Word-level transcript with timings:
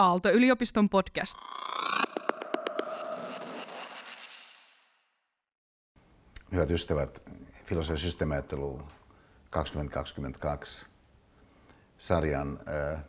Aalto-yliopiston 0.00 0.88
podcast. 0.88 1.34
Hyvät 6.52 6.70
ystävät, 6.70 7.22
filosofia 7.64 7.96
systeemiajattelu 7.96 8.82
2022 9.50 10.86
sarjan 11.98 12.60
ää, 12.66 13.04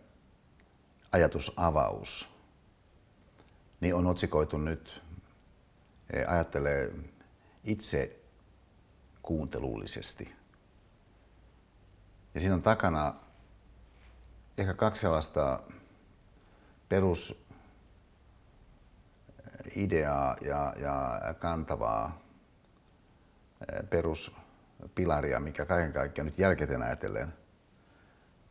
ajatusavaus 1.11 2.29
niin 3.81 3.95
on 3.95 4.07
otsikoitu 4.07 4.57
nyt 4.57 5.01
ää, 6.13 6.25
ajattelee 6.27 6.93
itse 7.63 8.19
kuuntelullisesti. 9.21 10.35
Ja 12.33 12.39
siinä 12.39 12.55
on 12.55 12.61
takana 12.61 13.15
ehkä 14.57 14.73
kaksi 14.73 15.01
sellaista 15.01 15.59
perusideaa 16.91 17.47
ja, 20.41 20.73
ja 20.79 21.21
kantavaa 21.39 22.21
peruspilaria, 23.89 25.39
mikä 25.39 25.65
kaiken 25.65 25.93
kaikkiaan 25.93 26.25
nyt 26.25 26.39
jälkikäteen 26.39 26.81
ajatellen 26.81 27.33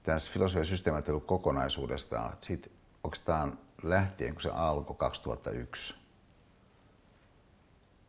tässä 0.03 0.33
filosofian 0.33 0.67
systeemattelun 0.67 1.23
kokonaisuudesta, 1.23 2.33
siitä 2.41 2.71
oikeastaan 3.05 3.59
lähtien, 3.83 4.35
kun 4.35 4.43
se 4.43 4.51
alkoi 4.51 4.97
2001, 4.97 5.95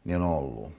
niin 0.04 0.22
on 0.22 0.30
ollut. 0.30 0.74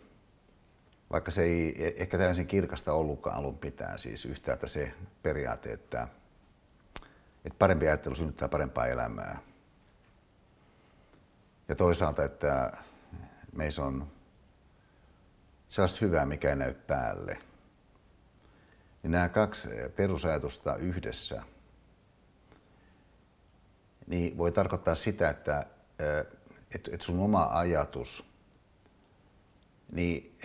Vaikka 1.10 1.30
se 1.30 1.42
ei 1.42 1.86
e- 1.86 1.94
ehkä 1.96 2.18
täysin 2.18 2.46
kirkasta 2.46 2.92
ollutkaan 2.92 3.36
alun 3.36 3.58
pitää, 3.58 3.98
siis 3.98 4.24
yhtäältä 4.24 4.66
se 4.66 4.92
periaate, 5.22 5.72
että, 5.72 6.08
että 7.44 7.58
parempi 7.58 7.86
ajattelu 7.86 8.14
synnyttää 8.14 8.48
parempaa 8.48 8.86
elämää. 8.86 9.38
Ja 11.68 11.74
toisaalta, 11.74 12.24
että 12.24 12.72
meissä 13.52 13.84
on 13.84 14.12
sellaista 15.68 15.98
hyvää, 16.00 16.26
mikä 16.26 16.50
ei 16.50 16.56
näy 16.56 16.74
päälle. 16.74 17.38
Niin 19.02 19.10
nämä 19.10 19.28
kaksi 19.28 19.68
perusajatusta 19.96 20.76
yhdessä 20.76 21.42
niin 24.06 24.38
voi 24.38 24.52
tarkoittaa 24.52 24.94
sitä, 24.94 25.30
että, 25.30 25.66
että 26.74 27.04
sun 27.04 27.20
oma 27.20 27.48
ajatus 27.52 28.24
niin 29.92 30.38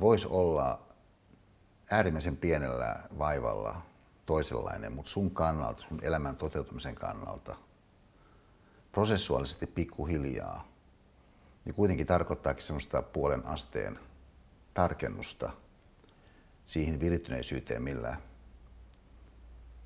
voisi 0.00 0.26
olla 0.30 0.86
äärimmäisen 1.90 2.36
pienellä 2.36 3.00
vaivalla 3.18 3.82
toisenlainen, 4.30 4.92
mutta 4.92 5.10
sun 5.10 5.30
kannalta, 5.30 5.82
sun 5.82 5.98
elämän 6.02 6.36
toteutumisen 6.36 6.94
kannalta, 6.94 7.56
prosessuaalisesti 8.92 9.66
pikkuhiljaa, 9.66 10.68
niin 11.64 11.74
kuitenkin 11.74 12.06
tarkoittaakin 12.06 12.62
semmoista 12.62 13.02
puolen 13.02 13.46
asteen 13.46 13.98
tarkennusta 14.74 15.50
siihen 16.66 17.00
virittyneisyyteen, 17.00 17.82
millä 17.82 18.16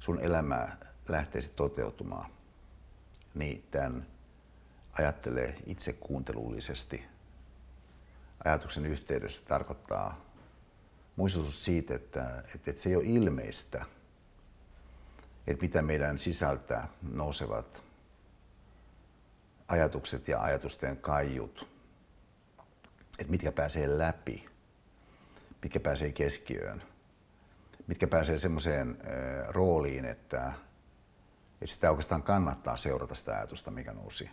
sun 0.01 0.20
elämä 0.20 0.77
lähteisi 1.08 1.53
toteutumaan, 1.56 2.31
niin 3.34 3.67
tämän 3.70 4.06
ajattelee 4.92 5.58
itse 5.67 5.92
kuuntelullisesti. 5.92 7.05
Ajatuksen 8.45 8.86
yhteydessä 8.86 9.45
tarkoittaa 9.48 10.20
muistutus 11.17 11.64
siitä, 11.64 11.95
että, 11.95 12.45
että, 12.55 12.70
että 12.70 12.83
se 12.83 12.89
ei 12.89 12.97
ole 12.97 13.05
ilmeistä, 13.06 13.86
että 15.47 15.62
mitä 15.62 15.83
meidän 15.83 16.19
sisältä 16.19 16.89
nousevat 17.12 17.83
ajatukset 19.69 20.28
ja 20.28 20.42
ajatusten 20.42 20.97
kaiut, 20.97 21.69
että 23.19 23.31
mitkä 23.31 23.53
pääsee 23.53 23.98
läpi– 23.98 24.48
mitkä 25.64 25.80
pääsee 25.80 26.13
keskiöön, 26.13 26.83
mitkä 27.86 28.07
pääsee 28.07 28.39
semmoiseen 28.39 28.98
rooliin, 29.48 30.05
että, 30.05 30.52
että 31.52 31.74
sitä 31.74 31.91
oikeastaan 31.91 32.23
kannattaa 32.23 32.77
seurata 32.77 33.14
sitä 33.14 33.36
ajatusta, 33.36 33.70
mikä 33.70 33.92
nousi 33.92 34.30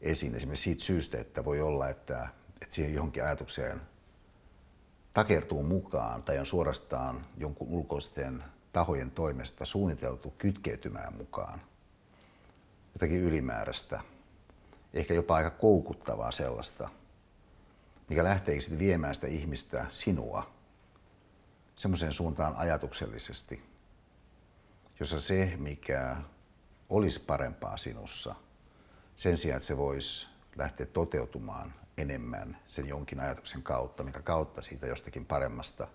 esiin. 0.00 0.34
Esimerkiksi 0.34 0.62
siitä 0.64 0.84
syystä, 0.84 1.18
että 1.18 1.44
voi 1.44 1.60
olla, 1.60 1.88
että, 1.88 2.28
että 2.60 2.74
siihen 2.74 2.94
johonkin 2.94 3.24
ajatukseen 3.24 3.80
takertuu 5.12 5.62
mukaan 5.62 6.22
tai 6.22 6.38
on 6.38 6.46
suorastaan 6.46 7.26
jonkun 7.36 7.68
ulkoisten 7.68 8.44
tahojen 8.74 9.10
toimesta 9.10 9.64
suunniteltu 9.64 10.34
kytkeytymään 10.38 11.16
mukaan. 11.16 11.60
Jotakin 12.94 13.18
ylimääräistä, 13.18 14.00
ehkä 14.94 15.14
jopa 15.14 15.36
aika 15.36 15.50
koukuttavaa 15.50 16.30
sellaista– 16.30 16.88
mikä 18.08 18.24
lähtee 18.24 18.60
sitten 18.60 18.78
viemään 18.78 19.14
sitä 19.14 19.26
ihmistä, 19.26 19.86
sinua, 19.88 20.50
semmoiseen 21.76 22.12
suuntaan 22.12 22.56
ajatuksellisesti, 22.56 23.62
jossa 25.00 25.20
se, 25.20 25.52
mikä 25.56 26.16
olisi 26.90 27.20
parempaa 27.20 27.76
sinussa, 27.76 28.34
sen 29.16 29.36
sijaan, 29.36 29.56
että 29.56 29.66
se 29.66 29.76
voisi 29.76 30.26
lähteä 30.56 30.86
toteutumaan 30.86 31.74
enemmän 31.98 32.58
sen 32.66 32.88
jonkin 32.88 33.20
ajatuksen 33.20 33.62
kautta, 33.62 34.02
mikä 34.02 34.22
kautta 34.22 34.62
siitä 34.62 34.86
jostakin 34.86 35.26
paremmasta, 35.26 35.88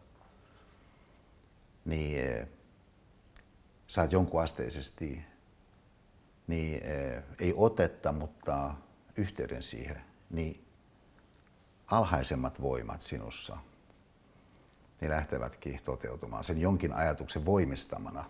niin 1.85 2.25
eh, 2.25 2.47
saat 3.89 4.11
jonkun 4.11 4.41
asteisesti 4.41 5.21
niin, 6.47 6.83
eh, 6.83 7.23
ei 7.39 7.53
otetta, 7.57 8.11
mutta 8.11 8.73
yhteyden 9.17 9.63
siihen, 9.63 10.01
niin 10.29 10.65
alhaisemmat 11.87 12.61
voimat 12.61 13.01
sinussa, 13.01 13.57
niin 15.01 15.11
lähtevätkin 15.11 15.79
toteutumaan 15.85 16.43
sen 16.43 16.61
jonkin 16.61 16.93
ajatuksen 16.93 17.45
voimistamana, 17.45 18.25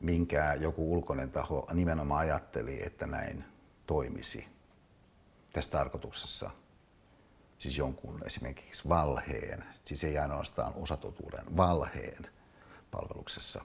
minkä 0.00 0.54
joku 0.54 0.92
ulkoinen 0.92 1.30
taho 1.30 1.66
nimenomaan 1.72 2.20
ajatteli, 2.20 2.82
että 2.86 3.06
näin 3.06 3.44
toimisi 3.86 4.48
tässä 5.52 5.70
tarkoituksessa. 5.70 6.50
Siis 7.58 7.78
jonkun 7.78 8.22
esimerkiksi 8.26 8.88
valheen, 8.88 9.64
siis 9.84 10.04
ei 10.04 10.18
ainoastaan 10.18 10.74
osatotuuden, 10.74 11.56
valheen 11.56 12.39
palveluksessa. 12.90 13.64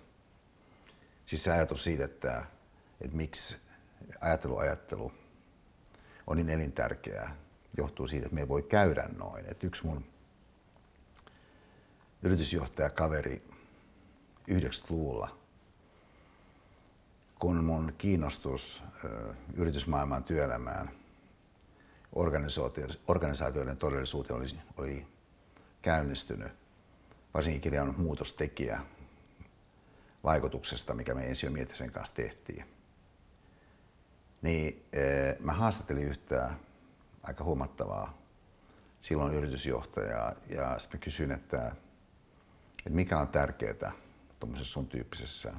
Siis 1.26 1.44
se 1.44 1.52
ajatus 1.52 1.84
siitä, 1.84 2.06
että, 2.06 2.46
että 3.02 3.18
miksi 3.18 3.58
ajattelu 4.22 4.58
ajattelu 4.58 5.12
on 6.28 6.38
niin 6.38 6.50
elintärkeää 6.50 7.36
johtuu 7.78 8.08
siitä, 8.08 8.26
että 8.26 8.36
meillä 8.36 8.50
voi 8.50 8.64
käydä 8.64 9.10
noin. 9.18 9.46
Et 9.48 9.64
yksi 9.64 9.86
mun 9.86 10.06
yritysjohtajakaveri 12.24 13.48
90-luvulla, 14.52 15.38
kun 17.40 17.64
mun 17.64 17.94
kiinnostus 17.98 18.84
yritysmaailman 19.54 20.24
työelämään, 20.24 20.92
organisaatioiden 23.08 23.78
todellisuuteen 23.78 24.40
oli, 24.40 24.60
oli 24.78 25.08
käynnistynyt, 25.82 26.52
varsinkin 27.34 27.62
kirjan 27.62 27.96
muutostekijä 27.98 28.82
vaikutuksesta, 30.26 30.94
mikä 30.94 31.14
me 31.14 31.28
ensi 31.28 31.48
sen 31.74 31.92
kanssa 31.92 32.16
tehtiin. 32.16 32.66
Niin 34.42 34.86
mä 35.40 35.54
haastattelin 35.54 36.08
yhtä 36.08 36.52
aika 37.24 37.44
huomattavaa 37.44 38.18
silloin 39.00 39.34
yritysjohtajaa. 39.34 40.34
Ja 40.50 40.80
sitten 40.80 41.00
kysyin, 41.00 41.32
että, 41.32 41.76
että 42.78 42.90
mikä 42.90 43.20
on 43.20 43.28
tärkeää 43.28 43.92
tuommoisessa 44.40 44.74
sun 44.74 44.88
tyyppisessä 44.88 45.54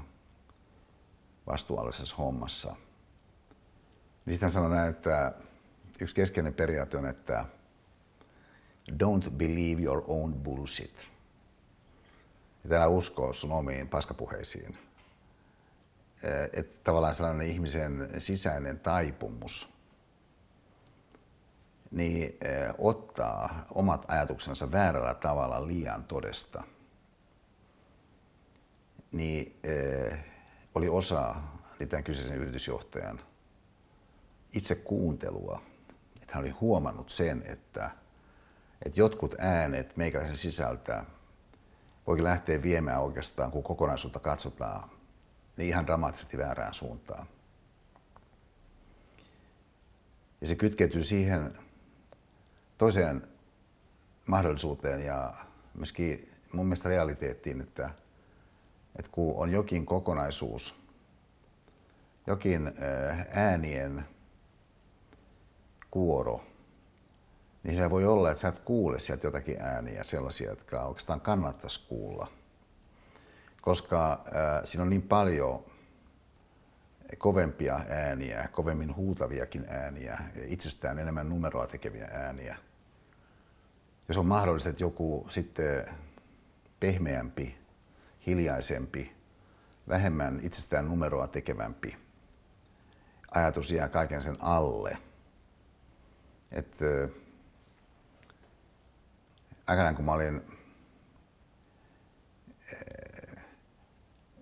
vastuullisessa 1.47 2.17
hommassa. 2.17 2.77
Niin 4.27 4.35
sitten 4.35 4.47
hän 4.47 4.51
sanoi 4.51 4.71
näin, 4.71 4.91
että 4.91 5.33
yksi 6.01 6.15
keskeinen 6.15 6.55
periaate 6.55 6.97
on, 6.97 7.07
että 7.07 7.45
don't 8.93 9.31
believe 9.31 9.83
your 9.83 10.05
own 10.07 10.35
bullshit. 10.35 11.16
Että 12.67 12.77
älä 12.77 12.89
usko 12.89 13.33
sun 13.33 13.53
omiin 13.53 13.89
paskapuheisiin. 13.89 14.79
Että 16.53 16.77
tavallaan 16.85 17.15
sellainen 17.15 17.47
ihmisen 17.47 18.09
sisäinen 18.19 18.81
taipumus– 18.81 19.69
niin 21.91 22.39
ottaa 22.79 23.67
omat 23.75 24.05
ajatuksensa 24.09 24.73
väärällä 24.73 25.15
tavalla 25.15 25.67
liian 25.67 26.05
todesta, 26.05 26.63
niin 29.13 29.61
oli 30.75 30.89
osa 30.89 31.35
tämän 31.89 32.05
kyseisen 32.05 32.37
yritysjohtajan 32.37 33.21
itse 34.53 34.75
kuuntelua. 34.75 35.63
Että 36.23 36.35
hän 36.35 36.45
oli 36.45 36.51
huomannut 36.51 37.11
sen, 37.11 37.43
että, 37.47 37.91
että 38.85 39.01
jotkut 39.01 39.35
äänet 39.39 39.97
meikäläisen 39.97 40.37
sisältä 40.37 41.05
Voikin 42.07 42.25
lähteä 42.25 42.63
viemään 42.63 43.03
oikeastaan, 43.03 43.51
kun 43.51 43.63
kokonaisuutta 43.63 44.19
katsotaan, 44.19 44.91
niin 45.57 45.69
ihan 45.69 45.87
dramaattisesti 45.87 46.39
väärään 46.39 46.75
suuntaan. 46.75 47.27
Ja 50.41 50.47
se 50.47 50.55
kytkeytyy 50.55 51.03
siihen 51.03 51.59
toiseen 52.79 53.29
mahdollisuuteen 54.27 55.05
ja 55.05 55.35
myöskin 55.75 56.33
mun 56.53 56.67
mielestä 56.67 56.89
realiteettiin, 56.89 57.61
että, 57.61 57.91
että 58.97 59.11
kun 59.13 59.35
on 59.37 59.51
jokin 59.51 59.87
kokonaisuus, 59.87 60.75
jokin 62.27 62.73
äänien 63.31 64.05
kuoro, 65.91 66.45
niin 67.67 67.77
se 67.77 67.91
voi 67.91 68.05
olla, 68.05 68.31
että 68.31 68.41
sä 68.41 68.49
et 68.49 68.59
kuule 68.59 68.99
sieltä 68.99 69.27
jotakin 69.27 69.61
ääniä, 69.61 70.05
sellaisia, 70.05 70.51
jotka 70.51 70.83
oikeastaan 70.83 71.21
kannattaisi 71.21 71.87
kuulla. 71.89 72.29
Koska 73.61 74.13
äh, 74.13 74.63
siinä 74.65 74.83
on 74.83 74.91
niin 74.91 75.03
paljon 75.03 75.65
kovempia 77.19 77.81
ääniä, 77.89 78.49
kovemmin 78.53 78.97
huutaviakin 78.97 79.65
ääniä, 79.69 80.19
itsestään 80.47 80.99
enemmän 80.99 81.29
numeroa 81.29 81.67
tekeviä 81.67 82.09
ääniä. 82.13 82.57
Jos 84.09 84.19
on 84.19 84.27
mahdollista, 84.27 84.71
että 84.71 84.85
joku 84.85 85.27
sitten 85.29 85.85
pehmeämpi, 86.81 87.59
hiljaisempi, 88.27 89.13
vähemmän 89.89 90.41
itsestään 90.43 90.89
numeroa 90.89 91.27
tekevämpi 91.27 91.97
ajatus 93.31 93.71
jää 93.71 93.89
kaiken 93.89 94.23
sen 94.23 94.37
alle. 94.41 94.99
Että 96.53 97.09
aikanaan 99.67 99.97
kun 99.97 100.05
mä 100.05 100.13
olin 100.13 100.43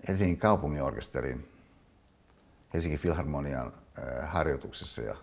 Helsingin 0.08 0.38
kaupunginorkesterin 0.38 1.48
Helsingin 2.74 2.98
Filharmonian 2.98 3.72
harjoituksessa 4.26 5.02
ja 5.02 5.16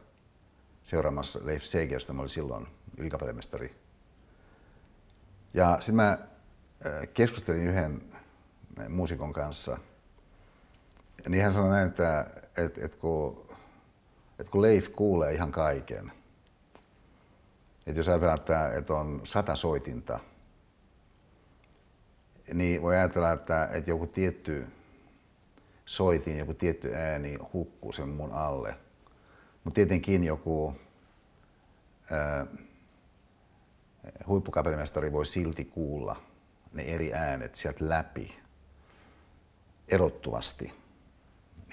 seuraamassa 0.83 1.39
Leif 1.44 1.63
Segerstä. 1.63 2.13
Mä 2.13 2.21
olin 2.21 2.30
silloin 2.30 2.68
ylikapellemestari. 2.98 3.75
Ja 5.53 5.77
sitten 5.80 5.95
mä 5.95 6.18
keskustelin 7.13 7.68
yhden 7.68 8.01
muusikon 8.89 9.33
kanssa. 9.33 9.77
Niin 11.30 11.44
hän 11.44 11.53
sanoi 11.53 11.69
näin, 11.69 11.88
että, 11.88 12.25
että, 12.57 12.86
että, 12.86 12.98
kun, 12.98 13.48
että 14.39 14.51
kun 14.51 14.62
Leif 14.62 14.89
kuulee 14.92 15.33
ihan 15.33 15.51
kaiken, 15.51 16.12
että 17.91 17.99
jos 17.99 18.09
ajatellaan, 18.09 18.39
että, 18.39 18.73
että 18.73 18.93
on 18.93 19.21
sata 19.23 19.55
soitinta, 19.55 20.19
niin 22.53 22.81
voi 22.81 22.95
ajatella, 22.95 23.31
että, 23.31 23.69
että 23.71 23.89
joku 23.91 24.07
tietty 24.07 24.67
soitin, 25.85 26.38
joku 26.38 26.53
tietty 26.53 26.93
ääni 26.95 27.38
hukkuu 27.53 27.91
sen 27.91 28.09
mun 28.09 28.31
alle. 28.31 28.75
Mutta 29.63 29.75
tietenkin 29.75 30.23
joku 30.23 30.75
ää, 32.11 32.45
huippukapellimestari 34.27 35.11
voi 35.11 35.25
silti 35.25 35.65
kuulla 35.65 36.21
ne 36.73 36.83
eri 36.83 37.13
äänet 37.13 37.55
sieltä 37.55 37.89
läpi 37.89 38.39
erottuvasti. 39.88 40.73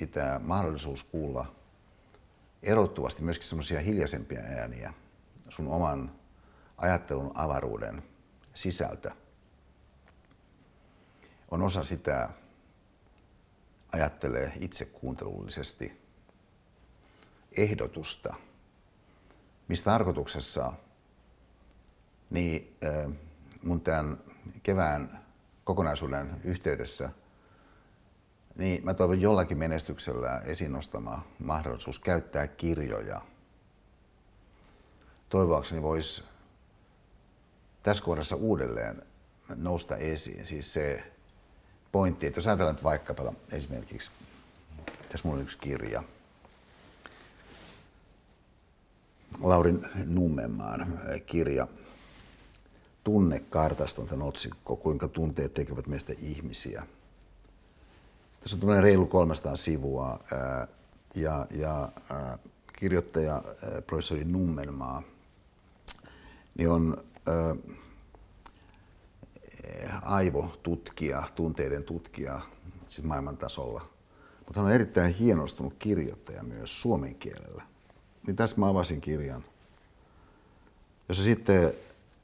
Mitä 0.00 0.40
mahdollisuus 0.44 1.04
kuulla 1.04 1.54
erottuvasti 2.62 3.22
myöskin 3.22 3.48
semmoisia 3.48 3.80
hiljaisempia 3.80 4.40
ääniä 4.40 4.94
sun 5.48 5.68
oman 5.68 6.12
ajattelun 6.76 7.32
avaruuden 7.34 8.02
sisältä 8.54 9.14
on 11.50 11.62
osa 11.62 11.84
sitä 11.84 12.28
ajattelee 13.92 14.52
itse 14.60 14.84
kuuntelullisesti 14.84 16.00
ehdotusta, 17.52 18.34
mistä 19.68 19.90
tarkoituksessa 19.90 20.72
niin 22.30 22.76
mun 23.62 23.80
tämän 23.80 24.18
kevään 24.62 25.24
kokonaisuuden 25.64 26.40
yhteydessä 26.44 27.10
niin 28.58 28.84
mä 28.84 28.94
toivon 28.94 29.20
jollakin 29.20 29.58
menestyksellä 29.58 30.42
esiin 30.44 30.72
nostama 30.72 31.24
mahdollisuus 31.38 31.98
käyttää 31.98 32.46
kirjoja. 32.46 33.20
Toivoakseni 35.28 35.82
voisi 35.82 36.22
tässä 37.82 38.04
kohdassa 38.04 38.36
uudelleen 38.36 39.02
nousta 39.54 39.96
esiin. 39.96 40.46
Siis 40.46 40.72
se 40.72 41.12
pointti, 41.92 42.26
että 42.26 42.38
jos 42.38 42.46
ajatellaan 42.46 42.75
nyt 42.75 42.84
vaikkapa 42.84 43.32
esimerkiksi, 43.52 44.10
tässä 45.08 45.20
mulla 45.28 45.36
on 45.36 45.42
yksi 45.42 45.58
kirja, 45.58 46.02
Laurin 49.40 49.86
Nummenmaan 50.04 51.00
kirja, 51.26 51.69
Tunnekartasta 53.04 54.02
on 54.02 54.08
tämän 54.08 54.28
otsikko, 54.28 54.76
kuinka 54.76 55.08
tunteet 55.08 55.54
tekevät 55.54 55.86
meistä 55.86 56.12
ihmisiä. 56.19 56.86
Tässä 58.40 58.56
on 58.56 58.60
tämmöinen 58.60 58.82
reilu 58.84 59.06
300 59.06 59.56
sivua 59.56 60.20
ja, 61.14 61.46
ja 61.50 61.88
kirjoittaja 62.72 63.42
professori 63.86 64.25
Nummenmaa 64.25 65.02
niin 66.58 66.70
on 66.70 67.05
aivotutkija, 70.02 71.28
tunteiden 71.34 71.84
tutkija, 71.84 72.40
siis 72.88 73.06
maailman 73.06 73.37
tasolla. 73.37 73.81
Mutta 74.38 74.60
hän 74.60 74.66
on 74.66 74.72
erittäin 74.72 75.14
hienostunut 75.14 75.75
kirjoittaja 75.78 76.43
myös 76.43 76.82
suomen 76.82 77.14
kielellä. 77.14 77.62
Niin 78.26 78.37
tässä 78.37 78.56
mä 78.60 78.69
avasin 78.69 79.00
kirjan, 79.00 79.44
jossa 81.08 81.25
sitten 81.25 81.72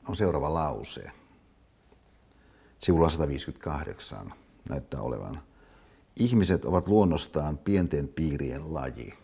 on 0.09 0.17
seuraava 0.17 0.55
lause. 0.55 1.11
Sivulla 2.79 3.09
158 3.09 4.35
näyttää 4.69 5.01
olevan. 5.01 5.43
Ihmiset 6.17 6.65
ovat 6.65 6.89
luonnostaan 6.89 7.59
pienten 7.59 8.09
piirien 8.09 8.75
laji. 8.75 9.15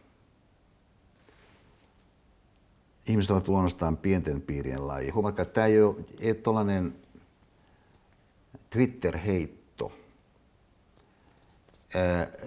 Ihmiset 3.11 3.31
ovat 3.31 3.49
luonnostaan 3.49 3.97
pienten 3.97 4.43
piirien 4.43 4.87
laji. 4.87 5.11
Huomatkaa, 5.11 5.43
että 5.43 5.55
tämä 5.55 5.67
ei 5.67 5.83
ole, 5.83 5.97
ole 6.47 6.93
Twitter-heitto. 8.71 9.93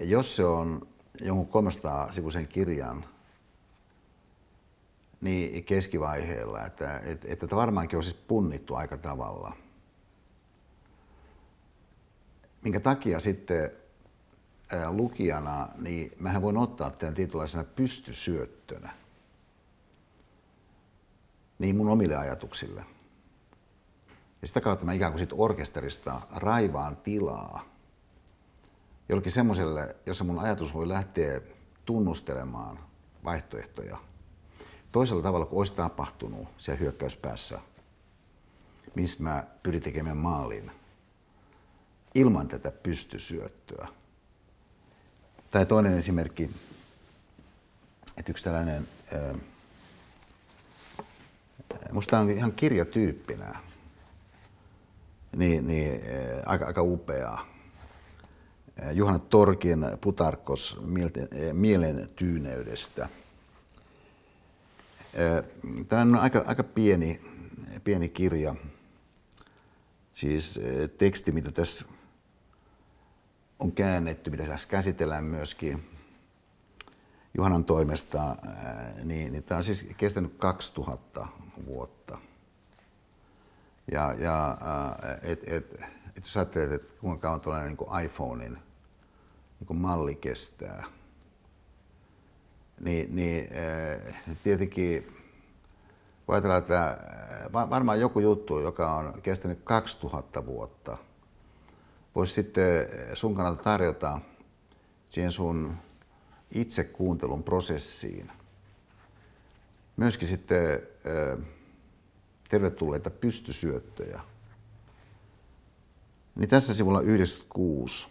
Jos 0.00 0.36
se 0.36 0.44
on 0.44 0.88
jonkun 1.20 1.48
300 1.48 2.12
sivuisen 2.12 2.48
kirjan 2.48 3.04
niin 5.20 5.64
keskivaiheella, 5.64 6.66
että, 6.66 6.98
että, 7.04 7.26
että 7.30 7.56
varmaankin 7.56 7.96
on 7.96 8.02
siis 8.02 8.16
punnittu 8.28 8.74
aika 8.74 8.96
tavalla. 8.96 9.56
Minkä 12.62 12.80
takia 12.80 13.20
sitten 13.20 13.70
lukijana, 14.88 15.68
niin 15.78 16.12
mähän 16.18 16.42
voin 16.42 16.56
ottaa 16.56 16.90
tämän 16.90 17.14
tietynlaisena 17.14 17.64
pystysyöttönä 17.64 19.03
niin 21.58 21.76
mun 21.76 21.88
omille 21.88 22.16
ajatuksille. 22.16 22.84
Ja 24.42 24.48
sitä 24.48 24.60
kautta 24.60 24.84
mä 24.84 24.92
ikään 24.92 25.12
kuin 25.12 25.18
sit 25.18 25.32
orkesterista 25.32 26.20
raivaan 26.34 26.96
tilaa 26.96 27.64
jollekin 29.08 29.32
semmoiselle, 29.32 29.96
jossa 30.06 30.24
mun 30.24 30.38
ajatus 30.38 30.74
voi 30.74 30.88
lähteä 30.88 31.40
tunnustelemaan 31.84 32.78
vaihtoehtoja 33.24 33.98
toisella 34.92 35.22
tavalla 35.22 35.46
kuin 35.46 35.58
olisi 35.58 35.72
tapahtunut 35.72 36.48
siellä 36.58 36.80
hyökkäyspäässä, 36.80 37.58
missä 38.94 39.22
mä 39.22 39.44
pyrin 39.62 39.82
tekemään 39.82 40.16
maalin 40.16 40.70
ilman 42.14 42.48
tätä 42.48 42.70
pystysyöttöä. 42.70 43.88
Tai 45.50 45.66
toinen 45.66 45.98
esimerkki, 45.98 46.50
että 48.16 48.32
yksi 48.32 48.44
tällainen, 48.44 48.88
musta 51.92 52.18
on 52.18 52.30
ihan 52.30 52.52
kirjatyyppinä, 52.52 53.56
niin, 55.36 55.66
niin 55.66 55.92
eh, 55.94 56.42
aika, 56.46 56.66
aika 56.66 56.82
upeaa. 56.82 57.46
Eh, 58.76 58.92
Juhana 58.92 59.18
Torkin 59.18 59.86
Putarkos 60.00 60.80
eh, 61.16 61.52
mielen 61.52 62.08
tyyneydestä. 62.16 63.08
Tämä 65.88 66.02
on 66.02 66.16
aika, 66.16 66.44
aika 66.46 66.62
pieni, 66.62 67.20
pieni 67.84 68.08
kirja, 68.08 68.54
siis 70.14 70.60
teksti, 70.98 71.32
mitä 71.32 71.52
tässä 71.52 71.84
on 73.58 73.72
käännetty, 73.72 74.30
mitä 74.30 74.44
tässä 74.44 74.68
käsitellään 74.68 75.24
myöskin 75.24 75.88
Juhanan 77.36 77.64
toimesta, 77.64 78.36
niin, 79.04 79.32
niin 79.32 79.42
tämä 79.42 79.56
on 79.56 79.64
siis 79.64 79.86
kestänyt 79.96 80.34
2000 80.38 81.28
vuotta. 81.66 82.18
Ja, 83.92 84.14
ja 84.18 84.50
äh, 84.50 85.18
et, 85.22 85.40
et, 85.46 85.72
et 86.16 86.24
jos 86.24 86.36
ajattelet, 86.36 86.72
että 86.72 87.00
kuinka 87.00 87.20
kauan 87.20 87.40
tuollainen 87.40 87.76
niin 87.76 88.04
iPhonein 88.04 88.58
niin 89.60 89.76
malli 89.76 90.14
kestää, 90.14 90.84
niin, 92.80 93.16
niin 93.16 93.48
tietenkin 94.42 95.16
voi 96.28 96.34
ajatella, 96.34 96.56
että 96.56 96.98
varmaan 97.52 98.00
joku 98.00 98.20
juttu, 98.20 98.60
joka 98.60 98.94
on 98.94 99.22
kestänyt 99.22 99.58
2000 99.64 100.46
vuotta, 100.46 100.98
voisi 102.14 102.32
sitten 102.32 102.88
sun 103.14 103.34
kannalta 103.34 103.62
tarjota 103.62 104.20
siihen 105.08 105.32
sun 105.32 105.76
itse 106.50 106.84
kuuntelun 106.84 107.42
prosessiin 107.42 108.30
myöskin 109.96 110.28
sitten 110.28 110.82
tervetulleita 112.48 113.10
pystysyöttöjä. 113.10 114.20
Niin 116.34 116.48
tässä 116.48 116.74
sivulla 116.74 117.00
96 117.00 118.08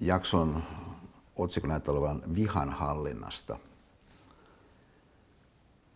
jakson 0.00 0.62
otsikon 1.36 1.70
näyttää 1.70 1.92
olevan 1.92 2.22
vihan 2.34 2.70
hallinnasta. 2.70 3.58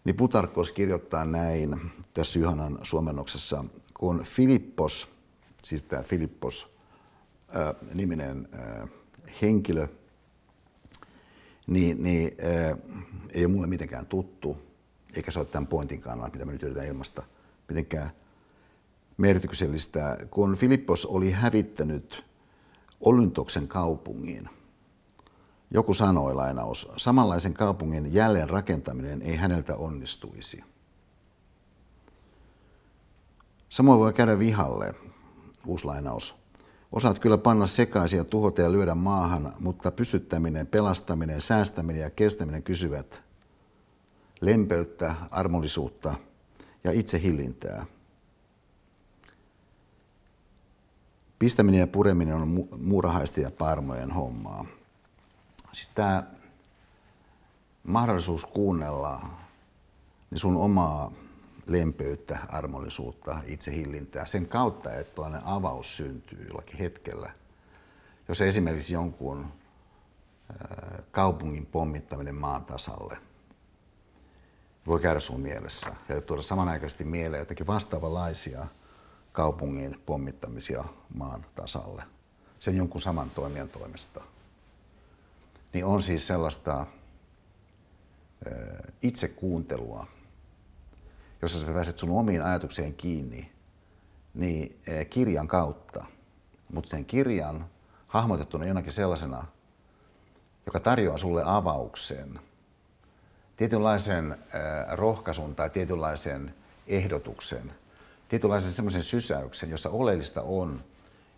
Niin 0.05 0.17
Putarkos 0.17 0.73
kirjoittaa 0.73 1.25
näin 1.25 1.91
tässä 2.15 2.33
Syhanan 2.33 2.79
suomennoksessa, 2.83 3.65
kun 3.95 4.23
Filippos, 4.25 5.09
siis 5.63 5.83
tämä 5.83 6.03
Filippos 6.03 6.75
niminen 7.95 8.49
henkilö, 9.43 9.89
niin, 11.67 12.03
niin 12.03 12.37
ää, 12.43 12.77
ei 13.31 13.45
ole 13.45 13.55
mulle 13.55 13.67
mitenkään 13.67 14.07
tuttu, 14.07 14.57
eikä 15.17 15.31
se 15.31 15.39
ole 15.39 15.47
tämän 15.47 15.67
pointin 15.67 16.01
kannalta, 16.01 16.33
mitä 16.33 16.45
me 16.45 16.53
nyt 16.53 16.63
yritetään 16.63 16.89
ilmasta, 16.89 17.23
mitenkään 17.69 18.11
merkityksellistä. 19.17 20.19
Kun 20.31 20.57
Filippos 20.57 21.07
oli 21.07 21.31
hävittänyt 21.31 22.25
Olyntoksen 23.01 23.69
kaupungin, 23.69 24.49
joku 25.71 25.95
sanoi 25.95 26.35
lainaus, 26.35 26.89
samanlaisen 26.97 27.55
kaupungin 27.55 28.15
jälleen 28.15 28.51
rakentaminen 28.51 29.23
ei 29.23 29.37
häneltä 29.37 29.77
onnistuisi. 29.77 30.65
Samoin 33.69 34.01
voi 34.01 34.13
käydä 34.13 34.39
vihalle, 34.39 34.95
uusi 35.67 35.85
lainaus. 35.85 36.42
Osaat 36.93 37.19
kyllä 37.19 37.39
panna 37.39 37.67
sekaisin 37.67 38.27
tuhota 38.27 38.63
ja 38.63 38.73
lyödä 38.73 38.95
maahan, 38.95 39.53
mutta 39.61 39.91
pysyttäminen, 39.91 40.67
pelastaminen, 40.67 41.41
säästäminen 41.41 42.03
ja 42.03 42.11
kestäminen 42.11 42.63
kysyvät 42.63 43.23
lempeyttä, 44.41 45.15
armollisuutta 45.31 46.15
ja 46.85 46.93
itsehillintää. 46.93 47.87
Pistäminen 51.39 51.81
ja 51.81 51.87
pureminen 51.87 52.35
on 52.35 52.69
muurahaisten 52.79 53.43
ja 53.43 53.51
parmojen 53.51 54.11
hommaa. 54.11 54.67
Siis 55.73 55.91
tämä 55.95 56.23
mahdollisuus 57.85 58.45
kuunnella 58.45 59.29
niin 60.31 60.39
sun 60.39 60.57
omaa 60.57 61.13
lempeyttä, 61.67 62.39
armollisuutta, 62.49 63.41
itsehillintää 63.47 64.27
sen 64.27 64.49
kautta, 64.49 64.95
että 64.95 65.15
tällainen 65.15 65.45
avaus 65.45 65.97
syntyy 65.97 66.47
jollakin 66.49 66.79
hetkellä. 66.79 67.31
Jos 68.29 68.41
esimerkiksi 68.41 68.95
jonkun 68.95 69.53
kaupungin 71.11 71.67
pommittaminen 71.67 72.35
maan 72.35 72.65
tasalle 72.65 73.19
voi 74.87 75.01
käydä 75.01 75.21
sun 75.21 75.41
mielessä 75.41 75.95
ja 76.09 76.21
tuoda 76.21 76.43
samanaikaisesti 76.43 77.05
mieleen 77.05 77.39
jotakin 77.41 77.67
vastaavanlaisia 77.67 78.67
kaupungin 79.33 80.03
pommittamisia 80.07 80.85
maan 81.15 81.47
tasalle 81.55 82.03
sen 82.59 82.77
jonkun 82.77 83.01
saman 83.01 83.31
toimijan 83.31 83.69
toimesta. 83.69 84.21
Niin 85.73 85.85
on 85.85 86.03
siis 86.03 86.27
sellaista 86.27 86.87
itse 89.03 89.29
kuuntelua, 89.29 90.07
jossa 91.43 91.61
sä 91.61 91.67
pääset 91.67 91.99
sun 91.99 92.11
omiin 92.11 92.43
ajatukseen 92.43 92.95
kiinni, 92.95 93.53
niin 94.35 94.81
eh, 94.87 95.09
kirjan 95.09 95.49
kautta. 95.49 96.05
Mutta 96.73 96.91
sen 96.91 97.05
kirjan 97.05 97.67
hahmotettuna 98.07 98.67
jonakin 98.67 98.93
sellaisena, 98.93 99.45
joka 100.67 100.81
tarjoaa 100.81 101.19
sulle 101.19 101.43
avauksen, 101.47 102.41
tietynlaisen 103.57 104.33
eh, 104.33 104.39
rohkaisun 104.93 105.55
tai 105.55 105.71
tietynlaisen 105.71 106.55
ehdotuksen, 106.87 107.73
tietynlaisen 108.29 108.73
semmoisen 108.73 109.03
sysäyksen, 109.03 109.71
jossa 109.71 109.91
oleellista 109.91 110.43
on, 110.43 110.81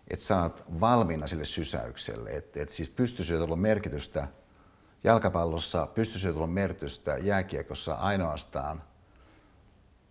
että 0.07 0.41
oot 0.41 0.63
valmiina 0.81 1.27
sille 1.27 1.45
sysäykselle. 1.45 2.29
Että 2.29 2.61
et 2.61 2.69
siis 2.69 2.89
pystysyötöllä 2.89 3.55
merkitystä. 3.55 4.27
Jalkapallossa, 5.03 5.87
pystysyötöllä 5.87 6.47
merkitystä. 6.47 7.17
Jääkiekossa 7.17 7.93
ainoastaan– 7.93 8.81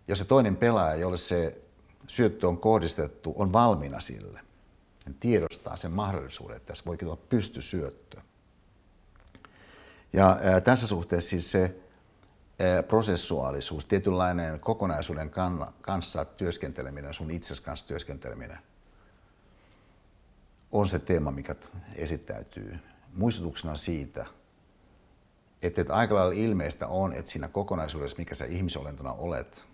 jos 0.07 0.19
se 0.19 0.25
toinen 0.25 0.55
pelaaja, 0.55 0.95
jolle 0.95 1.17
se 1.17 1.61
syöttö 2.07 2.47
on 2.47 2.57
kohdistettu, 2.57 3.33
on 3.37 3.53
valmiina 3.53 3.99
sille, 3.99 4.39
niin 5.05 5.15
tiedostaa 5.19 5.77
sen 5.77 5.91
mahdollisuuden, 5.91 6.57
että 6.57 6.67
tässä 6.67 6.85
voikin 6.85 7.07
olla 7.07 7.21
pystysyöttö. 7.29 8.21
Ja 10.13 10.39
ää, 10.43 10.61
tässä 10.61 10.87
suhteessa 10.87 11.29
siis 11.29 11.51
se 11.51 11.75
ää, 12.59 12.83
prosessuaalisuus, 12.83 13.85
tietynlainen 13.85 14.59
kokonaisuuden 14.59 15.29
kann, 15.29 15.73
kanssa 15.81 16.25
työskenteleminen, 16.25 17.13
sun 17.13 17.31
itses 17.31 17.61
kanssa 17.61 17.87
työskenteleminen, 17.87 18.59
on 20.71 20.87
se 20.87 20.99
teema, 20.99 21.31
mikä 21.31 21.55
esittäytyy 21.95 22.79
muistutuksena 23.13 23.75
siitä, 23.75 24.25
että, 25.61 25.81
että 25.81 25.93
aika 25.93 26.15
lailla 26.15 26.33
ilmeistä 26.33 26.87
on, 26.87 27.13
että 27.13 27.31
siinä 27.31 27.47
kokonaisuudessa, 27.47 28.17
mikä 28.17 28.35
sä 28.35 28.45
ihmisolentona 28.45 29.13
olet, 29.13 29.65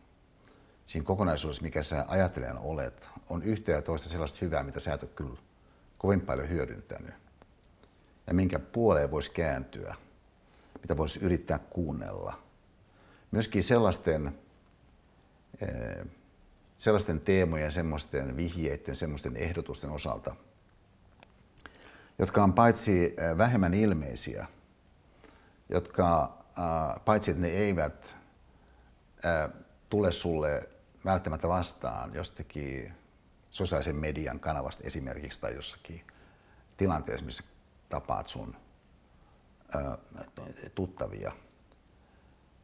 siinä 0.86 1.06
kokonaisuudessa, 1.06 1.64
mikä 1.64 1.84
sä 1.84 2.06
ajattelijana 2.08 2.60
olet, 2.60 3.10
on 3.30 3.44
yhtä 3.44 3.72
ja 3.72 3.82
toista 3.82 4.10
sellaista 4.10 4.38
hyvää, 4.42 4.64
mitä 4.64 4.80
sä 4.80 4.94
et 4.94 5.04
ole 5.04 5.12
kyllä 5.16 5.38
kovin 5.98 6.22
paljon 6.22 6.50
hyödyntänyt. 6.50 7.14
Ja 8.28 8.34
minkä 8.34 8.60
puoleen 8.60 9.12
voisi 9.12 9.32
kääntyä, 9.32 9.96
mitä 10.82 10.98
voisi 10.98 11.20
yrittää 11.20 11.60
kuunnella. 11.60 12.34
Myöskin 13.32 13.64
sellaisten, 13.64 14.40
eh, 15.62 16.06
sellaisten 16.78 17.20
teemojen, 17.20 17.72
semmoisten 17.72 18.38
vihjeiden, 18.38 18.96
semmoisten 18.96 19.38
ehdotusten 19.38 19.90
osalta, 19.90 20.36
jotka 22.20 22.44
on 22.44 22.54
paitsi 22.54 23.04
eh, 23.04 23.38
vähemmän 23.38 23.74
ilmeisiä, 23.74 24.48
jotka 25.70 26.42
paitsi 27.06 27.32
että 27.32 27.42
ne 27.42 27.48
eivät 27.48 28.16
tule 29.90 30.12
sulle 30.12 30.70
välttämättä 31.06 31.48
vastaan 31.48 32.14
jostakin 32.14 32.94
sosiaalisen 33.52 33.96
median 33.96 34.40
kanavasta 34.40 34.84
esimerkiksi 34.88 35.42
tai 35.42 35.56
jossakin 35.56 36.06
tilanteessa, 36.78 37.26
missä 37.26 37.44
tapaat 37.90 38.30
sun 38.30 38.56
tuttavia, 40.76 41.32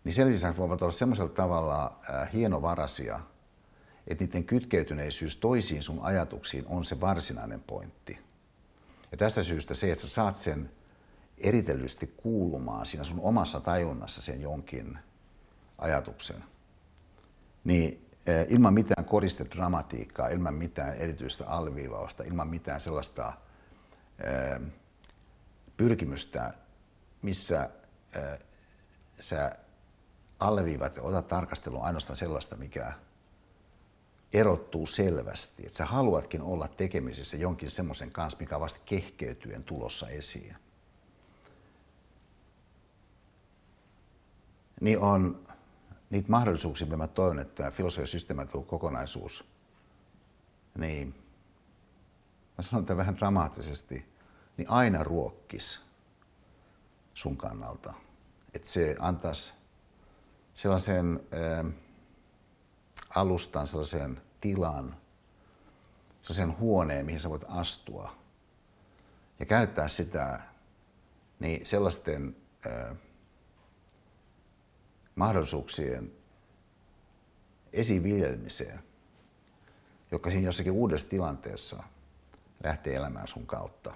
niin 0.03 0.13
sen 0.13 0.27
lisäksi 0.27 0.57
voivat 0.57 0.81
olla 0.81 0.91
semmoisella 0.91 1.29
tavalla 1.29 1.99
hienovarasia, 2.33 3.19
että 4.07 4.23
niiden 4.23 4.43
kytkeytyneisyys 4.43 5.35
toisiin 5.35 5.83
sun 5.83 5.99
ajatuksiin 6.01 6.65
on 6.67 6.85
se 6.85 7.01
varsinainen 7.01 7.63
pointti. 7.63 8.19
Ja 9.11 9.17
tästä 9.17 9.43
syystä 9.43 9.73
se, 9.73 9.91
että 9.91 10.01
sä 10.01 10.09
saat 10.09 10.35
sen 10.35 10.71
eritellysti 11.37 12.13
kuulumaan 12.17 12.85
siinä 12.85 13.03
sun 13.03 13.19
omassa 13.19 13.59
tajunnassa 13.59 14.21
sen 14.21 14.41
jonkin 14.41 14.99
ajatuksen, 15.77 16.43
niin 17.63 18.06
ilman 18.49 18.73
mitään 18.73 19.05
koristedramatiikkaa, 19.05 20.27
ilman 20.27 20.53
mitään 20.53 20.93
erityistä 20.95 21.47
alviivausta, 21.47 22.23
ilman 22.23 22.47
mitään 22.47 22.81
sellaista 22.81 23.33
eh, 24.23 24.61
pyrkimystä, 25.77 26.53
missä 27.21 27.69
eh, 28.15 28.39
sä 29.19 29.55
alleviivat 30.39 30.95
ja 30.95 31.01
otat 31.01 31.27
tarkasteluun 31.27 31.83
ainoastaan 31.83 32.17
sellaista, 32.17 32.55
mikä 32.55 32.93
erottuu 34.33 34.85
selvästi. 34.85 35.63
Että 35.65 35.77
sä 35.77 35.85
haluatkin 35.85 36.41
olla 36.41 36.67
tekemisissä 36.67 37.37
jonkin 37.37 37.71
semmoisen 37.71 38.11
kanssa, 38.11 38.39
mikä 38.39 38.55
on 38.55 38.61
vasta 38.61 38.79
kehkeytyen 38.85 39.63
tulossa 39.63 40.09
esiin. 40.09 40.55
Niin 44.81 44.99
on 44.99 45.46
niitä 46.09 46.31
mahdollisuuksia, 46.31 46.87
mitä 46.87 46.97
mä 46.97 47.07
toivon, 47.07 47.39
että 47.39 47.71
filosofia 47.71 48.07
systemaattinen 48.07 48.65
kokonaisuus, 48.65 49.43
niin 50.77 51.15
mä 52.57 52.63
sanon 52.63 52.85
tämän 52.85 52.97
vähän 52.97 53.17
dramaattisesti, 53.17 54.05
niin 54.57 54.69
aina 54.69 55.03
ruokkis 55.03 55.81
sun 57.13 57.37
kannalta. 57.37 57.93
Että 58.53 58.67
se 58.67 58.95
antaisi 58.99 59.53
sellaisen 60.53 61.19
äh, 61.33 61.73
alustan, 63.09 63.67
sellaisen 63.67 64.21
tilan, 64.41 64.95
sellaisen 66.21 66.59
huoneen, 66.59 67.05
mihin 67.05 67.19
sä 67.19 67.29
voit 67.29 67.45
astua 67.47 68.15
ja 69.39 69.45
käyttää 69.45 69.87
sitä 69.87 70.39
niin 71.39 71.65
sellaisten 71.65 72.35
ää, 72.65 72.95
mahdollisuuksien 75.17 76.11
esiviljelmiseen, 77.73 78.79
joka 80.11 80.31
siinä 80.31 80.45
jossakin 80.45 80.71
uudessa 80.71 81.09
tilanteessa 81.09 81.83
lähtee 82.63 82.95
elämään 82.95 83.27
sun 83.27 83.45
kautta, 83.47 83.93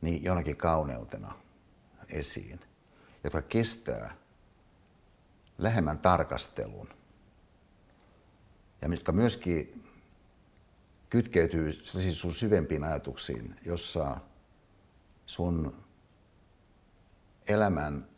niin 0.00 0.24
jonakin 0.24 0.56
kauneutena 0.56 1.34
esiin, 2.08 2.60
joka 3.24 3.42
kestää 3.42 4.16
lähemmän 5.58 5.98
tarkastelun 5.98 6.88
ja 8.82 8.88
jotka 8.88 9.12
myöskin 9.12 9.88
kytkeytyy 11.10 11.72
siis 11.84 12.20
sun 12.20 12.34
syvempiin 12.34 12.84
ajatuksiin, 12.84 13.56
jossa 13.64 14.16
sun 15.26 15.84
elämän 17.46 18.13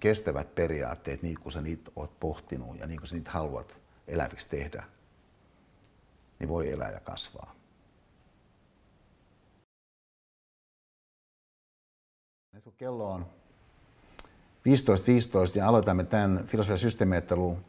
kestävät 0.00 0.54
periaatteet, 0.54 1.22
niin 1.22 1.40
kuin 1.40 1.52
sä 1.52 1.60
niitä 1.60 1.90
oot 1.96 2.20
pohtinut 2.20 2.78
ja 2.78 2.86
niin 2.86 2.98
kuin 2.98 3.08
sä 3.08 3.16
niitä 3.16 3.30
haluat 3.30 3.80
eläviksi 4.08 4.48
tehdä, 4.48 4.84
niin 6.38 6.48
voi 6.48 6.72
elää 6.72 6.90
ja 6.90 7.00
kasvaa. 7.00 7.54
Nyt 12.52 12.64
kun 12.64 12.74
kello 12.76 13.12
on 13.12 13.26
15.15 14.68 14.72
.15 15.54 15.58
ja 15.58 15.68
aloitamme 15.68 16.04
tämän 16.04 16.46
filosofian 16.46 16.78
systeemiajattelun 16.78 17.64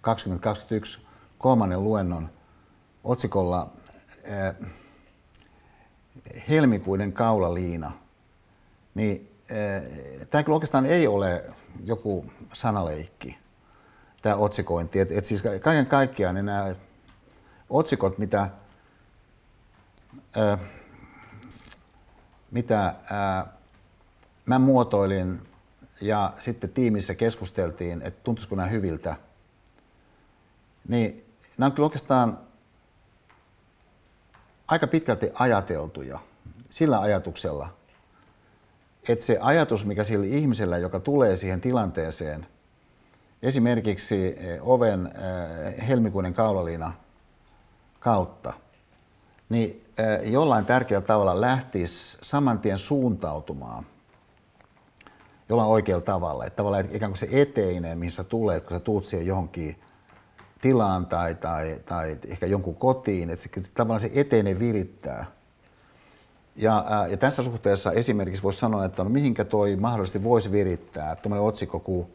2021 0.00 1.00
kolmannen 1.38 1.84
luennon 1.84 2.30
otsikolla 3.04 3.72
äh, 4.30 4.54
Helmikuinen 6.48 7.12
kaulaliina, 7.12 7.92
niin 8.94 9.27
tämä 10.30 10.42
kyllä 10.42 10.56
oikeastaan 10.56 10.86
ei 10.86 11.06
ole 11.06 11.44
joku 11.84 12.26
sanaleikki, 12.52 13.38
tämä 14.22 14.36
otsikointi. 14.36 15.00
Et, 15.00 15.12
et 15.12 15.24
siis 15.24 15.42
kaiken 15.62 15.86
kaikkiaan 15.86 16.34
niin 16.34 16.46
nämä 16.46 16.74
otsikot, 17.70 18.18
mitä, 18.18 18.50
äh, 20.38 20.60
mitä 22.50 22.86
äh, 22.86 23.52
mä 24.46 24.58
muotoilin 24.58 25.48
ja 26.00 26.32
sitten 26.38 26.70
tiimissä 26.70 27.14
keskusteltiin, 27.14 28.02
että 28.02 28.20
tuntuisiko 28.24 28.56
nämä 28.56 28.68
hyviltä, 28.68 29.16
niin 30.88 31.24
nämä 31.58 31.66
on 31.66 31.72
kyllä 31.72 31.86
oikeastaan 31.86 32.38
aika 34.68 34.86
pitkälti 34.86 35.30
ajateltuja 35.34 36.18
sillä 36.70 37.00
ajatuksella, 37.00 37.77
että 39.08 39.24
se 39.24 39.38
ajatus, 39.40 39.84
mikä 39.84 40.04
sillä 40.04 40.26
ihmisellä, 40.26 40.78
joka 40.78 41.00
tulee 41.00 41.36
siihen 41.36 41.60
tilanteeseen, 41.60 42.46
esimerkiksi 43.42 44.26
eh, 44.26 44.58
oven 44.68 45.06
eh, 45.06 45.88
helmikuinen 45.88 46.34
kaulaliina 46.34 46.92
kautta, 48.00 48.52
niin 49.48 49.84
eh, 49.98 50.32
jollain 50.32 50.64
tärkeällä 50.64 51.06
tavalla 51.06 51.40
lähtisi 51.40 52.18
saman 52.22 52.58
tien 52.58 52.78
suuntautumaan 52.78 53.86
jollain 55.48 55.68
oikealla 55.68 56.04
tavalla. 56.04 56.44
Että 56.44 56.56
tavallaan 56.56 56.84
että 56.84 56.96
ikään 56.96 57.12
kuin 57.12 57.18
se 57.18 57.28
eteinen, 57.30 57.98
mihin 57.98 58.12
sä 58.12 58.24
tulet, 58.24 58.64
kun 58.64 58.76
sä 58.76 58.80
tuut 58.80 59.04
siihen 59.04 59.26
johonkin 59.26 59.76
tilaan 60.60 61.06
tai, 61.06 61.34
tai, 61.34 61.80
tai 61.86 62.18
ehkä 62.28 62.46
jonkun 62.46 62.74
kotiin, 62.74 63.30
että 63.30 63.42
se, 63.42 63.70
tavallaan 63.74 64.00
se 64.00 64.10
eteinen 64.14 64.58
virittää. 64.58 65.26
Ja, 66.58 67.06
ja 67.10 67.16
tässä 67.16 67.42
suhteessa 67.42 67.92
esimerkiksi 67.92 68.42
voisi 68.42 68.58
sanoa, 68.58 68.84
että 68.84 69.04
no 69.04 69.10
mihinkä 69.10 69.44
toi 69.44 69.76
mahdollisesti 69.76 70.24
voisi 70.24 70.52
virittää, 70.52 71.16
tuommoinen 71.16 71.48
otsikko 71.48 71.80
kuin 71.80 72.06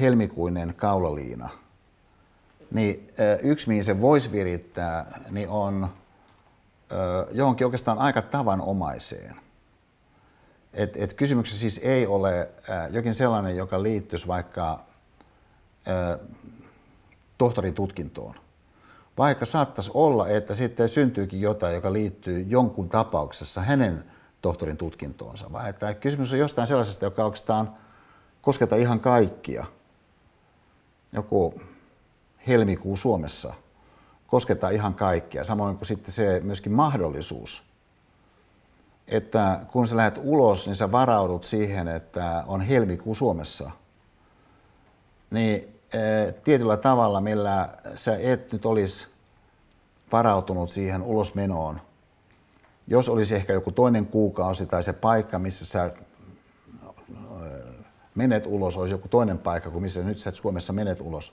helmikuinen 0.00 0.74
kaulaliina. 0.74 1.48
Niin 2.70 3.08
yksi, 3.42 3.68
mihin 3.68 3.84
se 3.84 4.00
voisi 4.00 4.32
virittää, 4.32 5.20
niin 5.30 5.48
on 5.48 5.88
johonkin 7.30 7.64
oikeastaan 7.64 7.98
aika 7.98 8.22
tavanomaiseen. 8.22 9.36
Et, 10.74 10.96
et 10.96 11.14
kysymyksessä 11.14 11.60
siis 11.60 11.80
ei 11.82 12.06
ole 12.06 12.48
jokin 12.90 13.14
sellainen, 13.14 13.56
joka 13.56 13.82
liittyisi 13.82 14.26
vaikka 14.26 14.80
tohtorin 17.38 17.74
tutkintoon. 17.74 18.34
Vaikka 19.18 19.46
saattaisi 19.46 19.90
olla, 19.94 20.28
että 20.28 20.54
sitten 20.54 20.88
syntyykin 20.88 21.40
jotain, 21.40 21.74
joka 21.74 21.92
liittyy 21.92 22.44
jonkun 22.48 22.88
tapauksessa 22.88 23.60
hänen 23.60 24.04
tohtorin 24.42 24.76
tutkintoonsa, 24.76 25.52
vai 25.52 25.70
että 25.70 25.94
kysymys 25.94 26.32
on 26.32 26.38
jostain 26.38 26.68
sellaisesta, 26.68 27.04
joka 27.04 27.24
oikeastaan 27.24 27.74
kosketa 28.42 28.76
ihan 28.76 29.00
kaikkia. 29.00 29.66
Joku 31.12 31.60
helmikuu 32.46 32.96
Suomessa 32.96 33.54
koskettaa 34.26 34.70
ihan 34.70 34.94
kaikkia, 34.94 35.44
samoin 35.44 35.76
kuin 35.76 35.86
sitten 35.86 36.12
se 36.12 36.40
myöskin 36.44 36.72
mahdollisuus, 36.72 37.62
että 39.08 39.60
kun 39.72 39.88
sä 39.88 39.96
lähdet 39.96 40.20
ulos, 40.22 40.66
niin 40.66 40.76
sä 40.76 40.92
varaudut 40.92 41.44
siihen, 41.44 41.88
että 41.88 42.44
on 42.46 42.60
helmikuu 42.60 43.14
Suomessa. 43.14 43.70
Niin 45.30 45.75
tietyllä 46.44 46.76
tavalla, 46.76 47.20
millä 47.20 47.68
sä 47.94 48.16
et 48.20 48.52
nyt 48.52 48.66
olisi 48.66 49.06
varautunut 50.12 50.70
siihen 50.70 51.02
ulosmenoon. 51.02 51.80
Jos 52.86 53.08
olisi 53.08 53.34
ehkä 53.34 53.52
joku 53.52 53.72
toinen 53.72 54.06
kuukausi 54.06 54.66
tai 54.66 54.82
se 54.82 54.92
paikka, 54.92 55.38
missä 55.38 55.64
sä 55.64 55.90
menet 58.14 58.46
ulos, 58.46 58.76
olisi 58.76 58.94
joku 58.94 59.08
toinen 59.08 59.38
paikka 59.38 59.70
kuin 59.70 59.82
missä 59.82 60.02
nyt 60.02 60.18
sä 60.18 60.30
Suomessa 60.30 60.72
menet 60.72 61.00
ulos. 61.00 61.32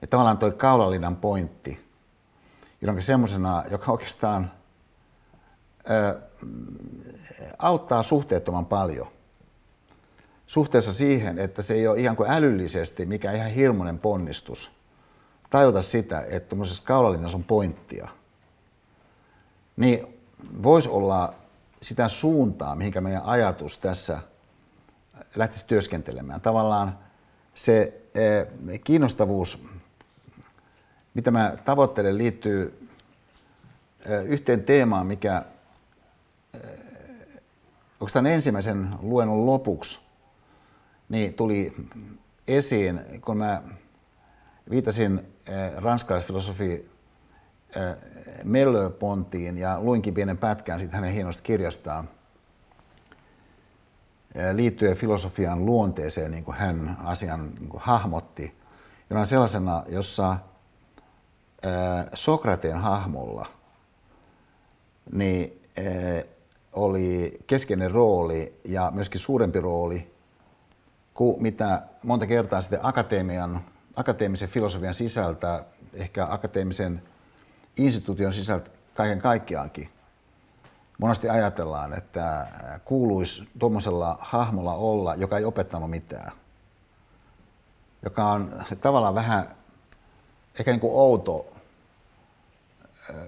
Ja 0.00 0.06
tavallaan 0.06 0.38
toi 0.38 0.52
kaulalinnan 0.52 1.16
pointti, 1.16 1.84
jolloin 2.80 3.02
semmoisena, 3.02 3.64
joka 3.70 3.92
oikeastaan 3.92 4.52
ö, 5.90 6.20
auttaa 7.58 8.02
suhteettoman 8.02 8.66
paljon– 8.66 9.06
suhteessa 10.52 10.92
siihen, 10.92 11.38
että 11.38 11.62
se 11.62 11.74
ei 11.74 11.88
ole 11.88 12.00
ihan 12.00 12.16
kuin 12.16 12.30
älyllisesti 12.30 13.06
mikä 13.06 13.32
ihan 13.32 13.50
hirmuinen 13.50 13.98
ponnistus 13.98 14.70
tajuta 15.50 15.82
sitä, 15.82 16.24
että 16.28 16.48
tuommoisessa 16.48 16.82
kaulalinnassa 16.86 17.38
on 17.38 17.44
pointtia, 17.44 18.08
niin 19.76 20.06
voisi 20.62 20.88
olla 20.88 21.34
sitä 21.82 22.08
suuntaa, 22.08 22.76
mihinkä 22.76 23.00
meidän 23.00 23.22
ajatus 23.22 23.78
tässä 23.78 24.18
lähtisi 25.36 25.66
työskentelemään. 25.66 26.40
Tavallaan 26.40 26.98
se 27.54 28.02
eh, 28.14 28.80
kiinnostavuus, 28.84 29.64
mitä 31.14 31.30
mä 31.30 31.56
tavoittelen, 31.64 32.18
liittyy 32.18 32.88
eh, 34.06 34.24
yhteen 34.24 34.64
teemaan, 34.64 35.06
mikä 35.06 35.42
eh, 36.54 36.60
oikeastaan 38.00 38.26
ensimmäisen 38.26 38.88
luennon 39.02 39.46
lopuksi 39.46 40.01
niin 41.12 41.34
tuli 41.34 41.74
esiin, 42.48 43.00
kun 43.20 43.36
mä 43.36 43.62
viitasin 44.70 45.18
eh, 45.46 45.72
ranskalaisfilosofi 45.76 46.90
eh, 47.76 47.96
Mellö-Pontiin 48.44 49.58
ja 49.58 49.80
luinkin 49.80 50.14
pienen 50.14 50.38
pätkän 50.38 50.78
siitä 50.78 50.96
hänen 50.96 51.12
hienosta 51.12 51.42
kirjastaan 51.42 52.08
eh, 54.34 54.54
liittyen 54.54 54.96
filosofian 54.96 55.66
luonteeseen, 55.66 56.30
niin 56.30 56.44
kuin 56.44 56.56
hän 56.56 56.96
asian 57.04 57.54
niin 57.58 57.68
kuin 57.68 57.82
hahmotti, 57.84 58.54
jonain 59.10 59.26
sellaisena, 59.26 59.84
jossa 59.88 60.36
Sokrateen 62.14 62.78
hahmolla 62.78 63.46
niin, 65.12 65.62
oli 66.72 67.38
keskeinen 67.46 67.90
rooli 67.90 68.60
ja 68.64 68.90
myöskin 68.94 69.20
suurempi 69.20 69.60
rooli 69.60 70.11
kuin 71.14 71.42
mitä 71.42 71.82
monta 72.02 72.26
kertaa 72.26 72.60
sitten 72.60 72.80
akatemian, 72.82 73.64
akateemisen 73.96 74.48
filosofian 74.48 74.94
sisältä, 74.94 75.64
ehkä 75.94 76.26
akateemisen 76.30 77.02
instituution 77.76 78.32
sisältä 78.32 78.70
kaiken 78.94 79.20
kaikkiaankin. 79.20 79.88
Monesti 80.98 81.28
ajatellaan, 81.28 81.92
että 81.92 82.46
kuuluisi 82.84 83.48
tuommoisella 83.58 84.18
hahmolla 84.20 84.74
olla, 84.74 85.14
joka 85.14 85.38
ei 85.38 85.44
opettanut 85.44 85.90
mitään. 85.90 86.32
Joka 88.02 88.26
on 88.26 88.64
tavallaan 88.80 89.14
vähän 89.14 89.56
ehkä 90.58 90.70
niin 90.70 90.80
kuin 90.80 90.92
outo 90.94 91.46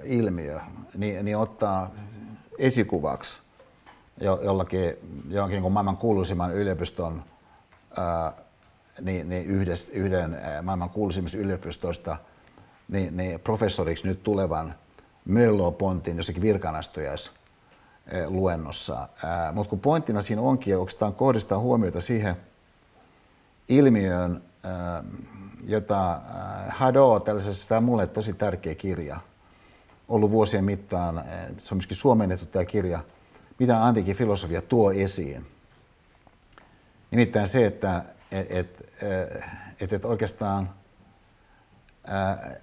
ilmiö, 0.02 0.60
niin, 0.96 1.24
niin 1.24 1.36
ottaa 1.36 1.90
esikuvaksi 2.58 3.42
jollakin, 4.20 4.96
jollakin 5.28 5.62
niin 5.62 5.72
maailman 5.72 5.96
kuuluisimman 5.96 6.52
yliopiston 6.52 7.24
niin, 9.00 9.28
niin 9.28 9.46
yhdes, 9.46 9.88
yhden 9.88 10.40
maailman 10.62 10.90
kuuluisimmista 10.90 11.38
yliopistoista 11.38 12.16
niin, 12.88 13.16
niin 13.16 13.40
professoriksi 13.40 14.06
nyt 14.06 14.22
tulevan 14.22 14.74
Möllo 15.24 15.72
Pontin 15.72 16.16
jossakin 16.16 16.42
virkanastojais 16.42 17.32
luennossa. 18.26 19.08
Mutta 19.52 19.70
kun 19.70 19.80
pointtina 19.80 20.22
siinä 20.22 20.42
onkin, 20.42 20.78
oikeastaan 20.78 21.14
kohdistaa 21.14 21.58
huomiota 21.58 22.00
siihen 22.00 22.36
ilmiöön, 23.68 24.42
jota 25.66 26.20
Hado, 26.68 27.20
tällaisessa, 27.20 27.68
tämä 27.68 27.76
on 27.76 27.84
mulle 27.84 28.06
tosi 28.06 28.32
tärkeä 28.32 28.74
kirja, 28.74 29.20
ollut 30.08 30.30
vuosien 30.30 30.64
mittaan, 30.64 31.24
se 31.58 31.74
on 31.74 31.76
myöskin 31.76 31.96
suomennettu 31.96 32.46
tämä 32.46 32.64
kirja, 32.64 33.00
mitä 33.58 33.84
antiikin 33.84 34.16
filosofia 34.16 34.62
tuo 34.62 34.92
esiin. 34.92 35.46
Nimittäin 37.14 37.48
se, 37.48 37.66
että 37.66 38.04
et, 38.32 38.46
et, 38.50 38.82
et, 39.80 39.92
et 39.92 40.04
oikeastaan 40.04 40.70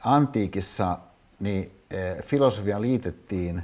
antiikissa 0.03 0.97
niin 1.39 1.83
filosofia 2.23 2.81
liitettiin 2.81 3.63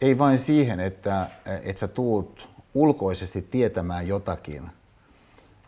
ei 0.00 0.18
vain 0.18 0.38
siihen, 0.38 0.80
että, 0.80 1.30
että 1.62 1.80
sä 1.80 1.88
tuut 1.88 2.48
ulkoisesti 2.74 3.42
tietämään 3.42 4.08
jotakin, 4.08 4.70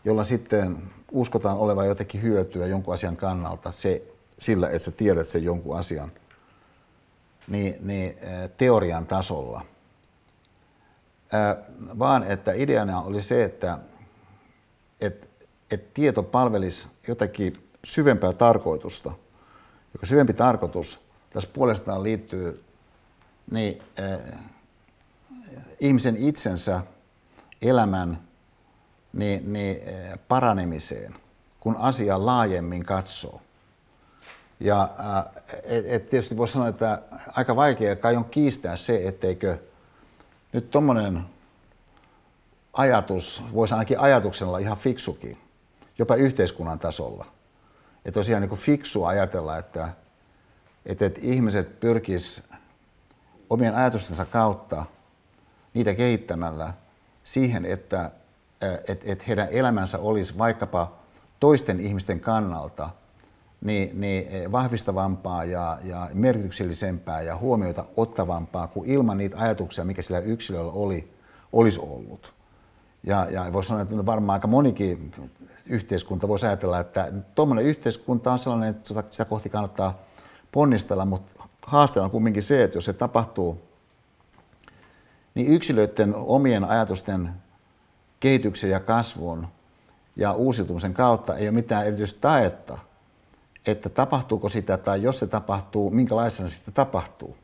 jolla 0.05 0.23
sitten 0.23 0.83
uskotaan 1.11 1.57
olevan 1.57 1.87
jotenkin 1.87 2.21
hyötyä 2.21 2.67
jonkun 2.67 2.93
asian 2.93 3.17
kannalta 3.17 3.71
se, 3.71 4.03
sillä, 4.39 4.67
että 4.69 4.79
sä 4.79 4.91
tiedät 4.91 5.27
sen 5.27 5.43
jonkun 5.43 5.77
asian, 5.77 6.11
niin, 7.47 7.75
niin 7.81 8.17
teorian 8.57 9.07
tasolla. 9.07 9.65
vaan 11.99 12.23
että 12.23 12.53
ideana 12.53 13.01
oli 13.01 13.21
se, 13.21 13.43
että, 13.43 13.79
että, 15.01 15.27
että 15.71 15.91
tieto 15.93 16.23
palvelisi 16.23 16.87
jotakin 17.07 17.53
syvempää 17.83 18.33
tarkoitusta, 18.33 19.11
joka 19.93 20.05
syvempi 20.05 20.33
tarkoitus 20.33 20.99
tässä 21.29 21.49
puolestaan 21.53 22.03
liittyy 22.03 22.63
niin, 23.51 23.81
äh, 23.99 24.19
ihmisen 25.79 26.17
itsensä 26.17 26.81
elämän 27.61 28.19
niin, 29.13 29.53
niin, 29.53 29.81
äh, 29.87 30.19
paranemiseen, 30.27 31.15
kun 31.59 31.75
asia 31.77 32.25
laajemmin 32.25 32.85
katsoo. 32.85 33.41
Ja 34.59 34.89
äh, 34.99 35.43
et, 35.63 35.85
et 35.87 36.09
tietysti 36.09 36.37
voisi 36.37 36.53
sanoa, 36.53 36.67
että 36.67 37.01
aika 37.27 37.55
vaikea 37.55 37.95
kai 37.95 38.15
on 38.15 38.25
kiistää 38.25 38.75
se, 38.75 39.07
etteikö 39.07 39.57
nyt 40.53 40.71
tuommoinen 40.71 41.21
ajatus, 42.73 43.43
voisi 43.53 43.73
ainakin 43.73 43.99
ajatuksella 43.99 44.57
ihan 44.57 44.77
fiksukin, 44.77 45.37
jopa 45.97 46.15
yhteiskunnan 46.15 46.79
tasolla. 46.79 47.25
Että 48.05 48.19
olisi 48.19 48.31
ihan 48.31 48.41
niin 48.41 48.49
kuin 48.49 48.61
fiksu 48.61 49.05
ajatella, 49.05 49.57
että, 49.57 49.89
että, 50.85 51.05
että 51.05 51.19
ihmiset 51.23 51.79
pyrkis 51.79 52.43
omien 53.49 53.75
ajatustensa 53.75 54.25
kautta, 54.25 54.85
niitä 55.73 55.93
kehittämällä 55.93 56.73
siihen, 57.23 57.65
että, 57.65 58.11
että, 58.87 59.05
että 59.11 59.23
heidän 59.27 59.47
elämänsä 59.51 59.99
olisi 59.99 60.37
vaikkapa 60.37 60.91
toisten 61.39 61.79
ihmisten 61.79 62.19
kannalta 62.19 62.89
niin, 63.61 64.01
niin 64.01 64.51
vahvistavampaa 64.51 65.43
ja, 65.43 65.79
ja 65.83 66.09
merkityksellisempää 66.13 67.21
ja 67.21 67.37
huomiota 67.37 67.85
ottavampaa 67.97 68.67
kuin 68.67 68.89
ilman 68.89 69.17
niitä 69.17 69.37
ajatuksia, 69.37 69.85
mikä 69.85 70.01
sillä 70.01 70.19
yksilöllä 70.19 70.71
oli, 70.71 71.13
olisi 71.53 71.79
ollut. 71.79 72.38
Ja, 73.03 73.27
ja 73.29 73.53
voisi 73.53 73.67
sanoa, 73.67 73.81
että 73.81 74.05
varmaan 74.05 74.33
aika 74.33 74.47
monikin 74.47 75.11
yhteiskunta 75.65 76.27
voisi 76.27 76.45
ajatella, 76.45 76.79
että 76.79 77.11
tuommoinen 77.35 77.65
yhteiskunta 77.65 78.31
on 78.31 78.39
sellainen, 78.39 78.69
että 78.69 79.03
sitä 79.11 79.25
kohti 79.25 79.49
kannattaa 79.49 79.99
ponnistella, 80.51 81.05
mutta 81.05 81.43
haasteena 81.65 82.05
on 82.05 82.11
kumminkin 82.11 82.43
se, 82.43 82.63
että 82.63 82.77
jos 82.77 82.85
se 82.85 82.93
tapahtuu, 82.93 83.61
niin 85.35 85.47
yksilöiden 85.47 86.15
omien 86.15 86.63
ajatusten 86.63 87.29
kehityksen 88.19 88.69
ja 88.69 88.79
kasvun 88.79 89.47
ja 90.15 90.33
uusiutumisen 90.33 90.93
kautta 90.93 91.37
ei 91.37 91.47
ole 91.47 91.55
mitään 91.55 91.87
erityistä 91.87 92.21
taetta, 92.21 92.77
että 93.65 93.89
tapahtuuko 93.89 94.49
sitä 94.49 94.77
tai 94.77 95.03
jos 95.03 95.19
se 95.19 95.27
tapahtuu, 95.27 95.89
minkälaisena 95.89 96.49
sitä 96.49 96.71
tapahtuu. 96.71 97.37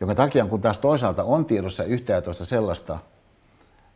Jonka 0.00 0.14
takia, 0.14 0.46
kun 0.46 0.60
taas 0.60 0.78
toisaalta 0.78 1.24
on 1.24 1.44
tiedossa 1.44 1.84
yhtä 1.84 2.12
ja 2.12 2.22
toista 2.22 2.44
sellaista, 2.44 2.98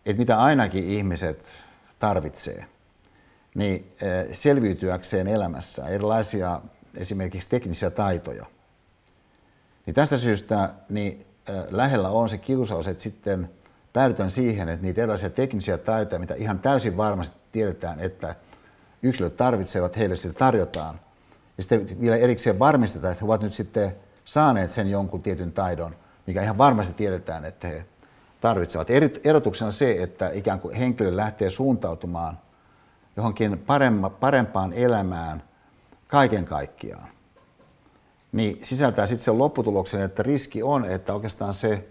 että 0.06 0.20
mitä 0.20 0.38
ainakin 0.38 0.84
ihmiset 0.84 1.44
tarvitsee, 1.98 2.66
niin 3.54 3.92
eh, 4.02 4.26
selviytyäkseen 4.32 5.26
elämässä 5.26 5.88
erilaisia 5.88 6.60
esimerkiksi 6.94 7.48
teknisiä 7.48 7.90
taitoja– 7.90 8.46
niin 9.88 9.94
tästä 9.94 10.16
syystä 10.16 10.74
niin 10.88 11.26
lähellä 11.70 12.08
on 12.08 12.28
se 12.28 12.38
kiusaus, 12.38 12.88
että 12.88 13.02
sitten 13.02 13.50
päädytään 13.92 14.30
siihen, 14.30 14.68
että 14.68 14.86
niitä 14.86 15.02
erilaisia 15.02 15.30
teknisiä 15.30 15.78
taitoja, 15.78 16.18
mitä 16.18 16.34
ihan 16.34 16.58
täysin 16.58 16.96
varmasti 16.96 17.36
tiedetään, 17.52 18.00
että 18.00 18.34
yksilöt 19.02 19.36
tarvitsevat, 19.36 19.96
heille 19.96 20.16
sitä 20.16 20.34
tarjotaan. 20.34 21.00
Ja 21.56 21.62
sitten 21.62 22.00
vielä 22.00 22.16
erikseen 22.16 22.58
varmistetaan, 22.58 23.12
että 23.12 23.24
he 23.24 23.26
ovat 23.26 23.42
nyt 23.42 23.54
sitten 23.54 23.96
saaneet 24.24 24.70
sen 24.70 24.90
jonkun 24.90 25.22
tietyn 25.22 25.52
taidon, 25.52 25.96
mikä 26.26 26.42
ihan 26.42 26.58
varmasti 26.58 26.94
tiedetään, 26.94 27.44
että 27.44 27.68
he 27.68 27.84
tarvitsevat. 28.40 28.88
Erotuksena 29.24 29.70
se, 29.70 30.02
että 30.02 30.30
ikään 30.30 30.60
kuin 30.60 30.74
henkilö 30.74 31.16
lähtee 31.16 31.50
suuntautumaan 31.50 32.38
johonkin 33.16 33.64
parempaan 34.20 34.72
elämään 34.72 35.42
kaiken 36.08 36.44
kaikkiaan 36.44 37.08
niin 38.32 38.58
sisältää 38.62 39.06
sitten 39.06 39.24
sen 39.24 39.38
lopputuloksen, 39.38 40.02
että 40.02 40.22
riski 40.22 40.62
on, 40.62 40.84
että 40.84 41.14
oikeastaan 41.14 41.54
se 41.54 41.88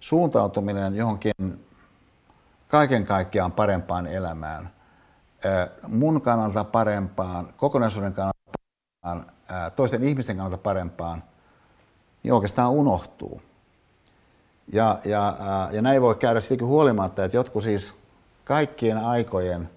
suuntautuminen 0.00 0.96
johonkin 0.96 1.32
kaiken 2.68 3.06
kaikkiaan 3.06 3.52
parempaan 3.52 4.06
elämään, 4.06 4.70
mun 5.88 6.20
kannalta 6.20 6.64
parempaan, 6.64 7.54
kokonaisuuden 7.56 8.12
kannalta 8.12 8.38
parempaan, 9.02 9.32
toisten 9.76 10.04
ihmisten 10.04 10.36
kannalta 10.36 10.62
parempaan, 10.62 11.24
niin 12.22 12.32
oikeastaan 12.32 12.70
unohtuu. 12.70 13.42
Ja, 14.72 14.98
ja, 15.04 15.36
ja 15.72 15.82
näin 15.82 16.02
voi 16.02 16.14
käydä 16.14 16.40
sittenkin 16.40 16.66
huolimatta, 16.66 17.24
että 17.24 17.36
jotkut 17.36 17.62
siis 17.62 17.94
kaikkien 18.44 18.98
aikojen 18.98 19.70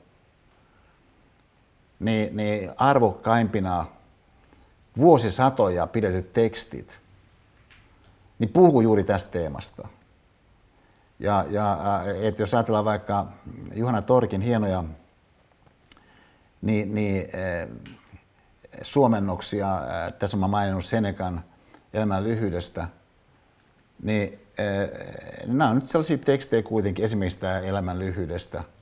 niin, 1.99 2.37
niin 2.37 2.71
arvokkaimpina 2.77 3.85
vuosisatoja 4.97 5.87
pidetyt 5.87 6.33
tekstit, 6.33 6.99
niin 8.39 8.49
puhuu 8.49 8.81
juuri 8.81 9.03
tästä 9.03 9.31
teemasta. 9.31 9.87
Ja, 11.19 11.45
ja 11.49 11.77
et 12.21 12.39
jos 12.39 12.53
ajatellaan 12.53 12.85
vaikka 12.85 13.27
Juhana 13.75 14.01
Torkin 14.01 14.41
hienoja 14.41 14.83
niin, 16.61 16.95
niin, 16.95 17.27
suomennoksia, 18.81 19.81
tässä 20.19 20.37
mä 20.37 20.47
maininnut 20.47 20.85
Senekan 20.85 21.43
elämän 21.93 22.23
lyhyydestä, 22.23 22.87
niin 24.03 24.42
nämä 25.45 25.69
on 25.69 25.75
nyt 25.75 25.87
sellaisia 25.87 26.17
tekstejä 26.17 26.63
kuitenkin, 26.63 27.05
esimerkiksi 27.05 27.39
tämä 27.39 27.59
elämän 27.59 27.99
lyhyydestä– 27.99 28.63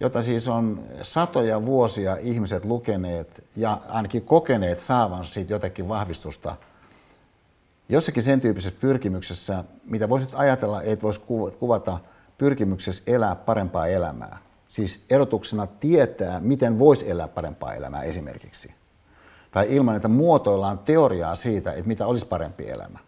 jota 0.00 0.22
siis 0.22 0.48
on 0.48 0.84
satoja 1.02 1.66
vuosia 1.66 2.16
ihmiset 2.16 2.64
lukeneet 2.64 3.44
ja 3.56 3.80
ainakin 3.88 4.22
kokeneet 4.22 4.80
saavansa 4.80 5.32
siitä 5.32 5.52
jotakin 5.52 5.88
vahvistusta 5.88 6.56
jossakin 7.88 8.22
sen 8.22 8.40
tyyppisessä 8.40 8.80
pyrkimyksessä, 8.80 9.64
mitä 9.84 10.08
voisi 10.08 10.26
nyt 10.26 10.34
ajatella, 10.34 10.82
että 10.82 11.02
voisi 11.02 11.20
kuvata 11.58 11.98
pyrkimyksessä 12.38 13.02
elää 13.06 13.34
parempaa 13.34 13.86
elämää. 13.86 14.38
Siis 14.68 15.04
erotuksena 15.10 15.66
tietää, 15.66 16.40
miten 16.40 16.78
voisi 16.78 17.10
elää 17.10 17.28
parempaa 17.28 17.74
elämää 17.74 18.02
esimerkiksi. 18.02 18.74
Tai 19.50 19.66
ilman, 19.70 19.96
että 19.96 20.08
muotoillaan 20.08 20.78
teoriaa 20.78 21.34
siitä, 21.34 21.72
että 21.72 21.88
mitä 21.88 22.06
olisi 22.06 22.26
parempi 22.26 22.68
elämä. 22.70 22.98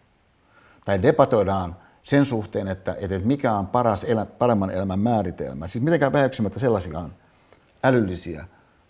Tai 0.85 1.01
debatoidaan 1.01 1.75
sen 2.03 2.25
suhteen, 2.25 2.67
että, 2.67 2.95
että 2.99 3.19
mikä 3.19 3.53
on 3.53 3.67
paras 3.67 4.03
elä, 4.03 4.25
paremman 4.25 4.69
elämän 4.69 4.99
määritelmä. 4.99 5.67
Siis 5.67 5.83
mitenkään 5.83 6.13
väheksymättä 6.13 6.59
sellaisiaan 6.59 7.15
älyllisiä 7.83 8.45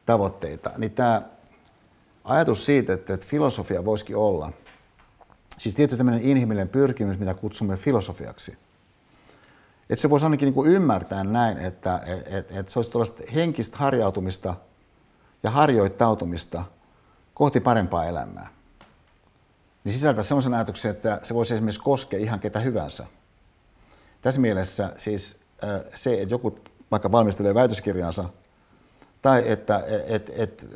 tavoitteita. 0.05 0.71
Niin 0.77 0.91
tämä 0.91 1.21
ajatus 2.23 2.65
siitä, 2.65 2.93
että, 2.93 3.13
että 3.13 3.27
filosofia 3.27 3.85
voisikin 3.85 4.15
olla, 4.15 4.51
siis 5.57 5.75
tietty 5.75 5.97
tämmöinen 5.97 6.21
inhimillinen 6.21 6.69
pyrkimys, 6.69 7.19
mitä 7.19 7.33
kutsumme 7.33 7.77
filosofiaksi. 7.77 8.57
Että 9.89 10.01
se 10.01 10.09
voisi 10.09 10.25
ainakin 10.25 10.45
niin 10.45 10.53
kuin 10.53 10.71
ymmärtää 10.71 11.23
näin, 11.23 11.57
että, 11.57 12.01
että, 12.05 12.59
että 12.59 12.71
se 12.71 12.79
olisi 12.79 12.91
tuollaista 12.91 13.23
henkistä 13.35 13.77
harjautumista 13.77 14.55
ja 15.43 15.51
harjoittautumista 15.51 16.63
kohti 17.33 17.59
parempaa 17.59 18.05
elämää 18.05 18.60
niin 19.83 19.93
sisältää 19.93 20.23
sellaisen 20.23 20.53
ajatuksen, 20.53 20.91
että 20.91 21.19
se 21.23 21.33
voisi 21.33 21.53
esimerkiksi 21.53 21.81
koskea 21.81 22.19
ihan 22.19 22.39
ketä 22.39 22.59
hyvänsä. 22.59 23.05
Tässä 24.21 24.41
mielessä 24.41 24.93
siis 24.97 25.39
se, 25.95 26.21
että 26.21 26.33
joku 26.33 26.59
vaikka 26.91 27.11
valmistelee 27.11 27.53
väitöskirjansa, 27.53 28.25
tai 29.21 29.43
että 29.45 29.83
et, 30.07 30.31
et, 30.35 30.67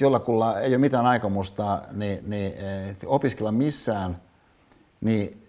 jollakulla 0.00 0.60
ei 0.60 0.70
ole 0.70 0.78
mitään 0.78 1.06
aikomusta 1.06 1.82
niin, 1.92 2.30
niin, 2.30 2.52
opiskella 3.06 3.52
missään, 3.52 4.20
niin 5.00 5.48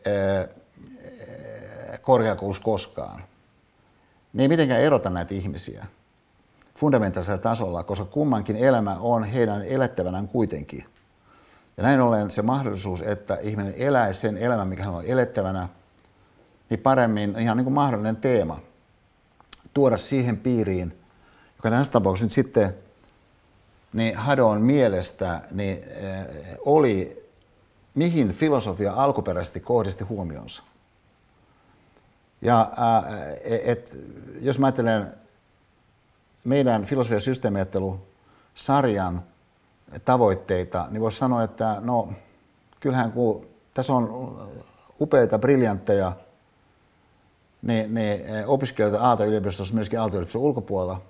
korkeakoulussa 2.01 2.63
koskaan, 2.63 3.23
niin 4.33 4.41
ei 4.41 4.47
mitenkään 4.47 4.81
erota 4.81 5.09
näitä 5.09 5.35
ihmisiä 5.35 5.85
fundamentaalisella 6.75 7.41
tasolla, 7.41 7.83
koska 7.83 8.05
kummankin 8.05 8.55
elämä 8.55 8.97
on 8.99 9.23
heidän 9.23 9.61
elettävänään 9.61 10.27
kuitenkin. 10.27 10.85
Ja 11.77 11.83
näin 11.83 12.01
ollen 12.01 12.31
se 12.31 12.41
mahdollisuus, 12.41 13.01
että 13.01 13.37
ihminen 13.41 13.73
eläisi 13.77 14.19
sen 14.19 14.37
elämän, 14.37 14.67
mikä 14.67 14.83
hän 14.83 14.93
on 14.93 15.05
elettävänä, 15.05 15.69
niin 16.69 16.79
paremmin 16.79 17.35
ihan 17.39 17.57
niin 17.57 17.65
kuin 17.65 17.73
mahdollinen 17.73 18.15
teema 18.15 18.59
tuoda 19.73 19.97
siihen 19.97 20.37
piiriin, 20.37 20.99
joka 21.57 21.69
tässä 21.69 21.93
tapauksessa 21.93 22.25
nyt 22.25 22.31
sitten 22.31 22.75
niin 23.93 24.17
Hadon 24.17 24.61
mielestä 24.61 25.41
niin, 25.51 25.83
äh, 26.03 26.25
oli, 26.65 27.25
mihin 27.95 28.33
filosofia 28.33 28.93
alkuperäisesti 28.93 29.59
kohdisti 29.59 30.03
huomionsa. 30.03 30.63
Ja 32.41 32.61
äh, 32.61 32.67
et, 33.65 33.99
jos 34.41 34.59
mä 34.59 34.65
ajattelen 34.65 35.13
meidän 36.43 36.85
filosofia- 36.85 37.15
ja 37.15 37.19
systeemiajattelu-sarjan 37.19 39.23
tavoitteita, 40.05 40.87
niin 40.89 41.01
voisi 41.01 41.17
sanoa, 41.17 41.43
että 41.43 41.77
no 41.79 42.09
kyllähän 42.79 43.11
kun 43.11 43.45
tässä 43.73 43.93
on 43.93 44.37
upeita, 45.01 45.39
briljantteja 45.39 46.13
ne, 47.61 47.87
ne 47.89 48.25
opiskelijoita 48.47 49.03
Aalto-yliopistossa, 49.03 49.73
myöskin 49.73 49.99
Aalto-yliopiston 49.99 50.41
ulkopuolella 50.41 51.01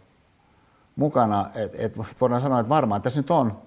mukana, 0.96 1.50
että 1.56 1.78
et 1.82 1.98
voidaan 2.22 2.42
sanoa, 2.42 2.60
että 2.60 2.70
varmaan 2.70 3.02
tässä 3.02 3.20
nyt 3.20 3.32
on, 3.32 3.58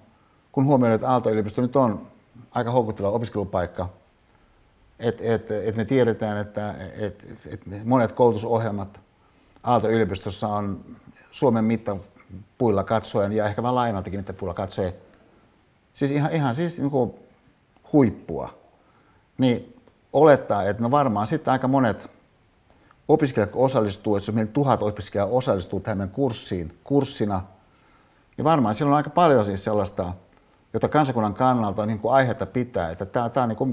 kun 0.51 0.65
huomioidaan, 0.65 0.95
että 0.95 1.09
Aalto-yliopisto 1.09 1.61
nyt 1.61 1.75
on 1.75 2.07
aika 2.51 2.71
houkutteleva 2.71 3.13
opiskelupaikka, 3.13 3.89
että 4.99 5.23
et, 5.25 5.51
et 5.51 5.75
me 5.75 5.85
tiedetään, 5.85 6.37
että 6.37 6.75
et, 6.97 7.25
et 7.45 7.61
monet 7.85 8.11
koulutusohjelmat 8.11 9.01
Aalto-yliopistossa 9.63 10.47
on 10.47 10.85
Suomen 11.31 11.65
mittapuilla 11.65 12.83
katsoen 12.83 13.31
ja 13.31 13.45
ehkä 13.45 13.63
vähän 13.63 13.75
laajemmaltakin 13.75 14.19
mittapuilla 14.19 14.53
katsoen, 14.53 14.93
siis 15.93 16.11
ihan, 16.11 16.31
ihan 16.31 16.55
siis 16.55 16.79
niin 16.79 17.13
huippua, 17.93 18.53
niin 19.37 19.75
olettaa, 20.13 20.63
että 20.63 20.83
no 20.83 20.91
varmaan 20.91 21.27
sitten 21.27 21.51
aika 21.51 21.67
monet 21.67 22.11
opiskelijat 23.07 23.51
osallistuu, 23.53 24.15
että 24.15 24.29
jos 24.29 24.35
meillä 24.35 24.51
tuhat 24.51 24.83
opiskelijaa 24.83 25.27
osallistuu 25.27 25.79
tähän 25.79 26.09
kurssiin, 26.09 26.77
kurssina, 26.83 27.41
niin 28.37 28.45
varmaan 28.45 28.75
siellä 28.75 28.91
on 28.91 28.97
aika 28.97 29.09
paljon 29.09 29.45
siis 29.45 29.63
sellaista, 29.63 30.13
jota 30.73 30.87
kansakunnan 30.87 31.33
kannalta 31.33 31.85
niin 31.85 31.99
kuin 31.99 32.13
aihetta 32.13 32.45
pitää, 32.45 32.91
että 32.91 33.05
tämä, 33.05 33.29
tämä 33.29 33.43
on 33.43 33.49
niin 33.49 33.57
kuin 33.57 33.69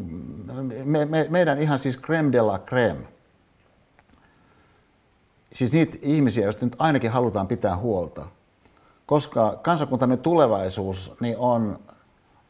me, 0.84 1.04
me, 1.04 1.26
meidän 1.30 1.58
ihan 1.58 1.78
siis 1.78 2.00
creme 2.00 2.32
de 2.32 2.42
la 2.42 2.58
creme 2.58 3.06
siis 5.56 5.72
niitä 5.72 5.98
ihmisiä, 6.02 6.44
joista 6.44 6.64
nyt 6.64 6.76
ainakin 6.78 7.10
halutaan 7.10 7.48
pitää 7.48 7.76
huolta. 7.76 8.26
Koska 9.06 9.58
kansakuntamme 9.62 10.16
tulevaisuus 10.16 11.12
niin 11.20 11.38
on 11.38 11.78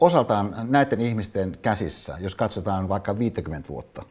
osaltaan 0.00 0.54
näiden 0.62 1.00
ihmisten 1.00 1.58
käsissä, 1.62 2.16
jos 2.20 2.34
katsotaan 2.34 2.88
vaikka 2.88 3.18
50 3.18 3.68
vuotta 3.68 4.02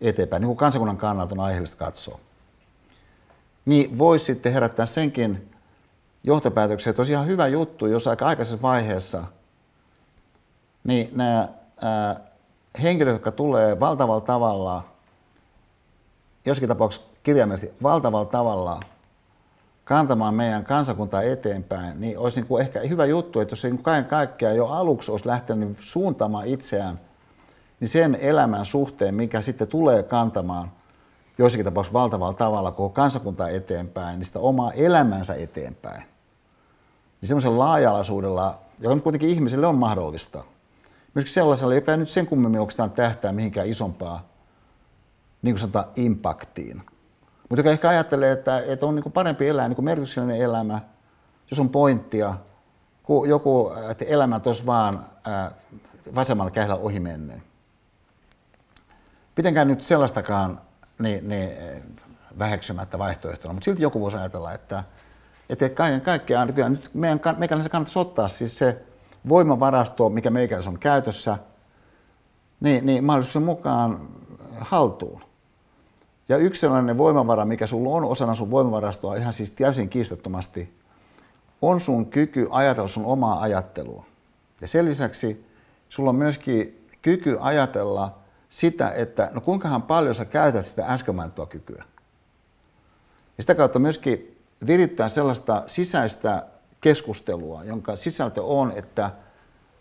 eteenpäin, 0.00 0.40
niin 0.40 0.48
kuin 0.48 0.56
kansakunnan 0.56 0.96
kannalta 0.96 1.34
on 1.34 1.40
aiheellista 1.40 1.76
katsoa. 1.76 2.18
Niin 3.64 3.98
voisi 3.98 4.24
sitten 4.24 4.52
herättää 4.52 4.86
senkin 4.86 5.50
johtopäätöksen, 6.24 6.90
että 6.90 7.00
olisi 7.00 7.12
ihan 7.12 7.26
hyvä 7.26 7.46
juttu, 7.46 7.86
jos 7.86 8.06
aika 8.06 8.26
aikaisessa 8.26 8.62
vaiheessa 8.62 9.24
niin 10.84 11.10
nämä 11.14 11.48
ää, 11.82 12.20
henkilöt, 12.82 13.12
jotka 13.12 13.32
tulee 13.32 13.80
valtavalla 13.80 14.20
tavalla, 14.20 14.84
joskin 16.44 16.68
tapauksessa 16.68 17.06
kirjaimellisesti 17.22 17.76
valtavalla 17.82 18.30
tavalla 18.30 18.80
kantamaan 19.90 20.34
meidän 20.34 20.64
kansakuntaa 20.64 21.22
eteenpäin, 21.22 22.00
niin 22.00 22.18
olisi 22.18 22.40
niin 22.40 22.48
kuin 22.48 22.62
ehkä 22.62 22.80
hyvä 22.80 23.06
juttu, 23.06 23.40
että 23.40 23.52
jos 23.52 23.60
se 23.60 23.70
niin 23.70 23.82
kaiken 23.82 24.10
kaikkiaan 24.10 24.56
jo 24.56 24.66
aluksi 24.66 25.10
olisi 25.10 25.26
lähtenyt 25.26 25.76
suuntaamaan 25.80 26.46
itseään 26.46 27.00
niin 27.80 27.88
sen 27.88 28.18
elämän 28.20 28.64
suhteen, 28.64 29.14
mikä 29.14 29.40
sitten 29.40 29.68
tulee 29.68 30.02
kantamaan 30.02 30.72
joissakin 31.38 31.64
tapauksissa 31.64 31.98
valtavalla 31.98 32.34
tavalla 32.34 32.70
koko 32.70 32.88
kansakuntaa 32.88 33.48
eteenpäin, 33.48 34.18
niin 34.18 34.26
sitä 34.26 34.38
omaa 34.38 34.72
elämänsä 34.72 35.34
eteenpäin. 35.34 36.02
Niin 37.20 37.28
semmoisella 37.28 37.58
laaja-alaisuudella, 37.58 38.58
joka 38.80 38.94
nyt 38.94 39.04
kuitenkin 39.04 39.30
ihmiselle 39.30 39.66
on 39.66 39.78
mahdollista, 39.78 40.44
myöskin 41.14 41.34
sellaisella, 41.34 41.74
joka 41.74 41.92
ei 41.92 41.98
nyt 41.98 42.08
sen 42.08 42.26
kummemmin 42.26 42.60
oikeastaan 42.60 42.90
tähtää 42.90 43.32
mihinkään 43.32 43.68
isompaa, 43.68 44.28
niin 45.42 45.54
kuin 45.54 45.60
sanotaan, 45.60 45.86
impaktiin. 45.96 46.82
Mutta 47.50 47.60
joka 47.60 47.70
ehkä 47.70 47.88
ajattelee, 47.88 48.32
että, 48.32 48.62
että 48.66 48.86
on 48.86 48.94
niin 48.94 49.12
parempi 49.12 49.48
elää 49.48 49.68
niin 49.68 49.84
merkityksellinen 49.84 50.40
elämä, 50.40 50.80
jos 51.50 51.60
on 51.60 51.68
pointtia, 51.68 52.34
kuin 53.02 53.30
joku, 53.30 53.72
että 53.90 54.04
elämä 54.04 54.40
tuossa 54.40 54.66
vaan 54.66 55.06
ää, 55.24 55.50
vasemmalla 56.14 56.50
kähdellä 56.50 56.76
ohi 56.76 57.00
menneen. 57.00 57.42
Pitenkään 59.34 59.68
nyt 59.68 59.82
sellaistakaan 59.82 60.60
niin, 60.98 61.28
niin, 61.28 61.50
väheksymättä 62.38 62.98
vaihtoehtona, 62.98 63.54
mutta 63.54 63.64
silti 63.64 63.82
joku 63.82 64.00
voisi 64.00 64.16
ajatella, 64.16 64.52
että, 64.52 64.84
että 65.48 65.68
kaiken 65.68 66.00
kaikkiaan 66.00 66.54
kyllä 66.54 66.68
nyt 66.68 66.90
meidän, 66.94 67.20
meikäläisen 67.36 67.70
kannattaisi 67.70 67.98
ottaa 67.98 68.28
siis 68.28 68.58
se 68.58 68.82
voimavarasto, 69.28 70.08
mikä 70.08 70.30
meikäläisen 70.30 70.72
on 70.72 70.78
käytössä, 70.78 71.38
niin, 72.60 72.86
niin 72.86 73.04
mahdollisuuksien 73.04 73.44
mukaan 73.44 74.08
haltuun. 74.60 75.29
Ja 76.30 76.36
yksi 76.36 76.60
sellainen 76.60 76.98
voimavara, 76.98 77.44
mikä 77.44 77.66
sulla 77.66 77.90
on 77.90 78.04
osana 78.04 78.34
sun 78.34 78.50
voimavarastoa 78.50 79.16
ihan 79.16 79.32
siis 79.32 79.50
täysin 79.50 79.88
kiistattomasti, 79.88 80.74
on 81.62 81.80
sun 81.80 82.06
kyky 82.06 82.48
ajatella 82.50 82.88
sun 82.88 83.04
omaa 83.04 83.40
ajattelua. 83.40 84.06
Ja 84.60 84.68
sen 84.68 84.84
lisäksi 84.84 85.46
sulla 85.88 86.10
on 86.10 86.16
myöskin 86.16 86.86
kyky 87.02 87.36
ajatella 87.40 88.18
sitä, 88.48 88.90
että 88.90 89.30
no 89.32 89.40
kuinkahan 89.40 89.82
paljon 89.82 90.14
sä 90.14 90.24
käytät 90.24 90.66
sitä 90.66 90.86
äsken 90.86 91.14
mainittua 91.14 91.46
kykyä. 91.46 91.84
Ja 93.36 93.42
sitä 93.42 93.54
kautta 93.54 93.78
myöskin 93.78 94.38
virittää 94.66 95.08
sellaista 95.08 95.62
sisäistä 95.66 96.46
keskustelua, 96.80 97.64
jonka 97.64 97.96
sisältö 97.96 98.42
on, 98.42 98.72
että 98.76 99.10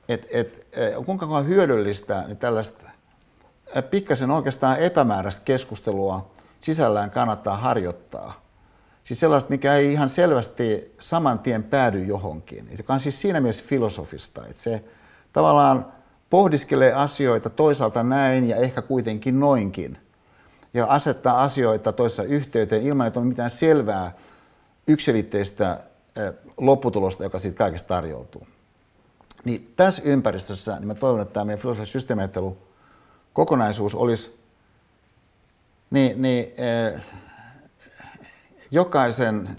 et, 0.07 0.27
et, 0.31 0.67
et, 0.73 1.05
kuinka 1.05 1.41
hyödyllistä 1.41 2.23
niin 2.27 2.37
tällaista 2.37 2.89
pikkasen 3.89 4.31
oikeastaan 4.31 4.79
epämääräistä 4.79 5.41
keskustelua 5.45 6.38
sisällään 6.61 7.11
kannattaa 7.11 7.57
harjoittaa. 7.57 8.41
Siis 9.03 9.19
sellaista, 9.19 9.49
mikä 9.49 9.75
ei 9.75 9.91
ihan 9.91 10.09
selvästi 10.09 10.95
saman 10.99 11.39
tien 11.39 11.63
päädy 11.63 12.03
johonkin, 12.05 12.69
joka 12.77 12.93
on 12.93 12.99
siis 12.99 13.21
siinä 13.21 13.41
mielessä 13.41 13.63
filosofista, 13.67 14.41
että 14.41 14.61
se 14.61 14.83
tavallaan 15.33 15.93
pohdiskelee 16.29 16.93
asioita 16.93 17.49
toisaalta 17.49 18.03
näin 18.03 18.49
ja 18.49 18.55
ehkä 18.55 18.81
kuitenkin 18.81 19.39
noinkin. 19.39 19.97
Ja 20.73 20.85
asettaa 20.85 21.41
asioita 21.43 21.93
toisessa 21.93 22.23
yhteyteen 22.23 22.83
ilman, 22.83 23.07
että 23.07 23.19
on 23.19 23.27
mitään 23.27 23.49
selvää 23.49 24.11
yksilitteistä 24.87 25.79
lopputulosta, 26.57 27.23
joka 27.23 27.39
siitä 27.39 27.57
kaikesta 27.57 27.87
tarjoutuu. 27.87 28.47
Niin 29.45 29.73
tässä 29.75 30.01
ympäristössä 30.05 30.75
niin 30.75 30.87
mä 30.87 30.95
toivon, 30.95 31.21
että 31.21 31.33
tämä 31.33 31.45
meidän 31.45 31.61
filosofinen 31.61 31.87
systeemiajattelu 31.87 32.57
kokonaisuus 33.33 33.95
olisi 33.95 34.38
niin, 35.91 36.21
niin 36.21 36.53
eh, 36.57 37.01
jokaisen 38.71 39.57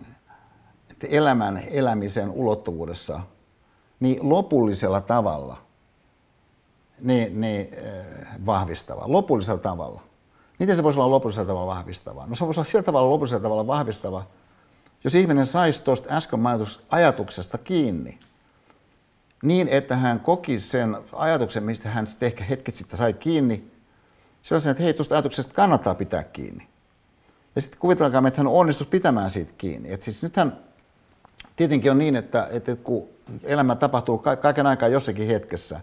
elämän 1.08 1.62
elämisen 1.70 2.30
ulottuvuudessa 2.30 3.20
niin 4.00 4.28
lopullisella 4.28 5.00
tavalla 5.00 5.56
niin, 7.00 7.40
niin, 7.40 7.74
eh, 7.74 8.06
vahvistava. 8.46 9.02
Lopullisella 9.06 9.60
tavalla. 9.60 10.02
Miten 10.58 10.76
se 10.76 10.82
voisi 10.82 10.98
olla 10.98 11.10
lopullisella 11.10 11.46
tavalla 11.46 11.74
vahvistava? 11.74 12.26
No 12.26 12.36
se 12.36 12.46
voisi 12.46 12.60
olla 12.60 12.68
sillä 12.70 12.82
tavalla 12.82 13.10
lopullisella 13.10 13.42
tavalla 13.42 13.66
vahvistava, 13.66 14.24
jos 15.04 15.14
ihminen 15.14 15.46
saisi 15.46 15.84
tuosta 15.84 16.14
äsken 16.14 16.40
mainitusta 16.40 16.84
ajatuksesta 16.90 17.58
kiinni, 17.58 18.18
niin 19.42 19.68
että 19.68 19.96
hän 19.96 20.20
koki 20.20 20.58
sen 20.58 20.96
ajatuksen, 21.12 21.62
mistä 21.62 21.88
hän 21.88 22.06
ehkä 22.20 22.44
hetket 22.44 22.74
sitten 22.74 22.98
sai 22.98 23.12
kiinni, 23.12 23.69
sellaisen, 24.42 24.70
että 24.70 24.82
hei, 24.82 24.94
tuosta 24.94 25.14
ajatuksesta 25.14 25.54
kannattaa 25.54 25.94
pitää 25.94 26.24
kiinni. 26.24 26.68
Ja 27.56 27.62
sitten 27.62 27.80
kuvitelkaa, 27.80 28.22
että 28.28 28.40
hän 28.40 28.46
onnistuisi 28.46 28.90
pitämään 28.90 29.30
siitä 29.30 29.52
kiinni. 29.58 29.92
Et 29.92 30.02
siis 30.02 30.22
nythän 30.22 30.56
tietenkin 31.56 31.90
on 31.90 31.98
niin, 31.98 32.16
että, 32.16 32.48
että 32.50 32.76
kun 32.76 33.08
elämä 33.44 33.74
tapahtuu 33.74 34.18
kaiken 34.18 34.66
aikaa 34.66 34.88
jossakin 34.88 35.26
hetkessä, 35.26 35.80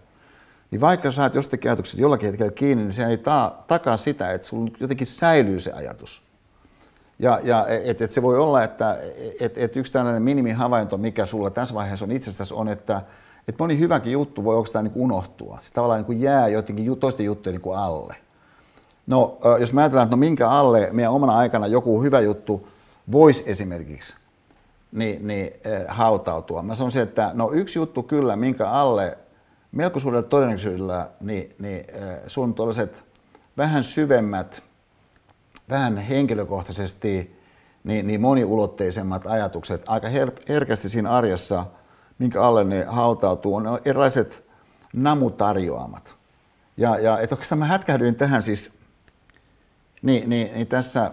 niin 0.70 0.80
vaikka 0.80 1.12
saat 1.12 1.34
jostakin 1.34 1.70
ajatuksesta 1.70 2.02
jollakin 2.02 2.26
hetkellä 2.26 2.52
kiinni, 2.52 2.84
niin 2.84 2.92
se 2.92 3.06
ei 3.06 3.18
taa, 3.18 3.64
takaa 3.68 3.96
sitä, 3.96 4.32
että 4.32 4.46
sinulla 4.46 4.70
jotenkin 4.80 5.06
säilyy 5.06 5.60
se 5.60 5.72
ajatus. 5.72 6.22
Ja, 7.18 7.40
ja 7.42 7.66
että 7.66 8.04
et 8.04 8.10
se 8.10 8.22
voi 8.22 8.38
olla, 8.38 8.62
että 8.62 8.98
et, 9.40 9.58
et 9.58 9.76
yksi 9.76 9.92
tällainen 9.92 10.22
minimihavainto, 10.22 10.96
mikä 10.96 11.26
sulla 11.26 11.50
tässä 11.50 11.74
vaiheessa 11.74 12.04
on 12.04 12.10
itsestäsi, 12.10 12.54
on, 12.54 12.68
että 12.68 13.02
et 13.48 13.58
moni 13.58 13.78
hyväkin 13.78 14.12
juttu 14.12 14.44
voi 14.44 14.56
oikeastaan 14.56 14.84
niin 14.84 14.92
unohtua. 14.96 15.58
Se 15.60 15.72
tavallaan 15.72 16.04
niin 16.08 16.20
jää 16.20 16.48
jotenkin 16.48 16.96
toisten 16.96 17.26
juttujen 17.26 17.60
niin 17.64 17.76
alle. 17.76 18.16
No, 19.08 19.38
jos 19.60 19.72
mä 19.72 19.80
ajatellaan, 19.80 20.06
että 20.06 20.16
no 20.16 20.20
minkä 20.20 20.50
alle 20.50 20.88
meidän 20.92 21.12
omana 21.12 21.36
aikana 21.36 21.66
joku 21.66 22.02
hyvä 22.02 22.20
juttu 22.20 22.68
voisi 23.12 23.44
esimerkiksi 23.46 24.16
niin, 24.92 25.26
niin, 25.26 25.52
hautautua. 25.88 26.62
Mä 26.62 26.74
sanoisin, 26.74 27.02
että 27.02 27.30
no 27.34 27.52
yksi 27.52 27.78
juttu 27.78 28.02
kyllä, 28.02 28.36
minkä 28.36 28.70
alle 28.70 29.18
melko 29.72 30.00
suurella 30.00 30.28
todennäköisyydellä 30.28 31.08
niin, 31.20 31.54
niin 31.58 31.84
sun 32.26 32.54
tuollaiset 32.54 33.02
vähän 33.56 33.84
syvemmät, 33.84 34.62
vähän 35.68 35.96
henkilökohtaisesti 35.96 37.38
niin, 37.84 38.06
niin 38.06 38.20
moniulotteisemmat 38.20 39.26
ajatukset 39.26 39.82
aika 39.86 40.08
her- 40.08 40.42
herkästi 40.48 40.88
siinä 40.88 41.10
arjessa, 41.10 41.66
minkä 42.18 42.42
alle 42.42 42.64
ne 42.64 42.84
hautautuu, 42.84 43.54
on 43.54 43.78
erilaiset 43.84 44.44
namutarjoamat. 44.92 46.14
Ja, 46.76 46.98
ja 46.98 47.18
että 47.18 47.34
oikeastaan 47.34 47.58
mä 47.58 47.66
hätkähdyin 47.66 48.14
tähän 48.14 48.42
siis 48.42 48.77
niin, 50.02 50.30
niin, 50.30 50.54
niin 50.54 50.66
tässä 50.66 51.10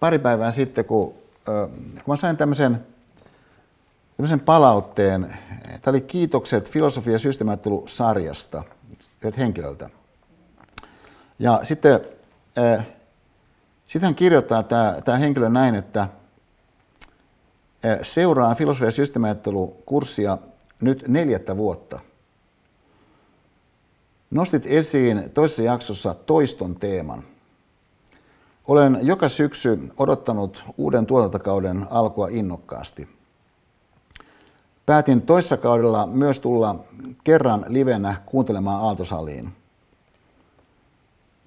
pari 0.00 0.18
päivää 0.18 0.52
sitten, 0.52 0.84
kun, 0.84 1.14
kun 1.94 2.04
mä 2.06 2.16
sain 2.16 2.36
tämmöisen, 2.36 2.86
tämmöisen 4.16 4.40
palautteen, 4.40 5.38
tämä 5.82 5.92
oli 5.92 6.00
kiitokset 6.00 6.70
filosofia- 6.70 7.12
ja 7.12 7.18
systemaattilusarjasta 7.18 8.62
yhdeltä 9.16 9.40
henkilöltä. 9.40 9.90
Ja 11.38 11.60
sitten, 11.62 12.00
sitten 13.86 14.06
hän 14.06 14.14
kirjoittaa 14.14 14.62
tämä, 14.62 14.96
tämä 15.04 15.18
henkilö 15.18 15.48
näin, 15.48 15.74
että 15.74 16.08
seuraa 18.02 18.54
filosofia- 18.54 18.88
ja 18.88 18.92
systemaattilukurssia 18.92 20.38
nyt 20.80 21.04
neljättä 21.08 21.56
vuotta. 21.56 22.00
Nostit 24.30 24.62
esiin 24.66 25.30
toisessa 25.30 25.62
jaksossa 25.62 26.14
toiston 26.14 26.76
teeman– 26.76 27.24
olen 28.68 28.98
joka 29.02 29.28
syksy 29.28 29.78
odottanut 29.96 30.64
uuden 30.76 31.06
tuotantokauden 31.06 31.86
alkua 31.90 32.28
innokkaasti. 32.30 33.08
Päätin 34.86 35.22
toissa 35.22 35.56
kaudella 35.56 36.06
myös 36.06 36.40
tulla 36.40 36.84
kerran 37.24 37.64
livenä 37.68 38.16
kuuntelemaan 38.26 38.82
Aaltosaliin. 38.82 39.52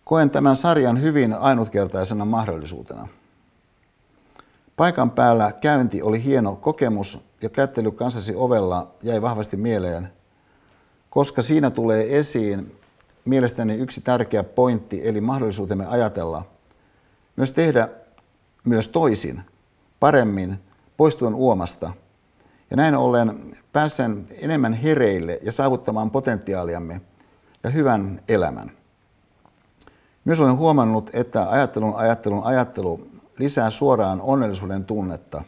Koen 0.04 0.30
tämän 0.30 0.56
sarjan 0.56 1.02
hyvin 1.02 1.34
ainutkertaisena 1.34 2.26
mahdollisuutena. 2.26 3.08
Paikan 4.78 5.12
päällä 5.12 5.52
käynti 5.52 6.02
oli 6.02 6.24
hieno 6.24 6.56
kokemus 6.56 7.20
ja 7.42 7.50
kättely 7.50 7.92
kanssasi 7.92 8.34
ovella 8.36 8.92
jäi 9.04 9.22
vahvasti 9.22 9.58
mieleen, 9.58 10.10
koska 11.10 11.42
siinä 11.42 11.70
tulee 11.70 12.20
esiin 12.20 12.76
mielestäni 13.26 13.74
yksi 13.74 14.02
tärkeä 14.02 14.44
pointti, 14.44 15.08
eli 15.08 15.22
mahdollisuutemme 15.22 15.86
ajatella– 15.86 16.44
myös 17.42 17.52
tehdä 17.52 17.90
myös 18.64 18.88
toisin, 18.88 19.42
paremmin, 20.00 20.60
poistuen 20.98 21.36
uomasta. 21.36 21.94
Ja 22.72 22.78
näin 22.78 22.96
ollen 22.96 23.58
pääsen 23.74 24.28
enemmän 24.32 24.74
hereille 24.74 25.40
ja 25.42 25.52
saavuttamaan 25.52 26.12
potentiaaliamme 26.12 27.02
ja 27.64 27.70
hyvän 27.70 28.22
elämän. 28.28 28.72
Myös 30.26 30.40
olen 30.40 30.58
huomannut, 30.58 31.10
että 31.14 31.50
ajattelun 31.50 31.96
ajattelun 31.96 32.44
ajattelu 32.44 33.08
lisää 33.38 33.70
suoraan 33.70 34.22
onnellisuuden 34.22 34.86
tunnetta 34.86 35.44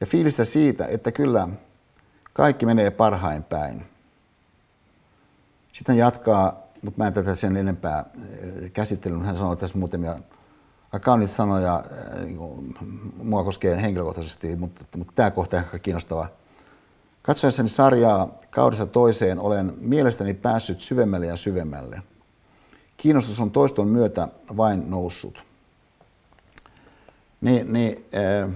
ja 0.00 0.06
fiilistä 0.06 0.44
siitä, 0.44 0.86
että 0.86 1.12
kyllä 1.12 1.48
kaikki 2.32 2.66
menee 2.66 2.90
parhain 2.90 3.44
päin. 3.44 3.86
Sitten 5.72 5.96
jatkaa, 5.96 6.62
mutta 6.82 6.98
mä 6.98 7.06
en 7.06 7.12
tätä 7.12 7.34
sen 7.34 7.56
enempää 7.56 8.04
käsittely, 8.72 9.18
hän 9.18 9.36
sanoo 9.36 9.56
tässä 9.56 9.78
muutamia 9.78 10.16
kauniit 10.98 11.30
sanoja, 11.30 11.74
äh, 11.74 12.24
niin 12.24 12.74
mua 13.22 13.44
koskee 13.44 13.82
henkilökohtaisesti, 13.82 14.56
mutta, 14.56 14.84
mutta 14.96 15.12
tämä 15.16 15.30
kohta 15.30 15.56
ehkä 15.56 15.78
kiinnostava. 15.78 16.28
Katsoessani 17.22 17.68
sarjaa 17.68 18.28
kaudesta 18.50 18.86
toiseen 18.86 19.38
olen 19.38 19.74
mielestäni 19.80 20.34
päässyt 20.34 20.80
syvemmälle 20.80 21.26
ja 21.26 21.36
syvemmälle. 21.36 22.02
Kiinnostus 22.96 23.40
on 23.40 23.50
toiston 23.50 23.88
myötä 23.88 24.28
vain 24.56 24.90
noussut. 24.90 25.44
Niin, 27.40 27.72
niin 27.72 28.04
äh, 28.14 28.50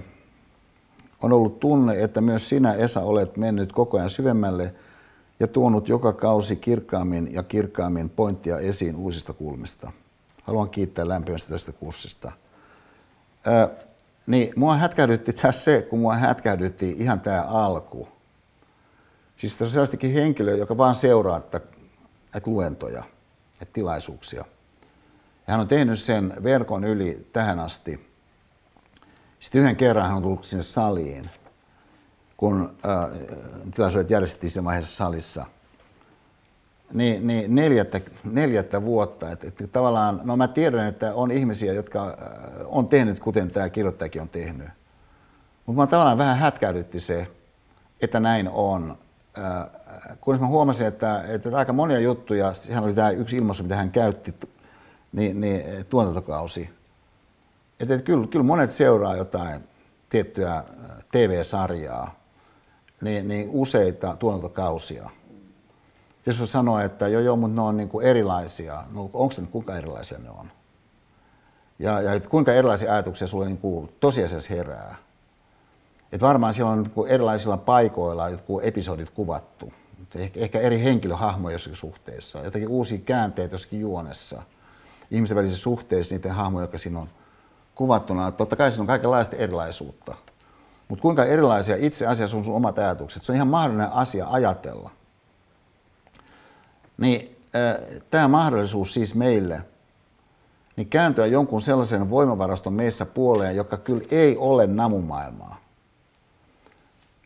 on 1.22 1.33
ollut 1.33 1.61
tunne, 1.61 2.03
että 2.03 2.20
myös 2.20 2.48
sinä, 2.48 2.74
Esa, 2.74 3.01
olet 3.01 3.37
mennyt 3.37 3.72
koko 3.72 3.96
ajan 3.96 4.11
syvemmälle 4.11 4.74
ja 5.40 5.48
tuonut 5.48 5.88
joka 5.88 6.12
kausi 6.12 6.57
kirkkaammin 6.57 7.33
ja 7.33 7.42
kirkkaammin 7.42 8.11
pointtia 8.11 8.59
esiin 8.59 8.96
uusista 8.96 9.33
kulmista. 9.33 9.92
Haluan 10.48 10.70
kiittää 10.70 11.08
lämpimästi 11.08 11.52
tästä 11.52 11.72
kurssista. 11.72 12.32
Ö, 13.46 13.68
niin, 14.26 14.52
mua 14.56 14.76
hätkähdytti 14.76 15.32
tässä 15.32 15.62
se, 15.62 15.82
kun 15.82 15.98
mua 15.98 16.14
hätkähdytti 16.14 16.96
ihan 16.98 17.20
tämä 17.20 17.42
alku. 17.42 18.08
Siis 19.37 19.52
tässä 19.52 19.64
on 19.64 19.70
sellaistakin 19.70 20.12
henkilö, 20.12 20.56
joka 20.56 20.76
vaan 20.76 20.94
seuraa 20.94 21.37
että, 21.37 21.61
että 22.34 22.50
luentoja, 22.50 23.04
että 23.52 23.72
tilaisuuksia. 23.72 24.44
Ja 25.46 25.52
hän 25.52 25.61
on 25.61 25.68
tehnyt 25.68 25.98
sen 25.98 26.34
verkon 26.42 26.84
yli 26.84 27.28
tähän 27.32 27.58
asti. 27.58 28.08
Sitten 29.40 29.61
yhden 29.61 29.76
kerran 29.76 30.06
hän 30.06 30.16
on 30.16 30.22
tullut 30.22 30.44
sinne 30.44 30.62
saliin, 30.62 31.30
kun 32.37 32.78
äh, 32.87 33.18
tilaisuudet 33.74 34.11
järjestettiin 34.11 34.50
siinä 34.50 34.64
vaiheessa 34.64 34.96
salissa– 34.96 35.46
niin, 36.92 37.27
niin 37.27 37.55
neljättä, 37.55 38.01
neljättä 38.24 38.83
vuotta. 38.83 39.31
Et, 39.31 39.44
et 39.44 39.72
tavallaan, 39.72 40.20
no 40.24 40.37
mä 40.37 40.48
tiedän, 40.48 40.87
että 40.87 41.14
on 41.14 41.31
ihmisiä, 41.31 41.72
jotka 41.72 42.07
äh, 42.07 42.14
on 42.66 42.88
tehnyt, 42.88 43.20
kuten 43.20 43.51
tämä 43.51 43.68
kirjoittajakin 43.68 44.22
on 44.22 44.29
tehnyt. 44.29 44.68
Mutta 45.66 45.83
mä 45.83 45.87
tavallaan 45.87 46.18
vähän 46.18 46.38
hätkäydytti 46.38 47.01
se, 47.01 47.29
että 48.01 48.20
näin 48.20 48.48
on. 48.48 48.98
Äh, 49.38 49.66
kun 50.20 50.40
mä 50.40 50.46
huomasin, 50.46 50.87
että, 50.87 51.24
että 51.29 51.57
aika 51.57 51.72
monia 51.72 51.98
juttuja, 51.98 52.55
sehän 52.55 52.85
oli 52.85 52.94
tämä 52.94 53.11
yksi 53.11 53.37
ilmaisu, 53.37 53.62
mitä 53.62 53.77
hän 53.77 53.90
käytti, 53.90 54.35
niin, 55.12 55.40
niin 55.40 55.87
tuotantokausi. 55.88 56.70
Että, 57.81 57.94
että 57.94 58.07
kyllä, 58.07 58.27
kyllä 58.27 58.44
monet 58.44 58.70
seuraa 58.70 59.16
jotain 59.16 59.64
tiettyä 60.11 60.57
äh, 60.57 60.64
TV-sarjaa, 61.12 62.18
niin, 63.01 63.29
niin 63.29 63.48
useita 63.53 64.16
tuotantokausia– 64.16 65.11
jos 66.29 66.53
sanoo, 66.53 66.79
että 66.79 67.09
joo, 67.09 67.23
joo, 67.23 67.37
mutta 67.37 67.55
ne 67.55 67.61
on 67.61 67.77
niin 67.77 67.88
kuin 67.88 68.07
erilaisia, 68.07 68.85
no 68.93 69.11
onko 69.12 69.31
se, 69.31 69.43
kuinka 69.43 69.77
erilaisia 69.77 70.19
ne 70.19 70.31
on? 70.31 70.51
Ja, 71.79 72.01
ja 72.01 72.14
että 72.14 72.29
kuinka 72.29 72.53
erilaisia 72.53 72.93
ajatuksia 72.93 73.27
sulle 73.27 73.47
niin 73.47 73.59
kuin 73.59 73.93
tosiasiassa 74.01 74.55
herää? 74.55 74.95
Et 76.12 76.21
varmaan 76.21 76.55
siellä 76.55 76.73
on 76.73 76.83
niin 76.83 77.09
erilaisilla 77.09 77.57
paikoilla 77.57 78.29
jotkut 78.29 78.64
episodit 78.64 79.11
kuvattu. 79.11 79.73
Ehkä, 80.14 80.41
ehkä 80.41 80.61
eri 80.61 80.83
henkilöhahmoja 80.83 81.55
jossakin 81.55 81.77
suhteessa, 81.77 82.38
jotakin 82.38 82.69
uusia 82.69 82.99
käänteitä 82.99 83.55
jossakin 83.55 83.81
juonessa. 83.81 84.43
Ihmisten 85.11 85.37
välisissä 85.37 85.62
suhteissa 85.62 86.14
niiden 86.14 86.33
hahmoja, 86.33 86.62
jotka 86.62 86.79
siinä 86.79 86.99
on 86.99 87.09
kuvattuna. 87.75 88.31
Totta 88.31 88.57
kai 88.57 88.71
siinä 88.71 88.83
on 88.83 88.87
kaikenlaista 88.87 89.37
erilaisuutta. 89.37 90.14
Mutta 90.88 91.03
kuinka 91.03 91.25
erilaisia 91.25 91.77
itse 91.79 92.07
asiassa 92.07 92.37
on 92.37 92.45
sun 92.45 92.55
omat 92.55 92.79
ajatukset? 92.79 93.23
Se 93.23 93.33
on 93.33 93.37
ihan 93.37 93.49
mahdollinen 93.49 93.93
asia 93.93 94.27
ajatella. 94.31 94.91
Niin 96.98 97.37
tämä 98.11 98.28
mahdollisuus 98.28 98.94
siis 98.94 99.14
meille, 99.14 99.62
niin 100.76 100.88
kääntyä 100.88 101.26
jonkun 101.26 101.62
sellaisen 101.62 102.11
voimavaraston 102.11 102.72
meissä 102.72 103.06
puoleen, 103.06 103.56
joka 103.56 103.76
kyllä 103.76 104.04
ei 104.11 104.37
ole 104.37 104.66
namumaailmaa. 104.66 105.61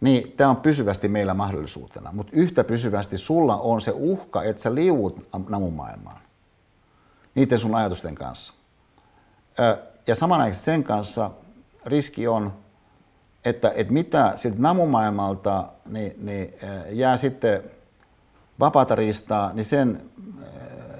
Niin 0.00 0.32
tämä 0.32 0.50
on 0.50 0.56
pysyvästi 0.56 1.08
meillä 1.08 1.34
mahdollisuutena, 1.34 2.12
mutta 2.12 2.32
yhtä 2.36 2.64
pysyvästi 2.64 3.16
sulla 3.16 3.56
on 3.56 3.80
se 3.80 3.92
uhka, 3.94 4.42
että 4.42 4.62
sä 4.62 4.74
liuut 4.74 5.28
namumaailmaan 5.48 6.20
niiden 7.34 7.58
sun 7.58 7.74
ajatusten 7.74 8.14
kanssa. 8.14 8.54
Ja 10.06 10.14
samanaikaisesti 10.14 10.64
sen 10.64 10.84
kanssa 10.84 11.30
riski 11.86 12.28
on, 12.28 12.52
että, 13.44 13.72
että 13.76 13.92
mitä 13.92 14.32
siltä 14.36 14.56
namumaailmalta 14.58 15.68
niin, 15.86 16.14
niin 16.18 16.54
jää 16.90 17.16
sitten 17.16 17.62
vapaata 18.60 18.94
riistaa, 18.94 19.52
niin 19.52 19.64
sen, 19.64 20.10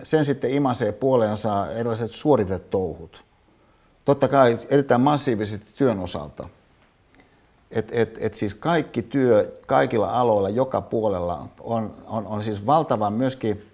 sen 0.03 0.25
sitten 0.25 0.51
imasee 0.51 0.93
puoleensa 0.93 1.73
erilaiset 1.73 2.11
suoritetouhut. 2.11 3.25
Totta 4.05 4.29
kai 4.29 4.59
erittäin 4.71 5.01
massiivisesti 5.01 5.67
työn 5.77 5.99
osalta. 5.99 6.49
Et, 7.71 7.89
et, 7.93 8.19
et 8.21 8.35
siis 8.35 8.55
kaikki 8.55 9.03
työ 9.03 9.55
kaikilla 9.67 10.11
aloilla, 10.11 10.49
joka 10.49 10.81
puolella 10.81 11.49
on, 11.61 11.95
on, 12.07 12.27
on 12.27 12.43
siis 12.43 12.67
valtavan 12.67 13.13
myöskin 13.13 13.73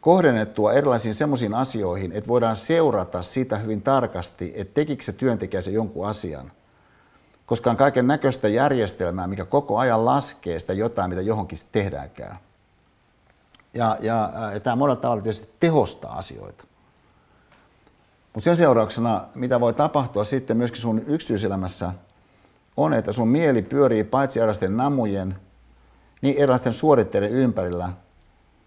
kohdennettua 0.00 0.72
erilaisiin 0.72 1.14
semmoisiin 1.14 1.54
asioihin, 1.54 2.12
että 2.12 2.28
voidaan 2.28 2.56
seurata 2.56 3.22
sitä 3.22 3.56
hyvin 3.56 3.82
tarkasti, 3.82 4.52
että 4.56 4.74
tekikö 4.74 5.04
se 5.04 5.12
työntekijä 5.12 5.62
se 5.62 5.70
jonkun 5.70 6.06
asian. 6.06 6.52
Koska 7.46 7.70
on 7.70 7.76
kaiken 7.76 8.06
näköistä 8.06 8.48
järjestelmää, 8.48 9.26
mikä 9.26 9.44
koko 9.44 9.78
ajan 9.78 10.04
laskee 10.04 10.58
sitä 10.60 10.72
jotain, 10.72 11.10
mitä 11.10 11.22
johonkin 11.22 11.58
tehdäänkään. 11.72 12.38
Ja, 13.74 13.96
ja, 14.00 14.32
ja 14.52 14.60
tämä 14.60 14.76
monella 14.76 15.00
tavalla 15.00 15.22
tietysti 15.22 15.50
tehostaa 15.60 16.18
asioita. 16.18 16.64
Mutta 18.34 18.44
sen 18.44 18.56
seurauksena, 18.56 19.24
mitä 19.34 19.60
voi 19.60 19.74
tapahtua 19.74 20.24
sitten 20.24 20.56
myöskin 20.56 20.82
sun 20.82 21.02
yksityiselämässä, 21.06 21.92
on, 22.76 22.92
että 22.94 23.12
sun 23.12 23.28
mieli 23.28 23.62
pyörii 23.62 24.04
paitsi 24.04 24.38
erilaisten 24.38 24.76
namujen, 24.76 25.36
niin 26.22 26.36
erilaisten 26.36 26.72
suoritteiden 26.72 27.30
ympärillä, 27.30 27.92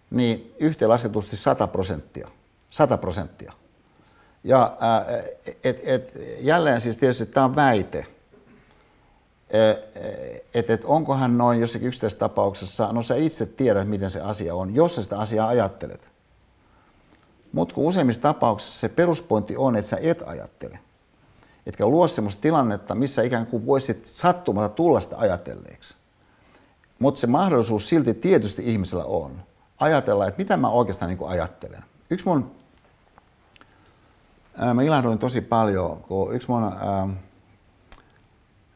niin 0.09 0.55
yhteenlasketusti 0.59 1.37
100 1.37 1.67
prosenttia. 1.67 2.27
100 2.69 2.97
prosenttia. 2.97 3.53
Ja 4.43 4.77
et, 5.63 5.81
et, 5.83 6.13
jälleen 6.39 6.81
siis 6.81 6.97
tietysti 6.97 7.25
tämä 7.25 7.45
on 7.45 7.55
väite, 7.55 8.05
että 10.53 10.73
et 10.73 10.85
onkohan 10.85 11.37
noin 11.37 11.59
jossakin 11.59 11.87
yksittäisessä 11.87 12.19
tapauksessa, 12.19 12.91
no 12.91 13.03
sä 13.03 13.15
itse 13.15 13.45
tiedät, 13.45 13.87
miten 13.87 14.09
se 14.09 14.21
asia 14.21 14.55
on, 14.55 14.75
jos 14.75 14.95
sä 14.95 15.03
sitä 15.03 15.19
asiaa 15.19 15.47
ajattelet. 15.47 16.09
Mutta 17.51 17.75
kun 17.75 17.85
useimmissa 17.85 18.21
tapauksissa 18.21 18.79
se 18.79 18.89
peruspointti 18.89 19.57
on, 19.57 19.75
että 19.75 19.89
sä 19.89 19.97
et 20.01 20.23
ajattele. 20.25 20.79
Etkä 21.65 21.87
luo 21.87 22.07
sellaista 22.07 22.41
tilannetta, 22.41 22.95
missä 22.95 23.21
ikään 23.21 23.45
kuin 23.45 23.65
voisit 23.65 24.05
sattumata 24.05 24.69
tulla 24.69 25.01
sitä 25.01 25.17
ajatelleeksi. 25.17 25.95
Mutta 26.99 27.19
se 27.19 27.27
mahdollisuus 27.27 27.89
silti 27.89 28.13
tietysti 28.13 28.63
ihmisellä 28.65 29.05
on 29.05 29.41
ajatella, 29.79 30.27
että 30.27 30.37
mitä 30.37 30.57
mä 30.57 30.69
oikeastaan 30.69 31.09
niin 31.09 31.29
ajattelen. 31.29 31.83
Yksi 32.09 32.25
mun, 32.25 32.51
ää, 34.57 34.73
mä 34.73 34.83
ilahduin 34.83 35.19
tosi 35.19 35.41
paljon, 35.41 36.03
kun 36.03 36.35
yksi 36.35 36.51
mun, 36.51 36.63
ää, 36.63 37.07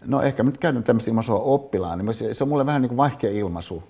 no 0.05 0.21
ehkä 0.21 0.43
nyt 0.43 0.57
käytän 0.57 0.83
tämmöistä 0.83 1.11
ilmaisua 1.11 1.39
oppilaan, 1.39 1.97
niin 1.97 2.13
se, 2.13 2.33
se 2.33 2.43
on 2.43 2.47
mulle 2.47 2.65
vähän 2.65 2.81
niin 2.81 2.89
kuin 2.89 2.97
vaikea 2.97 3.31
ilmaisu. 3.31 3.83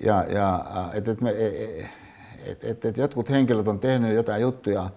Ja, 0.00 0.24
ja 0.28 0.64
että 0.94 1.10
et 1.10 1.20
me, 1.20 1.30
et, 1.30 1.38
e, 1.38 1.90
et, 2.46 2.64
et, 2.64 2.84
et 2.84 2.96
jotkut 2.96 3.30
henkilöt 3.30 3.68
on 3.68 3.80
tehnyt 3.80 4.14
jotain 4.14 4.42
juttuja 4.42 4.90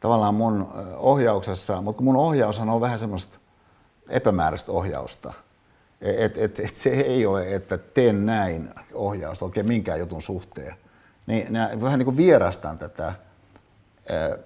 tavallaan 0.00 0.34
mun 0.34 0.68
ohjauksessa, 0.96 1.82
mutta 1.82 1.96
kun 1.96 2.04
mun 2.04 2.16
ohjaushan 2.16 2.70
on 2.70 2.80
vähän 2.80 2.98
semmoista 2.98 3.38
epämääräistä 4.08 4.72
ohjausta. 4.72 5.32
Et, 6.00 6.38
et, 6.38 6.60
et 6.60 6.74
se 6.74 6.90
ei 6.90 7.26
ole, 7.26 7.54
että 7.54 7.78
teen 7.78 8.26
näin 8.26 8.70
ohjausta 8.94 9.44
oikein 9.44 9.66
minkään 9.66 9.98
jutun 9.98 10.22
suhteen. 10.22 10.74
Niin 11.26 11.52
nää, 11.52 11.80
vähän 11.80 11.98
niin 11.98 12.04
kuin 12.04 12.16
vierastan 12.16 12.78
tätä 12.78 13.14
ää, 14.08 14.38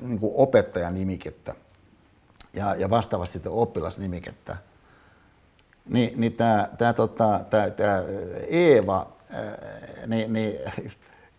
niin 0.00 0.20
kuin 0.20 0.32
opettajan 0.36 0.94
nimikettä 0.94 1.54
ja, 2.54 2.74
ja 2.74 2.90
vastaavasti 2.90 3.32
sitten 3.32 3.52
oppilasnimikettä. 3.52 4.56
Niin, 5.88 6.20
niin 6.20 6.32
tämä, 6.32 6.68
tämä, 6.78 6.92
tota, 6.92 7.40
tämä, 7.50 7.70
tämä 7.70 8.04
Eeva 8.48 9.06
niin, 10.06 10.32
niin, 10.32 10.58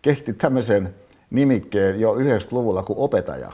kehti 0.02 0.32
tämmöisen 0.32 0.94
nimikkeen 1.30 2.00
jo 2.00 2.14
90-luvulla 2.14 2.82
kuin 2.82 2.98
opettaja. 2.98 3.52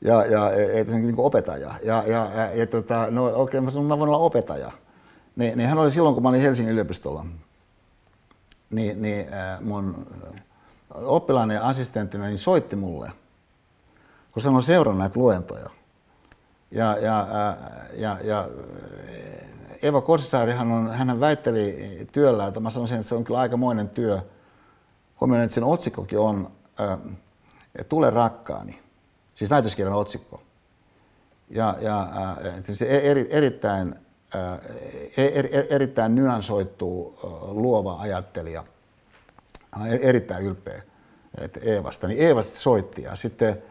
Ja, 0.00 0.24
ja 0.24 0.52
et, 0.52 0.88
niin 0.88 1.14
kuin 1.14 1.26
opettaja. 1.26 1.74
Ja, 1.82 2.04
ja, 2.06 2.30
ja, 2.54 2.66
tota, 2.66 3.06
no 3.10 3.26
okei, 3.26 3.42
okay, 3.42 3.60
mä 3.60 3.70
sanon, 3.70 3.86
mä 3.86 3.98
voin 3.98 4.08
olla 4.08 4.18
opettaja. 4.18 4.72
Niin, 5.36 5.58
niin 5.58 5.68
hän 5.68 5.78
oli 5.78 5.90
silloin, 5.90 6.14
kun 6.14 6.22
mä 6.22 6.28
olin 6.28 6.42
Helsingin 6.42 6.72
yliopistolla. 6.72 7.26
Niin, 8.70 9.02
niin 9.02 9.26
mun 9.60 10.06
oppilainen 10.94 11.54
ja 11.54 11.68
assistenttina 11.68 12.24
niin 12.24 12.38
soitti 12.38 12.76
mulle, 12.76 13.12
koska 14.32 14.48
hän 14.48 14.56
on 14.56 14.62
seurannut 14.62 14.98
näitä 15.00 15.20
luentoja. 15.20 15.70
Ja, 16.70 16.96
ja, 16.98 17.20
äh, 17.20 17.56
ja, 17.94 18.18
ja 18.24 18.48
Eva 19.82 20.00
Korsisaarihan 20.00 20.72
on, 20.72 20.90
hän 20.90 21.20
väitteli 21.20 22.08
työllä, 22.12 22.46
että 22.46 22.60
mä 22.60 22.70
sanoisin, 22.70 22.96
että 22.96 23.08
se 23.08 23.14
on 23.14 23.24
kyllä 23.24 23.40
aikamoinen 23.40 23.88
työ. 23.88 24.20
Huomioon, 25.20 25.44
että 25.44 25.54
sen 25.54 25.64
otsikkokin 25.64 26.18
on 26.18 26.50
äh, 26.80 26.98
Tule 27.88 28.10
rakkaani, 28.10 28.82
siis 29.34 29.50
väitöskirjan 29.50 29.94
otsikko. 29.94 30.42
Ja, 31.50 31.76
ja 31.80 32.02
äh, 32.02 32.54
siis 32.60 32.82
eri, 32.82 33.26
erittäin, 33.30 33.94
äh, 34.34 34.58
eri, 35.16 35.50
erittäin 35.70 36.14
nyansoittu 36.14 37.18
äh, 37.24 37.30
luova 37.50 38.00
ajattelija. 38.00 38.64
On 39.80 39.86
erittäin 39.86 40.44
ylpeä 40.44 40.82
että 41.40 41.60
Eevasta. 41.62 42.08
Niin 42.08 42.20
Eeva 42.20 42.42
soitti 42.42 43.02
ja 43.02 43.16
sitten 43.16 43.62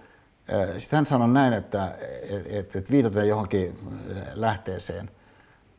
sitten 0.78 0.98
hän 0.98 1.06
sanoi 1.06 1.28
näin, 1.28 1.54
että, 1.54 1.96
että, 2.46 2.80
että 2.80 2.92
viitataan 2.92 3.28
johonkin 3.28 3.80
lähteeseen– 4.36 5.10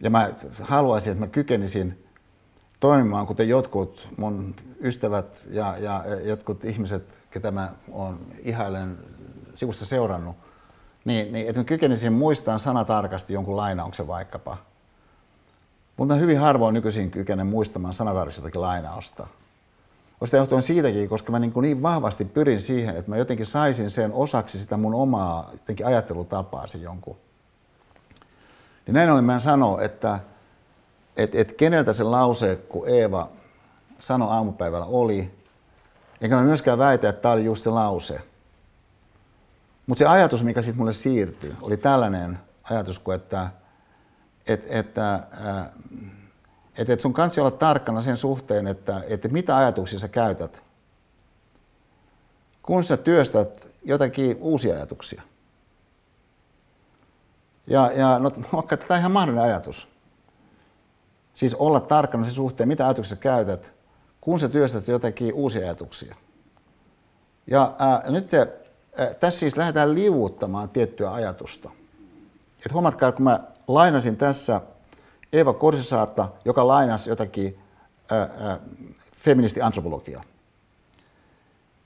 ja 0.01 0.11
mä 0.11 0.31
haluaisin, 0.61 1.13
että 1.13 1.25
mä 1.25 1.31
kykenisin 1.31 2.05
toimimaan, 2.81 3.27
kuten 3.27 3.49
jotkut 3.49 4.09
mun 4.17 4.55
ystävät 4.81 5.45
ja, 5.51 5.77
ja 5.79 6.05
jotkut 6.25 6.65
ihmiset, 6.65 7.21
ketä 7.31 7.51
mä 7.51 7.73
oon 7.91 8.27
ihailen 8.39 8.99
sivusta 9.55 9.85
seurannut, 9.85 10.37
niin, 11.05 11.33
niin 11.33 11.49
että 11.49 11.61
mä 11.61 11.65
kykenisin 11.65 12.13
muistamaan 12.13 12.61
sanatarkasti 12.61 13.35
jonkun 13.35 13.57
lainauksen 13.57 14.07
vaikkapa. 14.07 14.57
Mutta 15.97 16.15
mä 16.15 16.21
hyvin 16.21 16.39
harvoin 16.39 16.75
nykyisin 16.75 17.11
kykenen 17.11 17.47
muistamaan 17.47 17.95
sanatarkasti 17.95 18.41
jotakin 18.41 18.61
lainausta. 18.61 19.27
Osita 20.21 20.37
johtuen 20.37 20.63
siitäkin, 20.63 21.09
koska 21.09 21.33
mä 21.33 21.39
niin, 21.39 21.53
niin 21.61 21.83
vahvasti 21.83 22.25
pyrin 22.25 22.61
siihen, 22.61 22.97
että 22.97 23.11
mä 23.11 23.17
jotenkin 23.17 23.47
saisin 23.47 23.91
sen 23.91 24.13
osaksi 24.13 24.59
sitä 24.59 24.77
mun 24.77 24.95
omaa 24.95 25.51
jotenkin 25.53 25.87
ajattelutapaa 25.87 26.67
se 26.67 26.79
jonkun 26.79 27.17
niin 28.87 28.95
näin 28.95 29.11
ollen 29.11 29.25
mä 29.25 29.41
sanon, 29.41 29.83
että 29.83 30.19
et, 31.17 31.35
et 31.35 31.53
keneltä 31.53 31.93
se 31.93 32.05
lause, 32.05 32.57
kun 32.69 32.89
Eeva 32.89 33.29
sanoi 33.99 34.29
aamupäivällä 34.31 34.87
oli, 34.87 35.35
enkä 36.21 36.37
mä 36.37 36.43
myöskään 36.43 36.79
väitä, 36.79 37.09
että 37.09 37.23
tämä 37.23 37.33
oli 37.33 37.45
just 37.45 37.65
se 37.65 37.71
lause. 37.71 38.21
Mutta 39.87 39.99
se 39.99 40.07
ajatus, 40.07 40.45
mikä 40.45 40.63
sitten 40.63 40.79
mulle 40.79 40.93
siirtyi, 40.93 41.55
oli 41.63 41.77
tällainen 41.77 42.39
ajatus 42.63 42.99
kuin, 42.99 43.15
että 43.15 43.49
et, 44.47 44.65
että 44.69 45.15
äh, 45.15 45.67
et, 46.79 46.91
et 46.91 47.01
sun 47.01 47.13
kansi 47.13 47.41
olla 47.41 47.51
tarkkana 47.51 48.03
sen 48.03 48.17
suhteen, 48.17 48.67
että, 48.67 49.03
että 49.09 49.29
mitä 49.29 49.57
ajatuksia 49.57 49.99
sä 49.99 50.09
käytät, 50.09 50.63
kun 52.63 52.85
sä 52.85 52.97
työstät 52.97 53.69
jotakin 53.85 54.37
uusia 54.41 54.75
ajatuksia– 54.75 55.23
ja, 57.67 57.93
ja 57.93 58.19
no, 58.19 58.33
vaikka 58.53 58.77
tämä 58.77 58.89
on 58.91 58.99
ihan 58.99 59.13
mahdollinen 59.13 59.45
ajatus. 59.45 59.89
Siis 61.35 61.55
olla 61.55 61.81
tarkkana 61.81 62.25
sen 62.25 62.33
suhteen, 62.33 62.69
mitä 62.69 62.85
ajatuksia 62.85 63.17
käytät, 63.17 63.73
kun 64.21 64.39
sä 64.39 64.49
työstät 64.49 64.89
jotakin 64.89 65.35
uusia 65.35 65.63
ajatuksia. 65.63 66.17
Ja 67.47 67.75
ää, 67.79 68.03
nyt 68.11 68.31
se, 68.31 68.39
ää, 68.97 69.15
tässä 69.15 69.39
siis 69.39 69.57
lähdetään 69.57 69.95
liuuttamaan 69.95 70.69
tiettyä 70.69 71.13
ajatusta. 71.13 71.71
Et 72.67 72.73
huomatkaa, 72.73 73.13
kun 73.13 73.25
mä 73.25 73.41
lainasin 73.69 74.17
tässä 74.17 74.61
Eeva 75.33 75.53
Korsisaarta, 75.53 76.29
joka 76.45 76.67
lainasi 76.67 77.11
jotakin 77.11 77.59
feministiantropologiaa. 79.17 80.23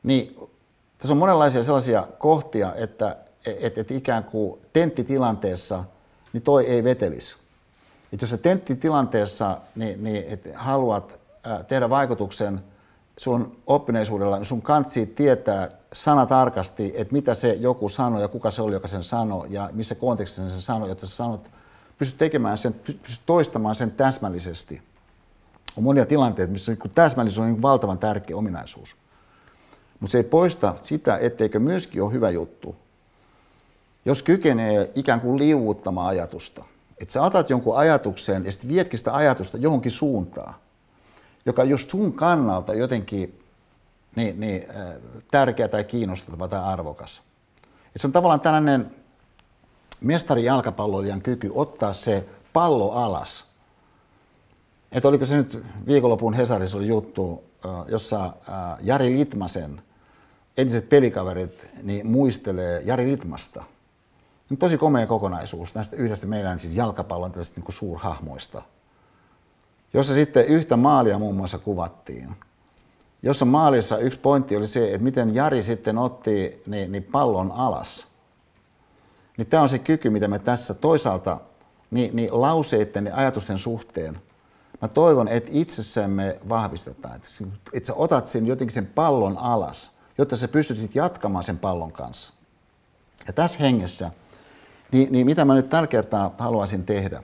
Niin 0.03 0.37
tässä 0.99 1.15
on 1.15 1.19
monenlaisia 1.19 1.63
sellaisia 1.63 2.07
kohtia, 2.19 2.75
että 2.75 3.17
että 3.47 3.81
et 3.81 3.91
ikään 3.91 4.25
kuin 4.25 4.61
tenttitilanteessa 4.73 5.85
niin 6.33 6.43
toi 6.43 6.67
ei 6.67 6.85
vetelisi. 6.85 7.37
Et 8.13 8.21
jos 8.21 8.31
sä 8.31 8.37
tenttitilanteessa 8.37 9.59
niin, 9.77 10.05
niin, 10.05 10.25
et 10.29 10.49
haluat 10.55 11.21
ää, 11.45 11.63
tehdä 11.63 11.91
vaikutuksen 11.91 12.61
sun 13.17 13.57
oppineisuudella, 13.67 14.37
niin 14.37 14.47
sun 14.47 14.63
kansi 14.63 15.07
tietää 15.07 15.71
sanatarkasti, 15.93 16.93
että 16.97 17.13
mitä 17.13 17.35
se 17.35 17.53
joku 17.53 17.89
sanoi 17.89 18.23
ja 18.23 18.29
kuka 18.29 18.51
se 18.51 18.63
oli, 18.63 18.75
joka 18.75 18.89
sen 18.89 19.03
sanoi 19.03 19.47
ja 19.51 19.71
missä 19.73 19.95
kontekstissa 19.95 20.51
sen 20.51 20.61
sanoi, 20.61 20.89
jotta 20.89 21.07
sä 21.07 21.17
sanot, 21.17 21.51
pystyt 22.01 22.19
tekemään 22.19 22.59
sen, 22.59 22.75
pystyt 22.75 23.27
toistamaan 23.27 23.75
sen 23.75 23.91
täsmällisesti. 23.91 24.83
On 25.77 25.85
monia 25.85 26.07
tilanteita, 26.07 26.53
missä 26.53 26.73
niin 26.73 26.93
täsmällisyys 26.95 27.39
on 27.39 27.53
niin 27.53 27.63
valtavan 27.63 27.99
tärkeä 27.99 28.37
ominaisuus. 28.37 28.97
Mutta 30.01 30.13
se 30.13 30.19
ei 30.19 30.25
poista 30.25 30.75
sitä, 30.83 31.19
etteikö 31.19 31.59
myöskin 31.59 32.03
ole 32.03 32.13
hyvä 32.13 32.31
juttu, 32.31 32.77
jos 34.05 34.23
kykenee 34.23 34.91
ikään 34.95 35.21
kuin 35.21 35.39
liuuttamaan 35.39 36.09
ajatusta, 36.09 36.65
että 36.99 37.13
sä 37.13 37.23
otat 37.23 37.51
jonkun 37.51 37.77
ajatuksen 37.77 38.45
ja 38.45 38.53
sitten 38.53 38.71
vietkin 38.71 38.99
sitä 38.99 39.15
ajatusta 39.15 39.57
johonkin 39.57 39.93
suuntaan, 39.93 40.55
joka 41.47 41.65
just 41.65 41.91
sun 41.91 42.13
kannalta 42.13 42.75
jotenkin 42.75 43.45
niin, 44.17 44.41
niin, 44.41 44.67
äh, 44.71 44.95
tärkeä 45.31 45.69
tai 45.69 45.85
kiinnostava 45.85 46.49
tai 46.49 46.63
arvokas. 46.63 47.23
Et 47.95 48.01
se 48.01 48.07
on 48.07 48.13
tavallaan 48.13 48.41
tällainen 48.41 49.00
mestari 50.01 50.45
jalkapalloilijan 50.45 51.23
kyky 51.23 51.51
ottaa 51.55 51.93
se 51.93 52.25
pallo 52.53 52.93
alas. 52.93 53.45
Että 54.93 55.09
oliko 55.09 55.27
se 55.27 55.37
nyt 55.37 55.65
viikonlopun 55.87 56.35
Hesarissa 56.35 56.79
oli 56.79 56.89
juttu, 56.89 57.45
jossa 57.89 58.25
äh, 58.25 58.33
Jari 58.81 59.17
Litmasen 59.17 59.83
entiset 60.57 60.89
pelikaverit 60.89 61.71
niin 61.83 62.07
muistelee 62.07 62.83
Jari 62.85 63.07
Litmasta– 63.07 63.65
tosi 64.59 64.79
komea 64.79 65.07
kokonaisuus 65.07 65.75
näistä 65.75 65.97
yhdestä 65.97 66.27
meidän 66.27 66.59
siis 66.59 66.75
jalkapallon 66.75 67.33
tästä 67.33 67.61
niin 67.61 67.73
suurhahmoista, 67.73 68.63
jossa 69.95 70.15
sitten 70.15 70.47
yhtä 70.47 70.77
maalia 70.77 71.19
muun 71.19 71.37
muassa 71.37 71.59
kuvattiin. 71.59 72.37
jossa 73.23 73.45
maalissa 73.45 73.99
yksi 73.99 74.19
pointti 74.19 74.57
oli 74.57 74.67
se, 74.67 74.85
että 74.85 75.05
miten 75.05 75.35
Jari 75.35 75.63
sitten 75.63 75.99
otti 75.99 76.63
niin, 76.67 76.93
niin 76.93 77.05
pallon 77.05 77.53
alas. 77.53 78.07
Niin 79.41 79.47
tämä 79.47 79.63
on 79.63 79.69
se 79.69 79.79
kyky, 79.79 80.11
mitä 80.11 80.29
me 80.29 80.39
tässä 80.39 80.75
toisaalta 80.75 81.41
niin, 81.91 82.17
niin 82.17 82.29
lauseiden 82.33 83.07
ja 83.07 83.17
ajatusten 83.17 83.59
suhteen, 83.59 84.21
mä 84.83 84.89
toivon, 84.89 85.29
että 85.29 85.51
itsessämme 85.53 86.39
vahvistetaan. 86.49 87.17
Että, 87.17 87.29
että 87.73 87.87
sä 87.87 87.95
otat 87.95 88.27
sen 88.27 88.47
jotenkin 88.47 88.75
sen 88.75 88.87
pallon 88.87 89.39
alas, 89.39 89.91
jotta 90.19 90.37
sä 90.37 90.49
pystyt 90.49 90.95
jatkamaan 90.95 91.45
sen 91.45 91.59
pallon 91.59 91.93
kanssa. 91.93 92.33
Ja 93.27 93.33
tässä 93.33 93.59
hengessä, 93.59 94.11
niin, 94.93 95.13
niin 95.13 95.27
mitä 95.27 95.45
mä 95.45 95.55
nyt 95.55 95.69
tällä 95.69 95.87
kertaa 95.87 96.35
haluaisin 96.39 96.85
tehdä? 96.85 97.23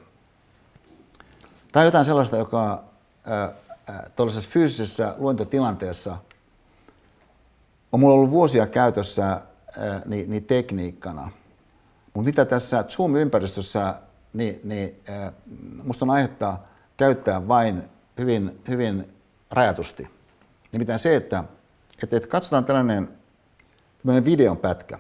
Tämä 1.72 1.82
on 1.82 1.86
jotain 1.86 2.04
sellaista, 2.04 2.36
joka 2.36 2.84
tuollaisessa 4.16 4.50
fyysisessä 4.50 5.14
luentotilanteessa 5.18 6.16
on 7.92 8.00
mulla 8.00 8.14
ollut 8.14 8.30
vuosia 8.30 8.66
käytössä 8.66 9.26
ää, 9.26 9.42
niin, 10.06 10.30
niin 10.30 10.44
tekniikkana. 10.44 11.30
Mutta 12.16 12.28
mitä 12.28 12.44
tässä 12.44 12.84
Zoom-ympäristössä, 12.88 13.94
niin, 14.32 14.60
niin 14.64 15.00
ää, 15.08 15.32
musta 15.82 16.04
on 16.04 16.10
aihetta 16.10 16.58
käyttää 16.96 17.48
vain 17.48 17.82
hyvin, 18.18 18.60
hyvin 18.68 19.08
rajatusti. 19.50 20.08
Nimittäin 20.72 20.98
se, 20.98 21.16
että, 21.16 21.44
että, 22.02 22.16
että 22.16 22.28
katsotaan 22.28 22.64
tällainen, 22.64 23.08
tällainen 24.02 24.24
videon 24.24 24.56
pätkä, 24.56 24.98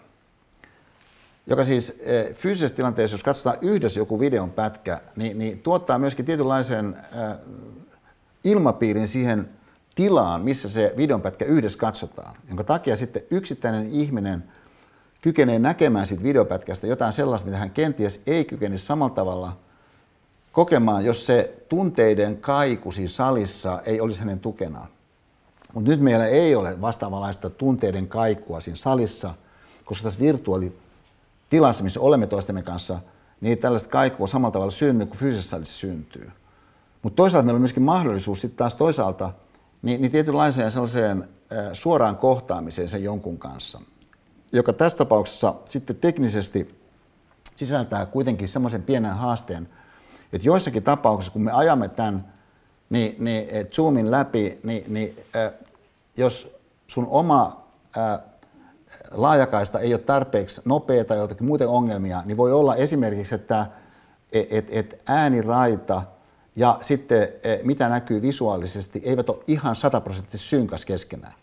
joka 1.46 1.64
siis 1.64 2.00
fyysisessä 2.34 2.76
tilanteessa, 2.76 3.14
jos 3.14 3.22
katsotaan 3.22 3.58
yhdessä 3.60 4.00
joku 4.00 4.20
videon 4.20 4.50
pätkä, 4.50 5.00
niin, 5.16 5.38
niin 5.38 5.58
tuottaa 5.58 5.98
myöskin 5.98 6.24
tietynlaisen 6.24 6.96
ää, 7.12 7.38
ilmapiirin 8.44 9.08
siihen 9.08 9.48
tilaan, 9.94 10.42
missä 10.42 10.68
se 10.68 10.94
videonpätkä 10.96 11.44
yhdessä 11.44 11.78
katsotaan, 11.78 12.36
jonka 12.48 12.64
takia 12.64 12.96
sitten 12.96 13.22
yksittäinen 13.30 13.90
ihminen 13.90 14.44
kykenee 15.20 15.58
näkemään 15.58 16.06
siitä 16.06 16.22
videopätkästä 16.22 16.86
jotain 16.86 17.12
sellaista, 17.12 17.46
mitä 17.46 17.58
hän 17.58 17.70
kenties 17.70 18.22
ei 18.26 18.44
kykenisi 18.44 18.86
samalla 18.86 19.14
tavalla 19.14 19.56
kokemaan, 20.52 21.04
jos 21.04 21.26
se 21.26 21.64
tunteiden 21.68 22.36
kaiku 22.36 22.92
siinä 22.92 23.08
salissa 23.08 23.82
ei 23.86 24.00
olisi 24.00 24.20
hänen 24.20 24.40
tukenaan. 24.40 24.88
Mutta 25.74 25.90
nyt 25.90 26.00
meillä 26.00 26.26
ei 26.26 26.54
ole 26.54 26.80
vastaavanlaista 26.80 27.50
tunteiden 27.50 28.08
kaikua 28.08 28.60
siinä 28.60 28.76
salissa, 28.76 29.34
koska 29.84 30.04
tässä 30.04 30.20
virtuaalitilassa, 30.20 31.84
missä 31.84 32.00
olemme 32.00 32.26
toistemme 32.26 32.62
kanssa, 32.62 32.98
niin 33.40 33.50
ei 33.50 33.56
tällaista 33.56 33.90
kaikua 33.90 34.26
samalla 34.26 34.52
tavalla 34.52 34.70
synny 34.70 35.06
kuin 35.06 35.18
fyysisessä 35.18 35.50
salissa 35.50 35.78
syntyy. 35.78 36.30
Mutta 37.02 37.16
toisaalta 37.16 37.44
meillä 37.44 37.56
on 37.56 37.62
myöskin 37.62 37.82
mahdollisuus 37.82 38.40
sitten 38.40 38.58
taas 38.58 38.74
toisaalta 38.74 39.32
niin, 39.82 40.00
niin 40.02 40.12
tietynlaiseen 40.12 40.70
sellaiseen 40.70 41.28
suoraan 41.72 42.16
kohtaamiseen 42.16 42.88
sen 42.88 43.04
jonkun 43.04 43.38
kanssa, 43.38 43.80
joka 44.56 44.72
tässä 44.72 44.98
tapauksessa 44.98 45.54
sitten 45.64 45.96
teknisesti 45.96 46.68
sisältää 47.56 48.06
kuitenkin 48.06 48.48
semmoisen 48.48 48.82
pienen 48.82 49.14
haasteen, 49.14 49.68
että 50.32 50.48
joissakin 50.48 50.82
tapauksissa, 50.82 51.32
kun 51.32 51.42
me 51.42 51.52
ajamme 51.52 51.88
tämän 51.88 52.32
niin, 52.90 53.16
niin 53.18 53.48
Zoomin 53.72 54.10
läpi, 54.10 54.58
niin, 54.62 54.84
niin 54.94 55.16
jos 56.16 56.56
sun 56.86 57.06
oma 57.06 57.64
ää, 57.96 58.18
laajakaista 59.10 59.80
ei 59.80 59.94
ole 59.94 60.00
tarpeeksi 60.00 60.60
nopea 60.64 61.04
tai 61.04 61.18
jotakin 61.18 61.46
muuten 61.46 61.68
ongelmia, 61.68 62.22
niin 62.24 62.36
voi 62.36 62.52
olla 62.52 62.76
esimerkiksi, 62.76 63.34
että 63.34 63.66
et, 64.32 64.46
et, 64.50 64.66
et 64.70 65.02
ääniraita– 65.06 66.02
ja 66.56 66.78
sitten 66.80 67.28
eh, 67.42 67.60
mitä 67.62 67.88
näkyy 67.88 68.22
visuaalisesti, 68.22 69.02
eivät 69.04 69.28
ole 69.28 69.38
ihan 69.46 69.76
sataprosenttisesti 69.76 70.48
synkäs 70.48 70.84
keskenään. 70.84 71.34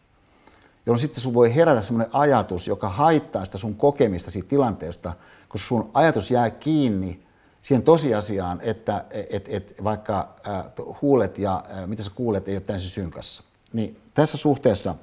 Jolloin 0.86 1.02
sitten 1.02 1.22
sun 1.22 1.34
voi 1.34 1.56
herätä 1.56 1.82
sellainen 1.82 2.16
ajatus, 2.16 2.68
joka 2.68 2.90
haittaa 2.90 3.46
sitä 3.46 3.58
sun 3.58 3.76
kokemista 3.76 4.32
siitä 4.32 4.50
tilanteesta, 4.50 5.14
koska 5.48 5.68
sun 5.68 5.90
ajatus 5.94 6.32
jää 6.32 6.50
kiinni 6.50 7.24
siihen 7.62 7.84
tosiasiaan, 7.84 8.62
että 8.62 9.06
et, 9.30 9.46
et, 9.48 9.76
vaikka 9.84 10.36
äh, 10.48 10.64
huulet 11.02 11.38
ja 11.38 11.64
äh, 11.72 11.88
mitä 11.88 12.04
sä 12.04 12.12
kuulet 12.16 12.48
ei 12.48 12.56
ole 12.56 12.62
täysin 12.62 12.90
synkassa. 12.90 13.44
Niin 13.74 13.98
tässä 14.14 14.38
suhteessa 14.38 14.96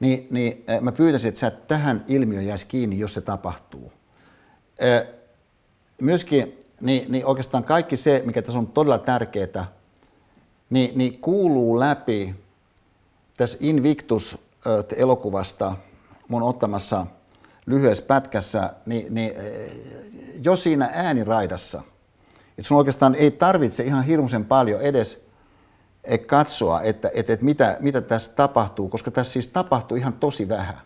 niin, 0.00 0.26
niin 0.30 0.64
äh, 0.70 0.80
mä 0.80 0.92
pyytäisin, 0.92 1.28
että 1.28 1.40
sä 1.40 1.50
tähän 1.50 2.04
ilmiöön 2.08 2.46
jäisi 2.46 2.66
kiinni, 2.66 2.98
jos 2.98 3.14
se 3.14 3.20
tapahtuu. 3.20 3.92
Äh, 4.82 5.06
myöskin 6.00 6.58
niin, 6.80 7.12
niin 7.12 7.26
oikeastaan 7.26 7.64
kaikki 7.64 7.96
se, 7.96 8.22
mikä 8.26 8.42
tässä 8.42 8.58
on 8.58 8.66
todella 8.66 8.98
tärkeää, 8.98 9.72
niin, 10.70 10.98
niin 10.98 11.20
kuuluu 11.20 11.80
läpi 11.80 12.34
tässä 13.36 13.58
Invictus-elokuvasta 13.60 15.76
mun 16.28 16.42
ottamassa 16.42 17.06
lyhyessä 17.66 18.04
pätkässä, 18.04 18.74
niin, 18.86 19.14
niin 19.14 19.32
jo 20.44 20.56
siinä 20.56 20.90
ääniraidassa, 20.92 21.82
että 22.48 22.68
sun 22.68 22.78
oikeastaan 22.78 23.14
ei 23.14 23.30
tarvitse 23.30 23.84
ihan 23.84 24.04
hirmuisen 24.04 24.44
paljon 24.44 24.80
edes 24.80 25.24
katsoa, 26.26 26.82
että, 26.82 27.10
että, 27.14 27.32
että 27.32 27.44
mitä, 27.44 27.76
mitä 27.80 28.00
tässä 28.00 28.32
tapahtuu, 28.32 28.88
koska 28.88 29.10
tässä 29.10 29.32
siis 29.32 29.48
tapahtuu 29.48 29.96
ihan 29.96 30.12
tosi 30.12 30.48
vähän. 30.48 30.80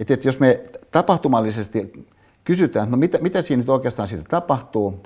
Että, 0.00 0.14
että 0.14 0.28
jos 0.28 0.40
me 0.40 0.60
tapahtumallisesti 0.90 2.08
kysytään, 2.44 2.90
no 2.90 2.96
mitä, 2.96 3.18
mitä 3.18 3.42
siinä 3.42 3.60
nyt 3.60 3.68
oikeastaan 3.68 4.08
siitä 4.08 4.24
tapahtuu, 4.28 5.02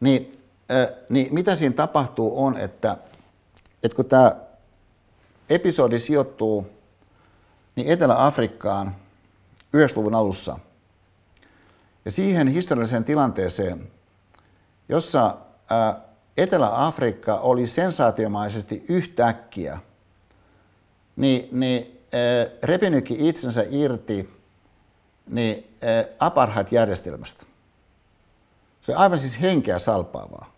niin, 0.00 0.32
äh, 0.70 0.86
niin 1.08 1.34
mitä 1.34 1.56
siinä 1.56 1.74
tapahtuu 1.74 2.44
on, 2.44 2.56
että, 2.56 2.96
että 3.82 3.96
kun 3.96 4.04
tämä 4.04 4.36
episodi 5.50 5.98
sijoittuu 5.98 6.66
niin 7.76 7.88
Etelä-Afrikkaan 7.88 8.96
90-luvun 9.76 10.14
alussa 10.14 10.58
ja 12.04 12.10
siihen 12.10 12.48
historialliseen 12.48 13.04
tilanteeseen, 13.04 13.90
jossa 14.88 15.36
Etelä-Afrikka 16.36 17.36
oli 17.36 17.66
sensaatiomaisesti 17.66 18.84
yhtäkkiä, 18.88 19.78
niin, 21.16 21.48
niin 21.52 22.00
repinytkin 22.62 23.20
itsensä 23.20 23.64
irti 23.70 24.30
niin 25.26 25.76
apartheid-järjestelmästä. 26.18 27.46
Se 28.80 28.92
oli 28.92 28.96
aivan 28.96 29.18
siis 29.18 29.40
henkeä 29.40 29.78
salpaavaa. 29.78 30.52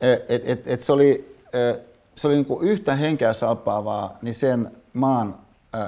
Et, 0.00 0.48
et, 0.48 0.62
et 0.66 0.80
se 0.80 0.92
oli, 0.92 1.38
se 2.14 2.26
oli 2.26 2.34
niin 2.34 2.46
kuin 2.46 2.68
yhtä 2.68 2.96
henkeä 2.96 3.32
salpaavaa 3.32 4.18
niin 4.22 4.34
sen 4.34 4.70
maan 4.92 5.36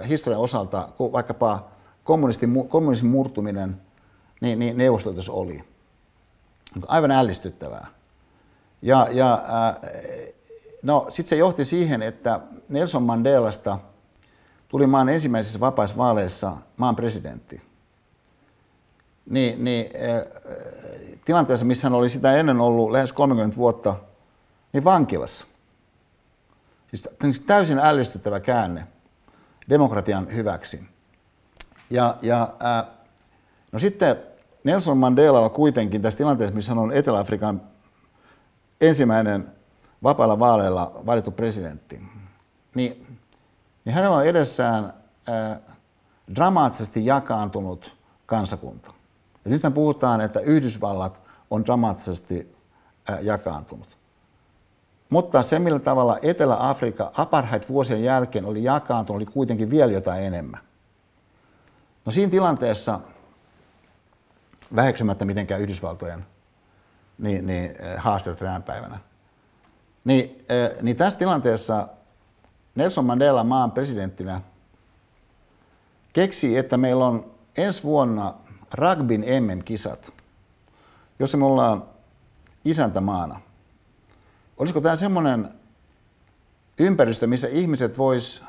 historian 0.08 0.40
osalta 0.40 0.88
kuin 0.96 1.12
vaikkapa 1.12 1.68
kommunismin 2.68 3.10
murtuminen 3.10 3.80
niin, 4.40 4.58
niin 4.58 4.78
Neuvostoliitossa 4.78 5.32
oli. 5.32 5.64
Aivan 6.86 7.10
ällistyttävää. 7.10 7.86
Ja, 8.82 9.08
ja 9.10 9.44
no, 10.82 11.06
sitten 11.08 11.28
se 11.28 11.36
johti 11.36 11.64
siihen, 11.64 12.02
että 12.02 12.40
Nelson 12.68 13.02
Mandelasta– 13.02 13.78
tuli 14.74 14.86
maan 14.86 15.08
ensimmäisissä 15.08 15.60
vapaissa 15.60 15.96
vaaleissa 15.96 16.56
maan 16.76 16.96
presidentti. 16.96 17.62
Niin, 19.30 19.64
niin 19.64 19.86
tilanteessa, 21.24 21.66
missä 21.66 21.86
hän 21.86 21.94
oli 21.94 22.08
sitä 22.08 22.36
ennen 22.36 22.60
ollut 22.60 22.90
lähes 22.90 23.12
30 23.12 23.56
vuotta, 23.56 23.96
niin 24.72 24.84
vankilassa. 24.84 25.46
Siis 26.94 27.40
täysin 27.46 27.78
ällistyttävä 27.78 28.40
käänne 28.40 28.86
demokratian 29.68 30.34
hyväksi. 30.34 30.84
Ja, 31.90 32.16
ja 32.22 32.54
ää, 32.60 32.84
no 33.72 33.78
sitten 33.78 34.16
Nelson 34.64 34.98
Mandela 34.98 35.48
kuitenkin 35.48 36.02
tässä 36.02 36.18
tilanteessa, 36.18 36.54
missä 36.54 36.70
hän 36.70 36.78
on 36.78 36.92
Etelä-Afrikan 36.92 37.62
ensimmäinen 38.80 39.52
vapailla 40.02 40.38
vaaleilla 40.38 41.00
valittu 41.06 41.30
presidentti, 41.30 42.02
niin 42.74 43.04
niin 43.84 43.94
hänellä 43.94 44.16
on 44.16 44.26
edessään 44.26 44.92
ää, 45.26 45.60
dramaattisesti 46.36 47.06
jakaantunut 47.06 47.96
kansakunta. 48.26 48.92
Ja 49.44 49.50
nyt 49.50 49.62
puhutaan, 49.74 50.20
että 50.20 50.40
Yhdysvallat 50.40 51.22
on 51.50 51.64
dramaattisesti 51.64 52.56
ää, 53.08 53.20
jakaantunut. 53.20 53.98
Mutta 55.14 55.42
se, 55.42 55.58
millä 55.58 55.78
tavalla 55.78 56.18
Etelä-Afrikka 56.22 57.12
apartheid-vuosien 57.14 58.04
jälkeen 58.04 58.44
oli 58.44 58.64
jakaantunut, 58.64 59.16
oli 59.22 59.26
kuitenkin 59.26 59.70
vielä 59.70 59.92
jotain 59.92 60.24
enemmän. 60.24 60.60
No 62.04 62.12
siinä 62.12 62.30
tilanteessa, 62.30 63.00
väheksymättä 64.76 65.24
mitenkään 65.24 65.60
Yhdysvaltojen 65.60 66.26
niin, 67.18 67.46
niin, 67.46 67.74
haasteet 67.96 68.38
tänä 68.38 68.60
päivänä, 68.60 68.98
niin, 70.04 70.46
niin 70.82 70.96
tässä 70.96 71.18
tilanteessa 71.18 71.88
Nelson 72.74 73.04
Mandela 73.04 73.44
maan 73.44 73.72
presidenttinä 73.72 74.40
keksi, 76.12 76.56
että 76.58 76.76
meillä 76.76 77.06
on 77.06 77.30
ensi 77.56 77.82
vuonna 77.82 78.34
rugbyn 78.72 79.24
MM-kisat, 79.40 80.12
jossa 81.18 81.36
me 81.36 81.44
ollaan 81.44 81.84
isäntämaana. 82.64 83.40
Olisiko 84.58 84.80
tämä 84.80 84.96
semmoinen 84.96 85.48
ympäristö, 86.78 87.26
missä 87.26 87.48
ihmiset 87.48 87.98
vois, 87.98 88.42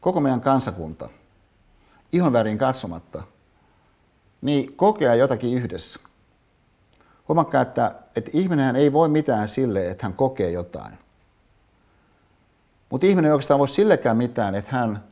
koko 0.00 0.20
meidän 0.20 0.40
kansakunta, 0.40 1.08
ihonväriin 2.12 2.58
katsomatta, 2.58 3.22
niin 4.40 4.76
kokea 4.76 5.14
jotakin 5.14 5.54
yhdessä. 5.54 6.00
Huomakkaa, 7.28 7.62
että, 7.62 7.94
että 8.16 8.30
ihminen 8.34 8.76
ei 8.76 8.92
voi 8.92 9.08
mitään 9.08 9.48
sille, 9.48 9.90
että 9.90 10.06
hän 10.06 10.12
kokee 10.12 10.50
jotain. 10.50 10.98
Mutta 12.90 13.06
ihminen 13.06 13.28
ei 13.28 13.32
oikeastaan 13.32 13.58
voi 13.58 13.68
sillekään 13.68 14.16
mitään, 14.16 14.54
että 14.54 14.70
hän 14.70 15.04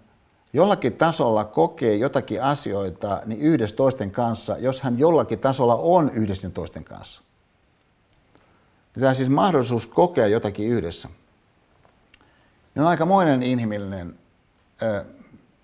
jollakin 0.53 0.93
tasolla 0.93 1.45
kokee 1.45 1.97
jotakin 1.97 2.43
asioita 2.43 3.23
niin 3.27 3.41
yhdessä 3.41 3.77
toisten 3.77 4.11
kanssa, 4.11 4.59
jos 4.59 4.83
hän 4.83 4.99
jollakin 4.99 5.39
tasolla 5.39 5.77
on 5.77 6.11
yhdessä 6.11 6.51
toisten 6.51 6.85
kanssa. 6.85 7.24
Tämä 9.01 9.15
siis 9.15 9.31
mahdollisuus 9.31 9.87
kokea 9.87 10.27
jotakin 10.27 10.69
yhdessä. 10.69 11.09
Ne 12.75 12.83
on 12.83 12.89
aikamoinen 12.89 13.43
inhimillinen, 13.43 14.19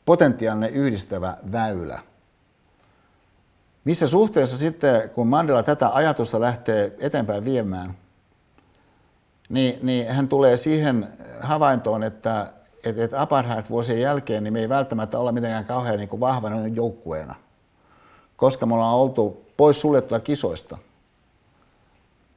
potentiaalinen 0.04 0.70
yhdistävä 0.70 1.36
väylä. 1.52 1.98
Missä 3.84 4.08
suhteessa 4.08 4.58
sitten, 4.58 5.10
kun 5.10 5.26
Mandela 5.26 5.62
tätä 5.62 5.88
ajatusta 5.94 6.40
lähtee 6.40 6.96
eteenpäin 6.98 7.44
viemään, 7.44 7.94
niin, 9.48 9.78
niin 9.82 10.08
hän 10.08 10.28
tulee 10.28 10.56
siihen 10.56 11.08
havaintoon, 11.40 12.02
että, 12.02 12.52
että, 12.84 13.04
että 13.04 13.20
apartheid-vuosien 13.20 14.00
jälkeen 14.00 14.44
niin 14.44 14.52
me 14.52 14.60
ei 14.60 14.68
välttämättä 14.68 15.18
olla 15.18 15.32
mitenkään 15.32 15.64
kauhean 15.64 15.96
niin 15.96 16.08
kuin 16.08 16.20
vahvana 16.20 16.66
joukkueena, 16.66 17.34
koska 18.36 18.66
me 18.66 18.74
ollaan 18.74 18.94
oltu 18.96 19.46
pois 19.56 19.80
suljettua 19.80 20.20
kisoista. 20.20 20.78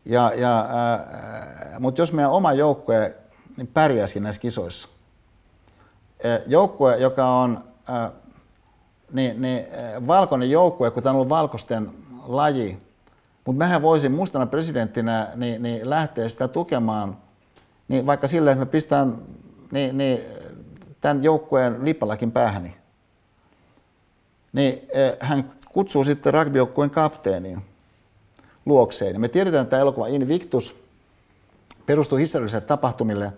Ja, 0.06 0.32
ja, 0.36 0.60
äh, 0.60 1.80
mutta 1.80 2.02
jos 2.02 2.14
meidän 2.14 2.32
oma 2.32 2.54
joukkue 2.54 3.16
niin 3.58 3.68
pärjäisi 3.68 4.20
näissä 4.20 4.42
kisoissa, 4.42 4.90
joukkue, 6.48 6.98
joka 6.98 7.28
on 7.28 7.64
äh, 7.90 8.12
niin, 9.14 9.42
niin, 9.42 9.66
valkoinen 10.08 10.52
joukkue, 10.52 10.92
kun 10.92 11.04
tämä 11.04 11.12
on 11.12 11.16
ollut 11.16 11.30
valkoisten 11.30 11.92
laji, 12.28 12.80
mutta 13.46 13.60
mehän 13.60 13.82
voisin 13.82 14.12
mustana 14.12 14.46
presidenttinä 14.46 15.28
niin, 15.36 15.64
niin 15.64 15.90
lähteä 15.90 16.30
sitä 16.30 16.48
tukemaan, 16.48 17.18
niin 17.88 18.06
vaikka 18.06 18.28
sillä, 18.28 18.52
että 18.52 18.66
me 18.66 18.72
pistän 18.72 19.18
niin, 19.72 19.98
niin, 19.98 20.20
tämän 21.02 21.24
joukkueen 21.24 21.86
lippalakin 21.86 22.32
päähäni. 22.32 22.76
Niin 24.54 24.88
hän 25.20 25.52
kutsuu 25.70 26.04
sitten 26.04 26.34
rugbyjoukkueen 26.34 26.90
kapteeniin 26.90 27.73
luokseen. 28.66 29.22
Me 29.22 29.28
tiedetään, 29.28 29.64
että 29.64 29.70
tämä 29.70 29.82
elokuva 29.82 30.08
Invictus 30.08 30.84
perustuu 31.86 32.18
historiallisille 32.18 32.62
tapahtumille. 32.62 33.34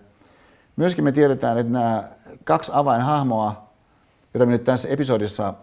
Myöskin 0.76 1.04
me 1.04 1.12
tiedetään, 1.12 1.58
että 1.58 1.72
nämä 1.72 2.08
kaksi 2.44 2.72
avainhahmoa, 2.74 3.70
joita 4.34 4.46
me 4.46 4.52
nyt 4.52 4.64
tässä 4.64 4.88
episodissa 4.88 5.54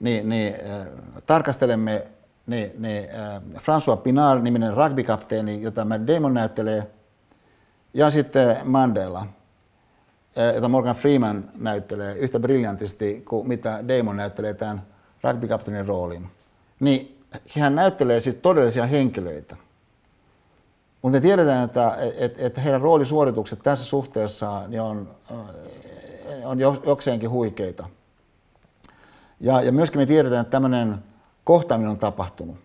niin, 0.00 0.28
niin, 0.28 0.54
äh, 0.54 0.86
tarkastelemme, 1.26 2.06
niin, 2.46 2.72
niin, 2.78 3.08
äh, 3.10 3.42
François 3.54 3.96
Pinard-niminen 4.02 4.74
rugbykapteeni, 4.74 5.62
jota 5.62 5.84
Matt 5.84 6.06
Damon 6.06 6.34
näyttelee, 6.34 6.86
ja 7.94 8.10
sitten 8.10 8.56
Mandela, 8.64 9.26
äh, 10.38 10.54
jota 10.54 10.68
Morgan 10.68 10.96
Freeman 10.96 11.50
näyttelee 11.58 12.14
yhtä 12.14 12.40
briljantisti 12.40 13.22
kuin 13.28 13.48
mitä 13.48 13.84
Damon 13.88 14.16
näyttelee 14.16 14.54
tämän 14.54 14.82
rugbykapteenin 15.22 15.86
roolin. 15.86 16.30
Niin 16.80 17.17
hän 17.58 17.74
näyttelee 17.74 18.20
siis 18.20 18.36
todellisia 18.36 18.86
henkilöitä. 18.86 19.56
Mutta 21.02 21.16
me 21.16 21.20
tiedetään, 21.20 21.64
että, 21.64 21.96
että, 22.18 22.46
että 22.46 22.60
heidän 22.60 22.80
roolisuoritukset 22.80 23.58
tässä 23.62 23.84
suhteessa 23.84 24.68
niin 24.68 24.80
on, 24.80 25.10
äh, 25.30 25.38
on 26.44 26.58
jokseenkin 26.60 27.30
huikeita. 27.30 27.88
Ja, 29.40 29.62
ja 29.62 29.72
myöskin 29.72 30.00
me 30.00 30.06
tiedetään, 30.06 30.40
että 30.40 30.50
tämmöinen 30.50 30.98
kohtaaminen 31.44 31.90
on 31.90 31.98
tapahtunut. 31.98 32.56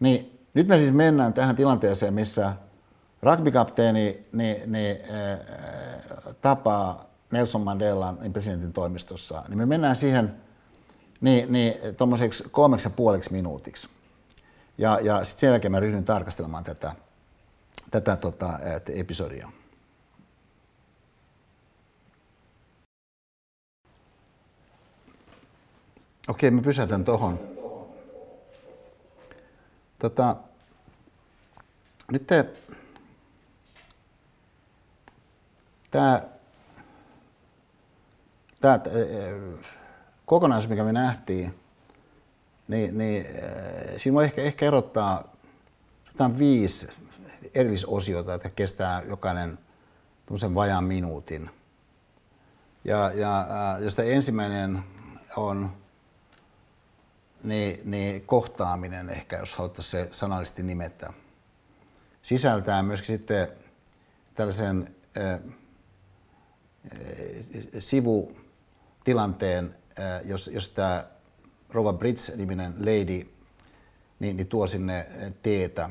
Niin 0.00 0.40
nyt 0.54 0.68
me 0.68 0.76
siis 0.76 0.92
mennään 0.92 1.32
tähän 1.32 1.56
tilanteeseen, 1.56 2.14
missä 2.14 2.52
rugbykapteeni 3.22 4.22
niin, 4.32 4.72
niin, 4.72 4.96
tapaa 6.42 7.04
Nelson 7.32 7.60
Mandelan 7.60 8.18
niin 8.20 8.32
presidentin 8.32 8.72
toimistossa. 8.72 9.42
Niin 9.48 9.58
me 9.58 9.66
mennään 9.66 9.96
siihen 9.96 10.34
niin, 11.20 11.52
niin, 11.52 11.74
tuommoiseksi 11.96 12.44
kolmeksi 12.50 12.86
ja 12.86 12.90
puoliksi 12.90 13.32
minuutiksi. 13.32 13.88
Ja, 14.78 15.00
ja 15.02 15.24
sitten 15.24 15.40
sen 15.40 15.50
jälkeen 15.50 15.72
mä 15.72 15.80
ryhdyn 15.80 16.04
tarkastelemaan 16.04 16.64
tätä, 16.64 16.92
tätä 17.90 18.16
tota, 18.16 18.58
episodia. 18.94 19.50
Okei, 26.28 26.50
mä 26.50 26.62
pysäytän 26.62 27.04
tuohon. 27.04 27.40
Tota, 29.98 30.36
nyt 32.12 32.26
te, 32.26 32.46
tämä, 35.90 36.22
tämä 38.60 38.80
kokonaisuus, 40.30 40.70
mikä 40.70 40.84
me 40.84 40.92
nähtiin, 40.92 41.54
niin, 42.68 42.98
niin 42.98 43.26
siinä 43.96 44.14
voi 44.14 44.24
ehkä, 44.24 44.42
ehkä 44.42 44.66
erottaa 44.66 45.36
viisi 46.38 46.88
erillisosiota, 47.54 48.32
jotka 48.32 48.50
kestää 48.50 49.02
jokainen 49.08 49.58
vajaan 50.54 50.84
minuutin. 50.84 51.50
Ja, 52.84 53.12
ja 53.14 53.46
josta 53.80 54.02
ensimmäinen 54.02 54.82
on 55.36 55.72
niin, 57.44 57.80
niin 57.84 58.26
kohtaaminen 58.26 59.10
ehkä, 59.10 59.38
jos 59.38 59.54
haluttaisiin 59.54 60.04
se 60.04 60.08
sanallisesti 60.12 60.62
nimetä, 60.62 61.12
sisältää 62.22 62.82
myöskin 62.82 63.06
sitten 63.06 63.48
tällaisen 64.34 64.94
äh, 65.18 65.40
sivutilanteen, 67.78 69.64
äh, 69.64 69.79
jos, 70.24 70.50
jos 70.52 70.68
tämä 70.68 71.04
Rova 71.70 71.92
Brits-niminen 71.92 72.74
lady 72.78 73.30
niin, 74.20 74.36
niin 74.36 74.46
tuo 74.46 74.66
sinne 74.66 75.06
teetä 75.42 75.90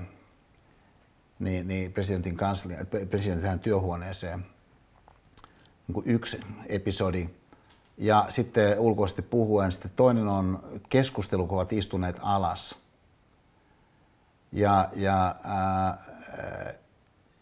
niin, 1.40 1.68
niin 1.68 1.94
presidentin, 1.94 2.38
kanslia, 2.38 2.86
presidentin 3.10 3.60
työhuoneeseen. 3.60 4.46
Niin 5.88 6.04
yksi 6.06 6.42
episodi 6.68 7.30
ja 7.98 8.26
sitten 8.30 8.80
ulkoisesti 8.80 9.22
puhuen, 9.22 9.72
sitten 9.72 9.92
toinen 9.96 10.28
on 10.28 10.64
keskustelu, 10.90 11.48
kun 11.48 11.58
ovat 11.58 11.74
istuneet 11.74 12.16
alas. 12.22 12.76
Ja, 14.52 14.90
ja, 14.96 15.36
ää, 15.44 16.04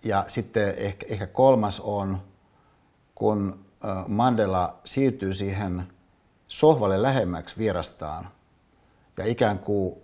ja 0.04 0.26
sitten 0.28 0.76
ehkä, 0.78 1.06
ehkä 1.10 1.28
kolmas 1.28 1.80
on, 1.80 2.24
kun 3.16 3.66
Mandela 4.08 4.80
siirtyy 4.86 5.34
siihen 5.34 5.88
sohvalle 6.48 7.02
lähemmäksi 7.02 7.58
vierastaan 7.58 8.32
ja 9.18 9.26
ikään 9.26 9.60
kuin 9.60 9.96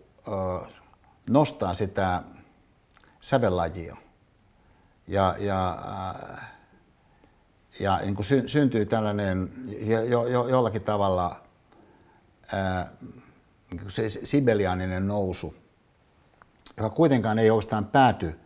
nostaa 1.30 1.74
sitä 1.74 2.24
sävellajia. 3.22 3.98
Ja, 5.08 5.36
ja 5.40 5.84
ja 7.80 8.00
niin 8.04 8.16
kuin 8.16 8.26
sy- 8.26 8.48
syntyy 8.48 8.86
tällainen 8.86 9.54
jo, 10.10 10.28
jo, 10.28 10.48
jollakin 10.48 10.82
tavalla 10.82 11.42
ää, 12.54 12.92
niin 13.72 13.90
se 13.90 14.10
sibeliaaninen 14.10 15.08
nousu, 15.08 15.56
joka 16.78 16.90
kuitenkaan 16.90 17.40
ei 17.40 17.50
oikeastaan 17.50 17.86
pääty 17.86 18.40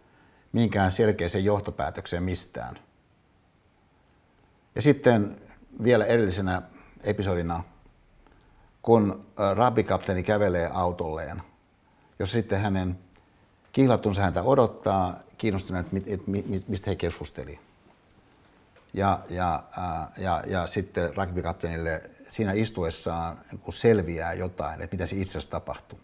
minkään 0.52 0.92
selkeäseen 0.92 1.46
johtopäätökseen 1.46 2.24
mistään. 2.24 2.80
Ja 4.76 4.82
sitten 4.82 5.42
vielä 5.84 6.06
edellisenä 6.06 6.62
episodina, 7.04 7.64
kun 8.82 9.26
rabikapteeni 9.56 10.24
kävelee 10.24 10.70
autolleen, 10.74 11.42
jos 12.20 12.32
sitten 12.32 12.62
hänen 12.62 13.00
kihlattunsa 13.72 14.22
häntä 14.22 14.44
odottaa, 14.44 15.20
kiinnostuneet, 15.38 15.88
mistä 16.68 16.90
he 16.92 16.96
keskustelivat 16.96 17.68
ja, 18.94 19.20
ja, 19.30 19.64
ja, 20.18 20.44
ja 20.48 20.68
sitten 20.68 21.18
rugbykapteenille 21.18 22.10
siinä 22.28 22.54
istuessaan 22.54 23.40
kun 23.62 23.74
selviää 23.74 24.34
jotain, 24.34 24.82
että 24.82 24.94
mitä 24.94 25.06
se 25.06 25.16
itse 25.16 25.32
asiassa 25.32 25.52
tapahtuu. 25.52 26.00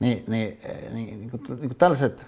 Niin, 0.00 0.24
niin, 0.26 0.58
niin, 0.92 1.20
niin, 1.20 1.30
kuin, 1.30 1.42
niin 1.48 1.58
kuin 1.58 1.76
tällaiset 1.76 2.26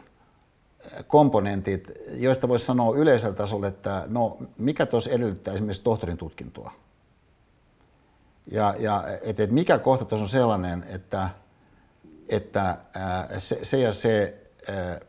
komponentit, 1.06 1.90
joista 2.12 2.48
voisi 2.48 2.64
sanoa 2.64 2.96
yleisellä 2.96 3.36
tasolla, 3.36 3.66
että 3.66 4.04
no 4.06 4.38
mikä 4.58 4.86
tuossa 4.86 5.10
edellyttää 5.10 5.54
esimerkiksi 5.54 5.82
tohtorin 5.82 6.16
tutkintoa. 6.16 6.72
Ja, 8.50 8.74
ja 8.78 9.04
että, 9.22 9.42
että 9.42 9.54
mikä 9.54 9.78
kohta 9.78 10.04
tuossa 10.04 10.24
on 10.24 10.28
sellainen, 10.28 10.84
että, 10.88 11.28
että 12.28 12.78
ää, 12.94 13.40
se, 13.40 13.58
se 13.62 13.78
ja 13.78 13.92
se 13.92 14.42
ää, 14.68 15.00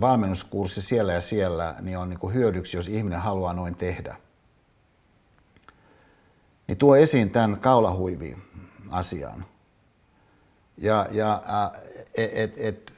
valmennuskurssi 0.00 0.82
siellä 0.82 1.12
ja 1.12 1.20
siellä, 1.20 1.74
niin 1.80 1.98
on 1.98 2.08
niin 2.08 2.18
kuin 2.18 2.34
hyödyksi, 2.34 2.76
jos 2.76 2.88
ihminen 2.88 3.20
haluaa 3.20 3.52
noin 3.52 3.74
tehdä. 3.74 4.16
Niin 6.66 6.78
tuo 6.78 6.96
esiin 6.96 7.30
tämän 7.30 7.60
kaulahuivi-asian. 7.60 9.46
Ja, 10.78 11.06
ja 11.10 11.42
et, 12.14 12.30
et, 12.34 12.54
et, 12.56 12.94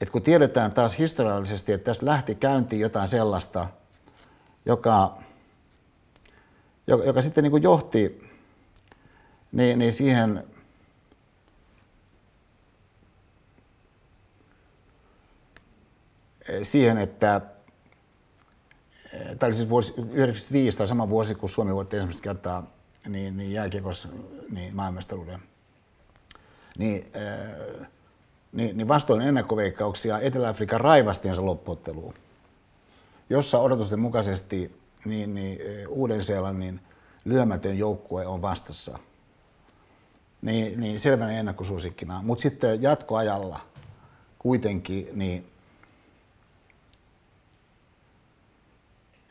et 0.00 0.10
kun 0.10 0.22
tiedetään 0.22 0.72
taas 0.72 0.98
historiallisesti, 0.98 1.72
että 1.72 1.84
tässä 1.84 2.06
lähti 2.06 2.34
käyntiin 2.34 2.80
jotain 2.80 3.08
sellaista, 3.08 3.66
joka, 4.66 5.18
joka, 6.86 7.04
joka 7.04 7.22
sitten 7.22 7.44
niin 7.44 7.50
kuin 7.50 7.62
johti 7.62 8.30
niin, 9.52 9.78
niin 9.78 9.92
siihen 9.92 10.44
siihen, 16.62 16.98
että 16.98 17.40
tämä 19.10 19.46
oli 19.48 19.54
siis 19.54 19.68
vuosi 19.68 19.92
1995 19.92 20.78
tai 20.78 20.88
sama 20.88 21.08
vuosi, 21.08 21.34
kun 21.34 21.48
Suomi 21.48 21.74
voitti 21.74 21.96
ensimmäistä 21.96 22.22
kertaa 22.22 22.66
niin, 23.08 23.36
niin 23.36 23.52
jääkiekossa 23.52 24.08
niin 24.50 24.76
maailmastaruuden. 24.76 25.40
Niin, 26.78 27.04
äh, 27.16 27.88
niin, 28.52 28.76
niin 28.76 28.88
vastoin 28.88 29.20
ennakkoveikkauksia 29.20 30.20
Etelä-Afrikan 30.20 30.80
raivastiensa 30.80 31.46
loppuotteluun, 31.46 32.14
jossa 33.30 33.58
odotusten 33.58 34.00
mukaisesti 34.00 34.83
niin, 35.04 35.34
niin 35.34 35.58
Uuden-Seelannin 35.88 36.80
lyömätön 37.24 37.78
joukkue 37.78 38.26
on 38.26 38.42
vastassa. 38.42 38.98
Niin, 40.42 40.80
niin 40.80 40.98
selvänä 40.98 41.32
ennakkosuosikkina. 41.32 42.22
Mutta 42.22 42.42
sitten 42.42 42.82
jatkoajalla 42.82 43.60
kuitenkin 44.38 45.08
niin 45.12 45.46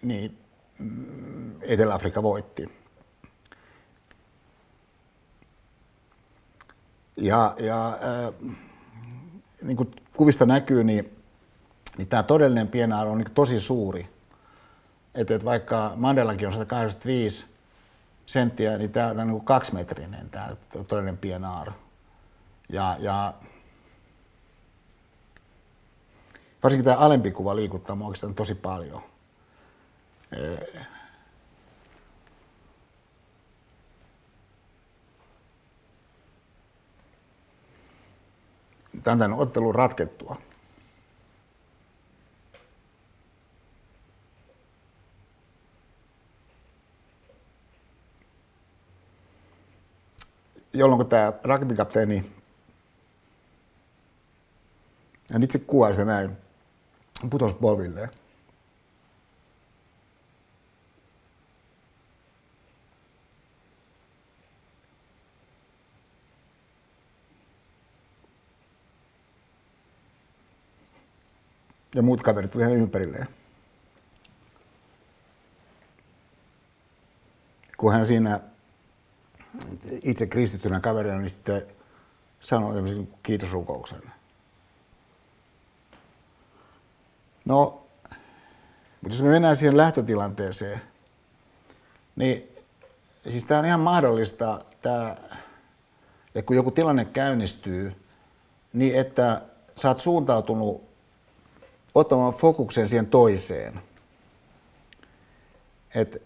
niin 0.04 0.38
mm, 0.80 1.62
Etelä-Afrikka 1.62 2.24
voitti. 2.24 2.70
Ja, 7.18 7.56
ja 7.60 7.88
äh, 7.88 8.54
niin 9.62 9.78
kuin 9.78 9.92
kuvista 10.16 10.46
näkyy, 10.46 10.84
niin, 10.84 11.18
niin 11.98 12.08
tämä 12.08 12.24
todellinen 12.24 12.68
pienaaro 12.68 13.12
on 13.12 13.18
niin 13.18 13.32
tosi 13.32 13.60
suuri. 13.60 14.13
Että 15.16 15.36
et 15.36 15.46
vaikka 15.46 15.94
Mandelakin 15.96 16.48
on 16.48 16.54
185 16.54 17.46
senttiä, 18.26 18.78
niin 18.78 18.92
tämä 18.92 19.10
on 19.10 19.28
niin 19.28 19.46
kaksimetrinen 19.46 20.30
tämä 20.30 20.56
todellinen 20.88 21.18
pienaaro. 21.18 21.74
Ja, 22.70 22.98
ja 23.00 23.34
varsinkin 26.64 26.86
tämä 26.86 26.98
alempi 26.98 27.32
kuva 27.32 27.56
liikuttaa 27.56 27.96
minua 27.96 28.08
oikeastaan 28.08 28.36
tosi 28.36 28.56
paljon. 28.56 29.04
tämän 39.04 39.34
ottelun 39.34 39.76
ratkettua. 39.76 40.38
Jolloin 50.74 51.08
tämä 51.08 51.34
rugbykapteeni, 51.44 52.32
en 55.36 55.44
itse 55.44 55.60
kuvaa 55.60 55.92
sitä 55.92 56.06
näin, 56.06 56.38
putosi 57.30 57.56
polvilleen. 57.56 58.10
ja 71.96 72.02
muut 72.02 72.22
kaverit 72.22 72.52
tuli 72.52 72.64
hänen 72.64 72.80
ympärilleen. 72.80 73.28
Kun 77.78 77.94
hän 77.94 78.06
siinä 78.06 78.40
itse 80.04 80.28
kristittynä 80.28 80.80
kaverina, 80.80 81.20
niin 81.20 81.30
sitten 81.30 81.68
sanoi 82.40 82.76
tämmöisen 82.76 83.08
kiitosrukouksen. 83.24 84.02
No, 87.46 87.86
mutta 89.02 89.16
jos 89.16 89.22
me 89.22 89.30
mennään 89.30 89.56
siihen 89.56 89.78
lähtötilanteeseen, 89.78 90.82
niin 92.16 92.50
siis 93.30 93.46
tämä 93.46 93.60
on 93.60 93.66
ihan 93.66 93.80
mahdollista, 93.80 94.66
tämä, 94.82 95.18
että 96.28 96.42
kun 96.46 96.56
joku 96.56 96.72
tilanne 96.72 97.06
käynnistyy, 97.06 97.96
niin 98.74 99.00
että 99.00 99.42
sä 99.76 99.88
oot 99.88 100.00
suuntautunut 100.00 100.84
ottamaan 101.96 102.34
fokuksen 102.34 102.90
siihen 102.90 103.08
toiseen. 103.08 103.82
Et, 105.96 106.24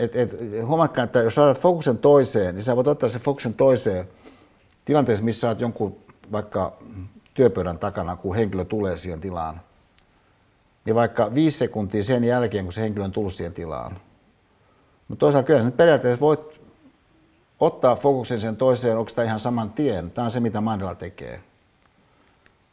et, 0.00 0.16
et, 0.16 0.36
huomatkaa, 0.66 1.04
että 1.04 1.18
jos 1.18 1.34
saat 1.34 1.60
fokuksen 1.60 1.98
toiseen, 1.98 2.54
niin 2.54 2.64
sä 2.64 2.76
voit 2.76 2.86
ottaa 2.86 3.08
sen 3.08 3.20
fokuksen 3.20 3.54
toiseen 3.54 4.08
tilanteessa, 4.84 5.24
missä 5.24 5.48
olet 5.48 5.60
jonkun 5.60 5.96
vaikka 6.32 6.76
työpöydän 7.34 7.78
takana, 7.78 8.16
kun 8.16 8.36
henkilö 8.36 8.64
tulee 8.64 8.98
siihen 8.98 9.20
tilaan. 9.20 9.60
Niin 10.84 10.94
vaikka 10.94 11.34
viisi 11.34 11.58
sekuntia 11.58 12.02
sen 12.02 12.24
jälkeen, 12.24 12.64
kun 12.64 12.72
se 12.72 12.80
henkilö 12.80 13.04
on 13.04 13.12
tullut 13.12 13.32
siihen 13.32 13.52
tilaan. 13.52 13.98
Mutta 15.08 15.20
toisaalta 15.20 15.46
kyllä 15.46 15.62
nyt 15.62 15.76
periaatteessa 15.76 16.20
voit 16.20 16.60
ottaa 17.60 17.96
fokuksen 17.96 18.40
sen 18.40 18.56
toiseen, 18.56 18.98
onko 18.98 19.10
tämä 19.14 19.26
ihan 19.26 19.40
saman 19.40 19.70
tien. 19.70 20.10
Tämä 20.10 20.24
on 20.24 20.30
se, 20.30 20.40
mitä 20.40 20.60
Mandela 20.60 20.94
tekee 20.94 21.40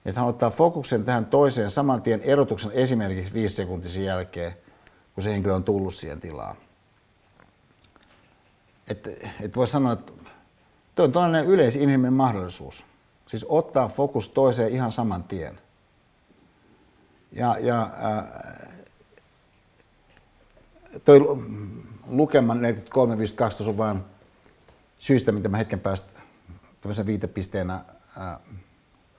että 0.08 0.22
hän 0.22 0.30
ottaa 0.30 0.50
fokuksen 0.50 1.06
tähän 1.06 1.26
toiseen 1.26 1.72
saman 1.72 2.02
tien 2.02 2.22
erotuksen 2.22 2.72
esimerkiksi 2.72 3.34
viisi 3.34 3.56
sekuntisen 3.56 4.04
jälkeen, 4.04 4.54
kun 5.16 5.24
se 5.24 5.30
henkilö 5.30 5.54
on 5.54 5.64
tullut 5.64 5.94
siihen 5.94 6.20
tilaan. 6.20 6.56
Että 8.88 9.10
et 9.42 9.56
voi 9.56 9.68
sanoa, 9.68 9.92
että 9.92 10.12
tuo 10.96 11.06
on 11.06 11.12
tällainen 11.12 11.46
yleisinhimillinen 11.46 12.14
mahdollisuus. 12.14 12.86
Siis 13.28 13.46
ottaa 13.50 13.88
fokus 13.88 14.30
toiseen 14.30 14.72
ihan 14.72 14.92
saman 14.92 15.24
tien. 15.24 15.60
Ja, 17.32 17.58
ja 17.60 17.82
äh, 17.82 18.24
toi 21.06 21.20
lukema 22.08 22.54
43.52 22.54 23.70
on 23.70 23.78
vain 23.78 24.04
syystä, 24.98 25.32
mitä 25.32 25.50
mä 25.50 25.58
hetken 25.58 25.80
päästä 25.80 26.20
tämmöisen 26.82 27.06
viitepisteenä 27.06 27.74
äh, 27.74 28.38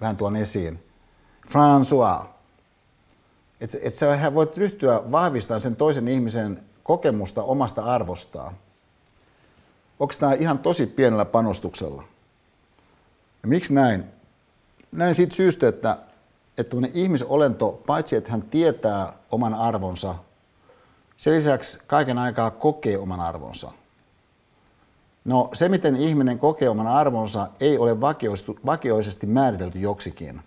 vähän 0.00 0.16
tuon 0.16 0.36
esiin. 0.36 0.84
François. 1.46 2.26
Että 3.60 3.78
et 3.82 3.94
sä 3.94 4.34
voit 4.34 4.56
ryhtyä 4.56 5.02
vahvistamaan 5.10 5.62
sen 5.62 5.76
toisen 5.76 6.08
ihmisen 6.08 6.62
kokemusta 6.82 7.42
omasta 7.42 7.84
arvostaan. 7.84 8.54
Onko 10.00 10.14
tämä 10.20 10.32
ihan 10.32 10.58
tosi 10.58 10.86
pienellä 10.86 11.24
panostuksella? 11.24 12.04
Ja 13.42 13.48
miksi 13.48 13.74
näin? 13.74 14.04
Näin 14.92 15.14
siitä 15.14 15.34
syystä, 15.34 15.68
että, 15.68 15.98
että 16.58 16.76
ihmisolento, 16.94 17.82
paitsi 17.86 18.16
että 18.16 18.30
hän 18.30 18.42
tietää 18.42 19.12
oman 19.30 19.54
arvonsa, 19.54 20.14
sen 21.16 21.34
lisäksi 21.34 21.78
kaiken 21.86 22.18
aikaa 22.18 22.50
kokee 22.50 22.98
oman 22.98 23.20
arvonsa. 23.20 23.72
No 25.24 25.50
se, 25.52 25.68
miten 25.68 25.96
ihminen 25.96 26.38
kokee 26.38 26.68
oman 26.68 26.86
arvonsa, 26.86 27.48
ei 27.60 27.78
ole 27.78 28.00
vakioisesti 28.66 29.26
määritelty 29.26 29.78
joksikin. 29.78 30.40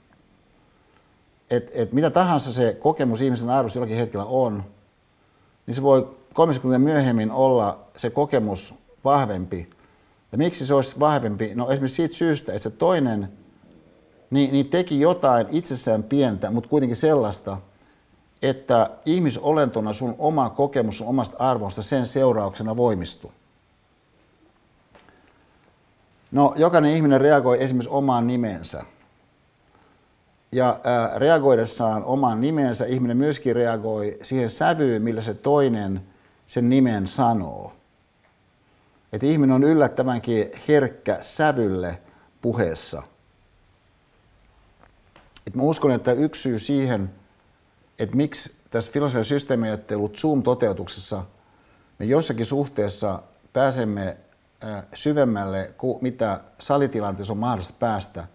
Et, 1.49 1.71
et 1.73 1.93
mitä 1.93 2.09
tahansa 2.09 2.53
se 2.53 2.77
kokemus 2.79 3.21
ihmisen 3.21 3.49
arvosta 3.49 3.79
jollakin 3.79 3.97
hetkellä 3.97 4.25
on, 4.25 4.63
niin 5.65 5.75
se 5.75 5.81
voi 5.81 6.17
kolme 6.33 6.53
sekuntia 6.53 6.79
myöhemmin 6.79 7.31
olla 7.31 7.79
se 7.95 8.09
kokemus 8.09 8.73
vahvempi. 9.03 9.69
Ja 10.31 10.37
miksi 10.37 10.65
se 10.65 10.73
olisi 10.73 10.99
vahvempi? 10.99 11.51
No 11.55 11.69
esimerkiksi 11.69 11.95
siitä 11.95 12.15
syystä, 12.15 12.53
että 12.53 12.63
se 12.63 12.69
toinen 12.69 13.29
niin, 14.29 14.51
niin 14.51 14.69
teki 14.69 14.99
jotain 14.99 15.47
itsessään 15.49 16.03
pientä, 16.03 16.51
mutta 16.51 16.69
kuitenkin 16.69 16.97
sellaista, 16.97 17.57
että 18.41 18.89
ihmisolentona 19.05 19.93
sun 19.93 20.15
oma 20.19 20.49
kokemus 20.49 20.97
sun 20.97 21.07
omasta 21.07 21.37
arvosta 21.39 21.81
sen 21.81 22.05
seurauksena 22.05 22.77
voimistuu. 22.77 23.31
No, 26.31 26.53
jokainen 26.57 26.95
ihminen 26.95 27.21
reagoi 27.21 27.63
esimerkiksi 27.63 27.89
omaan 27.89 28.27
nimensä. 28.27 28.83
Ja 30.51 30.79
ää, 30.83 31.11
reagoidessaan 31.15 32.03
omaan 32.03 32.41
nimensä 32.41 32.85
ihminen 32.85 33.17
myöskin 33.17 33.55
reagoi 33.55 34.17
siihen 34.23 34.49
sävyyn, 34.49 35.01
millä 35.01 35.21
se 35.21 35.33
toinen 35.33 36.01
sen 36.47 36.69
nimen 36.69 37.07
sanoo. 37.07 37.73
Että 39.13 39.27
ihminen 39.27 39.55
on 39.55 39.63
yllättävänkin 39.63 40.51
herkkä 40.67 41.17
sävylle 41.21 41.99
puheessa. 42.41 43.03
että 45.47 45.59
mä 45.59 45.63
uskon, 45.63 45.91
että 45.91 46.11
yksi 46.11 46.41
syy 46.41 46.59
siihen, 46.59 47.09
että 47.99 48.15
miksi 48.15 48.55
tässä 48.69 48.91
filosofian 48.91 49.25
systeemiajattelut 49.25 50.17
Zoom-toteutuksessa 50.17 51.23
me 51.99 52.05
jossakin 52.05 52.45
suhteessa 52.45 53.23
pääsemme 53.53 54.17
syvemmälle 54.93 55.73
kuin 55.77 55.97
mitä 56.01 56.41
salitilanteessa 56.59 57.33
on 57.33 57.37
mahdollista 57.37 57.73
päästä, 57.79 58.27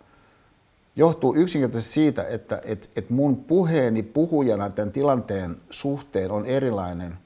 johtuu 0.97 1.35
yksinkertaisesti 1.35 1.95
siitä, 1.95 2.25
että 2.25 2.61
että 2.65 2.89
että 2.97 3.15
mun 3.15 3.37
puheeni 3.37 4.03
puhujana 4.03 4.71
tämän 4.71 4.93
tilanteen 4.93 5.57
suhteen 5.71 6.31
on 6.31 6.47
erilainen, 6.47 7.19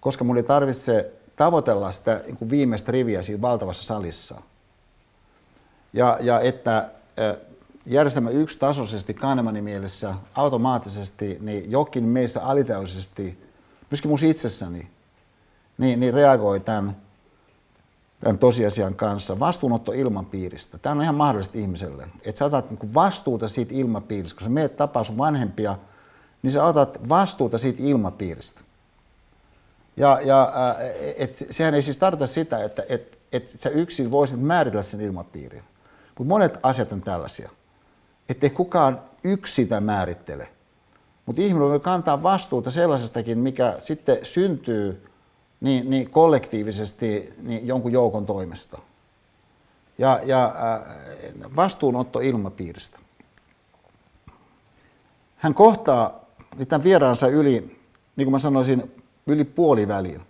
koska 0.00 0.24
mun 0.24 0.36
ei 0.36 0.42
tarvitse 0.42 1.10
tavoitella 1.42 1.92
sitä 1.92 2.20
niin 2.26 2.50
viimeistä 2.50 2.92
riviä 2.92 3.22
siinä 3.22 3.42
valtavassa 3.42 3.82
salissa. 3.82 4.42
Ja, 5.92 6.18
ja 6.20 6.40
että 6.40 6.90
järjestelmä 7.86 8.30
yksitasoisesti 8.30 9.14
Kahnemannin 9.14 9.64
mielessä 9.64 10.14
automaattisesti, 10.34 11.38
niin 11.40 11.70
jokin 11.70 12.04
meissä 12.04 12.42
alitäysisesti, 12.42 13.38
myöskin 13.90 14.08
mun 14.08 14.18
itsessäni, 14.24 14.90
niin, 15.78 16.00
niin 16.00 16.14
reagoi 16.14 16.60
tämän, 16.60 16.96
tämän 18.20 18.38
tosiasian 18.38 18.94
kanssa. 18.94 19.38
Vastuunotto 19.38 19.92
ilmapiiristä. 19.92 20.78
Tämä 20.78 20.96
on 20.96 21.02
ihan 21.02 21.14
mahdollista 21.14 21.58
ihmiselle. 21.58 22.08
Että 22.24 22.38
sä 22.38 22.44
otat 22.44 22.70
niin 22.70 22.94
vastuuta 22.94 23.48
siitä 23.48 23.74
ilmapiiristä. 23.74 24.38
Kun 24.38 24.44
sä 24.44 24.50
meet 24.50 24.76
tapaa 24.76 25.04
sun 25.04 25.18
vanhempia, 25.18 25.78
niin 26.42 26.52
sä 26.52 26.64
otat 26.64 27.08
vastuuta 27.08 27.58
siitä 27.58 27.82
ilmapiiristä. 27.82 28.60
Ja, 29.96 30.20
ja 30.24 30.52
et, 31.16 31.34
sehän 31.50 31.74
ei 31.74 31.82
siis 31.82 31.96
tarkoita 31.96 32.26
sitä, 32.26 32.64
että 32.64 32.84
et, 32.88 33.18
et 33.32 33.48
sä 33.48 33.70
yksin 33.70 34.10
voisit 34.10 34.40
määritellä 34.40 34.82
sen 34.82 35.00
ilmapiirin. 35.00 35.62
Mutta 36.18 36.28
monet 36.28 36.58
asiat 36.62 36.92
on 36.92 37.02
tällaisia, 37.02 37.50
ettei 38.28 38.50
kukaan 38.50 39.02
yksi 39.24 39.54
sitä 39.54 39.80
määrittele. 39.80 40.48
Mutta 41.26 41.42
ihminen 41.42 41.68
voi 41.68 41.80
kantaa 41.80 42.22
vastuuta 42.22 42.70
sellaisestakin, 42.70 43.38
mikä 43.38 43.76
sitten 43.80 44.18
syntyy 44.22 45.06
niin, 45.60 45.90
niin 45.90 46.10
kollektiivisesti 46.10 47.34
niin 47.42 47.66
jonkun 47.66 47.92
joukon 47.92 48.26
toimesta. 48.26 48.78
Ja, 49.98 50.20
ja 50.24 50.44
äh, 50.44 51.56
vastuunotto 51.56 52.20
ilmapiiristä. 52.20 52.98
Hän 55.36 55.54
kohtaa 55.54 56.24
tämän 56.68 56.84
vieraansa 56.84 57.26
yli, 57.26 57.78
niin 58.16 58.26
kuin 58.26 58.30
mä 58.32 58.38
sanoisin, 58.38 59.01
yli 59.26 59.44
puoliväliin. 59.44 60.20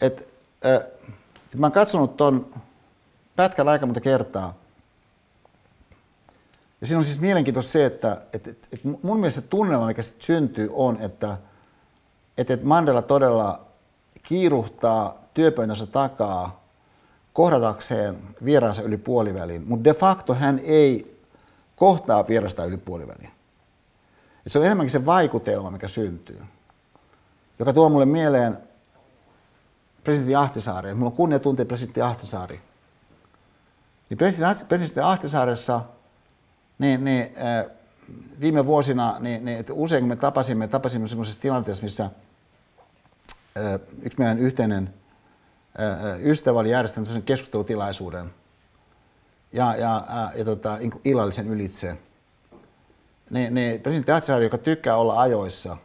Et, 0.00 0.28
äh, 0.66 0.74
et 1.46 1.56
mä 1.56 1.66
oon 1.66 1.72
katsonut 1.72 2.16
tuon 2.16 2.54
pätkän 3.36 3.68
aika 3.68 3.86
monta 3.86 4.00
kertaa. 4.00 4.54
Ja 6.80 6.86
siinä 6.86 6.98
on 6.98 7.04
siis 7.04 7.20
mielenkiintoista 7.20 7.72
se, 7.72 7.86
että 7.86 8.22
et, 8.32 8.48
et, 8.48 8.68
et 8.72 8.84
mun 8.84 9.20
mielestä 9.20 9.40
tunnelma, 9.40 9.86
mikä 9.86 10.02
sitten 10.02 10.26
syntyy, 10.26 10.70
on, 10.72 10.98
että 11.00 11.38
et, 12.38 12.50
et 12.50 12.62
Mandela 12.62 13.02
todella 13.02 13.60
kiiruhtaa 14.22 15.18
työpöydänsä 15.34 15.86
takaa 15.86 16.64
kohdatakseen 17.32 18.16
vieraansa 18.44 18.82
yli 18.82 18.96
puoliväliin, 18.96 19.64
mutta 19.66 19.84
de 19.84 19.94
facto 19.94 20.34
hän 20.34 20.60
ei 20.64 21.20
kohtaa 21.76 22.28
vierasta 22.28 22.64
yli 22.64 22.76
puoliväliin. 22.76 23.30
Et 24.46 24.52
se 24.52 24.58
on 24.58 24.64
enemmänkin 24.64 24.90
se 24.90 25.06
vaikutelma, 25.06 25.70
mikä 25.70 25.88
syntyy, 25.88 26.42
joka 27.60 27.72
tuo 27.72 27.88
mulle 27.88 28.06
mieleen 28.06 28.58
presidentti 30.04 30.34
Ahtisaari. 30.34 30.94
Mulla 30.94 31.10
on 31.10 31.16
kunnia 31.16 31.38
tuntea 31.38 31.64
presidentti 31.64 32.02
Ahtisaari. 32.02 32.60
Niin 34.10 34.18
presidentti 34.68 35.00
Ahtisaaressa 35.00 35.80
niin, 36.78 37.04
niin, 37.04 37.22
äh, 37.22 37.70
viime 38.40 38.66
vuosina, 38.66 39.16
niin, 39.18 39.44
niin, 39.44 39.58
että 39.58 39.72
usein 39.72 40.02
kun 40.02 40.08
me 40.08 40.16
tapasimme, 40.16 40.68
tapasimme 40.68 41.08
sellaisessa 41.08 41.40
tilanteessa, 41.40 41.82
missä 41.82 42.04
äh, 42.04 43.80
yksi 44.02 44.18
meidän 44.18 44.38
yhteinen 44.38 44.94
äh, 45.80 46.20
ystävä 46.20 46.58
oli 46.58 46.70
järjestänyt 46.70 47.24
keskustelutilaisuuden 47.24 48.30
ja, 49.52 49.76
ja, 49.76 50.04
ja, 50.08 50.32
ja 50.34 50.44
tota, 50.44 50.76
niin 50.76 50.92
illallisen 51.04 51.48
ylitse. 51.48 51.98
Niin, 53.30 53.54
niin 53.54 53.80
presidentti 53.80 54.12
Ahtisaari, 54.12 54.44
joka 54.44 54.58
tykkää 54.58 54.96
olla 54.96 55.20
ajoissa, 55.20 55.76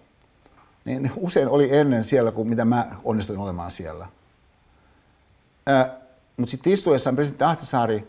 niin, 0.86 1.11
usein 1.17 1.47
oli 1.47 1.77
ennen 1.77 2.03
siellä 2.03 2.31
kuin 2.31 2.49
mitä 2.49 2.65
mä 2.65 2.95
onnistuin 3.03 3.39
olemaan 3.39 3.71
siellä. 3.71 4.07
Mutta 6.38 6.51
sitten 6.51 6.73
istuessaan 6.73 7.15
presidentti 7.15 7.43
Ahtisaari 7.43 8.07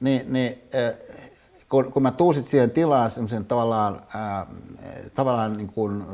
niin, 0.00 0.32
niin 0.32 0.62
kun, 1.68 1.92
kun 1.92 2.02
mä 2.02 2.10
tuusin 2.10 2.44
siihen 2.44 2.70
tilaan 2.70 3.10
semmoisen 3.10 3.44
tavallaan, 3.44 4.02
ää, 4.14 4.46
tavallaan 5.14 5.56
niin 5.56 5.72
kuin, 5.72 6.04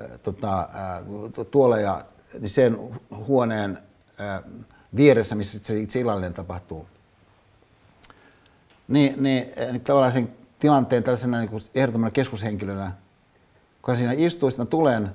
ää, 0.00 0.18
tota, 0.18 0.68
ää, 0.72 1.02
tuoleja, 1.50 2.04
niin 2.38 2.48
sen 2.48 2.78
huoneen 3.26 3.78
ää, 4.18 4.42
vieressä, 4.96 5.34
missä 5.34 5.58
se 5.62 5.80
itse 5.80 6.00
illallinen 6.00 6.34
tapahtuu, 6.34 6.86
niin, 8.88 9.22
niin, 9.22 9.52
niin 9.72 9.80
tavallaan 9.80 10.12
sen 10.12 10.32
tilanteen 10.58 11.02
tällaisena 11.02 11.40
niin 11.40 11.62
ehdottomana 11.74 12.10
keskushenkilönä, 12.10 12.92
kun 13.86 13.96
siinä 13.96 14.12
istuu, 14.16 14.50
sitten 14.50 14.66
tulen, 14.66 15.10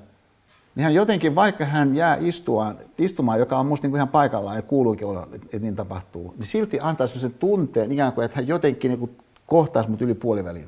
niin 0.76 0.84
hän 0.84 0.93
jotenkin, 0.93 1.36
vaikka 1.36 1.65
hän 1.65 1.95
jää 1.95 2.17
istua, 2.22 2.76
istumaan, 2.97 3.39
joka 3.39 3.57
on 3.57 3.65
musta 3.65 3.86
niin 3.86 3.91
kuin 3.91 3.97
ihan 3.97 4.09
paikallaan 4.09 4.55
ja 4.55 4.61
kuuluukin 4.61 5.07
olla, 5.07 5.28
että, 5.34 5.59
niin 5.59 5.76
tapahtuu, 5.76 6.34
niin 6.38 6.45
silti 6.45 6.80
antaa 6.82 7.07
sellaisen 7.07 7.34
tunteen 7.34 7.91
ikään 7.91 8.13
kuin, 8.13 8.26
että 8.26 8.38
hän 8.38 8.47
jotenkin 8.47 8.89
niin 8.89 8.99
kuin 8.99 9.17
kohtaisi 9.45 9.89
mut 9.89 10.01
yli 10.01 10.13
puolivälin. 10.13 10.67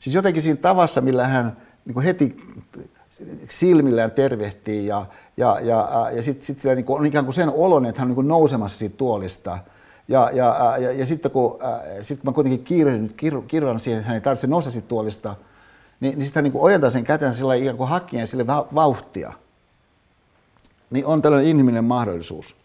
Siis 0.00 0.14
jotenkin 0.14 0.42
siinä 0.42 0.56
tavassa, 0.56 1.00
millä 1.00 1.26
hän 1.26 1.56
niin 1.84 1.94
kuin 1.94 2.04
heti 2.04 2.36
silmillään 3.48 4.10
tervehtii 4.10 4.86
ja, 4.86 5.06
ja, 5.36 5.60
ja, 5.60 6.10
ja 6.14 6.22
sitten 6.22 6.46
sit 6.46 6.64
niin 6.64 6.84
on 6.88 7.06
ikään 7.06 7.24
kuin 7.24 7.34
sen 7.34 7.48
olon, 7.48 7.86
että 7.86 8.00
hän 8.00 8.06
on 8.06 8.08
niin 8.08 8.14
kuin 8.14 8.28
nousemassa 8.28 8.78
siitä 8.78 8.96
tuolista. 8.96 9.58
Ja, 10.08 10.30
ja, 10.32 10.76
ja, 10.78 10.92
ja 10.92 11.06
sitten 11.06 11.30
kun, 11.30 11.58
äh, 11.62 11.80
sit 12.02 12.18
kun 12.18 12.30
mä 12.30 12.34
kuitenkin 12.34 12.64
kiirryn 12.64 13.80
siihen, 13.80 13.98
että 13.98 14.08
hän 14.08 14.14
ei 14.14 14.20
tarvitse 14.20 14.46
nousta 14.46 14.70
siitä 14.70 14.88
tuolista, 14.88 15.36
niin, 16.00 16.18
niin 16.18 16.24
sitten 16.24 16.44
niin 16.44 16.52
ojentaa 16.56 16.90
sen 16.90 17.04
kätensä 17.04 17.38
sillä 17.38 17.54
ikään 17.54 17.76
kuin 17.76 17.88
hakkien 17.88 18.26
sille 18.26 18.46
vauhtia. 18.46 19.32
Niin 20.90 21.06
on 21.06 21.22
tällainen 21.22 21.50
inhimillinen 21.50 21.84
mahdollisuus. 21.84 22.56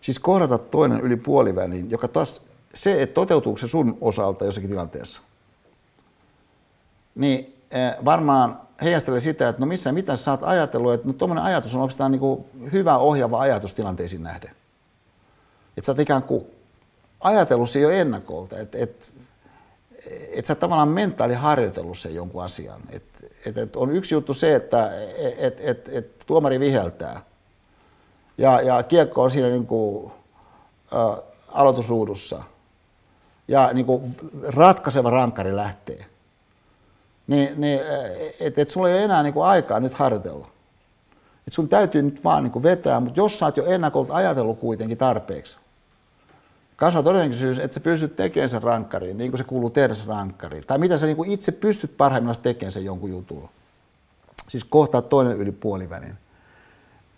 Siis 0.00 0.18
kohdata 0.18 0.58
toinen 0.58 1.00
yli 1.00 1.16
puoliväliin, 1.16 1.90
joka 1.90 2.08
taas 2.08 2.40
se, 2.74 3.02
että 3.02 3.14
toteutuuko 3.14 3.58
se 3.58 3.68
sun 3.68 3.98
osalta 4.00 4.44
jossakin 4.44 4.70
tilanteessa, 4.70 5.22
niin 7.14 7.54
varmaan 8.04 8.56
heijastelee 8.82 9.20
sitä, 9.20 9.48
että 9.48 9.60
no 9.60 9.66
missä, 9.66 9.92
mitä 9.92 10.16
sä 10.16 10.30
oot 10.30 10.42
ajatellut, 10.42 10.92
että 10.92 11.06
no 11.06 11.12
tuommoinen 11.12 11.44
ajatus 11.44 11.74
on 11.74 11.80
oikeastaan 11.80 12.12
niin 12.12 12.20
kuin 12.20 12.44
hyvä 12.72 12.98
ohjaava 12.98 13.40
ajatus 13.40 13.74
tilanteisiin 13.74 14.22
nähden. 14.22 14.50
Että 15.76 15.86
sä 15.86 15.92
oot 15.92 15.98
ikään 15.98 16.22
kuin 16.22 16.46
ajatellut 17.20 17.70
se 17.70 17.80
jo 17.80 17.90
ennakolta, 17.90 18.58
että, 18.58 18.78
että 18.78 19.06
että 20.06 20.48
sä 20.48 20.54
tavallaan 20.54 20.88
mentaali 20.88 21.34
harjoitellut 21.34 21.98
sen 21.98 22.14
jonkun 22.14 22.44
asian. 22.44 22.80
Et, 22.90 23.02
et, 23.46 23.58
et 23.58 23.76
on 23.76 23.90
yksi 23.90 24.14
juttu 24.14 24.34
se, 24.34 24.54
että 24.54 24.90
et, 25.38 25.60
et, 25.60 25.88
et 25.92 26.18
tuomari 26.26 26.60
viheltää 26.60 27.20
ja, 28.38 28.60
ja 28.60 28.82
kiekko 28.82 29.22
on 29.22 29.30
siinä 29.30 29.48
niin 29.48 29.66
kuin, 29.66 30.12
ä, 30.92 31.22
aloitusruudussa 31.48 32.42
ja 33.48 33.70
niin 33.72 33.86
kuin 33.86 34.16
ratkaiseva 34.42 35.10
rankkari 35.10 35.56
lähtee. 35.56 36.06
Niin, 37.26 37.60
niin 37.60 37.80
että 38.40 38.62
et 38.62 38.68
sulla 38.68 38.88
ei 38.88 38.94
ole 38.94 39.04
enää 39.04 39.22
niin 39.22 39.34
kuin 39.34 39.46
aikaa 39.46 39.80
nyt 39.80 39.94
harjoitella. 39.94 40.48
Et 41.46 41.52
sun 41.52 41.68
täytyy 41.68 42.02
nyt 42.02 42.24
vaan 42.24 42.42
niin 42.44 42.52
kuin 42.52 42.62
vetää, 42.62 43.00
mutta 43.00 43.20
jos 43.20 43.38
sä 43.38 43.46
oot 43.46 43.56
jo 43.56 43.66
ennakolta 43.66 44.14
ajatellut 44.14 44.58
kuitenkin 44.58 44.98
tarpeeksi, 44.98 45.58
kasvaa 46.76 47.02
todennäköisyys, 47.02 47.58
että 47.58 47.74
sä 47.74 47.80
pystyt 47.80 48.16
tekemään 48.16 48.48
sen 48.48 48.62
rankkariin, 48.62 49.18
niin 49.18 49.30
kuin 49.30 49.38
se 49.38 49.44
kuuluu 49.44 49.70
tehdä 49.70 49.94
sen 49.94 50.06
rankkariin. 50.06 50.64
Tai 50.66 50.78
mitä 50.78 50.98
sä 50.98 51.06
niin 51.06 51.16
kuin 51.16 51.30
itse 51.30 51.52
pystyt 51.52 51.96
parhaimmillaan 51.96 52.42
tekemään 52.42 52.72
sen 52.72 52.84
jonkun 52.84 53.10
jutun. 53.10 53.50
Siis 54.48 54.64
kohtaa 54.64 55.02
toinen 55.02 55.36
yli 55.36 55.52
puolivälin. 55.52 56.14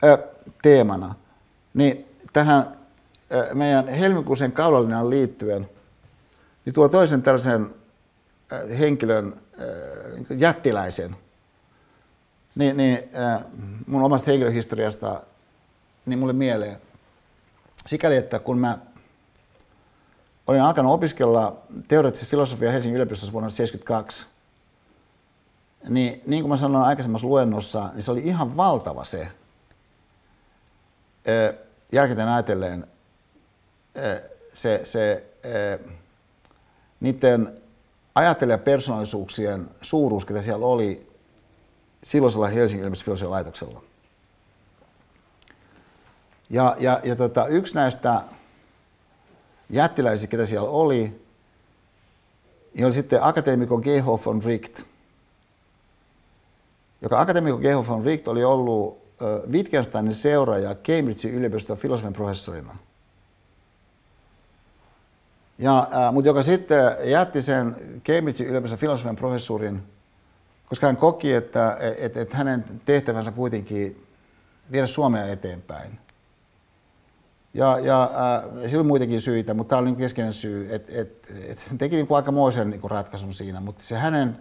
Ö, 0.04 0.18
teemana. 0.62 1.14
Niin 1.74 2.06
tähän 2.32 2.72
ö, 3.32 3.54
meidän 3.54 3.88
helmikuisen 3.88 4.52
kaudallinen 4.52 5.10
liittyen, 5.10 5.68
niin 6.64 6.74
tuo 6.74 6.88
toisen 6.88 7.22
tällaisen 7.22 7.70
ö, 8.52 8.74
henkilön, 8.74 9.36
ö, 9.60 10.34
jättiläisen, 10.36 11.16
niin, 12.54 12.76
niin 12.76 12.98
ö, 12.98 13.44
mun 13.86 14.02
omasta 14.02 14.30
henkilöhistoriasta, 14.30 15.20
niin 16.06 16.18
mulle 16.18 16.32
mieleen, 16.32 16.76
sikäli, 17.86 18.16
että 18.16 18.38
kun 18.38 18.58
mä 18.58 18.78
olin 20.46 20.62
alkanut 20.62 20.92
opiskella 20.92 21.56
teoreettista 21.88 22.30
filosofiaa 22.30 22.72
Helsingin 22.72 22.96
yliopistossa 22.96 23.32
vuonna 23.32 23.48
1972. 23.48 24.26
Niin, 25.88 26.22
niin 26.26 26.42
kuin 26.42 26.48
mä 26.50 26.56
sanoin 26.56 26.84
aikaisemmassa 26.84 27.26
luennossa, 27.26 27.90
niin 27.94 28.02
se 28.02 28.10
oli 28.10 28.20
ihan 28.20 28.56
valtava 28.56 29.04
se, 29.04 29.28
jälkikäteen 31.92 32.28
ajatellen, 32.28 32.86
se, 34.54 34.80
se 34.84 35.24
niiden 37.00 37.60
ajattelijapersonaalisuuksien 38.14 39.70
suuruus, 39.82 40.24
ketä 40.24 40.42
siellä 40.42 40.66
oli 40.66 41.10
silloisella 42.04 42.48
Helsingin 42.48 42.82
yliopiston 42.82 43.30
laitoksella. 43.30 43.82
Ja, 46.50 46.76
ja, 46.78 47.00
ja 47.04 47.16
tota, 47.16 47.46
yksi 47.46 47.74
näistä 47.74 48.22
jättiläisistä, 49.70 50.30
ketä 50.30 50.46
siellä 50.46 50.68
oli, 50.68 51.20
niin 52.74 52.86
oli 52.86 52.92
sitten 52.92 53.22
akateemikko 53.22 53.78
Geho 53.78 54.20
von 54.26 54.42
Richt, 54.42 54.80
joka 57.02 57.20
akateemikko 57.20 57.58
Geho 57.58 57.86
von 57.88 58.04
Richt 58.04 58.28
oli 58.28 58.44
ollut 58.44 59.06
Wittgensteinin 59.50 60.14
seuraaja 60.14 60.74
Cambridgein 60.74 61.34
yliopiston 61.34 61.78
filosofian 61.78 62.12
professorina. 62.12 62.76
Ja, 65.58 65.78
äh, 65.78 66.12
mutta 66.12 66.28
joka 66.28 66.42
sitten 66.42 66.96
jätti 67.04 67.42
sen 67.42 67.76
Cambridgein 68.04 68.50
yliopiston 68.50 68.78
filosofian 68.78 69.16
professuurin, 69.16 69.82
koska 70.68 70.86
hän 70.86 70.96
koki, 70.96 71.32
että 71.32 71.76
et, 71.98 72.16
et 72.16 72.32
hänen 72.32 72.64
tehtävänsä 72.84 73.32
kuitenkin 73.32 74.06
viedä 74.72 74.86
Suomea 74.86 75.26
eteenpäin. 75.26 75.98
Ja, 77.56 77.78
ja 77.78 78.02
äh, 78.02 78.70
sillä 78.70 78.80
oli 78.80 78.88
muitakin 78.88 79.20
syitä, 79.20 79.54
mutta 79.54 79.70
tämä 79.70 79.80
oli 79.80 79.86
niin 79.86 79.96
keskeinen 79.96 80.32
syy, 80.32 80.74
että 80.74 80.92
et, 80.94 81.32
et, 81.48 81.66
teki 81.78 81.96
niin 81.96 82.06
kuin 82.06 82.16
aikamoisen 82.16 82.70
niin 82.70 82.90
ratkaisun 82.90 83.34
siinä, 83.34 83.60
mutta 83.60 83.82
se 83.82 83.96
hänen 83.96 84.38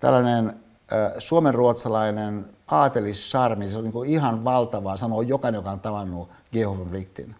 tällainen 0.00 0.46
äh, 0.48 1.12
suomenruotsalainen 1.18 2.46
aatelissarmi, 2.66 3.70
se 3.70 3.78
on 3.78 3.84
niin 3.84 3.92
kuin 3.92 4.10
ihan 4.10 4.44
valtavaa, 4.44 4.96
sanoo 4.96 5.22
jokainen, 5.22 5.58
joka 5.58 5.70
on 5.70 5.80
tavannut 5.80 6.28
Georg 6.52 6.92
Richtin. 6.92 7.34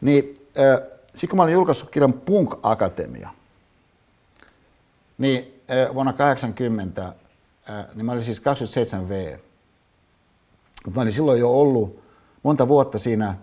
Niin 0.00 0.48
äh, 0.58 0.88
sitten 1.14 1.28
kun 1.28 1.36
mä 1.36 1.42
olin 1.42 1.54
julkaissut 1.54 1.90
kirjan 1.90 2.12
Punk 2.12 2.54
Akatemia, 2.62 3.30
niin 5.18 5.62
äh, 5.70 5.94
vuonna 5.94 6.12
80, 6.12 7.02
äh, 7.06 7.86
niin 7.94 8.06
mä 8.06 8.12
olin 8.12 8.22
siis 8.22 8.42
27V. 8.42 9.38
Mutta 10.84 10.98
mä 10.98 11.02
olin 11.02 11.12
silloin 11.12 11.40
jo 11.40 11.60
ollut 11.60 12.01
monta 12.42 12.68
vuotta 12.68 12.98
siinä, 12.98 13.34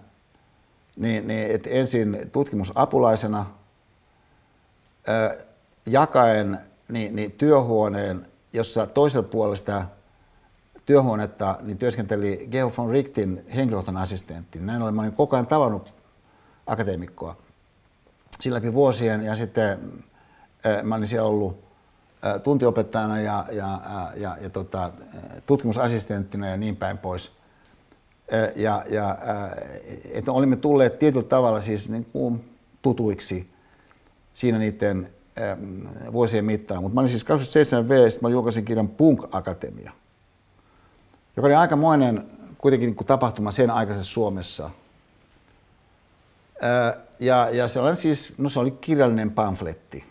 niin, 0.97 1.27
niin 1.27 1.51
että 1.51 1.69
ensin 1.69 2.29
tutkimusapulaisena, 2.31 3.45
äh, 5.09 5.45
jakaen 5.85 6.59
niin, 6.89 7.15
niin 7.15 7.31
työhuoneen, 7.31 8.27
jossa 8.53 8.87
toisella 8.87 9.27
puolella 9.27 9.55
sitä 9.55 9.85
työhuonetta 10.85 11.57
niin 11.61 11.77
työskenteli 11.77 12.47
Geo 12.51 12.71
von 12.77 12.89
Richtin 12.89 13.45
henkilökohtainen 13.55 14.03
assistentti. 14.03 14.59
Näin 14.59 14.81
ollen 14.81 14.95
mä 14.95 15.01
olin 15.01 15.13
koko 15.13 15.35
ajan 15.35 15.47
tavannut 15.47 15.93
akateemikkoa 16.67 17.35
sillä 18.39 18.55
läpi 18.55 18.73
vuosien 18.73 19.21
ja 19.21 19.35
sitten 19.35 19.79
äh, 20.65 20.83
mä 20.83 20.95
olin 20.95 21.07
siellä 21.07 21.27
ollut 21.27 21.63
äh, 22.25 22.41
tuntiopettajana 22.41 23.21
ja, 23.21 23.45
ja, 23.51 23.73
äh, 23.73 24.17
ja, 24.17 24.37
ja 24.41 24.49
tota, 24.49 24.91
tutkimusassistenttina 25.45 26.47
ja 26.47 26.57
niin 26.57 26.75
päin 26.75 26.97
pois. 26.97 27.31
Ja, 28.55 28.83
ja 28.89 29.17
että 30.11 30.31
olimme 30.31 30.55
tulleet 30.55 30.99
tietyllä 30.99 31.25
tavalla 31.25 31.61
siis 31.61 31.89
niin 31.89 32.05
kuin 32.05 32.49
tutuiksi 32.81 33.49
siinä 34.33 34.57
niiden 34.57 35.09
vuosien 36.13 36.45
mittaan. 36.45 36.81
Mutta 36.81 36.93
mä 36.93 36.99
olin 37.01 37.09
siis 37.09 37.23
27 37.23 37.89
V, 37.89 38.09
sitten 38.09 38.29
mä 38.29 38.33
julkaisin 38.33 38.65
kirjan 38.65 38.87
Punk 38.87 39.35
Akatemia, 39.35 39.91
joka 41.37 41.47
oli 41.47 41.55
aikamoinen 41.55 42.23
kuitenkin 42.57 42.87
niin 42.87 42.95
kuin 42.95 43.07
tapahtuma 43.07 43.51
sen 43.51 43.69
aikaisessa 43.71 44.13
Suomessa– 44.13 44.69
ja, 47.19 47.49
ja 47.49 47.67
sellainen 47.67 47.97
siis, 47.97 48.33
no 48.37 48.49
se 48.49 48.59
oli 48.59 48.71
kirjallinen 48.71 49.31
pamfletti. 49.31 50.03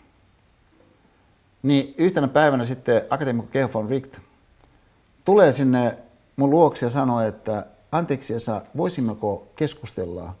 Niin 1.63 1.95
yhtenä 1.97 2.27
päivänä 2.27 2.65
sitten 2.65 3.01
akateemikko 3.09 3.51
Georg 3.51 3.73
von 3.73 3.89
Richt 3.89 4.19
tulee 5.25 5.53
sinne 5.53 5.95
mun 6.35 6.49
luokse 6.49 6.85
ja 6.85 6.89
sanoo, 6.89 7.21
että 7.21 7.65
anteeksi 7.91 8.33
Esa, 8.33 8.61
voisimmeko 8.77 9.47
keskustella 9.55 10.35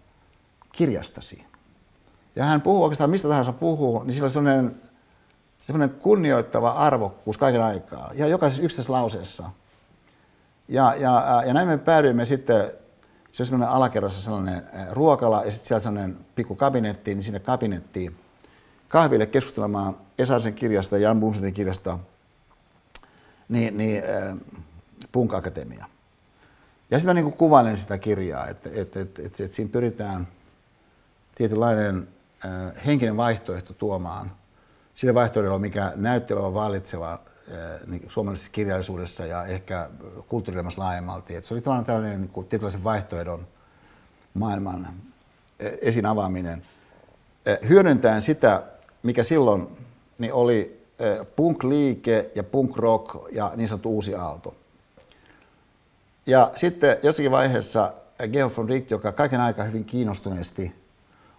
kirjastasi? 0.71 1.45
Ja 2.35 2.45
hän 2.45 2.61
puhuu 2.61 2.83
oikeastaan 2.83 3.09
mistä 3.09 3.27
tahansa 3.27 3.53
puhuu, 3.53 4.03
niin 4.03 4.13
sillä 4.13 4.25
on 4.25 4.31
sellainen, 4.31 4.81
sellainen 5.61 5.95
kunnioittava 5.99 6.71
arvokkuus 6.71 7.37
kaiken 7.37 7.63
aikaa, 7.63 8.11
ja 8.13 8.27
jokaisessa 8.27 8.63
yksittäisessä 8.63 8.93
lauseessa. 8.93 9.49
Ja, 10.67 10.95
ja, 10.95 11.43
ja 11.45 11.53
näin 11.53 11.67
me 11.67 11.77
päädyimme 11.77 12.25
sitten 12.25 12.71
se 13.31 13.43
on 13.43 13.47
semmoinen 13.47 13.69
alakerrassa 13.69 14.21
sellainen 14.21 14.63
ruokala 14.91 15.43
ja 15.45 15.51
sitten 15.51 15.67
siellä 15.67 15.79
sellainen 15.79 16.17
pikku 16.35 16.55
kabinetti, 16.55 17.15
niin 17.15 17.23
sinne 17.23 17.39
kabinettiin 17.39 18.15
kahville 18.87 19.25
keskustelemaan 19.25 19.97
Esarisen 20.17 20.53
kirjasta 20.53 20.97
ja 20.97 21.01
Jan 21.01 21.19
Blumsetin 21.19 21.53
kirjasta 21.53 21.99
niin, 23.49 23.77
niin, 23.77 24.03
äh, 24.03 24.37
Punk 25.11 25.33
Akatemia. 25.33 25.85
Ja 26.91 26.99
sitten 26.99 27.15
mä 27.15 27.21
niin 27.21 27.33
kuvailen 27.33 27.77
sitä 27.77 27.97
kirjaa, 27.97 28.47
että, 28.47 28.69
että, 28.73 28.99
että, 28.99 29.21
että, 29.21 29.43
että 29.43 29.55
siinä 29.55 29.71
pyritään 29.71 30.27
tietynlainen 31.35 32.07
äh, 32.45 32.85
henkinen 32.85 33.17
vaihtoehto 33.17 33.73
tuomaan 33.73 34.31
sille 34.95 35.13
vaihtoehdolle, 35.13 35.59
mikä 35.59 35.93
näytti 35.95 36.33
olevan 36.33 36.53
vallitseva 36.53 37.19
Eh, 37.49 37.87
niin 37.87 38.05
suomalaisessa 38.07 38.51
kirjallisuudessa 38.51 39.25
ja 39.25 39.45
ehkä 39.45 39.89
kulttuurielämässä 40.27 40.81
laajemmalti. 40.81 41.35
Et 41.35 41.43
se 41.43 41.53
oli 41.53 41.61
tällainen 41.61 42.21
niin 42.21 42.29
kuin, 42.29 42.47
tietynlaisen 42.47 42.83
vaihtoehdon 42.83 43.47
maailman 44.33 44.87
eh, 45.59 45.77
esiin 45.81 46.05
avaaminen. 46.05 46.61
Eh, 47.45 47.59
hyödyntäen 47.69 48.21
sitä, 48.21 48.63
mikä 49.03 49.23
silloin 49.23 49.67
niin 50.17 50.33
oli 50.33 50.85
punk-liike 51.35 52.31
ja 52.35 52.43
punk-rock 52.43 53.19
ja 53.31 53.51
niin 53.55 53.67
sanottu 53.67 53.89
uusi 53.89 54.15
aalto. 54.15 54.55
Ja 56.29 56.51
sitten 56.55 56.97
jossakin 57.03 57.31
vaiheessa 57.31 57.93
Georg 58.31 58.57
von 58.57 58.69
Richt, 58.69 58.91
joka 58.91 59.11
kaiken 59.11 59.39
aikaa 59.39 59.65
hyvin 59.65 59.85
kiinnostuneesti, 59.85 60.75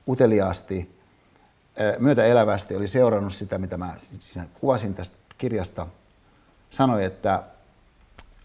uteliaasti, 0.09 1.01
myötäelävästi 1.99 2.76
oli 2.76 2.86
seurannut 2.86 3.32
sitä, 3.32 3.59
mitä 3.59 3.76
mä 3.76 3.95
kuvasin 4.61 4.95
tästä 4.95 5.16
kirjasta– 5.38 5.86
sanoi, 6.70 7.05
että 7.05 7.43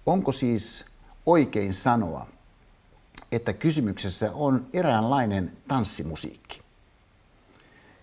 onko 0.06 0.32
siis 0.32 0.86
oikein 1.26 1.74
sanoa, 1.74 2.28
että 3.32 3.54
kysymyksessä 3.54 4.32
on 4.34 4.66
eräänlainen 4.74 5.52
tanssimusiikki. 5.68 6.62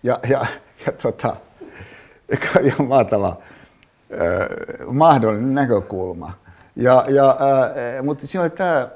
Ja, 0.03 0.19
ja, 0.29 0.45
ja 0.85 0.91
tota, 0.91 1.35
ihan 2.63 2.87
maatava 2.87 3.37
äh, 4.11 4.87
mahdollinen 4.87 5.53
näkökulma. 5.53 6.33
Ja, 6.75 7.05
ja, 7.07 7.29
äh, 7.29 8.03
mutta 8.03 8.27
siinä 8.27 8.41
oli 8.41 8.49
tämä 8.49 8.89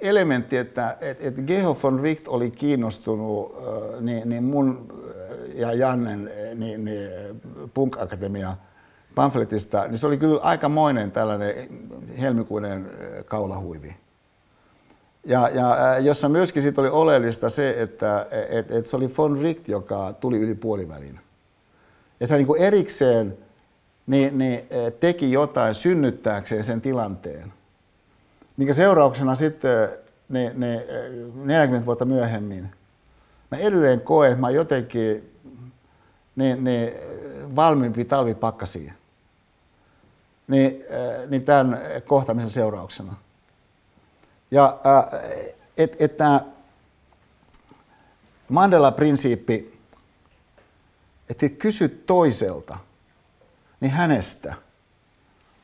elementti, 0.00 0.56
että 0.56 0.96
et, 1.00 1.18
et 1.20 1.34
Geho 1.46 1.78
von 1.82 2.00
Richt 2.00 2.28
oli 2.28 2.50
kiinnostunut 2.50 3.56
äh, 3.56 4.00
niin, 4.00 4.28
niin 4.28 4.44
mun 4.44 4.92
ja 5.54 5.72
Jannen 5.72 6.30
niin, 6.54 6.84
niin 6.84 7.10
Punk 7.74 7.96
Akatemia– 7.98 8.56
pamfletista, 9.18 9.88
niin 9.88 9.98
se 9.98 10.06
oli 10.06 10.16
kyllä 10.16 10.40
aikamoinen 10.40 11.10
tällainen 11.10 11.54
helmikuinen 12.20 12.90
kaulahuivi. 13.24 13.96
Ja, 15.26 15.48
ja 15.48 15.98
jossa 15.98 16.28
myöskin 16.28 16.62
sit 16.62 16.78
oli 16.78 16.88
oleellista 16.88 17.50
se, 17.50 17.74
että 17.78 18.26
et, 18.50 18.70
et 18.70 18.86
se 18.86 18.96
oli 18.96 19.14
von 19.18 19.38
Richt, 19.42 19.68
joka 19.68 20.12
tuli 20.12 20.38
yli 20.38 20.54
puolivälin. 20.54 21.20
Että 22.20 22.34
hän 22.34 22.44
niin 22.44 22.62
erikseen 22.62 23.38
niin, 24.08 24.38
niin, 24.38 24.60
teki 25.00 25.32
jotain 25.32 25.74
synnyttääkseen 25.74 26.64
sen 26.64 26.80
tilanteen, 26.80 27.52
minkä 28.56 28.74
seurauksena 28.74 29.34
sitten 29.34 29.88
niin, 30.28 30.60
niin, 30.60 30.80
40 31.34 31.86
vuotta 31.86 32.04
myöhemmin 32.04 32.70
mä 33.50 33.58
edelleen 33.58 34.00
koen, 34.00 34.32
että 34.32 34.40
mä 34.40 34.50
jotenkin 34.50 35.34
niin, 36.36 36.64
niin, 36.64 36.92
valmiimpi 37.56 38.04
talvipakkasiin 38.04 38.92
niin, 40.48 40.84
äh, 40.90 41.28
niin 41.28 41.44
tämän 41.44 41.80
kohtaamisen 42.06 42.50
seurauksena. 42.50 43.14
Ja 44.50 44.78
että 45.76 45.96
et 46.00 46.18
Mandela-prinsiippi, 48.48 49.78
että 51.30 51.48
kysy 51.48 51.88
toiselta, 51.88 52.78
niin 53.80 53.92
hänestä, 53.92 54.54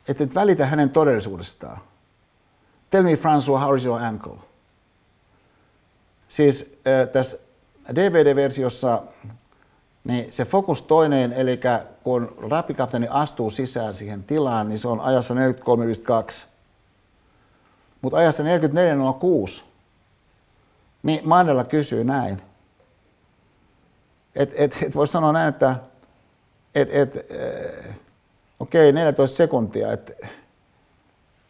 että 0.09 0.25
et 0.25 0.35
välitä 0.35 0.67
hänen 0.67 0.91
todellisuudestaan. 0.91 1.81
Tell 2.91 3.05
me 3.05 3.15
François, 3.15 3.61
how 3.61 3.77
is 3.77 3.85
your 3.85 4.03
ankle? 4.03 4.37
Siis 6.29 6.79
äh, 6.87 7.09
tässä 7.09 7.39
DVD-versiossa 7.95 9.03
niin 10.05 10.33
se 10.33 10.45
fokus 10.45 10.83
toinen, 10.83 11.33
eli 11.33 11.61
kun 12.03 12.35
rapikapteeni 12.51 13.07
astuu 13.11 13.51
sisään 13.51 13.95
siihen 13.95 14.25
tilaan, 14.25 14.69
niin 14.69 14.79
se 14.79 14.89
on 14.89 15.01
ajassa 15.01 15.35
43.52. 15.35 16.47
Mutta 18.01 18.19
ajassa 18.19 18.43
44.06, 18.43 19.65
niin 21.03 21.29
Mandela 21.29 21.65
kysyy 21.65 22.05
näin. 22.05 22.43
et, 24.35 24.53
et, 24.57 24.79
et 24.83 24.95
voisi 24.95 25.13
sanoa 25.13 25.33
näin, 25.33 25.49
että 25.49 25.77
et, 26.75 26.89
et, 26.93 27.17
äh, 27.17 27.97
okei, 28.61 28.91
okay, 28.91 28.93
14 28.93 29.37
sekuntia, 29.37 29.93
että 29.93 30.13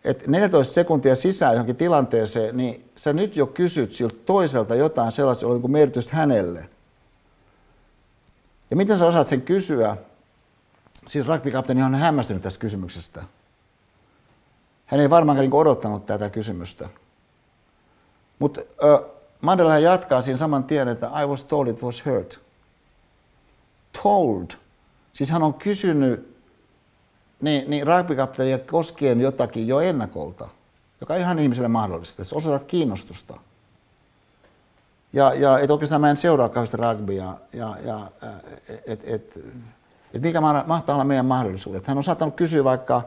et 0.05 0.27
14 0.27 0.73
sekuntia 0.75 1.15
sisään 1.17 1.53
johonkin 1.53 1.77
tilanteeseen, 1.77 2.57
niin 2.57 2.91
sä 2.97 3.13
nyt 3.13 3.37
jo 3.37 3.47
kysyt 3.47 3.93
siltä 3.93 4.17
toiselta 4.27 4.75
jotain 4.75 5.13
sellaista, 5.13 5.45
jolla 5.45 5.55
on 5.55 5.63
niin 5.63 5.71
merkitystä 5.71 6.17
hänelle. 6.17 6.69
Ja 8.71 8.77
miten 8.77 8.99
sä 8.99 9.07
osaat 9.07 9.27
sen 9.27 9.43
kysyä? 9.43 9.97
Siis 11.07 11.27
rugby-kapteeni 11.27 11.83
on 11.83 11.95
hämmästynyt 11.95 12.43
tästä 12.43 12.61
kysymyksestä. 12.61 13.25
Hän 14.87 15.01
ei 15.01 15.11
varmaankaan 15.11 15.49
niin 15.49 15.61
odottanut 15.61 16.07
tätä 16.07 16.31
kysymystä. 16.31 16.89
Mutta 18.39 18.61
Mandela 19.41 19.79
jatkaa 19.79 20.23
siinä 20.23 20.39
saman 20.39 20.65
tien, 20.65 20.89
että 20.89 21.11
I 21.23 21.27
was 21.27 21.45
told 21.45 21.69
it 21.69 21.83
was 21.83 22.05
hurt. 22.07 22.41
Told. 24.03 24.47
Siis 25.13 25.31
hän 25.31 25.43
on 25.43 25.55
kysynyt 25.55 26.34
niin, 27.41 27.71
niin 27.71 27.87
rugby 27.87 28.17
koskien 28.71 29.21
jotakin 29.21 29.69
jo 29.69 29.81
ennakolta, 29.81 30.49
joka 31.01 31.15
on 31.15 31.21
ihan 31.21 31.39
ihmiselle 31.39 31.69
mahdollista. 31.69 32.21
Jos 32.21 32.33
osoitat 32.33 32.65
kiinnostusta. 32.65 33.35
Ja, 35.13 35.35
ja 35.35 35.59
et 35.59 35.71
oikeastaan 35.71 36.01
mä 36.01 36.11
en 36.11 36.17
seuraa 36.17 36.49
kauheasti 36.49 36.77
rugbya. 36.77 37.35
Ja, 37.53 37.77
ja, 37.85 38.11
et, 38.87 39.01
et, 39.05 39.41
et 40.15 40.23
mikä 40.23 40.41
mahtaa 40.41 40.95
olla 40.95 41.05
meidän 41.05 41.27
mahdollisuudet. 41.27 41.87
Hän 41.87 41.97
on 41.97 42.05
saattanut 42.05 42.35
kysyä 42.35 42.65
vaikka 42.65 43.03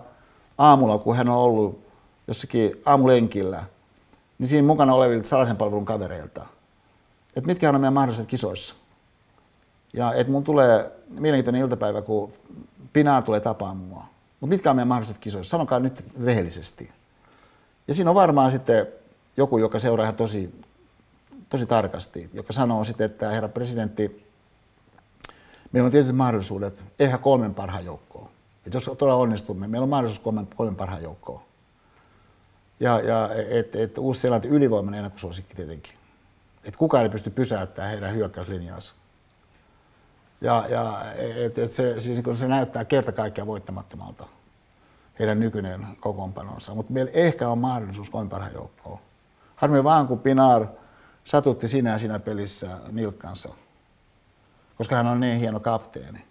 aamulla, 0.58 0.98
kun 0.98 1.18
hän 1.18 1.30
on 1.30 1.38
ollut 1.38 1.88
jossakin 2.28 2.82
aamulenkillä, 2.86 3.64
niin 4.38 4.48
siinä 4.48 4.68
mukana 4.68 4.94
olevilta 4.94 5.30
salaisen 5.30 5.58
palvelun 5.58 5.86
kavereilta, 5.86 6.46
että 7.36 7.48
mitkä 7.48 7.70
on 7.70 7.82
meidän 7.82 7.94
mahdollisuudet 7.94 8.30
kisoissa. 8.30 8.76
Ja 9.94 10.14
että 10.14 10.32
mun 10.32 10.44
tulee 10.44 10.92
mielenkiintoinen 11.10 11.62
iltapäivä, 11.62 12.02
kun 12.02 12.34
Pinar 12.94 13.24
tulee 13.24 13.40
tapaamaan 13.40 13.88
mua. 13.88 14.06
Mutta 14.40 14.54
mitkä 14.54 14.70
on 14.70 14.76
meidän 14.76 14.88
mahdollisuudet 14.88 15.22
kisoissa? 15.22 15.52
Sanokaa 15.52 15.80
nyt 15.80 16.06
rehellisesti. 16.26 16.92
Ja 17.88 17.94
siinä 17.94 18.10
on 18.10 18.16
varmaan 18.16 18.52
sitten 18.52 18.88
joku, 19.38 19.58
joka 19.58 19.80
seuraa 19.80 20.04
ihan 20.04 20.16
tosi, 20.16 20.62
tosi 21.50 21.66
tarkasti, 21.66 22.30
joka 22.34 22.54
sanoo 22.54 22.84
sitten, 22.84 23.06
että 23.06 23.30
herra 23.30 23.50
presidentti, 23.50 24.28
meillä 25.72 25.86
on 25.86 25.92
tietyt 25.92 26.16
mahdollisuudet, 26.16 26.84
ehkä 27.00 27.18
kolmen 27.18 27.54
parhaan 27.54 27.86
joukkoon. 27.86 28.30
Et 28.66 28.74
jos 28.74 28.92
todella 28.98 29.16
onnistumme, 29.16 29.68
meillä 29.68 29.84
on 29.84 29.90
mahdollisuus 29.90 30.24
kolmen, 30.24 30.48
kolmen 30.56 30.76
parhaan 30.76 31.04
joukkoon. 31.04 31.42
Ja, 32.80 33.00
ja 33.00 33.30
et, 33.50 33.76
et 33.76 33.98
Uusi-Seelanti 33.98 34.48
ylivoimainen 34.48 34.98
ennakkosuosikki 34.98 35.56
tietenkin. 35.56 35.94
Et 36.64 36.76
kukaan 36.78 37.04
ei 37.04 37.10
pysty 37.10 37.30
pysäyttämään 37.30 37.92
heidän 37.92 38.14
hyökkäyslinjaansa. 38.14 38.94
Ja, 40.42 40.66
ja 40.70 41.02
et, 41.16 41.58
et 41.58 41.72
se, 41.72 42.00
siis 42.00 42.20
kun 42.24 42.38
se 42.38 42.48
näyttää 42.48 42.86
kerta 42.86 43.12
kaikkiaan 43.12 43.48
voittamattomalta, 43.48 44.28
heidän 45.20 45.40
nykyinen 45.40 45.88
kokoonpanonsa. 46.00 46.76
Mutta 46.76 46.94
meillä 46.94 47.12
ehkä 47.14 47.50
on 47.50 47.58
mahdollisuus 47.58 48.10
kolmen 48.10 48.30
parhaan 48.30 48.54
joukkoon. 48.54 49.00
Harmi 49.56 49.84
vaan, 49.84 50.08
kun 50.08 50.20
Pinar 50.20 50.68
satutti 51.24 51.68
sinä 51.68 51.92
ja 51.92 51.98
siinä 51.98 52.20
pelissä 52.20 52.78
nilkkansa, 52.92 53.50
koska 54.78 54.96
hän 54.96 55.08
on 55.08 55.20
niin 55.20 55.40
hieno 55.40 55.60
kapteeni. 55.60 56.26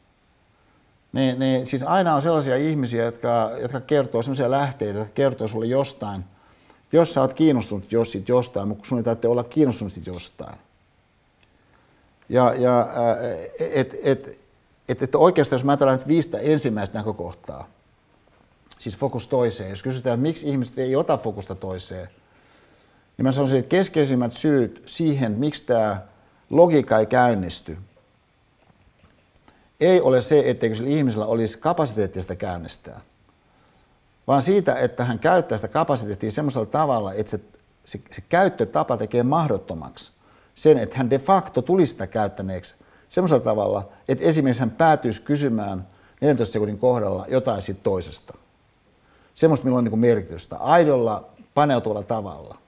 Niin, 1.12 1.38
niin 1.38 1.66
siis 1.66 1.82
aina 1.82 2.14
on 2.14 2.22
sellaisia 2.22 2.56
ihmisiä, 2.56 3.04
jotka, 3.04 3.50
jotka 3.62 3.80
kertoo 3.80 4.22
sellaisia 4.22 4.50
lähteitä, 4.50 4.98
jotka 4.98 5.14
kertoo 5.14 5.48
sulle 5.48 5.66
jostain, 5.66 6.24
jos 6.92 7.14
sä 7.14 7.20
oot 7.20 7.34
kiinnostunut 7.34 7.92
jos 7.92 8.12
sit 8.12 8.28
jostain, 8.28 8.68
mutta 8.68 8.88
sun 8.88 8.98
ei 8.98 9.28
olla 9.28 9.44
kiinnostunut 9.44 9.92
sit 9.92 10.06
jostain. 10.06 10.58
Ja, 12.28 12.54
ja 12.54 12.88
et, 13.60 13.94
et, 14.02 14.38
et, 14.88 15.02
et 15.02 15.14
oikeastaan, 15.14 15.58
jos 15.58 15.64
mä 15.64 15.72
ajattelen 15.72 15.98
nyt 15.98 16.08
viistä 16.08 16.38
ensimmäistä 16.38 16.98
näkökohtaa, 16.98 17.68
siis 18.78 18.96
fokus 18.96 19.26
toiseen, 19.26 19.70
jos 19.70 19.82
kysytään, 19.82 20.20
miksi 20.20 20.50
ihmiset 20.50 20.78
ei 20.78 20.96
ota 20.96 21.18
fokusta 21.18 21.54
toiseen, 21.54 22.08
niin 23.16 23.26
mä 23.26 23.32
sanoisin, 23.32 23.58
että 23.58 23.68
keskeisimmät 23.68 24.32
syyt 24.32 24.82
siihen, 24.86 25.32
miksi 25.32 25.64
tämä 25.66 26.02
logiikka 26.50 26.98
ei 26.98 27.06
käynnisty, 27.06 27.78
ei 29.80 30.00
ole 30.00 30.22
se, 30.22 30.42
etteikö 30.46 30.76
sillä 30.76 30.90
ihmisellä 30.90 31.26
olisi 31.26 31.58
kapasiteettia 31.58 32.22
sitä 32.22 32.36
käynnistää, 32.36 33.00
vaan 34.26 34.42
siitä, 34.42 34.74
että 34.74 35.04
hän 35.04 35.18
käyttää 35.18 35.58
sitä 35.58 35.68
kapasiteettia 35.68 36.30
semmoisella 36.30 36.66
tavalla, 36.66 37.12
että 37.12 37.30
se, 37.30 37.40
se, 37.84 38.00
se 38.10 38.22
käyttötapa 38.28 38.96
tekee 38.96 39.22
mahdottomaksi 39.22 40.15
sen, 40.56 40.78
että 40.78 40.96
hän 40.96 41.10
de 41.10 41.18
facto 41.18 41.62
tulisi 41.62 41.92
sitä 41.92 42.06
käyttäneeksi 42.06 42.74
semmoisella 43.08 43.44
tavalla, 43.44 43.88
että 44.08 44.24
esimerkiksi 44.24 44.60
hän 44.60 44.70
päätyisi 44.70 45.22
kysymään 45.22 45.86
14 46.20 46.52
sekunnin 46.52 46.78
kohdalla 46.78 47.26
jotain 47.28 47.62
siitä 47.62 47.80
toisesta. 47.82 48.34
Semmoista, 49.34 49.64
millä 49.64 49.78
on 49.78 49.84
niin 49.84 49.98
merkitystä. 49.98 50.56
Aidolla, 50.56 51.28
paneutuvalla 51.54 52.02
tavalla. 52.02 52.58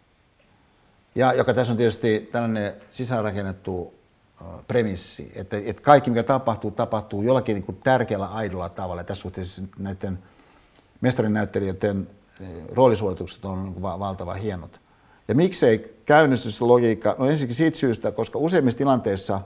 Ja 1.15 1.33
joka 1.33 1.55
tässä 1.55 1.73
on 1.73 1.77
tietysti 1.77 2.29
tällainen 2.33 2.73
sisäänrakennettu 2.91 3.95
premissi, 4.69 5.33
että, 5.35 5.57
että 5.65 5.83
kaikki 5.83 6.11
mikä 6.11 6.23
tapahtuu, 6.23 6.71
tapahtuu 6.71 7.23
jollakin 7.23 7.55
niin 7.55 7.65
kuin 7.65 7.81
tärkeällä 7.85 8.27
aidolla 8.27 8.69
tavalla. 8.69 9.01
Ja 9.01 9.05
tässä 9.05 9.23
suhteessa 9.23 9.63
näiden 9.79 10.19
mestarinäyttelijöiden 11.01 12.09
roolisuoritukset 12.73 13.45
on 13.45 13.65
niin 13.65 13.75
kuin 13.75 13.83
valtavan 13.83 14.37
hienot. 14.37 14.81
Ja 15.29 15.35
miksei 15.35 16.03
käynnistyslogiikka? 16.07 17.17
No 17.19 17.27
ensinnäkin 17.27 17.57
siitä 17.57 17.79
syystä, 17.79 18.13
koska 18.13 18.39
useimmissa 18.39 18.79
tilanteissa 18.79 19.41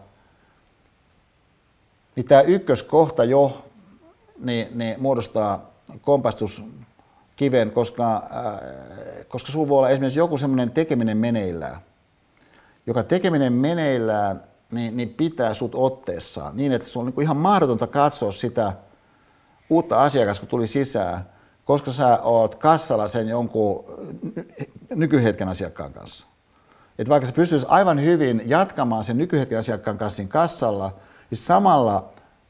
niin 2.16 2.26
tämä 2.26 2.40
ykköskohta 2.40 3.24
jo 3.24 3.64
niin, 4.38 4.78
niin 4.78 5.02
muodostaa 5.02 5.70
kompastuskiven, 6.00 7.70
koska, 7.70 8.14
äh, 8.14 9.26
koska 9.28 9.52
sinulla 9.52 9.68
voi 9.68 9.78
olla 9.78 9.90
esimerkiksi 9.90 10.18
joku 10.18 10.38
semmoinen 10.38 10.70
tekeminen 10.70 11.16
meneillään, 11.16 11.76
joka 12.86 13.02
tekeminen 13.02 13.52
meneillään 13.52 14.42
niin, 14.70 14.96
niin 14.96 15.08
pitää 15.08 15.54
sut 15.54 15.74
otteessaan 15.74 16.56
niin, 16.56 16.72
että 16.72 16.88
se 16.88 16.98
on 16.98 17.06
niin 17.06 17.14
kuin 17.14 17.22
ihan 17.22 17.36
mahdotonta 17.36 17.86
katsoa 17.86 18.32
sitä 18.32 18.72
uutta 19.70 20.02
asiakasta, 20.02 20.40
kun 20.40 20.48
tuli 20.48 20.66
sisään, 20.66 21.31
koska 21.64 21.92
sä 21.92 22.18
oot 22.22 22.54
kassalla 22.54 23.08
sen 23.08 23.28
jonkun 23.28 23.84
nykyhetken 24.94 25.48
asiakkaan 25.48 25.92
kanssa. 25.92 26.26
Et 26.98 27.08
vaikka 27.08 27.26
sä 27.26 27.32
pystyisit 27.32 27.68
aivan 27.70 28.00
hyvin 28.00 28.42
jatkamaan 28.46 29.04
sen 29.04 29.18
nykyhetken 29.18 29.58
asiakkaan 29.58 29.98
kanssa 29.98 30.16
siinä 30.16 30.30
kassalla, 30.30 30.94
niin 31.30 31.38
samalla 31.38 32.08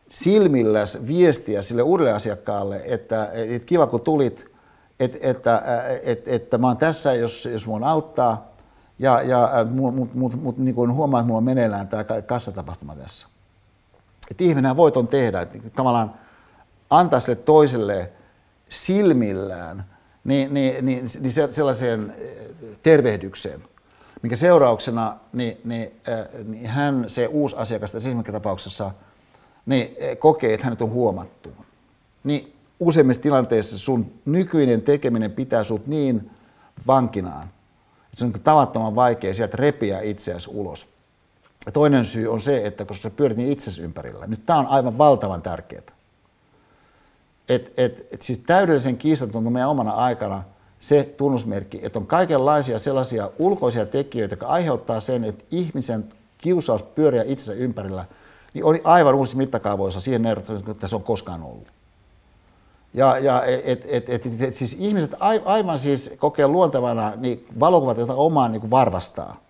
silmilläs 0.09 0.99
viestiä 1.07 1.63
sille 1.63 1.83
uudelle 1.83 2.13
asiakkaalle, 2.13 2.83
että, 2.85 3.31
että 3.33 3.67
kiva 3.67 3.87
kun 3.87 4.01
tulit, 4.01 4.53
että, 5.01 5.19
että, 5.21 5.63
että, 6.03 6.31
että 6.31 6.59
mä 6.59 6.67
oon 6.67 6.77
tässä, 6.77 7.15
jos, 7.15 7.49
jos 7.53 7.67
mun 7.67 7.85
auttaa, 7.85 8.53
ja, 8.99 9.23
ja 9.23 9.67
mut, 9.71 10.15
mut, 10.15 10.43
mut, 10.43 10.59
niin 10.59 10.75
kuin 10.75 10.93
huomaa, 10.93 11.21
että 11.21 11.27
mulla 11.27 11.39
on 11.39 11.45
meneillään 11.45 11.89
tämä 11.89 12.05
kassatapahtuma 12.27 12.97
tässä. 12.97 13.27
Että 14.31 14.45
ihminen 14.45 14.77
voi 14.77 14.93
ton 14.93 15.09
tehdä, 15.09 15.41
että 15.41 15.59
tavallaan 15.77 16.15
antaa 16.91 17.21
sille 17.21 17.37
toiselle 17.37 18.11
silmillään 18.73 19.85
niin, 20.25 20.55
niin, 20.55 20.87
niin, 20.87 21.05
niin 21.21 21.33
sellaiseen 21.51 22.15
eh, 22.19 22.31
tervehdykseen, 22.83 23.63
minkä 24.23 24.37
seurauksena 24.37 25.17
niin, 25.33 25.57
niin, 25.65 25.93
äh, 26.09 26.45
niin 26.45 26.67
hän, 26.67 27.05
se 27.09 27.27
uusi 27.27 27.57
asiakas 27.57 27.93
tässä 27.93 28.11
tapauksessa, 28.33 28.91
niin 29.67 29.95
eh, 29.97 30.19
kokee, 30.19 30.55
että 30.55 30.67
hänet 30.67 30.83
on 30.83 30.91
huomattu. 30.91 31.53
Niin 32.25 32.57
useimmissa 32.81 33.23
tilanteissa 33.23 33.79
sun 33.79 34.13
nykyinen 34.25 34.83
tekeminen 34.83 35.33
pitää 35.33 35.65
sut 35.65 35.87
niin 35.87 36.31
vankinaan, 36.87 37.43
että 37.43 38.17
se 38.17 38.25
on 38.25 38.31
niin 38.31 38.43
tavattoman 38.43 38.95
vaikea 38.95 39.35
sieltä 39.35 39.57
repiä 39.57 40.01
itseäsi 40.01 40.51
ulos. 40.53 40.89
Ja 41.67 41.73
toinen 41.73 42.05
syy 42.05 42.29
on 42.33 42.41
se, 42.41 42.67
että 42.67 42.85
koska 42.85 43.03
sä 43.03 43.11
pyörit 43.11 43.37
niin 43.37 43.53
itsesi 43.53 43.83
ympärillä, 43.83 44.27
nyt 44.27 44.47
tämä 44.47 44.59
on 44.59 44.67
aivan 44.67 44.99
valtavan 44.99 45.43
tärkeää 45.43 46.02
et, 47.49 47.73
et, 47.77 48.07
et 48.13 48.23
siis 48.23 48.39
täydellisen 48.39 48.97
kiistaton 48.97 49.53
meidän 49.53 49.71
omana 49.71 49.91
aikana 49.91 50.43
se 50.81 51.15
tunnusmerkki, 51.17 51.81
että 51.83 51.99
on 51.99 52.07
kaikenlaisia 52.07 52.79
sellaisia 52.79 53.31
ulkoisia 53.39 53.87
tekijöitä, 53.87 54.33
jotka 54.33 54.47
aiheuttaa 54.47 55.01
sen, 55.01 55.25
että 55.25 55.45
ihmisen 55.51 56.05
kiusaus 56.39 56.83
pyöriä 56.83 57.23
itsensä 57.27 57.53
ympärillä, 57.53 58.05
niin 58.55 58.65
on 58.65 58.79
aivan 58.85 59.15
uusi 59.15 59.37
mittakaavoissa 59.37 60.01
siihen 60.01 60.23
nähden, 60.23 60.45
että 60.71 60.87
se 60.87 60.97
on 60.97 61.03
koskaan 61.03 61.43
ollut. 61.43 61.73
Ja, 62.95 63.19
ja 63.19 63.45
et, 63.45 63.63
et, 63.65 63.85
et, 63.89 64.27
et, 64.27 64.43
et, 64.43 64.55
siis 64.55 64.77
ihmiset 64.81 65.15
aivan 65.45 65.79
siis 65.79 66.11
kokee 66.19 66.47
luontevana 66.49 67.13
niin 67.17 67.47
valokuvat, 67.61 67.99
joita 67.99 68.15
omaan 68.15 68.53
niin 68.53 68.71
varvastaa. 68.71 69.41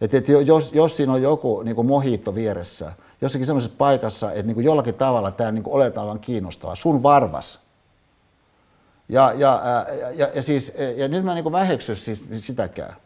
Et, 0.00 0.14
et 0.14 0.28
jos, 0.28 0.72
jos 0.72 0.96
siinä 0.96 1.12
on 1.12 1.22
joku 1.22 1.62
niin 1.62 1.86
mohiitto 1.86 2.34
vieressä– 2.34 2.92
jossakin 3.20 3.46
semmoisessa 3.46 3.76
paikassa, 3.78 4.32
että 4.32 4.42
niin 4.42 4.54
kuin 4.54 4.64
jollakin 4.64 4.94
tavalla 4.94 5.30
tämä 5.30 5.52
niin 5.52 5.62
oletaan 5.66 6.04
olevan 6.04 6.20
kiinnostavaa. 6.20 6.74
Sun 6.74 7.02
varvas. 7.02 7.60
Ja, 9.08 9.32
ja, 9.36 9.62
ja, 9.64 10.10
ja, 10.14 10.28
ja, 10.34 10.42
siis, 10.42 10.72
ja 10.96 11.08
nyt 11.08 11.24
mä 11.24 11.34
niin 11.34 11.52
väheksy 11.52 11.94
siis 11.94 12.24
sitäkään. 12.32 12.96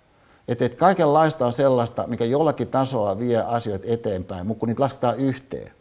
Että, 0.48 0.64
että 0.64 0.78
kaikenlaista 0.78 1.46
on 1.46 1.52
sellaista, 1.52 2.06
mikä 2.06 2.24
jollakin 2.24 2.68
tasolla 2.68 3.18
vie 3.18 3.42
asioita 3.42 3.86
eteenpäin, 3.88 4.46
mutta 4.46 4.60
kun 4.60 4.68
niitä 4.68 4.82
lasketaan 4.82 5.18
yhteen, 5.18 5.72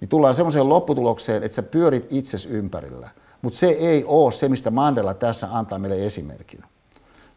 niin 0.00 0.08
tullaan 0.08 0.34
semmoiseen 0.34 0.68
lopputulokseen, 0.68 1.42
että 1.42 1.56
sä 1.56 1.62
pyörit 1.62 2.06
itses 2.10 2.46
ympärillä. 2.46 3.08
Mutta 3.42 3.58
se 3.58 3.66
ei 3.66 4.04
ole 4.04 4.32
se, 4.32 4.48
mistä 4.48 4.70
Mandela 4.70 5.14
tässä 5.14 5.48
antaa 5.52 5.78
meille 5.78 6.06
esimerkin. 6.06 6.64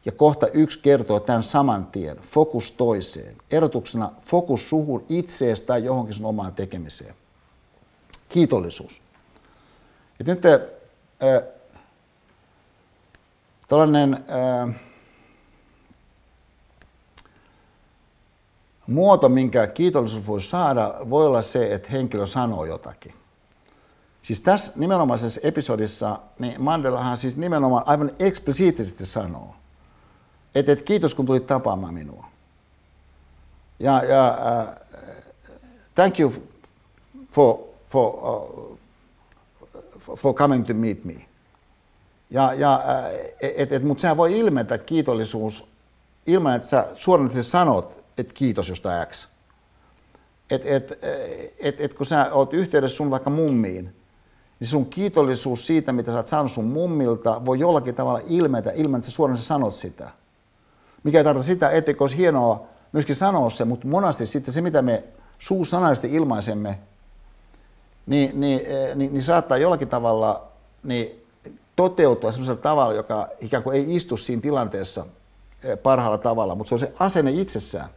Ja 0.05 0.11
kohta 0.11 0.47
yksi 0.47 0.79
kertoo 0.79 1.19
tämän 1.19 1.43
saman 1.43 1.85
tien, 1.85 2.17
fokus 2.17 2.71
toiseen. 2.71 3.37
Erotuksena 3.51 4.11
fokus 4.25 4.69
suhun 4.69 5.05
itseesi 5.09 5.65
tai 5.65 5.83
johonkin 5.83 6.13
sun 6.13 6.25
omaan 6.25 6.53
tekemiseen. 6.53 7.15
Kiitollisuus. 8.29 9.01
Et 10.19 10.27
nyt 10.27 10.45
äh, 10.45 10.61
tällainen 13.67 14.13
äh, 14.13 14.75
muoto, 18.87 19.29
minkä 19.29 19.67
kiitollisuus 19.67 20.27
voi 20.27 20.41
saada, 20.41 20.95
voi 21.09 21.25
olla 21.25 21.41
se, 21.41 21.73
että 21.73 21.89
henkilö 21.89 22.25
sanoo 22.25 22.65
jotakin. 22.65 23.13
Siis 24.21 24.41
tässä 24.41 24.73
nimenomaisessa 24.75 25.41
episodissa, 25.43 26.19
niin 26.39 26.61
Mandelahan 26.61 27.17
siis 27.17 27.37
nimenomaan 27.37 27.83
aivan 27.85 28.11
eksplisiittisesti 28.19 29.05
sanoo, 29.05 29.55
että, 30.55 30.71
että 30.71 30.85
kiitos 30.85 31.15
kun 31.15 31.25
tulit 31.25 31.47
tapaamaan 31.47 31.93
minua. 31.93 32.25
Ja, 33.79 34.03
ja 34.03 34.37
uh, 34.37 34.75
thank 35.95 36.19
you 36.19 36.33
for, 37.31 37.59
for, 37.89 38.13
uh, 38.13 38.77
for 40.15 40.33
coming 40.33 40.67
to 40.67 40.73
meet 40.73 41.05
me. 41.05 41.25
Ja, 42.29 42.53
ja, 42.53 42.83
uh, 42.85 43.31
et, 43.41 43.73
et, 43.73 43.83
mutta 43.83 44.01
sehän 44.01 44.17
voi 44.17 44.39
ilmetä 44.39 44.77
kiitollisuus 44.77 45.67
ilman, 46.27 46.55
että 46.55 46.67
sä 46.67 46.87
suoranaisesti 46.93 47.51
sanot, 47.51 48.03
että 48.17 48.33
kiitos 48.33 48.69
jostain 48.69 49.07
X. 49.07 49.27
Et, 50.49 50.61
et, 50.65 50.99
et, 51.59 51.81
et, 51.81 51.93
kun 51.93 52.05
sä 52.05 52.33
oot 52.33 52.53
yhteydessä 52.53 52.97
sun 52.97 53.11
vaikka 53.11 53.29
mummiin, 53.29 53.95
niin 54.59 54.67
sun 54.67 54.85
kiitollisuus 54.85 55.67
siitä, 55.67 55.91
mitä 55.93 56.11
sä 56.11 56.17
oot 56.17 56.27
saanut 56.27 56.51
sun 56.51 56.65
mummilta, 56.65 57.45
voi 57.45 57.59
jollakin 57.59 57.95
tavalla 57.95 58.21
ilmetä 58.27 58.71
ilman, 58.71 58.97
että 58.97 59.11
sä 59.11 59.15
suoraan 59.15 59.37
sanot 59.37 59.75
sitä. 59.75 60.09
Mikä 61.03 61.17
ei 61.17 61.23
tarkoita 61.23 61.47
sitä, 61.47 61.69
etteikö 61.69 62.03
olisi 62.03 62.17
hienoa 62.17 62.63
myöskin 62.91 63.15
sanoa 63.15 63.49
se, 63.49 63.65
mutta 63.65 63.87
monasti 63.87 64.25
sitten 64.25 64.53
se, 64.53 64.61
mitä 64.61 64.81
me 64.81 65.03
suusanallisesti 65.39 66.13
ilmaisemme, 66.13 66.79
niin, 68.05 68.39
niin, 68.39 68.61
eh, 68.65 68.95
niin, 68.95 69.13
niin 69.13 69.23
saattaa 69.23 69.57
jollakin 69.57 69.87
tavalla 69.87 70.47
niin 70.83 71.25
toteutua 71.75 72.31
sellaisella 72.31 72.61
tavalla, 72.61 72.93
joka 72.93 73.27
ikään 73.39 73.63
kuin 73.63 73.75
ei 73.75 73.95
istu 73.95 74.17
siinä 74.17 74.41
tilanteessa 74.41 75.05
eh, 75.63 75.77
parhaalla 75.83 76.17
tavalla, 76.17 76.55
mutta 76.55 76.69
se 76.69 76.75
on 76.75 76.79
se 76.79 76.93
asenne 76.99 77.31
itsessään, 77.31 77.89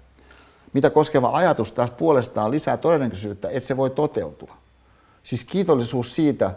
mitä 0.72 0.90
koskeva 0.90 1.30
ajatus 1.32 1.72
taas 1.72 1.90
puolestaan 1.90 2.50
lisää 2.50 2.76
todennäköisyyttä, 2.76 3.48
että 3.48 3.60
se 3.60 3.76
voi 3.76 3.90
toteutua. 3.90 4.56
Siis 5.22 5.44
kiitollisuus 5.44 6.14
siitä, 6.14 6.54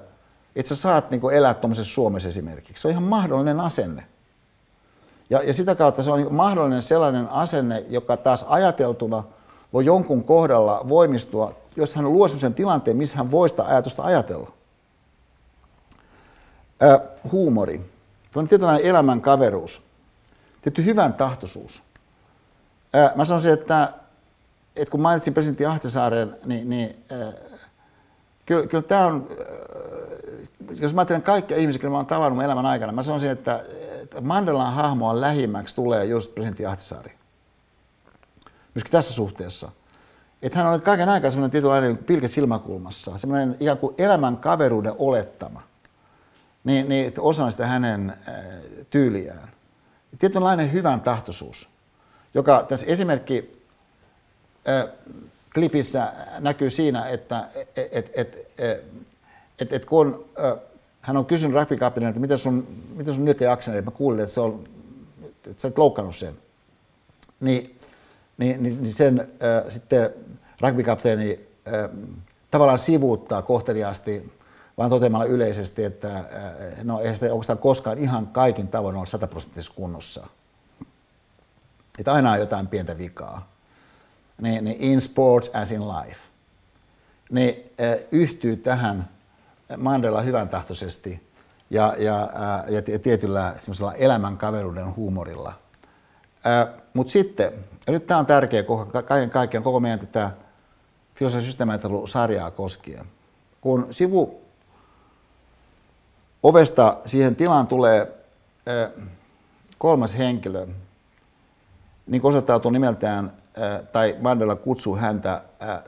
että 0.56 0.70
sä 0.70 0.76
saat 0.76 1.12
niin 1.12 1.32
elää 1.34 1.54
tuommoisessa 1.54 1.94
Suomessa 1.94 2.30
esimerkiksi. 2.30 2.82
Se 2.82 2.88
on 2.88 2.92
ihan 2.92 3.04
mahdollinen 3.04 3.60
asenne. 3.60 4.04
Ja, 5.30 5.44
ja 5.44 5.54
sitä 5.54 5.76
kautta 5.76 6.04
se 6.04 6.12
on 6.12 6.20
niin 6.20 6.34
mahdollinen 6.34 6.82
sellainen 6.82 7.30
asenne, 7.30 7.86
joka 7.90 8.18
taas 8.18 8.46
ajateltuna 8.50 9.24
voi 9.74 9.86
jonkun 9.86 10.24
kohdalla 10.24 10.86
voimistua, 10.90 11.56
jos 11.76 11.96
hän 11.96 12.14
luo 12.14 12.28
sellaisen 12.28 12.54
tilanteen, 12.54 12.98
missä 12.98 13.18
hän 13.18 13.32
voi 13.32 13.50
sitä 13.50 13.64
ajatusta 13.66 14.04
ajatella. 14.04 14.52
Äh, 16.84 17.02
huumori. 17.32 17.82
Se 18.34 18.40
on 18.40 18.48
tietynlainen 18.48 18.86
elämän 18.86 19.22
kaveruus. 19.22 19.82
Tietty 20.62 20.86
hyvän 20.86 21.14
tahtoisuus. 21.14 21.84
Äh, 22.96 23.16
mä 23.16 23.26
sanoisin, 23.26 23.54
että, 23.54 23.94
että 24.76 24.92
kun 24.92 25.02
mainitsin 25.02 25.34
presidentti 25.34 25.66
Ahtisaaren, 25.66 26.38
niin, 26.46 26.70
niin 26.70 27.04
äh, 27.12 27.34
kyllä, 28.46 28.68
kyllä 28.68 28.84
tämä 28.84 29.06
on, 29.06 29.28
jos 30.80 30.94
mä 30.94 31.02
ajattelen 31.02 31.22
kaikkia 31.22 31.58
ihmisiä, 31.58 31.78
jotka 31.78 31.90
mä 31.90 31.98
oon 31.98 32.06
tavannut 32.06 32.44
elämän 32.44 32.66
aikana, 32.66 32.92
mä 32.92 33.04
sanoisin, 33.04 33.32
että 33.32 33.64
Mandelan 34.22 34.74
hahmoa 34.74 35.22
lähimmäksi 35.22 35.76
tulee 35.76 36.06
just 36.06 36.36
presidentti 36.36 36.66
Ahtisaari. 36.66 37.12
Myöskin 38.76 38.92
tässä 38.92 39.14
suhteessa. 39.14 39.72
Että 40.42 40.60
hän 40.60 40.68
oli 40.68 40.80
kaiken 40.80 41.10
aikaa 41.10 41.32
semmoinen 41.32 41.52
tietynlainen 41.52 41.98
pilke 41.98 42.28
silmäkulmassa, 42.28 43.18
semmoinen 43.18 43.58
ikään 43.60 43.78
kuin 43.78 43.96
elämän 43.98 44.38
kaveruuden 44.38 44.94
olettama. 44.98 45.64
Niin, 46.64 46.90
niin 46.90 47.14
osana 47.20 47.50
sitä 47.50 47.68
hänen 47.68 48.10
äh, 48.10 48.36
tyyliään. 48.90 49.50
Tietynlainen 50.20 50.74
hyvän 50.74 51.02
tahtoisuus, 51.02 51.70
joka 52.34 52.66
tässä 52.70 52.88
esimerkki 52.88 53.64
äh, 54.70 54.86
klipissä 55.54 56.14
näkyy 56.40 56.70
siinä, 56.70 57.08
että 57.08 57.48
et, 57.56 57.90
et, 57.92 58.12
et, 58.16 58.48
et, 59.60 59.74
et 59.74 59.86
kun 59.86 60.26
hän 61.08 61.18
on 61.18 61.26
kysynyt 61.26 61.58
rugby 61.58 62.06
että 62.08 62.20
miten 62.20 62.38
sun, 62.38 62.68
miten 62.96 63.14
sun 63.14 63.26
nilkka 63.26 63.44
jaksanut, 63.44 63.78
että 63.78 63.92
mä 63.92 63.98
kuulin, 63.98 64.20
että, 64.20 64.34
se 64.34 64.42
on, 64.42 64.64
että 65.24 65.62
sä 65.62 65.68
et 65.68 65.78
loukannut 65.78 66.16
sen. 66.16 66.38
Niin, 67.40 67.80
niin, 68.38 68.64
niin, 68.64 68.84
niin 68.84 68.94
sen 68.94 69.20
äh, 69.20 69.64
sitten 69.70 70.10
rugby-kapteeni 70.62 71.48
äh, 71.68 71.90
tavallaan 72.52 72.80
sivuuttaa 72.80 73.42
kohteliaasti, 73.42 74.34
vaan 74.78 74.90
toteamalla 74.90 75.26
yleisesti, 75.26 75.84
että 75.84 76.18
äh, 76.18 76.26
no 76.84 77.00
eihän 77.00 77.16
sitä 77.16 77.34
oikeastaan 77.34 77.60
koskaan 77.60 77.98
ihan 77.98 78.28
kaikin 78.28 78.68
tavoin 78.68 78.96
ole 78.96 79.06
sataprosenttisessa 79.06 79.74
kunnossa. 79.76 80.28
Että 82.00 82.14
aina 82.14 82.32
on 82.32 82.40
jotain 82.40 82.68
pientä 82.68 82.98
vikaa 82.98 83.50
niin, 84.42 84.64
niin 84.64 84.78
in 84.80 85.02
sports 85.02 85.52
as 85.54 85.72
in 85.72 85.82
life, 85.88 86.20
niin 87.32 87.66
äh, 87.82 87.98
yhtyy 88.12 88.56
tähän 88.56 89.17
Mandela 89.78 90.22
hyvän 90.22 90.50
tahtoisesti 90.50 91.28
ja, 91.70 91.96
ja, 92.00 92.22
äh, 92.24 92.74
ja 92.74 93.00
tietyllä 93.00 93.56
semmoisella 93.58 93.94
elämänkaveruuden 93.94 94.96
huumorilla. 94.96 95.54
Äh, 96.46 96.68
Mutta 96.94 97.12
sitten, 97.12 97.54
ja 97.88 97.94
nyt 97.94 98.08
tämä 98.08 98.20
on 98.20 98.26
tärkeä 98.26 98.64
kaiken 99.06 99.30
kaikkiaan 99.30 99.64
koko 99.64 99.80
meidän 99.80 100.00
tätä 100.00 100.32
filosofisen 101.16 101.68
sarjaa 102.06 102.52
koskien. 102.52 103.06
Kun 103.62 103.88
sivu 103.92 104.42
ovesta 106.44 106.98
siihen 107.06 107.36
tilaan 107.36 107.68
tulee 107.68 108.12
kolmas 109.78 110.18
henkilö, 110.18 110.68
niin 112.08 112.26
osoittautuu 112.26 112.72
nimeltään 112.72 113.34
tai 113.92 114.16
Mandela 114.22 114.56
kutsuu 114.56 114.96
häntä 114.96 115.42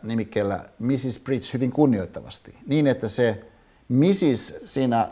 nimikkeellä 0.04 0.66
Mrs. 0.80 1.20
Bridge 1.24 1.48
hyvin 1.54 1.72
kunnioittavasti. 1.72 2.58
Niin, 2.68 2.88
että 2.88 3.08
se 3.08 3.46
Mrs. 3.90 4.54
siinä, 4.66 5.10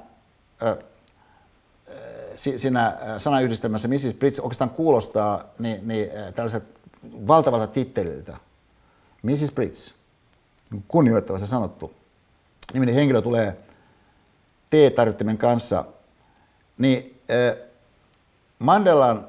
siinä 2.36 2.98
sanayhdistelmässä 3.18 3.88
Mrs. 3.88 4.14
Bridge 4.14 4.42
oikeastaan 4.42 4.70
kuulostaa 4.70 5.44
niin, 5.60 5.88
niin, 5.88 6.10
tällaiset 6.36 6.64
valtavalta 7.28 7.68
titteliltä. 7.68 8.38
Mrs. 9.24 9.52
Bridge, 9.52 9.78
kunnioittavasti 10.88 11.48
sanottu. 11.48 11.94
Niminen 12.74 12.96
henkilö 12.96 13.22
tulee 13.22 13.58
T-tarjottimen 14.70 15.38
kanssa, 15.38 15.86
niin 16.78 17.22
Mandelan 18.60 19.28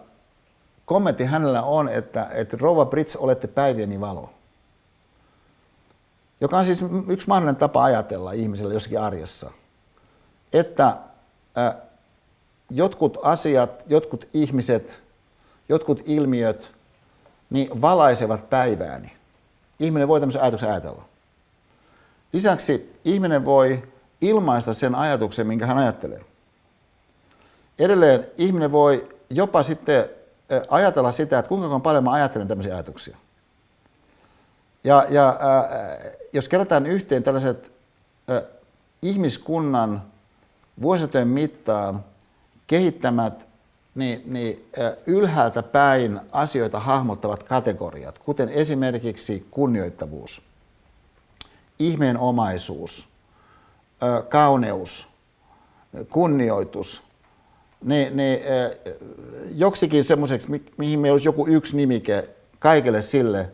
kommentti 0.84 1.24
hänellä 1.24 1.62
on, 1.62 1.88
että, 1.88 2.28
että 2.32 2.56
Rova 2.60 2.86
Brits, 2.86 3.16
olette 3.16 3.46
päivieni 3.46 4.00
valo. 4.00 4.30
Joka 6.40 6.58
on 6.58 6.64
siis 6.64 6.84
yksi 7.08 7.28
mahdollinen 7.28 7.56
tapa 7.56 7.84
ajatella 7.84 8.32
ihmisellä 8.32 8.74
jossakin 8.74 9.00
arjessa. 9.00 9.50
Että 10.52 10.86
äh, 11.58 11.74
jotkut 12.70 13.18
asiat, 13.22 13.84
jotkut 13.86 14.28
ihmiset, 14.34 15.02
jotkut 15.68 16.02
ilmiöt, 16.04 16.72
niin 17.50 17.80
valaisevat 17.80 18.50
päivääni. 18.50 19.12
Ihminen 19.80 20.08
voi 20.08 20.20
tämmöisen 20.20 20.42
ajatuksen 20.42 20.70
ajatella. 20.70 21.04
Lisäksi 22.32 23.00
ihminen 23.04 23.44
voi 23.44 23.88
ilmaista 24.20 24.74
sen 24.74 24.94
ajatuksen, 24.94 25.46
minkä 25.46 25.66
hän 25.66 25.78
ajattelee. 25.78 26.20
Edelleen 27.78 28.26
ihminen 28.38 28.72
voi 28.72 29.18
jopa 29.30 29.62
sitten 29.62 30.04
ajatella 30.68 31.12
sitä, 31.12 31.38
että 31.38 31.48
kuinka 31.48 31.80
paljon 31.80 32.04
mä 32.04 32.12
ajattelen 32.12 32.48
tämmöisiä 32.48 32.74
ajatuksia. 32.74 33.16
Ja, 34.84 35.06
ja 35.10 35.28
äh, 35.28 36.12
jos 36.32 36.48
kerätään 36.48 36.86
yhteen 36.86 37.22
tällaiset 37.22 37.72
äh, 38.30 38.42
ihmiskunnan 39.02 40.02
vuositojen 40.82 41.28
mittaan 41.28 42.04
kehittämät 42.66 43.48
niin, 43.94 44.22
niin 44.26 44.64
äh, 44.78 44.92
ylhäältä 45.06 45.62
päin 45.62 46.20
asioita 46.32 46.80
hahmottavat 46.80 47.42
kategoriat, 47.42 48.18
kuten 48.18 48.48
esimerkiksi 48.48 49.46
kunnioittavuus, 49.50 50.42
ihmeenomaisuus, 51.78 53.08
äh, 54.02 54.28
kauneus, 54.28 55.08
kunnioitus, 56.10 57.02
niin, 57.84 58.16
niin 58.16 58.40
äh, 58.40 58.94
joksikin 59.54 60.04
semmoiseksi, 60.04 60.50
mi- 60.50 60.72
mihin 60.76 60.98
meillä 61.00 61.14
olisi 61.14 61.28
joku 61.28 61.46
yksi 61.46 61.76
nimike 61.76 62.30
kaikille 62.58 63.02
sille, 63.02 63.50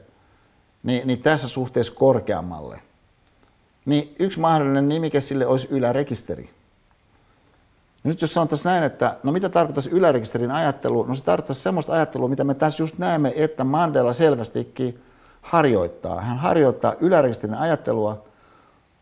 niin, 0.85 1.07
niin 1.07 1.23
tässä 1.23 1.49
suhteessa 1.49 1.95
korkeammalle. 1.95 2.81
Niin 3.85 4.17
yksi 4.19 4.41
mahdollinen 4.41 4.89
nimike 4.89 5.21
sille 5.21 5.47
olisi 5.47 5.69
ylärekisteri. 5.71 6.51
Nyt 8.05 8.23
jos 8.23 8.35
sanottaisiin 8.35 8.71
näin, 8.71 8.85
että 8.85 9.17
no 9.23 9.33
mitä 9.33 9.49
tarkoittaisi 9.49 9.91
ylärekisterin 9.91 10.51
ajattelu? 10.51 11.03
No 11.03 11.15
se 11.15 11.25
tarkoittaisi 11.25 11.63
semmoista 11.63 11.93
ajattelua, 11.93 12.29
mitä 12.29 12.45
me 12.45 12.55
tässä 12.55 12.83
just 12.83 12.99
näemme, 12.99 13.33
että 13.37 13.65
Mandela 13.65 14.13
selvästikin 14.13 15.03
harjoittaa. 15.43 16.21
Hän 16.21 16.39
harjoittaa 16.39 16.95
ylärekisterin 17.01 17.57
ajattelua, 17.57 18.25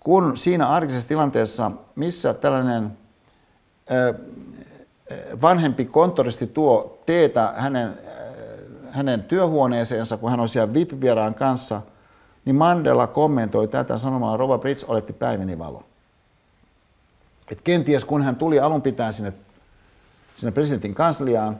kun 0.00 0.36
siinä 0.36 0.68
arkisessa 0.68 1.08
tilanteessa, 1.08 1.70
missä 1.94 2.34
tällainen 2.34 2.98
vanhempi 5.42 5.84
konttoristi 5.84 6.46
tuo 6.46 6.98
teetä 7.06 7.52
hänen, 7.56 7.98
hänen 8.92 9.22
työhuoneeseensa, 9.22 10.16
kun 10.16 10.30
hän 10.30 10.40
on 10.40 10.48
siellä 10.48 10.74
VIP-vieraan 10.74 11.34
kanssa, 11.34 11.82
niin 12.44 12.56
Mandela 12.56 13.06
kommentoi 13.06 13.68
tätä 13.68 13.98
sanomalla, 13.98 14.36
Rova 14.36 14.58
Brits 14.58 14.84
oletti 14.84 15.12
päiväni 15.12 15.58
valo. 15.58 15.84
Et 17.50 17.60
kenties 17.60 18.04
kun 18.04 18.22
hän 18.22 18.36
tuli 18.36 18.60
alun 18.60 18.82
pitäen 18.82 19.12
sinne, 19.12 19.32
sinne 20.36 20.52
presidentin 20.52 20.94
kansliaan, 20.94 21.58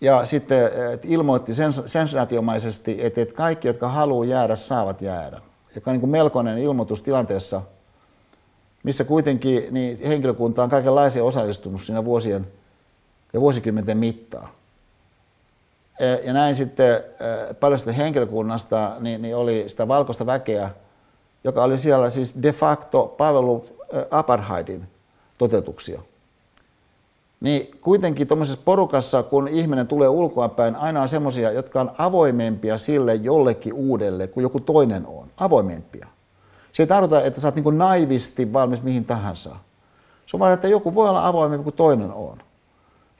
ja 0.00 0.26
sitten 0.26 0.70
ilmoitti 1.04 1.52
sensaatiomaisesti, 1.86 2.96
että, 3.00 3.20
että 3.20 3.34
kaikki, 3.34 3.68
jotka 3.68 3.88
haluaa 3.88 4.24
jäädä, 4.24 4.56
saavat 4.56 5.02
jäädä. 5.02 5.40
Joka 5.74 5.90
on 5.90 5.92
niin 5.92 6.00
kuin 6.00 6.10
melkoinen 6.10 6.58
ilmoitus 6.58 7.02
tilanteessa, 7.02 7.62
missä 8.82 9.04
kuitenkin 9.04 9.66
niin 9.70 9.98
henkilökunta 10.08 10.62
on 10.62 10.70
kaikenlaisia 10.70 11.24
osallistunut 11.24 11.82
siinä 11.82 12.04
vuosien 12.04 12.46
ja 13.32 13.40
vuosikymmenten 13.40 13.98
mittaan. 13.98 14.48
Ja 16.24 16.32
näin 16.32 16.56
sitten 16.56 17.00
paljon 17.60 17.78
sitä 17.78 17.92
henkilökunnasta 17.92 18.92
niin, 19.00 19.22
niin 19.22 19.36
oli 19.36 19.64
sitä 19.66 19.88
valkoista 19.88 20.26
väkeä, 20.26 20.70
joka 21.44 21.62
oli 21.64 21.78
siellä 21.78 22.10
siis 22.10 22.42
de 22.42 22.52
facto 22.52 23.14
palvelu 23.18 23.64
apartheidin 24.10 24.88
toteutuksia. 25.38 26.00
Niin 27.40 27.70
kuitenkin 27.80 28.26
tuommoisessa 28.26 28.60
porukassa, 28.64 29.22
kun 29.22 29.48
ihminen 29.48 29.86
tulee 29.86 30.08
ulkoapäin, 30.08 30.76
aina 30.76 31.02
on 31.02 31.08
semmoisia, 31.08 31.52
jotka 31.52 31.80
on 31.80 31.90
avoimempia 31.98 32.78
sille 32.78 33.14
jollekin 33.14 33.72
uudelle 33.72 34.26
kuin 34.26 34.42
joku 34.42 34.60
toinen 34.60 35.06
on. 35.06 35.26
Avoimempia. 35.36 36.06
Se 36.72 36.82
ei 36.82 36.86
tarkoita, 36.86 37.22
että 37.22 37.40
sä 37.40 37.48
oot 37.48 37.54
niin 37.54 37.78
naivisti 37.78 38.52
valmis 38.52 38.82
mihin 38.82 39.04
tahansa. 39.04 39.50
Se 40.26 40.36
on 40.36 40.40
vaan, 40.40 40.52
että 40.52 40.68
joku 40.68 40.94
voi 40.94 41.08
olla 41.08 41.26
avoimempi 41.26 41.64
kuin 41.64 41.76
toinen 41.76 42.12
on. 42.12 42.38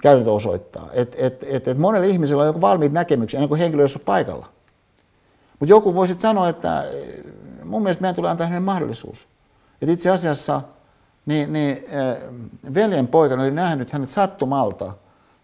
Käytäntö 0.02 0.32
osoittaa. 0.32 0.89
Että 0.93 1.16
et, 1.18 1.44
et, 1.48 1.68
et 1.68 1.78
monella 1.78 2.06
ihmisellä 2.06 2.43
on 2.43 2.47
joku 2.47 2.60
valmiit 2.60 2.93
näkemyksiä 2.93 3.39
ennen 3.39 3.48
kuin 3.48 3.59
henkilö 3.59 3.82
on 3.82 4.01
paikalla. 4.05 4.47
Mutta 5.59 5.70
joku 5.70 5.94
voisi 5.94 6.14
sanoa, 6.18 6.48
että 6.48 6.85
mun 7.64 7.82
mielestä 7.82 8.01
meidän 8.01 8.14
tulee 8.14 8.31
antaa 8.31 8.60
mahdollisuus. 8.60 9.28
Et 9.82 9.89
itse 9.89 10.10
asiassa 10.10 10.62
niin, 11.27 11.52
niin, 11.52 11.85
äh, 11.94 12.16
veljen 12.74 13.09
poika 13.09 13.35
oli 13.35 13.51
nähnyt 13.51 13.93
hänet 13.93 14.10
sattumalta 14.10 14.93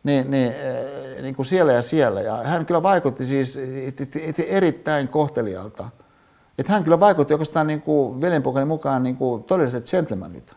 niin, 0.04 0.30
niin, 0.30 0.52
äh, 0.52 1.22
niin 1.22 1.34
kuin 1.34 1.46
siellä 1.46 1.72
ja 1.72 1.82
siellä. 1.82 2.20
Ja 2.20 2.36
hän 2.36 2.66
kyllä 2.66 2.82
vaikutti 2.82 3.24
siis 3.24 3.58
erittäin 4.48 5.08
kohtelijalta. 5.08 5.88
Että 6.58 6.72
hän 6.72 6.84
kyllä 6.84 7.00
vaikutti 7.00 7.34
oikeastaan 7.34 7.66
niin 7.66 7.82
kuin 7.82 8.20
veljenpoikani 8.20 8.66
mukaan 8.66 9.02
niin 9.02 9.16
kuin 9.16 9.44
todelliset 9.44 9.90
gentlemanit. 9.90 10.54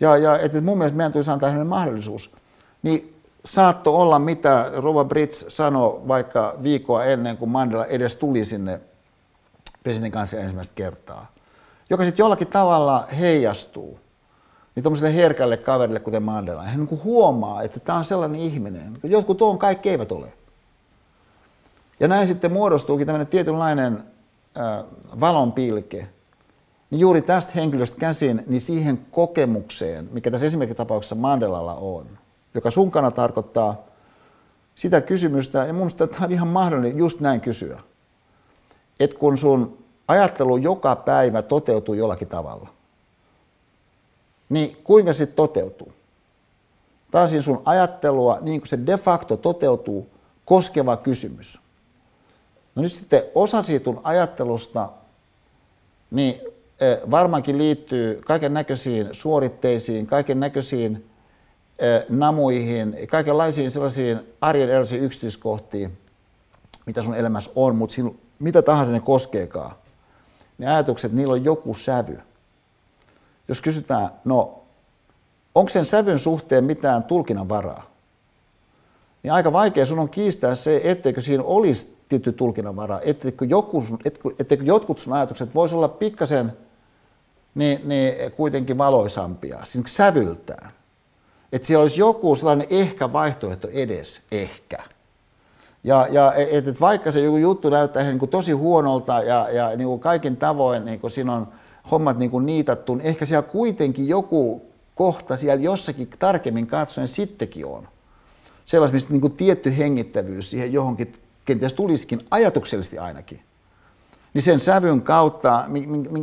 Ja, 0.00 0.16
ja 0.16 0.38
että 0.38 0.60
mun 0.60 0.78
mielestä 0.78 0.96
meidän 0.96 1.12
tulisi 1.12 1.30
antaa 1.30 1.48
hänelle 1.48 1.68
mahdollisuus. 1.68 2.30
Niin 2.84 3.14
saatto 3.44 3.96
olla, 4.00 4.18
mitä 4.18 4.70
Rova 4.76 5.04
Brits 5.04 5.44
sanoi 5.48 6.00
vaikka 6.08 6.54
viikkoa 6.62 7.04
ennen 7.04 7.36
kuin 7.36 7.50
Mandela 7.50 7.86
edes 7.86 8.16
tuli 8.16 8.44
sinne 8.44 8.80
presidentin 9.82 10.12
kanssa 10.12 10.36
ensimmäistä 10.36 10.74
kertaa 10.74 11.34
joka 11.90 12.04
sitten 12.04 12.22
jollakin 12.22 12.46
tavalla 12.46 13.06
heijastuu 13.18 13.98
niin 14.74 14.82
tuommoiselle 14.82 15.14
herkälle 15.14 15.56
kaverille, 15.56 16.00
kuten 16.00 16.22
Mandela. 16.22 16.62
Hän 16.62 16.80
niin 16.90 17.04
huomaa, 17.04 17.62
että 17.62 17.80
tämä 17.80 17.98
on 17.98 18.04
sellainen 18.04 18.40
ihminen. 18.40 18.98
Jotkut 19.02 19.42
on, 19.42 19.58
kaikki 19.58 19.90
eivät 19.90 20.12
ole. 20.12 20.32
Ja 22.00 22.08
näin 22.08 22.26
sitten 22.26 22.52
muodostuukin 22.52 23.06
tämmöinen 23.06 23.26
tietynlainen 23.26 24.04
äh, 24.58 24.84
valonpilke. 25.20 26.08
Niin 26.90 27.00
juuri 27.00 27.22
tästä 27.22 27.52
henkilöstä 27.54 27.96
käsin, 27.96 28.44
niin 28.46 28.60
siihen 28.60 28.98
kokemukseen, 29.10 30.08
mikä 30.12 30.30
tässä 30.30 30.46
esimerkkitapauksessa 30.46 31.14
Mandelalla 31.14 31.74
on, 31.74 32.06
joka 32.54 32.70
sunkana 32.70 33.10
tarkoittaa 33.10 33.84
sitä 34.74 35.00
kysymystä, 35.00 35.58
ja 35.58 35.72
mun 35.72 35.76
mielestä 35.76 36.06
tämä 36.06 36.24
on 36.24 36.32
ihan 36.32 36.48
mahdollinen 36.48 36.98
just 36.98 37.20
näin 37.20 37.40
kysyä. 37.40 37.80
Että 39.00 39.18
kun 39.18 39.38
sun 39.38 39.78
ajattelu 40.08 40.56
joka 40.56 40.96
päivä 40.96 41.42
toteutuu 41.42 41.94
jollakin 41.94 42.28
tavalla, 42.28 42.68
niin 44.48 44.76
kuinka 44.84 45.12
se 45.12 45.26
toteutuu? 45.26 45.92
Tämä 47.10 47.24
on 47.24 47.30
siis 47.30 47.44
sun 47.44 47.62
ajattelua, 47.64 48.38
niin 48.40 48.60
kuin 48.60 48.68
se 48.68 48.78
de 48.86 48.96
facto 48.96 49.36
toteutuu, 49.36 50.08
koskeva 50.44 50.96
kysymys. 50.96 51.60
No 52.74 52.82
nyt 52.82 52.92
sitten 52.92 53.22
osa 53.34 53.62
siitä 53.62 53.90
ajattelusta 54.02 54.88
niin 56.10 56.40
e, 56.80 57.10
varmaankin 57.10 57.58
liittyy 57.58 58.20
kaiken 58.26 58.54
näköisiin 58.54 59.08
suoritteisiin, 59.12 60.06
kaiken 60.06 60.40
näköisiin 60.40 61.06
namuihin, 62.08 62.96
kaikenlaisiin 63.10 63.70
sellaisiin 63.70 64.20
arjen 64.40 64.68
erilaisiin 64.68 65.02
yksityiskohtiin, 65.02 65.98
mitä 66.86 67.02
sun 67.02 67.14
elämässä 67.14 67.50
on, 67.54 67.76
mutta 67.76 67.96
mitä 68.38 68.62
tahansa 68.62 68.92
ne 68.92 69.00
koskeekaan 69.00 69.76
ne 70.58 70.66
ajatukset, 70.66 71.12
niillä 71.12 71.32
on 71.32 71.44
joku 71.44 71.74
sävy. 71.74 72.18
Jos 73.48 73.60
kysytään, 73.60 74.10
no 74.24 74.62
onko 75.54 75.68
sen 75.68 75.84
sävyn 75.84 76.18
suhteen 76.18 76.64
mitään 76.64 77.04
tulkinnan 77.04 77.48
varaa, 77.48 77.90
niin 79.22 79.32
aika 79.32 79.52
vaikea 79.52 79.86
sun 79.86 79.98
on 79.98 80.08
kiistää 80.08 80.54
se, 80.54 80.80
etteikö 80.84 81.20
siinä 81.20 81.42
olisi 81.42 81.96
tietty 82.08 82.32
tulkinnan 82.32 82.76
varaa, 82.76 83.00
etteikö, 83.04 83.44
joku, 83.44 83.84
etteikö 84.38 84.64
jotkut 84.64 84.98
sun 84.98 85.12
ajatukset 85.12 85.54
voisi 85.54 85.74
olla 85.74 85.88
pikkasen 85.88 86.52
niin, 87.54 87.88
niin 87.88 88.32
kuitenkin 88.32 88.78
valoisampia, 88.78 89.58
siis 89.64 89.96
sävyltään. 89.96 90.70
Että 91.54 91.66
siellä 91.66 91.82
olisi 91.82 92.00
joku 92.00 92.36
sellainen 92.36 92.66
ehkä 92.70 93.12
vaihtoehto 93.12 93.68
edes, 93.72 94.20
ehkä. 94.32 94.78
Ja, 95.84 96.08
ja 96.10 96.34
et, 96.34 96.68
et 96.68 96.80
vaikka 96.80 97.12
se 97.12 97.20
joku 97.20 97.36
juttu 97.36 97.70
näyttää 97.70 98.02
niin 98.02 98.18
kuin 98.18 98.30
tosi 98.30 98.52
huonolta 98.52 99.22
ja, 99.22 99.50
ja 99.50 99.76
niin 99.76 99.88
kuin 99.88 100.00
kaikin 100.00 100.36
tavoin 100.36 100.84
niin 100.84 101.00
kuin 101.00 101.10
siinä 101.10 101.34
on 101.34 101.48
hommat 101.90 102.18
niin 102.18 102.30
kuin 102.30 102.46
niitattu, 102.46 102.94
niin 102.94 103.06
ehkä 103.06 103.26
siellä 103.26 103.42
kuitenkin 103.42 104.08
joku 104.08 104.62
kohta 104.94 105.36
siellä 105.36 105.62
jossakin 105.62 106.10
tarkemmin 106.18 106.66
katsoen 106.66 107.08
sittenkin 107.08 107.66
on. 107.66 107.88
Sellaista, 108.66 108.94
mistä 108.94 109.12
niin 109.12 109.20
kuin 109.20 109.36
tietty 109.36 109.78
hengittävyys 109.78 110.50
siihen 110.50 110.72
johonkin 110.72 111.14
kenties 111.44 111.74
tulisikin 111.74 112.20
ajatuksellisesti 112.30 112.98
ainakin. 112.98 113.40
Niin 114.34 114.42
sen 114.42 114.60
sävyn 114.60 115.02
kautta, 115.02 115.64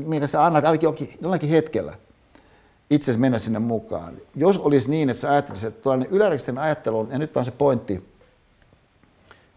mitä 0.06 0.28
sä 0.28 0.46
annat 0.46 0.66
ainakin 0.66 1.18
jollakin 1.22 1.50
hetkellä 1.50 1.94
itse 2.92 3.18
mennä 3.18 3.38
sinne 3.38 3.60
mukaan. 3.60 4.18
Jos 4.36 4.58
olisi 4.58 4.90
niin, 4.90 5.10
että 5.10 5.22
sä 5.22 5.32
ajattelisit, 5.32 5.68
että 5.68 5.82
tuollainen 5.82 6.12
ylärikisten 6.12 6.58
ajattelu, 6.58 7.08
ja 7.12 7.20
nyt 7.20 7.38
on 7.38 7.46
se 7.46 7.52
pointti, 7.52 8.12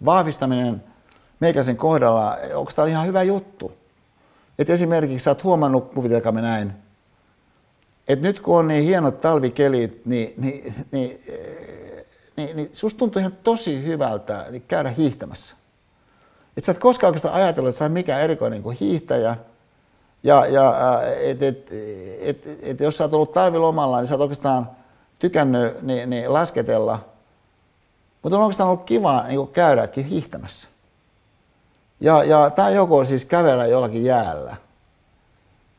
vahvistaminen 0.05 0.85
meikäisen 1.41 1.77
kohdalla, 1.77 2.37
onko 2.55 2.73
tämä 2.77 2.89
ihan 2.89 3.07
hyvä 3.07 3.23
juttu? 3.23 3.73
Et 4.59 4.71
esimerkiksi 4.71 5.25
sä 5.25 5.31
oot 5.31 5.45
huomannut, 5.45 5.95
kuvitelkaamme 5.95 6.41
näin, 6.41 6.73
että 8.09 8.23
nyt 8.23 8.41
kun 8.41 8.59
on 8.59 8.69
niin 8.69 8.85
hienot 8.85 9.21
talvikelit, 9.21 10.07
niin, 10.07 10.35
niin, 10.37 10.75
niin, 10.93 11.21
niin, 12.37 12.57
niin 12.57 12.71
susta 12.73 12.99
tuntuu 12.99 13.21
ihan 13.21 13.37
tosi 13.43 13.85
hyvältä 13.85 14.47
niin 14.51 14.65
käydä 14.69 14.91
hiihtämässä. 14.91 15.57
Et 16.57 16.65
sä 16.65 16.73
et 16.73 16.79
koskaan 16.79 17.09
oikeastaan 17.09 17.35
ajatellut, 17.35 17.69
että 17.69 17.79
sä 17.79 17.85
oot 17.85 17.93
mikään 17.93 18.23
erikoinen 18.23 18.63
kuin 18.63 18.77
hiihtäjä. 18.81 19.37
Ja, 20.25 20.47
ja 20.47 21.01
et, 21.21 21.43
et, 21.43 21.73
et, 22.21 22.47
et, 22.47 22.59
et, 22.63 22.81
jos 22.81 22.97
sä 22.97 23.05
oot 23.05 23.15
ollut 23.15 23.33
talvilomalla, 23.33 23.99
niin 23.99 24.07
sä 24.07 24.15
oot 24.15 24.21
oikeastaan 24.21 24.71
tykännyt 25.19 25.83
niin, 25.83 26.11
niin 26.11 26.33
lasketella– 26.33 26.99
mutta 28.25 28.37
on 28.37 28.43
oikeastaan 28.43 28.71
ollut 28.71 28.85
kiva 28.85 29.25
niin 29.29 29.49
käydäkin 29.49 30.05
hiihtämässä. 30.05 30.69
Ja, 32.01 32.25
ja 32.25 32.51
tämä 32.51 32.71
joku 32.71 32.97
on 32.97 33.07
siis 33.07 33.25
kävellä 33.25 33.67
jollakin 33.67 34.05
jäällä. 34.05 34.57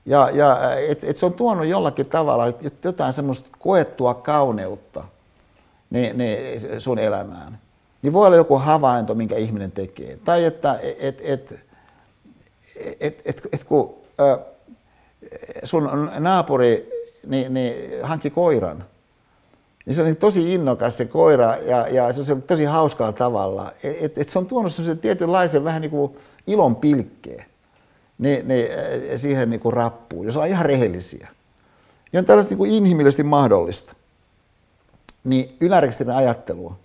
Ja, 0.06 0.30
ja 0.34 0.74
et, 0.90 1.04
et 1.04 1.18
se 1.18 1.26
on 1.26 1.34
tuonut 1.34 1.66
jollakin 1.66 2.06
tavalla 2.06 2.46
jotain 2.84 3.14
semmoista 3.14 3.50
koettua 3.60 4.14
kauneutta 4.14 5.04
niin, 5.90 6.18
niin 6.18 6.62
sun 6.82 7.00
elämään. 7.00 7.60
Niin 8.02 8.14
voi 8.14 8.28
olla 8.28 8.38
joku 8.38 8.58
havainto, 8.58 9.16
minkä 9.16 9.36
ihminen 9.36 9.72
tekee. 9.72 10.20
Tai 10.26 10.46
että 10.46 10.80
et, 11.00 11.22
et, 11.22 11.54
et, 13.00 13.22
et, 13.26 13.42
et, 13.52 13.64
kun 13.64 13.96
ä, 14.20 14.40
sun 15.64 16.12
naapuri 16.20 16.90
niin, 17.28 17.54
niin, 17.54 17.76
hankki 18.04 18.30
koiran, 18.30 18.86
niin 19.86 19.96
se 19.96 20.04
on 20.04 20.16
tosi 20.16 20.54
innokas 20.54 20.98
se 20.98 21.06
koira 21.06 21.56
ja, 21.56 21.88
ja 21.88 22.14
se 22.14 22.34
on 22.34 22.42
tosi 22.42 22.64
hauskalla 22.64 23.14
tavalla. 23.14 23.72
Et, 23.84 24.18
et, 24.18 24.30
se 24.30 24.40
on 24.40 24.46
tuonut 24.46 24.74
semmoisen 24.74 25.00
tietynlaisen 25.00 25.64
vähän 25.64 25.82
niin 25.82 25.92
kuin 25.92 26.18
ilon 26.48 26.76
pilkkeen 26.76 27.46
ne, 28.18 28.42
ne, 28.46 28.70
siihen 29.16 29.50
niin 29.50 29.60
kuin 29.60 29.74
rappuun, 29.74 30.26
jos 30.26 30.36
ollaan 30.36 30.50
ihan 30.50 30.66
rehellisiä. 30.66 31.28
Ja 32.14 32.20
on 32.20 32.26
tällaista 32.26 32.52
niin 32.52 32.58
kuin 32.58 32.72
inhimillisesti 32.72 33.24
mahdollista. 33.24 33.94
Niin 35.24 35.58
ylärekisterin 35.62 36.16
ajattelua, 36.16 36.78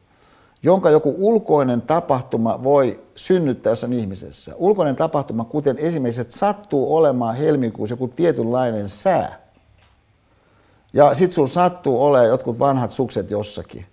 jonka 0.62 0.90
joku 0.90 1.14
ulkoinen 1.18 1.82
tapahtuma 1.82 2.62
voi 2.62 3.00
synnyttää 3.14 3.70
jossain 3.70 3.92
ihmisessä. 3.92 4.54
Ulkoinen 4.56 4.96
tapahtuma, 4.96 5.44
kuten 5.44 5.78
esimerkiksi, 5.78 6.20
että 6.20 6.38
sattuu 6.38 6.96
olemaan 6.96 7.36
helmikuussa 7.36 7.92
joku 7.92 8.08
tietynlainen 8.08 8.88
sää. 8.88 9.40
Ja 10.92 11.14
sitten 11.14 11.34
sulla 11.34 11.48
sattuu 11.48 12.02
olemaan 12.02 12.28
jotkut 12.28 12.58
vanhat 12.58 12.90
sukset 12.90 13.30
jossakin. 13.30 13.86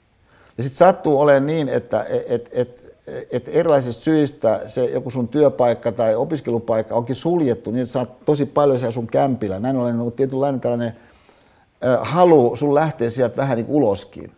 Ja 0.58 0.64
sitten 0.64 0.78
sattuu 0.78 1.20
olemaan 1.20 1.48
niin, 1.48 1.70
että 1.70 2.06
et, 2.28 2.50
et, 2.52 2.96
et 3.32 3.48
erilaisista 3.48 4.04
syistä 4.04 4.62
se 4.68 4.86
joku 4.86 5.10
sun 5.10 5.28
työpaikka 5.28 5.92
tai 5.92 6.16
opiskelupaikka 6.16 6.96
onkin 6.96 7.16
suljettu 7.16 7.72
niin, 7.72 7.82
että 7.82 7.92
sä 7.94 8.00
oot 8.00 8.26
tosi 8.26 8.46
paljon 8.46 8.80
siellä 8.80 8.92
sun 8.92 9.08
kämpillä. 9.08 9.60
Näin 9.60 9.78
ollen 9.78 10.00
on 10.00 10.12
tietynlainen 10.12 10.62
tällainen 10.62 10.96
halu 12.02 12.56
sun 12.56 12.76
lähteä 12.76 13.10
sieltä 13.10 13.38
vähän 13.38 13.58
niin 13.58 13.68
uloskin. 13.70 14.32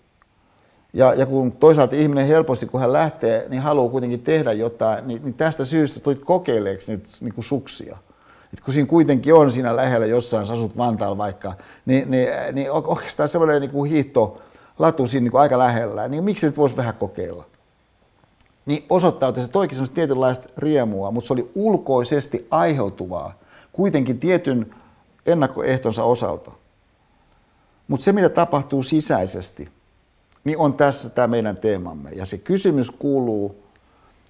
Ja, 0.93 1.13
ja 1.13 1.25
kun 1.25 1.51
toisaalta 1.51 1.95
ihminen 1.95 2.27
helposti, 2.27 2.65
kun 2.65 2.79
hän 2.79 2.93
lähtee, 2.93 3.45
niin 3.49 3.61
haluaa 3.61 3.89
kuitenkin 3.89 4.19
tehdä 4.19 4.53
jotain, 4.53 5.07
niin, 5.07 5.23
niin 5.23 5.33
tästä 5.33 5.65
syystä 5.65 5.99
tulit 5.99 6.23
kokeileeksi 6.23 6.91
niitä 6.91 7.09
niin 7.21 7.33
kuin 7.33 7.45
suksia. 7.45 7.97
Et 8.53 8.61
kun 8.61 8.73
siinä 8.73 8.87
kuitenkin 8.87 9.33
on 9.33 9.51
siinä 9.51 9.75
lähellä 9.75 10.05
jossain, 10.05 10.47
sä 10.47 10.53
asut 10.53 10.77
Vantaalla 10.77 11.17
vaikka, 11.17 11.53
niin, 11.85 12.11
niin, 12.11 12.29
niin 12.51 12.71
oikeastaan 12.71 13.29
semmoinen 13.29 13.61
niin 13.61 13.71
kuin 13.71 13.91
hiihto 13.91 14.41
latu 14.79 15.07
siinä 15.07 15.23
niin 15.23 15.31
kuin 15.31 15.41
aika 15.41 15.57
lähellä, 15.57 16.07
niin 16.07 16.23
miksi 16.23 16.45
nyt 16.45 16.57
voisi 16.57 16.77
vähän 16.77 16.93
kokeilla? 16.93 17.45
Niin 18.65 18.85
osoittautui, 18.89 19.41
että 19.41 19.47
se 19.47 19.51
toikin 19.51 19.75
semmoista 19.75 19.95
tietynlaista 19.95 20.49
riemua, 20.57 21.11
mutta 21.11 21.27
se 21.27 21.33
oli 21.33 21.51
ulkoisesti 21.55 22.47
aiheutuvaa, 22.51 23.33
kuitenkin 23.71 24.19
tietyn 24.19 24.75
ennakkoehtonsa 25.25 26.03
osalta. 26.03 26.51
Mutta 27.87 28.03
se, 28.03 28.11
mitä 28.11 28.29
tapahtuu 28.29 28.83
sisäisesti, 28.83 29.69
niin 30.43 30.57
on 30.57 30.73
tässä 30.73 31.09
tämä 31.09 31.27
meidän 31.27 31.57
teemamme. 31.57 32.09
Ja 32.09 32.25
se 32.25 32.37
kysymys 32.37 32.91
kuuluu, 32.91 33.63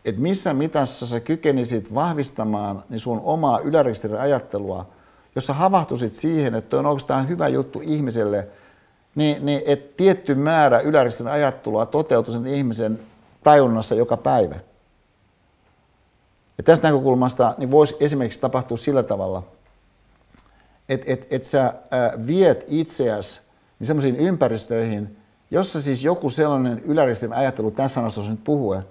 että 0.05 0.21
missä 0.21 0.53
mitassa 0.53 1.07
sä 1.07 1.19
kykenisit 1.19 1.93
vahvistamaan 1.93 2.83
niin 2.89 2.99
sun 2.99 3.21
omaa 3.23 3.59
ylärekisterin 3.59 4.19
ajattelua, 4.19 4.87
jos 5.35 5.47
sä 5.47 5.53
havahtuisit 5.53 6.13
siihen, 6.13 6.55
että 6.55 6.77
on 6.77 6.85
oikeastaan 6.85 7.29
hyvä 7.29 7.47
juttu 7.47 7.81
ihmiselle, 7.83 8.47
niin, 9.15 9.45
niin 9.45 9.61
että 9.65 9.93
tietty 9.97 10.35
määrä 10.35 10.79
ylärekisterin 10.79 11.33
ajattelua 11.33 11.85
toteutuu 11.85 12.33
sen 12.33 12.47
ihmisen 12.47 12.99
tajunnassa 13.43 13.95
joka 13.95 14.17
päivä. 14.17 14.55
Ja 16.57 16.63
tästä 16.63 16.87
näkökulmasta 16.87 17.55
niin 17.57 17.71
voisi 17.71 17.95
esimerkiksi 17.99 18.41
tapahtua 18.41 18.77
sillä 18.77 19.03
tavalla, 19.03 19.43
että 20.89 21.05
et, 21.13 21.27
et 21.29 21.43
sä 21.43 21.73
viet 22.27 22.65
itseäsi 22.67 23.41
niin 23.79 23.87
sellaisiin 23.87 24.15
ympäristöihin, 24.15 25.17
jossa 25.51 25.81
siis 25.81 26.03
joku 26.03 26.29
sellainen 26.29 26.81
yläristin 26.85 27.33
ajattelu 27.33 27.71
tässä 27.71 27.95
sanasta 27.95 28.21
nyt 28.21 28.43
puhuen, 28.43 28.83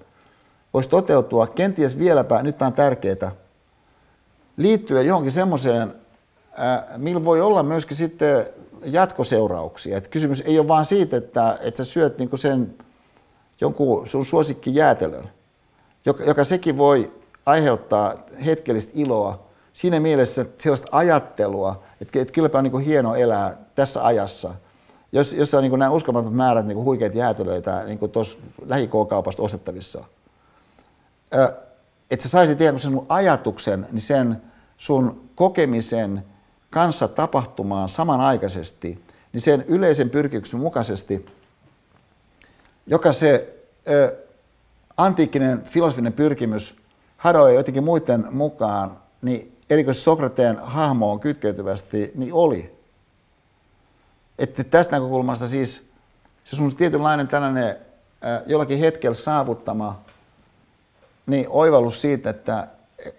voisi 0.75 0.89
toteutua 0.89 1.47
kenties 1.47 1.99
vieläpä, 1.99 2.43
nyt 2.43 2.59
tämä 2.59 2.67
on 2.67 2.73
tärkeää, 2.73 3.33
liittyä 4.57 5.03
johonkin 5.03 5.33
semmoiseen, 5.33 5.95
millä 6.97 7.25
voi 7.25 7.41
olla 7.41 7.63
myöskin 7.63 7.97
sitten 7.97 8.47
jatkoseurauksia. 8.85 9.97
Et 9.97 10.09
kysymys 10.09 10.41
ei 10.41 10.59
ole 10.59 10.69
vain 10.69 10.85
siitä, 10.85 11.17
että, 11.17 11.59
että 11.61 11.85
sä 11.85 11.93
syöt 11.93 12.19
niinku 12.19 12.37
sen 12.37 12.75
jonkun 13.61 14.09
sun 14.09 14.27
suosikki 14.27 14.75
jäätelön, 14.75 15.29
joka, 16.05 16.25
joka 16.25 16.45
sekin 16.45 16.79
voi 16.79 17.13
aiheuttaa 17.47 18.15
hetkellistä 18.47 18.93
iloa, 18.95 19.47
siinä 19.73 20.01
mielessä 20.01 20.47
sellaista 20.59 20.89
ajattelua, 20.93 21.83
että, 22.01 22.21
että 22.21 22.35
kylläpä 22.35 22.59
on 22.59 22.65
niin 22.65 22.81
hieno 22.81 23.15
elää 23.15 23.57
tässä 23.75 24.05
ajassa– 24.05 24.55
jos, 25.13 25.33
jos 25.33 25.55
on 25.55 25.63
niin 25.63 25.79
nämä 25.79 25.91
uskomattomat 25.91 26.37
määrät 26.37 26.67
niin 26.67 26.79
huikeita 26.79 27.19
jäätelöitä 27.19 27.85
niin 27.85 28.11
tuossa 28.11 28.39
lähikokaupasta 28.67 29.43
ostettavissa, 29.43 30.05
että 32.11 32.23
sä 32.23 32.29
saisit 32.29 32.61
ikään 32.61 32.75
kuin 32.75 32.81
sen 32.81 33.01
ajatuksen, 33.09 33.87
niin 33.93 34.01
sen 34.01 34.43
sun 34.77 35.29
kokemisen 35.35 36.25
kanssa 36.71 37.09
tapahtumaan 37.09 37.89
samanaikaisesti, 37.89 39.03
niin 39.33 39.41
sen 39.41 39.65
yleisen 39.69 40.11
pyrkimyksen 40.11 40.61
mukaisesti, 40.61 41.27
joka 42.87 43.13
se 43.13 43.57
ö, 43.89 44.17
antiikkinen 44.97 45.63
filosofinen 45.65 46.13
pyrkimys 46.13 46.75
hadoi 47.17 47.55
jotenkin 47.55 47.85
muiden 47.85 48.27
mukaan, 48.31 48.99
niin 49.23 49.57
erikoisesti 49.71 50.05
Sokrateen 50.05 50.59
hahmoon 50.59 51.21
kytkeytyvästi, 51.21 52.13
niin 52.15 52.33
oli. 52.33 52.78
Että 54.39 54.65
tästä 54.65 54.97
näkökulmasta 54.97 55.47
siis 55.47 55.89
se 56.45 56.57
sun 56.57 56.77
tietynlainen 56.77 57.29
tällainen 57.29 57.77
äh, 58.25 58.43
jollakin 58.47 58.79
hetkellä 58.79 59.15
saavuttama 59.15 60.01
niin 61.27 61.47
oivallus 61.49 62.01
siitä, 62.01 62.31
että 62.31 62.69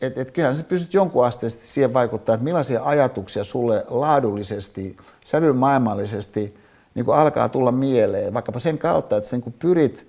et, 0.02 0.18
et 0.18 0.32
kyllähän 0.32 0.56
sä 0.56 0.64
pystyt 0.64 0.94
jonkun 0.94 1.26
asteisesti 1.26 1.68
siihen 1.68 1.94
vaikuttaa, 1.94 2.36
että 2.36 2.44
millaisia 2.44 2.84
ajatuksia 2.84 3.44
sulle 3.44 3.86
laadullisesti, 3.88 4.98
sävyn 5.26 5.56
maailmallisesti 5.56 6.58
niin 6.96 7.06
kuin 7.06 7.18
alkaa 7.18 7.50
tulla 7.50 7.72
mieleen, 7.72 8.34
vaikkapa 8.34 8.60
sen 8.60 8.78
kautta, 8.78 9.18
että 9.18 9.30
sen 9.30 9.42
kun 9.42 9.54
pyrit, 9.54 10.08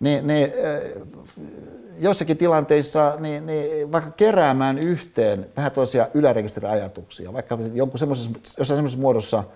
niin, 0.00 0.26
niin 0.26 0.44
äh, 0.44 1.02
jossakin 1.98 2.36
tilanteissa 2.36 3.16
niin, 3.18 3.46
niin 3.46 3.92
vaikka 3.92 4.10
keräämään 4.10 4.78
yhteen 4.78 5.46
vähän 5.56 5.72
toisia 5.72 6.08
ylärekisteriajatuksia, 6.14 7.32
vaikka 7.32 7.58
jonkun 7.72 7.98
semmoisessa, 7.98 8.30
jossain 8.58 8.78
semmoisessa 8.78 9.00
muodossa– 9.00 9.44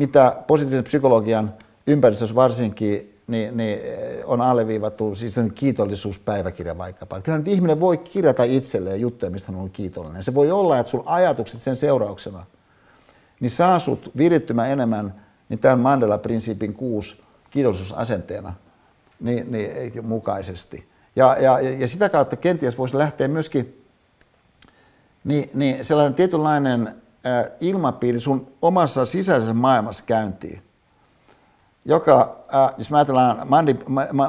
mitä 0.00 0.36
positiivisen 0.46 0.84
psykologian 0.84 1.54
ympäristössä 1.86 2.34
varsinkin 2.34 3.20
niin, 3.26 3.56
niin 3.56 3.78
on 4.24 4.40
alleviivattu, 4.40 5.14
siis 5.14 5.38
on 5.38 5.52
kiitollisuuspäiväkirja 5.54 6.78
vaikkapa. 6.78 7.20
Kyllä 7.20 7.38
nyt 7.38 7.48
ihminen 7.48 7.80
voi 7.80 7.98
kirjata 7.98 8.44
itselleen 8.44 9.00
juttuja, 9.00 9.30
mistä 9.30 9.52
hän 9.52 9.60
on 9.60 9.70
kiitollinen. 9.70 10.22
Se 10.22 10.34
voi 10.34 10.50
olla, 10.50 10.78
että 10.78 10.90
sun 10.90 11.02
ajatukset 11.06 11.60
sen 11.60 11.76
seurauksena, 11.76 12.44
niin 13.40 13.50
saa 13.50 13.78
sut 13.78 14.10
virittymään 14.16 14.70
enemmän 14.70 15.14
niin 15.48 15.58
tämän 15.58 15.80
Mandela-prinsiipin 15.80 16.74
kuusi 16.74 17.22
kiitollisuusasenteena 17.50 18.54
niin, 19.20 19.52
niin, 19.52 20.06
mukaisesti. 20.06 20.88
Ja, 21.16 21.36
ja, 21.40 21.60
ja 21.60 21.88
sitä 21.88 22.08
kautta 22.08 22.36
kenties 22.36 22.78
voisi 22.78 22.98
lähteä 22.98 23.28
myöskin 23.28 23.84
niin, 25.24 25.50
niin 25.54 25.84
sellainen 25.84 26.14
tietynlainen 26.14 26.94
ilmapiiri 27.60 28.20
sun 28.20 28.52
omassa 28.62 29.06
sisäisessä 29.06 29.54
maailmassa 29.54 30.04
käyntiin, 30.06 30.62
joka, 31.84 32.36
jos 32.78 32.90
mä 32.90 32.96
ajatellaan 32.96 33.48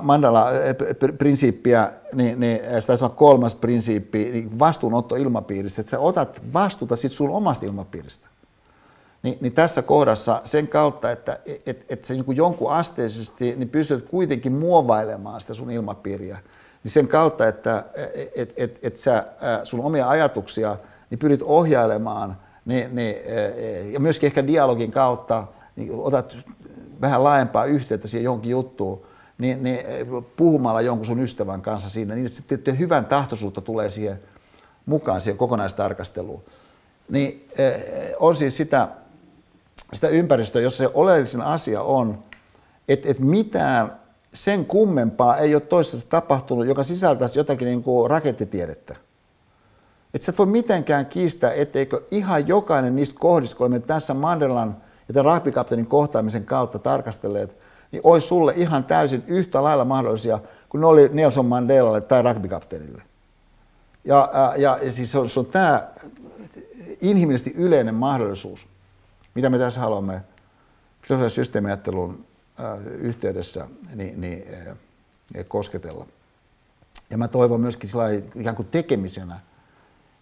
Mandala-prinsiippiä, 0.01 1.91
niin, 2.13 2.39
niin 2.39 2.59
se 2.79 2.87
taisi 2.87 3.03
olla 3.03 3.15
kolmas 3.15 3.55
prinsiippi, 3.55 4.31
niin 4.31 4.59
vastuunotto 4.59 5.15
ilmapiiristä, 5.15 5.81
että 5.81 5.91
sä 5.91 5.99
otat 5.99 6.41
vastuuta 6.53 6.95
sit 6.95 7.11
sun 7.11 7.29
omasta 7.29 7.65
ilmapiiristä. 7.65 8.27
Niin, 9.23 9.37
niin 9.41 9.53
tässä 9.53 9.81
kohdassa 9.81 10.41
sen 10.43 10.67
kautta, 10.67 11.11
että 11.11 11.39
et, 11.65 11.85
et 11.89 12.05
sä 12.05 12.13
niin 12.13 12.35
jonkun 12.35 12.71
asteisesti 12.71 13.55
niin 13.55 13.69
pystyt 13.69 14.09
kuitenkin 14.09 14.51
muovailemaan 14.51 15.41
sitä 15.41 15.53
sun 15.53 15.71
ilmapiiriä, 15.71 16.39
niin 16.83 16.91
sen 16.91 17.07
kautta, 17.07 17.47
että 17.47 17.83
et, 18.35 18.53
et, 18.57 18.79
et 18.83 18.97
sä 18.97 19.25
sun 19.63 19.79
omia 19.79 20.09
ajatuksia 20.09 20.77
niin 21.09 21.19
pyrit 21.19 21.41
ohjailemaan– 21.41 22.37
niin, 22.65 22.95
niin, 22.95 23.15
ja 23.91 23.99
myöskin 23.99 24.27
ehkä 24.27 24.47
dialogin 24.47 24.91
kautta 24.91 25.47
niin 25.75 25.91
otat 25.93 26.37
vähän 27.01 27.23
laajempaa 27.23 27.65
yhteyttä 27.65 28.07
siihen 28.07 28.25
johonkin 28.25 28.51
juttuun, 28.51 29.01
niin, 29.37 29.63
niin 29.63 29.79
puhumalla 30.37 30.81
jonkun 30.81 31.05
sun 31.05 31.19
ystävän 31.19 31.61
kanssa 31.61 31.89
siinä, 31.89 32.15
niin 32.15 32.29
sitten 32.29 32.79
hyvän 32.79 33.05
tahtoisuutta 33.05 33.61
tulee 33.61 33.89
siihen 33.89 34.19
mukaan 34.85 35.21
siihen 35.21 35.37
kokonaistarkasteluun. 35.37 36.43
Niin 37.09 37.47
on 38.19 38.35
siis 38.35 38.57
sitä, 38.57 38.87
sitä 39.93 40.07
ympäristöä, 40.07 40.61
jossa 40.61 40.77
se 40.77 40.91
oleellisin 40.93 41.41
asia 41.41 41.81
on, 41.81 42.23
että, 42.89 43.09
että 43.09 43.23
mitään 43.23 43.99
sen 44.33 44.65
kummempaa 44.65 45.37
ei 45.37 45.55
ole 45.55 45.61
toisessa 45.61 46.09
tapahtunut, 46.09 46.67
joka 46.67 46.83
sisältäisi 46.83 47.39
jotakin 47.39 47.65
niin 47.65 47.83
kuin 47.83 48.09
rakettitiedettä. 48.09 48.95
Että 50.13 50.25
sä 50.25 50.31
et 50.31 50.37
voi 50.37 50.45
mitenkään 50.45 51.05
kiistää, 51.05 51.53
etteikö 51.53 52.01
ihan 52.11 52.47
jokainen 52.47 52.95
niistä 52.95 53.19
kohdista, 53.19 53.57
kun 53.57 53.67
olemme 53.67 53.79
tässä 53.79 54.13
Mandelan 54.13 54.77
ja 55.07 55.13
tämän 55.13 55.25
ragbikapteenin 55.25 55.85
kohtaamisen 55.85 56.45
kautta 56.45 56.79
tarkastelleet, 56.79 57.57
niin 57.91 58.01
olisi 58.03 58.27
sulle 58.27 58.53
ihan 58.55 58.83
täysin 58.83 59.23
yhtä 59.27 59.63
lailla 59.63 59.85
mahdollisia 59.85 60.39
kuin 60.69 60.81
ne 60.81 60.87
oli 60.87 61.09
Nelson 61.13 61.45
Mandelalle 61.45 62.01
tai 62.01 62.21
ragbikapteenille. 62.21 63.03
Ja, 64.05 64.29
ja, 64.57 64.77
ja 64.81 64.91
siis 64.91 65.11
se 65.11 65.19
on, 65.19 65.29
se 65.29 65.39
on 65.39 65.45
tämä 65.45 65.87
inhimillisesti 67.01 67.53
yleinen 67.57 67.95
mahdollisuus, 67.95 68.67
mitä 69.35 69.49
me 69.49 69.57
tässä 69.57 69.81
haluamme 69.81 70.21
filosofisen 71.01 71.35
systeemiajattelun 71.35 72.25
yhteydessä 72.85 73.67
niin, 73.95 74.21
niin, 74.21 74.43
kosketella. 75.47 76.05
Ja 77.09 77.17
mä 77.17 77.27
toivon 77.27 77.61
myöskin 77.61 77.89
sillä 77.89 78.09
ikään 78.35 78.55
kuin 78.55 78.67
tekemisenä 78.71 79.39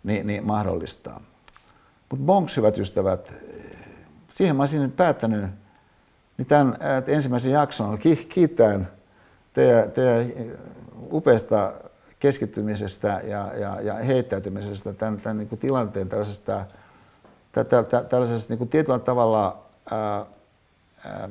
niin, 0.03 0.27
niin 0.27 0.45
mahdollistaa. 0.45 1.21
Mutta 2.09 2.25
bonks, 2.25 2.57
hyvät 2.57 2.77
ystävät, 2.77 3.33
siihen 4.29 4.55
mä 4.55 4.61
olisin 4.61 4.91
päättänyt 4.91 5.45
niin 6.37 6.47
tämän 6.47 6.77
ensimmäisen 7.07 7.51
jakson 7.51 7.99
kiittäen 8.29 8.87
teidän, 9.53 9.91
teidän 9.91 10.31
upeasta 11.11 11.73
keskittymisestä 12.19 13.21
ja, 13.23 13.51
ja, 13.57 13.81
ja 13.81 13.93
heittäytymisestä 13.93 14.93
tämän, 14.93 15.21
tämän 15.21 15.37
niin 15.37 15.49
kuin 15.49 15.59
tilanteen 15.59 16.09
tällaisesta, 16.09 16.65
tä, 17.51 17.63
tä, 17.63 17.83
tä, 17.83 18.03
tällaisesta 18.03 18.51
niin 18.51 18.57
kuin 18.57 18.69
tietyllä 18.69 18.99
tavalla 18.99 19.65
ää, 19.91 20.25
ää, 21.05 21.29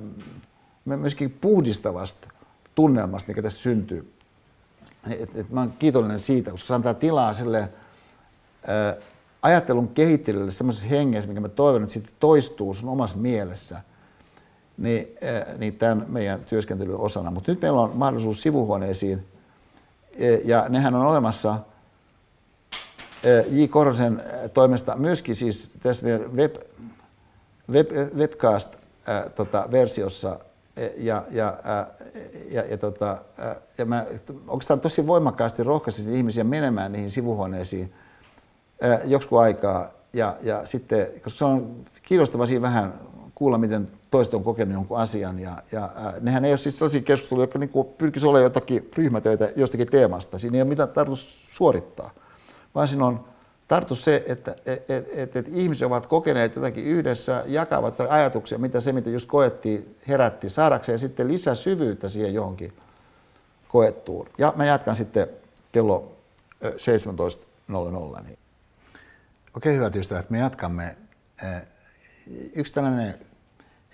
myöskin 0.84 1.30
puhdistavasta 1.40 2.28
tunnelmasta, 2.74 3.28
mikä 3.28 3.42
tässä 3.42 3.62
syntyy. 3.62 4.12
Et, 5.10 5.36
et 5.36 5.50
mä 5.50 5.60
olen 5.60 5.72
kiitollinen 5.78 6.20
siitä, 6.20 6.50
koska 6.50 6.66
se 6.66 6.74
antaa 6.74 6.94
tilaa 6.94 7.34
sille 7.34 7.68
ajattelun 9.42 9.88
kehittelylle 9.88 10.50
semmoisessa 10.50 10.88
hengessä, 10.88 11.28
mikä 11.28 11.40
mä 11.40 11.48
toivon, 11.48 11.82
että 11.82 11.92
sitten 11.92 12.14
toistuu 12.20 12.74
sun 12.74 12.88
omassa 12.88 13.16
mielessä, 13.16 13.80
niin, 14.76 15.08
niin 15.58 15.78
tämän 15.78 16.06
meidän 16.08 16.44
työskentelyn 16.44 16.96
osana. 16.96 17.30
Mutta 17.30 17.52
nyt 17.52 17.62
meillä 17.62 17.80
on 17.80 17.92
mahdollisuus 17.94 18.42
sivuhuoneisiin, 18.42 19.26
ja 20.44 20.66
nehän 20.68 20.94
on 20.94 21.06
olemassa 21.06 21.58
J. 23.48 23.64
Korosen 23.64 24.22
toimesta 24.54 24.96
myöskin 24.96 25.34
siis 25.34 25.70
tässä 25.82 26.06
web, 26.36 26.56
web, 27.72 27.90
webcast-versiossa 28.16 30.28
tota, 30.28 30.44
ja, 30.96 31.24
ja, 31.30 31.58
ja, 32.50 32.64
ja, 32.64 32.78
tota, 32.78 33.18
ja 33.78 33.84
mä 33.84 34.06
oikeastaan 34.48 34.80
tosi 34.80 35.06
voimakkaasti 35.06 35.62
rohkaisin 35.62 36.14
ihmisiä 36.14 36.44
menemään 36.44 36.92
niihin 36.92 37.10
sivuhuoneisiin 37.10 37.92
joksiku 39.04 39.36
aikaa. 39.36 39.90
Ja, 40.12 40.36
ja 40.42 40.66
sitten, 40.66 41.06
koska 41.24 41.38
se 41.38 41.44
on 41.44 41.84
kiinnostavaa 42.02 42.46
siinä 42.46 42.62
vähän 42.62 42.94
kuulla, 43.34 43.58
miten 43.58 43.88
toiset 44.10 44.34
on 44.34 44.44
kokenut 44.44 44.74
jonkun 44.74 44.98
asian. 44.98 45.38
Ja, 45.38 45.62
ja 45.72 45.90
nehän 46.20 46.44
ei 46.44 46.52
ole 46.52 46.56
siis 46.56 46.78
sellaisia 46.78 47.02
keskusteluja, 47.02 47.42
jotka 47.42 47.58
niin 47.58 47.70
pyrkisivät 47.98 48.30
olemaan 48.30 48.44
jotakin 48.44 48.90
ryhmätöitä 48.96 49.50
jostakin 49.56 49.86
teemasta. 49.86 50.38
Siinä 50.38 50.56
ei 50.56 50.62
ole 50.62 50.68
mitään 50.68 50.88
tarkoitus 50.88 51.44
suorittaa, 51.50 52.10
vaan 52.74 52.88
siinä 52.88 53.06
on 53.06 53.24
tarkoitus 53.68 54.04
se, 54.04 54.24
että 54.26 54.56
et, 54.66 54.90
et, 54.90 55.08
et, 55.14 55.36
et 55.36 55.48
ihmiset 55.48 55.86
ovat 55.86 56.06
kokeneet 56.06 56.56
jotakin 56.56 56.84
yhdessä, 56.84 57.44
jakavat 57.46 58.00
ajatuksia, 58.00 58.58
mitä 58.58 58.80
se, 58.80 58.92
mitä 58.92 59.10
just 59.10 59.28
koettiin, 59.28 59.96
herätti 60.08 60.48
saadakseen 60.48 60.98
sitten 60.98 61.28
lisää 61.28 61.54
syvyyttä 61.54 62.08
siihen 62.08 62.34
johonkin 62.34 62.72
koettuun. 63.68 64.26
Ja 64.38 64.52
mä 64.56 64.66
jatkan 64.66 64.96
sitten 64.96 65.28
kello 65.72 66.12
17.00. 66.64 68.36
Okei, 69.58 69.76
hyvät 69.76 69.96
ystävät, 69.96 70.30
me 70.30 70.38
jatkamme. 70.38 70.96
Yksi 72.54 72.74
tällainen 72.74 73.18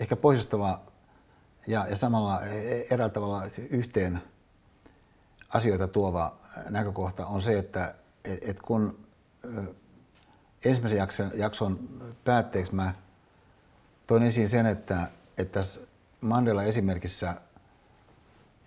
ehkä 0.01 0.17
pohjustava 0.17 0.81
ja, 1.67 1.87
ja 1.91 1.97
samalla 1.97 2.43
eräällä 2.91 3.13
tavalla 3.13 3.43
yhteen 3.71 4.23
asioita 5.49 5.89
tuova 5.89 6.37
näkökohta 6.71 7.27
on 7.27 7.43
se, 7.43 7.59
että 7.59 7.95
et, 8.25 8.39
et 8.43 8.61
kun 8.61 9.07
ensimmäisen 10.65 10.99
jakson, 10.99 11.31
jakson 11.35 11.79
päätteeksi 12.25 12.75
mä 12.75 12.95
toin 14.07 14.23
esiin 14.23 14.49
sen, 14.49 14.67
että, 14.67 15.09
että 15.39 15.53
tässä 15.53 15.81
Mandela 16.21 16.63
esimerkissä 16.63 17.35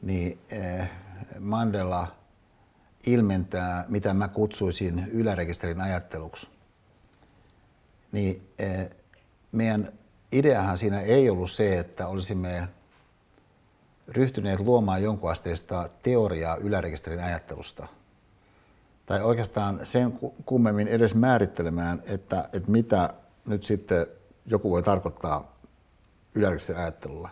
niin 0.02 0.40
Mandela 1.40 2.16
ilmentää, 3.06 3.86
mitä 3.88 4.14
mä 4.14 4.28
kutsuisin 4.28 5.08
ylärekisterin 5.12 5.82
ajatteluksi. 5.82 6.57
Niin 8.12 8.50
meidän 9.52 9.94
ideahan 10.32 10.78
siinä 10.78 11.02
ei 11.02 11.30
ollut 11.30 11.52
se, 11.52 11.80
että 11.80 12.08
olisimme 12.08 12.68
ryhtyneet 14.08 14.60
luomaan 14.60 15.04
jonkunasteista 15.04 15.90
teoriaa 16.04 16.56
ylärekisterin 16.56 17.24
ajattelusta. 17.24 17.88
Tai 19.06 19.24
oikeastaan 19.24 19.80
sen 19.84 20.20
kummemmin 20.46 20.88
edes 20.88 21.16
määrittelemään, 21.16 22.04
että, 22.06 22.50
että 22.54 22.72
mitä 22.72 23.14
nyt 23.46 23.64
sitten 23.64 24.08
joku 24.46 24.72
voi 24.72 24.84
tarkoittaa 24.84 25.58
ylärekisterin 26.36 26.82
ajattelulla. 26.82 27.30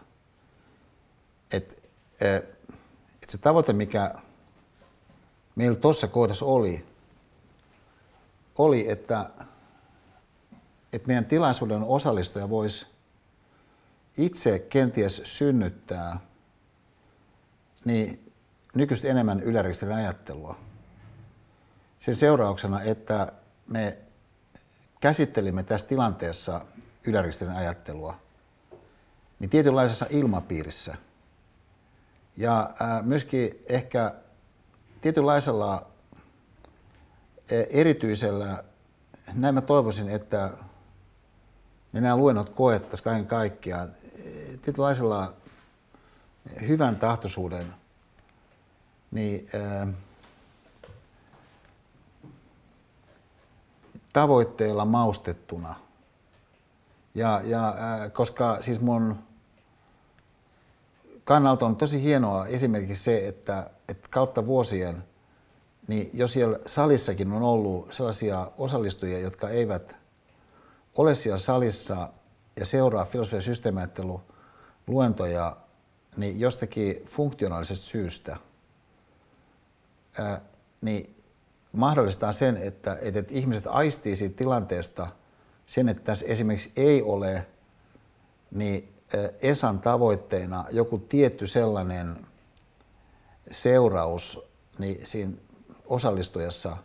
Että 1.51 1.75
et 3.21 3.29
se 3.29 3.37
tavoite, 3.37 3.73
mikä 3.73 4.15
meillä 5.55 5.75
tuossa 5.75 6.07
kohdassa 6.07 6.45
oli, 6.45 6.85
oli, 8.57 8.91
että 8.91 9.29
että 10.95 11.07
meidän 11.07 11.25
tilaisuuden 11.25 11.83
osallistuja 11.83 12.49
voisi 12.49 12.87
itse 14.17 14.59
kenties 14.59 15.21
synnyttää 15.23 16.19
niin 17.85 18.31
nykyistä 18.75 19.07
enemmän 19.07 19.39
ylärekisterin 19.39 19.95
ajattelua. 19.95 20.57
Sen 21.99 22.15
seurauksena, 22.15 22.81
että 22.81 23.31
me 23.67 23.97
käsittelimme 24.99 25.63
tässä 25.63 25.87
tilanteessa 25.87 26.65
ylärekisterin 27.07 27.55
ajattelua 27.55 28.19
niin 29.39 29.49
tietynlaisessa 29.49 30.05
ilmapiirissä. 30.09 30.95
Ja 32.37 32.69
myöskin 33.01 33.61
ehkä 33.69 34.13
tietynlaisella 35.01 35.87
erityisellä, 37.69 38.63
näin 39.33 39.55
mä 39.55 39.61
toivoisin, 39.61 40.09
että 40.09 40.51
niin 41.95 42.03
nämä 42.03 42.17
luennot 42.17 42.49
koettaisiin 42.49 43.03
kaiken 43.03 43.27
kaikkiaan 43.27 43.91
tietynlaisella 44.61 45.33
hyvän 46.67 46.95
tahtoisuuden 46.95 47.73
niin, 49.11 49.49
ää, 49.53 49.87
tavoitteella 54.13 54.85
maustettuna. 54.85 55.75
Ja, 57.13 57.41
ja 57.43 57.75
ää, 57.77 58.09
koska 58.09 58.57
siis 58.61 58.81
mun 58.81 59.15
kannalta 61.23 61.65
on 61.65 61.75
tosi 61.75 62.01
hienoa 62.01 62.47
esimerkiksi 62.47 63.03
se, 63.03 63.27
että, 63.27 63.69
että 63.89 64.07
kautta 64.09 64.45
vuosien, 64.45 65.03
niin 65.87 66.09
jo 66.13 66.27
siellä 66.27 66.59
salissakin 66.65 67.31
on 67.31 67.41
ollut 67.41 67.93
sellaisia 67.93 68.51
osallistujia, 68.57 69.19
jotka 69.19 69.49
eivät 69.49 70.04
ole 70.97 71.15
siellä 71.15 71.37
salissa 71.37 72.09
ja 72.59 72.65
seuraa 72.65 73.05
filosofia- 73.05 73.37
ja 73.37 74.19
luentoja 74.87 75.57
niin 76.17 76.39
jostakin 76.39 77.05
funktionaalisesta 77.05 77.85
syystä, 77.85 78.37
ää, 80.19 80.41
niin 80.81 81.15
mahdollistaa 81.71 82.31
sen, 82.31 82.57
että, 82.57 82.97
että, 83.01 83.19
että 83.19 83.33
ihmiset 83.33 83.67
aistii 83.67 84.15
siitä 84.15 84.37
tilanteesta 84.37 85.07
sen, 85.65 85.89
että 85.89 86.03
tässä 86.03 86.25
esimerkiksi 86.25 86.71
ei 86.75 87.01
ole 87.01 87.45
niin 88.51 88.95
Esan 89.41 89.79
tavoitteena 89.79 90.65
joku 90.71 90.97
tietty 90.97 91.47
sellainen 91.47 92.17
seuraus 93.51 94.39
niin 94.79 94.99
siinä 95.03 95.33
osallistujassa, 95.85 96.77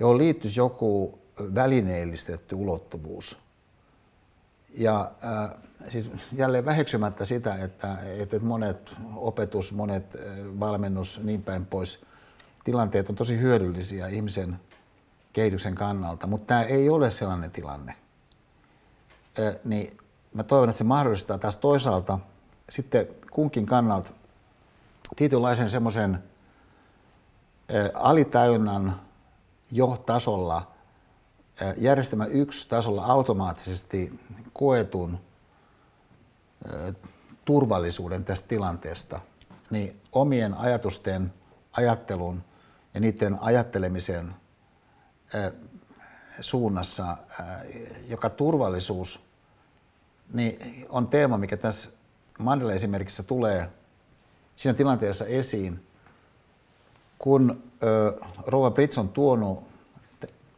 johon 0.00 0.18
liittyisi 0.18 0.60
joku 0.60 1.18
välineellistetty 1.54 2.54
ulottuvuus. 2.54 3.38
Ja 4.74 5.10
äh, 5.24 5.50
siis 5.88 6.10
jälleen 6.32 6.64
väheksymättä 6.64 7.24
sitä, 7.24 7.54
että, 7.54 7.96
että 8.18 8.38
monet 8.38 8.94
opetus, 9.16 9.72
monet 9.72 10.14
äh, 10.14 10.20
valmennus, 10.60 11.20
niin 11.22 11.42
päin 11.42 11.66
pois, 11.66 12.00
tilanteet 12.64 13.08
on 13.08 13.14
tosi 13.14 13.38
hyödyllisiä 13.38 14.08
ihmisen 14.08 14.60
kehityksen 15.32 15.74
kannalta, 15.74 16.26
mutta 16.26 16.46
tämä 16.46 16.62
ei 16.62 16.88
ole 16.88 17.10
sellainen 17.10 17.50
tilanne. 17.50 17.94
Äh, 19.38 19.56
niin 19.64 19.96
mä 20.34 20.42
toivon, 20.42 20.68
että 20.68 20.78
se 20.78 20.84
mahdollistaa 20.84 21.38
taas 21.38 21.56
toisaalta 21.56 22.18
sitten 22.70 23.06
kunkin 23.30 23.66
kannalta 23.66 24.10
tietynlaisen 25.16 25.70
semmoisen 25.70 26.18
alitäynnän 27.94 29.00
jo 29.70 30.02
tasolla– 30.06 30.66
järjestelmä 31.76 32.24
yksi 32.24 32.68
tasolla 32.68 33.04
automaattisesti 33.04 34.20
koetun 34.52 35.18
turvallisuuden 37.44 38.24
tästä 38.24 38.48
tilanteesta, 38.48 39.20
niin 39.70 40.00
omien 40.12 40.54
ajatusten, 40.54 41.32
ajattelun 41.72 42.44
ja 42.94 43.00
niiden 43.00 43.38
ajattelemisen 43.40 44.34
suunnassa, 46.40 47.16
joka 48.08 48.30
turvallisuus 48.30 49.20
niin 50.32 50.86
on 50.88 51.08
teema, 51.08 51.38
mikä 51.38 51.56
tässä 51.56 51.90
Mandela 52.38 52.72
esimerkissä 52.72 53.22
tulee 53.22 53.70
siinä 54.56 54.74
tilanteessa 54.74 55.26
esiin, 55.26 55.86
kun 57.18 57.62
Rova 58.46 58.70
Brits 58.70 58.98
on 58.98 59.08
tuonut 59.08 59.67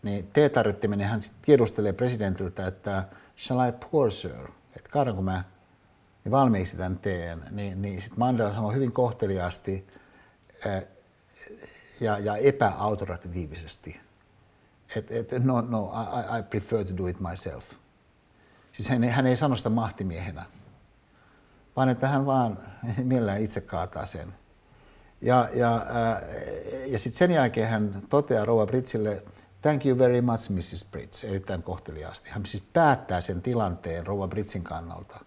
niin 0.02 0.30
teetarjottiminen, 0.32 1.08
hän 1.08 1.20
tiedustelee 1.42 1.92
presidentiltä, 1.92 2.66
että 2.66 3.04
shall 3.38 3.68
I 3.68 3.72
pour, 3.90 4.12
sir? 4.12 4.48
Että 4.76 4.90
kaadanko 4.90 5.22
mä 5.22 5.44
niin 6.24 6.32
valmiiksi 6.32 6.76
tämän 6.76 6.98
teen? 6.98 7.44
Niin, 7.50 7.82
niin 7.82 8.02
sitten 8.02 8.18
Mandela 8.18 8.52
sanoi 8.52 8.74
hyvin 8.74 8.92
kohteliaasti 8.92 9.86
ää, 10.66 10.82
ja, 12.00 12.18
ja 12.18 12.36
epäautoritatiivisesti, 12.36 14.00
että 14.96 15.14
et, 15.36 15.44
no, 15.44 15.60
no, 15.60 15.92
I, 16.16 16.38
I 16.38 16.42
prefer 16.42 16.84
to 16.84 16.96
do 16.96 17.06
it 17.06 17.20
myself. 17.20 17.64
Siis 18.72 18.88
hän, 18.88 19.04
hän 19.04 19.26
ei 19.26 19.36
sano 19.36 19.56
sitä 19.56 19.70
mahtimiehenä, 19.70 20.44
vaan 21.76 21.88
että 21.88 22.08
hän 22.08 22.26
vaan 22.26 22.58
mielellään 23.02 23.40
itse 23.40 23.60
kaataa 23.60 24.06
sen. 24.06 24.34
Ja, 25.22 25.48
ja, 25.54 25.86
ja 26.86 26.98
sitten 26.98 27.18
sen 27.18 27.30
jälkeen 27.30 27.68
hän 27.68 28.02
toteaa 28.08 28.44
Rova 28.44 28.66
Britsille, 28.66 29.22
thank 29.62 29.86
you 29.86 29.98
very 29.98 30.20
much 30.20 30.50
Mrs. 30.50 30.86
Brits, 30.90 31.24
erittäin 31.24 31.62
kohteliaasti. 31.62 32.30
Hän 32.30 32.46
siis 32.46 32.62
päättää 32.72 33.20
sen 33.20 33.42
tilanteen 33.42 34.06
Rova 34.06 34.28
Britsin 34.28 34.62
kannalta. 34.62 35.20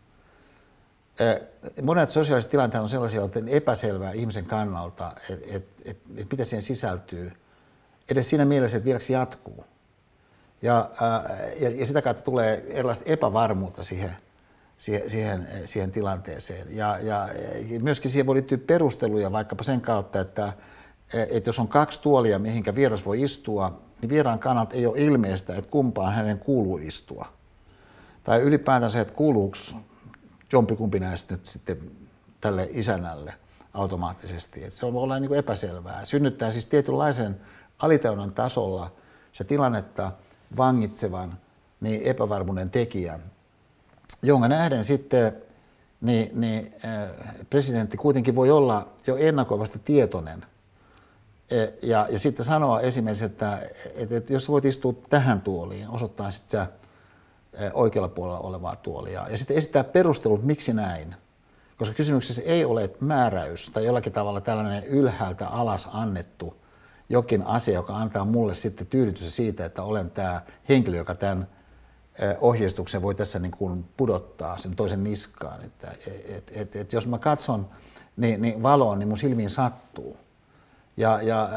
Monet 1.82 2.10
sosiaaliset 2.10 2.52
tilanteet 2.52 2.82
on 2.82 2.90
sellaisia, 2.90 3.26
että 3.26 3.40
on 3.40 3.50
epäselvää 3.50 4.12
ihmisen 4.12 4.46
kannalta, 4.46 5.14
että 5.30 5.46
et, 5.56 5.66
et, 5.86 5.98
et 6.16 6.32
mitä 6.32 6.44
siihen 6.44 6.62
sisältyy, 6.62 7.32
edes 8.10 8.30
siinä 8.30 8.46
mielessä, 8.46 8.78
että 8.78 8.86
vieläksi 8.86 9.14
jatkuu. 9.14 9.66
Ja, 10.62 10.90
ja, 11.60 11.70
ja 11.70 11.86
sitä 11.86 12.02
kautta 12.02 12.24
tulee 12.24 12.66
erilaista 12.70 13.06
epävarmuutta 13.08 13.84
siihen, 13.84 14.16
siihen, 14.78 15.10
siihen, 15.10 15.48
siihen 15.66 15.92
tilanteeseen. 15.92 16.76
Ja, 16.76 17.00
ja 17.02 17.30
myöskin 17.82 18.12
siihen 18.12 18.26
voi 18.26 18.36
liittyä 18.36 18.58
perusteluja 18.58 19.32
vaikkapa 19.32 19.64
sen 19.64 19.82
kautta, 19.82 20.20
että, 20.20 20.54
että 21.14 21.50
jos 21.50 21.60
on 21.60 21.68
kaksi 21.68 22.02
tuolia, 22.02 22.40
mihinkä 22.40 22.76
vieras 22.76 23.06
voi 23.06 23.22
istua, 23.22 23.82
niin 24.04 24.10
vieraan 24.10 24.40
kannalta 24.40 24.76
ei 24.76 24.86
ole 24.86 25.00
ilmeistä, 25.00 25.56
että 25.56 25.72
kumpaan 25.72 26.14
hänen 26.14 26.40
kuuluu 26.40 26.78
istua. 26.78 27.26
Tai 28.24 28.42
ylipäätään 28.42 28.92
se, 28.92 29.00
että 29.00 29.14
kuuluuko 29.14 29.58
jompikumpi 30.52 31.00
näistä 31.00 31.34
nyt 31.34 31.46
sitten 31.46 31.78
tälle 32.42 32.70
isännälle 32.72 33.34
automaattisesti. 33.74 34.64
Että 34.64 34.76
se 34.76 34.86
on 34.86 34.96
olla 34.96 35.20
niin 35.20 35.34
epäselvää. 35.34 36.06
Synnyttää 36.06 36.52
siis 36.52 36.66
tietynlaisen 36.66 37.42
alitaunnan 37.80 38.32
tasolla 38.32 38.92
se 39.32 39.44
tilannetta 39.44 40.12
vangitsevan 40.58 41.38
niin 41.82 42.02
epävarmuuden 42.02 42.70
tekijän, 42.70 43.24
jonka 44.22 44.48
nähden 44.48 44.86
sitten 44.86 45.38
niin, 46.02 46.30
niin, 46.34 46.74
äh, 46.86 47.10
presidentti 47.50 47.98
kuitenkin 47.98 48.36
voi 48.36 48.52
olla 48.52 48.88
jo 49.08 49.16
ennakoivasti 49.16 49.80
tietoinen. 49.86 50.46
E, 51.54 51.74
ja, 51.82 52.08
ja 52.10 52.20
sitten 52.20 52.46
sanoa 52.46 52.82
esimerkiksi, 52.82 53.26
että, 53.26 53.60
että, 53.96 54.18
että 54.18 54.34
jos 54.34 54.50
voit 54.50 54.66
istua 54.66 54.94
tähän 55.10 55.42
tuoliin, 55.42 55.90
osoittaa 55.90 56.32
sitten 56.32 56.68
oikealla 57.74 58.10
puolella 58.10 58.40
olevaa 58.40 58.76
tuolia. 58.76 59.28
Ja 59.30 59.38
sitten 59.38 59.58
esittää 59.58 59.84
perustelut, 59.84 60.44
miksi 60.44 60.74
näin. 60.74 61.16
Koska 61.78 61.96
kysymyksessä 61.96 62.42
ei 62.46 62.66
ole 62.66 62.90
määräys 63.00 63.70
tai 63.70 63.86
jollakin 63.86 64.14
tavalla 64.14 64.42
tällainen 64.42 64.86
ylhäältä 64.86 65.48
alas 65.48 65.90
annettu 65.94 66.56
jokin 67.10 67.44
asia, 67.48 67.74
joka 67.74 67.96
antaa 67.96 68.26
mulle 68.26 68.56
sitten 68.56 68.88
tyydytystä 68.88 69.32
siitä, 69.32 69.66
että 69.66 69.84
olen 69.84 70.12
tämä 70.12 70.42
henkilö, 70.70 70.98
joka 70.98 71.16
tämän 71.16 71.48
ohjeistuksen 72.42 73.02
voi 73.02 73.16
tässä 73.16 73.40
niin 73.40 73.52
kuin 73.52 73.86
pudottaa 73.98 74.58
sen 74.58 74.76
toisen 74.76 75.04
niskaan. 75.04 75.62
Että, 75.66 75.92
et, 76.28 76.52
et, 76.56 76.76
et 76.76 76.94
jos 76.94 77.08
mä 77.08 77.18
katson 77.18 77.70
niin, 78.18 78.42
niin 78.42 78.64
valoon, 78.64 79.00
niin 79.00 79.08
mun 79.08 79.18
silmiin 79.18 79.50
sattuu. 79.50 80.18
Ja, 80.98 81.22
ja 81.22 81.49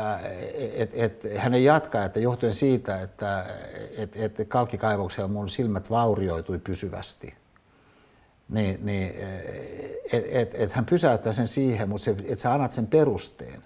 et, 0.72 0.90
et, 0.94 1.22
hän 1.36 1.54
ei 1.54 1.64
jatka, 1.64 2.04
että 2.04 2.20
johtuen 2.20 2.54
siitä, 2.54 3.00
että 3.02 3.46
et, 3.96 4.16
et 4.16 4.48
kalkkikaivoksella 4.48 5.28
mun 5.28 5.48
silmät 5.48 5.90
vaurioitui 5.90 6.58
pysyvästi, 6.58 7.34
niin, 8.48 8.86
niin 8.86 9.14
et, 10.12 10.24
et, 10.30 10.54
et 10.54 10.72
hän 10.72 10.86
pysäyttää 10.86 11.32
sen 11.32 11.48
siihen, 11.48 11.88
mutta 11.88 12.04
se, 12.04 12.10
että 12.10 12.36
sä 12.36 12.52
annat 12.52 12.72
sen 12.72 12.86
perusteen, 12.86 13.62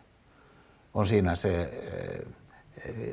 on 0.94 1.06
siinä 1.06 1.34
se 1.34 1.70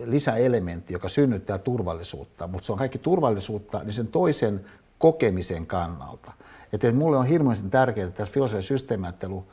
lisäelementti, 0.05 0.93
joka 0.93 1.09
synnyttää 1.09 1.57
turvallisuutta, 1.57 2.47
mutta 2.47 2.65
se 2.65 2.71
on 2.71 2.77
kaikki 2.77 2.97
turvallisuutta 2.97 3.83
niin 3.83 3.93
sen 3.93 4.07
toisen 4.07 4.65
kokemisen 4.97 5.65
kannalta. 5.65 6.31
Että 6.73 6.91
mulle 6.91 7.17
on 7.17 7.25
hirveän 7.25 7.69
tärkeää 7.69 8.11
tässä 8.11 8.33
filosofian 8.33 8.63
systeemiajattelu 8.63 9.45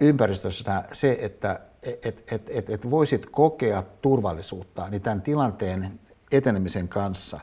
ympäristössä 0.00 0.82
se, 0.92 1.18
että 1.20 1.60
et, 1.82 2.32
et, 2.32 2.50
et, 2.50 2.70
et 2.70 2.90
voisit 2.90 3.26
kokea 3.26 3.82
turvallisuutta 4.02 4.88
niin 4.90 5.02
tämän 5.02 5.22
tilanteen 5.22 6.00
etenemisen 6.32 6.88
kanssa, 6.88 7.40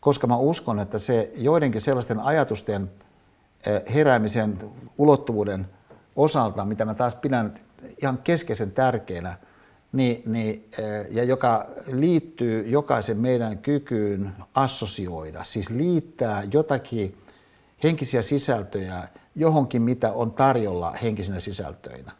koska 0.00 0.26
mä 0.26 0.36
uskon, 0.36 0.78
että 0.78 0.98
se 0.98 1.32
joidenkin 1.36 1.80
sellaisten 1.80 2.20
ajatusten 2.20 2.90
heräämisen 3.94 4.58
ulottuvuuden 4.98 5.66
osalta, 6.16 6.64
mitä 6.64 6.84
mä 6.84 6.94
taas 6.94 7.14
pidän 7.14 7.54
ihan 8.02 8.18
keskeisen 8.18 8.70
tärkeänä, 8.70 9.36
niin, 9.92 10.22
niin, 10.26 10.70
ja 11.10 11.24
joka 11.24 11.66
liittyy 11.92 12.68
jokaisen 12.68 13.16
meidän 13.16 13.58
kykyyn 13.58 14.32
assosioida, 14.54 15.44
siis 15.44 15.70
liittää 15.70 16.42
jotakin 16.52 17.18
henkisiä 17.82 18.22
sisältöjä 18.22 19.08
johonkin, 19.34 19.82
mitä 19.82 20.12
on 20.12 20.32
tarjolla 20.32 20.90
henkisinä 20.90 21.40
sisältöinä, 21.40 22.12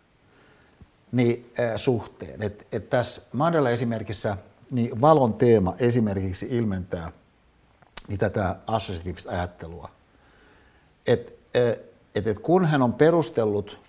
niin 1.15 1.53
äh, 1.61 1.73
suhteen. 1.77 2.43
Et, 2.43 2.67
et 2.73 2.91
tässä 2.91 3.23
Mandela 3.33 3.71
esimerkissä 3.71 4.37
niin 4.71 5.01
valon 5.01 5.35
teema 5.35 5.75
esimerkiksi 5.79 6.47
ilmentää 6.51 7.13
niin 8.09 8.19
tätä 8.19 8.57
assosiatiivista 8.67 9.31
ajattelua. 9.31 9.91
Et, 11.07 11.39
et, 12.15 12.27
et 12.27 12.39
kun 12.39 12.65
hän 12.65 12.83
on 12.83 12.93
perustellut 12.93 13.81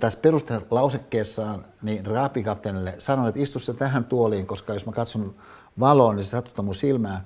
tässä 0.00 0.18
perustelausekkeessaan 0.22 1.64
niin 1.82 2.06
raapikapteenille 2.06 2.94
sanon, 2.98 3.28
että 3.28 3.40
istu 3.40 3.58
se 3.58 3.74
tähän 3.74 4.04
tuoliin, 4.04 4.46
koska 4.46 4.72
jos 4.72 4.86
mä 4.86 4.92
katson 4.92 5.34
valoon, 5.80 6.16
niin 6.16 6.24
se 6.24 6.30
satuttaa 6.30 6.64
mun 6.64 6.74
silmää. 6.74 7.24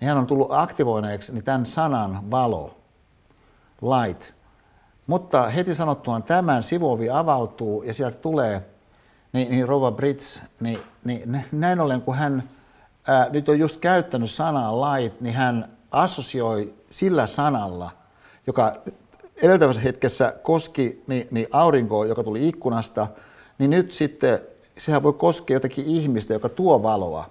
Niin 0.00 0.08
hän 0.08 0.18
on 0.18 0.26
tullut 0.26 0.48
aktivoineeksi 0.50 1.32
niin 1.32 1.44
tämän 1.44 1.66
sanan 1.66 2.30
valo, 2.30 2.76
light. 3.82 4.32
Mutta 5.06 5.48
heti 5.48 5.74
sanottuaan 5.74 6.22
tämän 6.22 6.62
sivuovi 6.62 7.10
avautuu 7.10 7.82
ja 7.82 7.94
sieltä 7.94 8.16
tulee 8.16 8.73
niin, 9.34 9.50
niin 9.50 9.68
Rova 9.68 9.92
Brits, 9.92 10.42
niin, 10.60 10.78
niin 11.04 11.44
näin 11.52 11.80
ollen 11.80 12.00
kun 12.00 12.16
hän 12.16 12.48
ää, 13.08 13.28
nyt 13.30 13.48
on 13.48 13.58
just 13.58 13.80
käyttänyt 13.80 14.30
sanaa 14.30 14.80
light, 14.80 15.20
niin 15.20 15.34
hän 15.34 15.68
assosioi 15.90 16.74
sillä 16.90 17.26
sanalla, 17.26 17.90
joka 18.46 18.76
edeltävässä 19.42 19.82
hetkessä 19.82 20.34
koski 20.42 21.02
niin, 21.06 21.28
niin 21.30 21.46
aurinkoa, 21.50 22.06
joka 22.06 22.22
tuli 22.24 22.48
ikkunasta, 22.48 23.06
niin 23.58 23.70
nyt 23.70 23.92
sitten 23.92 24.40
sehän 24.78 25.02
voi 25.02 25.12
koskea 25.12 25.56
jotakin 25.56 25.86
ihmistä, 25.86 26.32
joka 26.32 26.48
tuo 26.48 26.82
valoa, 26.82 27.30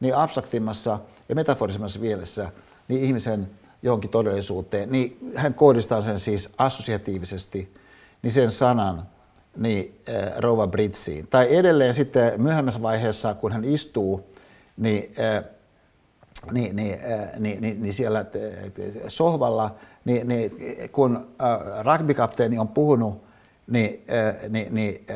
niin 0.00 0.16
abstraktimmassa 0.16 0.98
ja 1.28 1.34
metaforisemmassa 1.34 1.98
mielessä 1.98 2.52
niin 2.88 3.04
ihmisen 3.04 3.50
johonkin 3.82 4.10
todellisuuteen, 4.10 4.92
niin 4.92 5.32
hän 5.34 5.54
kohdistaa 5.54 6.02
sen 6.02 6.18
siis 6.18 6.50
assosiatiivisesti 6.58 7.72
niin 8.22 8.32
sen 8.32 8.50
sanan 8.50 9.06
niin, 9.56 10.00
äh, 10.08 10.32
Rova 10.38 10.66
Britsiin. 10.66 11.26
Tai 11.26 11.56
edelleen 11.56 11.94
sitten 11.94 12.42
myöhemmässä 12.42 12.82
vaiheessa, 12.82 13.34
kun 13.34 13.52
hän 13.52 13.64
istuu, 13.64 14.24
niin, 14.76 15.14
äh, 15.20 15.44
niin, 16.52 16.76
niin, 16.76 16.98
äh, 17.12 17.28
niin, 17.38 17.60
niin, 17.60 17.82
niin 17.82 17.94
siellä 17.94 18.24
sohvalla, 19.08 19.74
niin, 20.04 20.28
niin 20.28 20.50
kun 20.92 21.26
rugbykapteeni 21.82 22.58
on 22.58 22.68
puhunut 22.68 23.24
niin, 23.66 24.04
niin, 24.48 24.74
niin, 24.74 25.06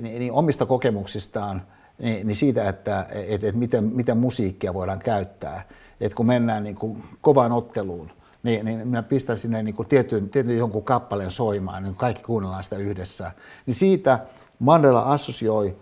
niin, 0.00 0.18
niin 0.18 0.32
omista 0.32 0.66
kokemuksistaan, 0.66 1.62
niin, 1.98 2.26
niin 2.26 2.36
siitä, 2.36 2.68
että 2.68 3.06
et, 3.10 3.44
et 3.44 3.54
miten, 3.54 3.84
miten 3.84 4.16
musiikkia 4.16 4.74
voidaan 4.74 4.98
käyttää. 4.98 5.62
Et 6.00 6.14
kun 6.14 6.26
mennään 6.26 6.62
niin 6.62 6.74
kuin 6.74 7.04
kovaan 7.20 7.52
otteluun, 7.52 8.10
niin, 8.44 8.64
niin 8.64 8.88
minä 8.88 9.02
pistän 9.02 9.38
sinne 9.38 9.62
niin 9.62 9.74
kuin 9.74 9.88
tietyn, 9.88 10.30
tietyn 10.30 10.58
jonkun 10.58 10.84
kappaleen 10.84 11.30
soimaan, 11.30 11.82
niin 11.82 11.94
kaikki 11.94 12.22
kuunnellaan 12.22 12.64
sitä 12.64 12.76
yhdessä. 12.76 13.32
Niin 13.66 13.74
siitä 13.74 14.18
Mandela 14.58 15.02
assosioi 15.02 15.76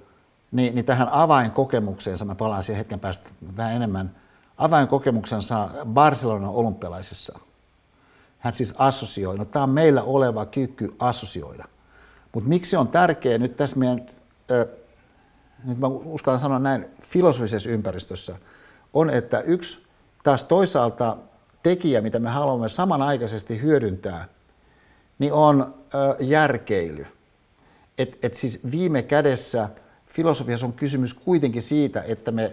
niin, 0.52 0.74
niin 0.74 0.84
tähän 0.84 1.09
avainkokemukseensa, 1.09 2.24
mä 2.24 2.34
palaan 2.34 2.62
siihen 2.62 2.78
hetken 2.78 3.01
päästä 3.01 3.30
vähän 3.56 3.76
enemmän, 3.76 4.16
avainkokemuksensa 4.59 5.68
Barcelonan 5.86 6.51
olympialaisissa– 6.51 7.39
hän 8.43 8.55
siis 8.55 8.74
assosioi. 8.78 9.39
No, 9.39 9.44
tämä 9.44 9.62
on 9.62 9.70
meillä 9.70 10.02
oleva 10.02 10.47
kyky 10.47 10.94
assosioida. 10.98 11.64
Mutta 12.32 12.48
miksi 12.48 12.76
on 12.76 12.89
tärkeää 12.89 13.39
nyt 13.39 13.56
tässä 13.56 13.78
meidän, 13.78 14.06
ö, 14.51 14.68
nyt 15.64 15.78
mä 15.78 15.86
uskallan 15.86 16.40
sanoa 16.40 16.59
näin, 16.59 16.86
filosofisessa 17.02 17.70
ympäristössä, 17.70 18.36
on, 18.94 19.10
että 19.10 19.40
yksi 19.40 19.82
taas 20.24 20.44
toisaalta 20.44 21.16
tekijä, 21.62 22.01
mitä 22.01 22.18
me 22.18 22.30
haluamme 22.30 22.68
samanaikaisesti 22.68 23.60
hyödyntää, 23.62 24.28
niin 25.18 25.32
on 25.32 25.74
järkeily. 26.20 27.06
Et, 27.98 28.18
et 28.22 28.34
siis 28.34 28.60
viime 28.70 29.02
kädessä 29.02 29.68
filosofiassa 30.06 30.66
on 30.66 30.72
kysymys 30.72 31.14
kuitenkin 31.14 31.62
siitä, 31.62 32.02
että 32.06 32.30
me 32.30 32.52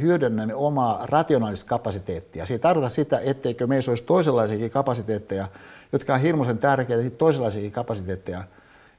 hyödynnämme 0.00 0.54
omaa 0.54 1.06
rationaalista 1.06 1.68
kapasiteettia. 1.68 2.46
Se 2.46 2.54
ei 2.54 2.58
tarkoita 2.58 2.88
sitä, 2.88 3.20
etteikö 3.24 3.66
meissä 3.66 3.90
olisi 3.90 4.04
toisenlaisiakin 4.04 4.70
kapasiteetteja, 4.70 5.48
jotka 5.92 6.14
on 6.14 6.20
hirmuisen 6.20 6.58
tärkeitä, 6.58 7.16
toisenlaisiakin 7.16 7.72
kapasiteetteja 7.72 8.44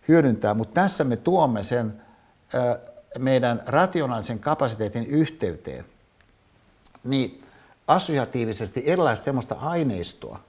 hyödyntää, 0.07 0.53
mutta 0.53 0.81
tässä 0.81 1.03
me 1.03 1.17
tuomme 1.17 1.63
sen 1.63 1.93
meidän 3.19 3.63
rationaalisen 3.65 4.39
kapasiteetin 4.39 5.05
yhteyteen 5.05 5.85
niin 7.03 7.44
assosiatiivisesti 7.87 8.83
erilaista 8.85 9.25
sellaista 9.25 9.55
aineistoa, 9.55 10.39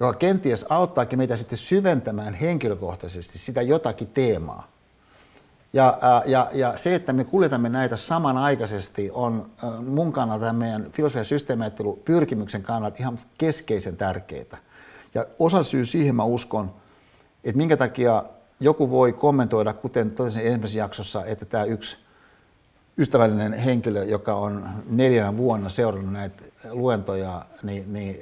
joka 0.00 0.18
kenties 0.18 0.66
auttaakin 0.68 1.18
meitä 1.18 1.36
sitten 1.36 1.58
syventämään 1.58 2.34
henkilökohtaisesti 2.34 3.38
sitä 3.38 3.62
jotakin 3.62 4.08
teemaa. 4.08 4.68
Ja, 5.72 5.98
ja, 6.26 6.50
ja 6.52 6.78
se, 6.78 6.94
että 6.94 7.12
me 7.12 7.24
kuljetamme 7.24 7.68
näitä 7.68 7.96
samanaikaisesti, 7.96 9.10
on 9.12 9.50
mun 9.86 10.12
kannalta 10.12 10.44
tämän 10.44 10.56
meidän 10.56 10.92
filosofian 10.92 11.24
systeemiajattelu 11.24 12.02
pyrkimyksen 12.04 12.62
kannalta 12.62 12.96
ihan 13.00 13.18
keskeisen 13.38 13.96
tärkeää. 13.96 14.58
Ja 15.14 15.26
osa 15.38 15.62
syy 15.62 15.84
siihen 15.84 16.14
mä 16.14 16.24
uskon, 16.24 16.74
että 17.44 17.56
minkä 17.56 17.76
takia 17.76 18.24
joku 18.60 18.90
voi 18.90 19.12
kommentoida, 19.12 19.72
kuten 19.72 20.10
totesin 20.10 20.46
ensimmäisessä 20.46 20.78
jaksossa, 20.78 21.24
että 21.24 21.44
tämä 21.44 21.64
yksi 21.64 21.96
ystävällinen 23.00 23.52
henkilö, 23.52 24.04
joka 24.04 24.34
on 24.34 24.68
neljänä 24.90 25.36
vuonna 25.36 25.68
seurannut 25.68 26.12
näitä 26.12 26.44
luentoja, 26.70 27.44
niin, 27.62 27.92
niin 27.92 28.16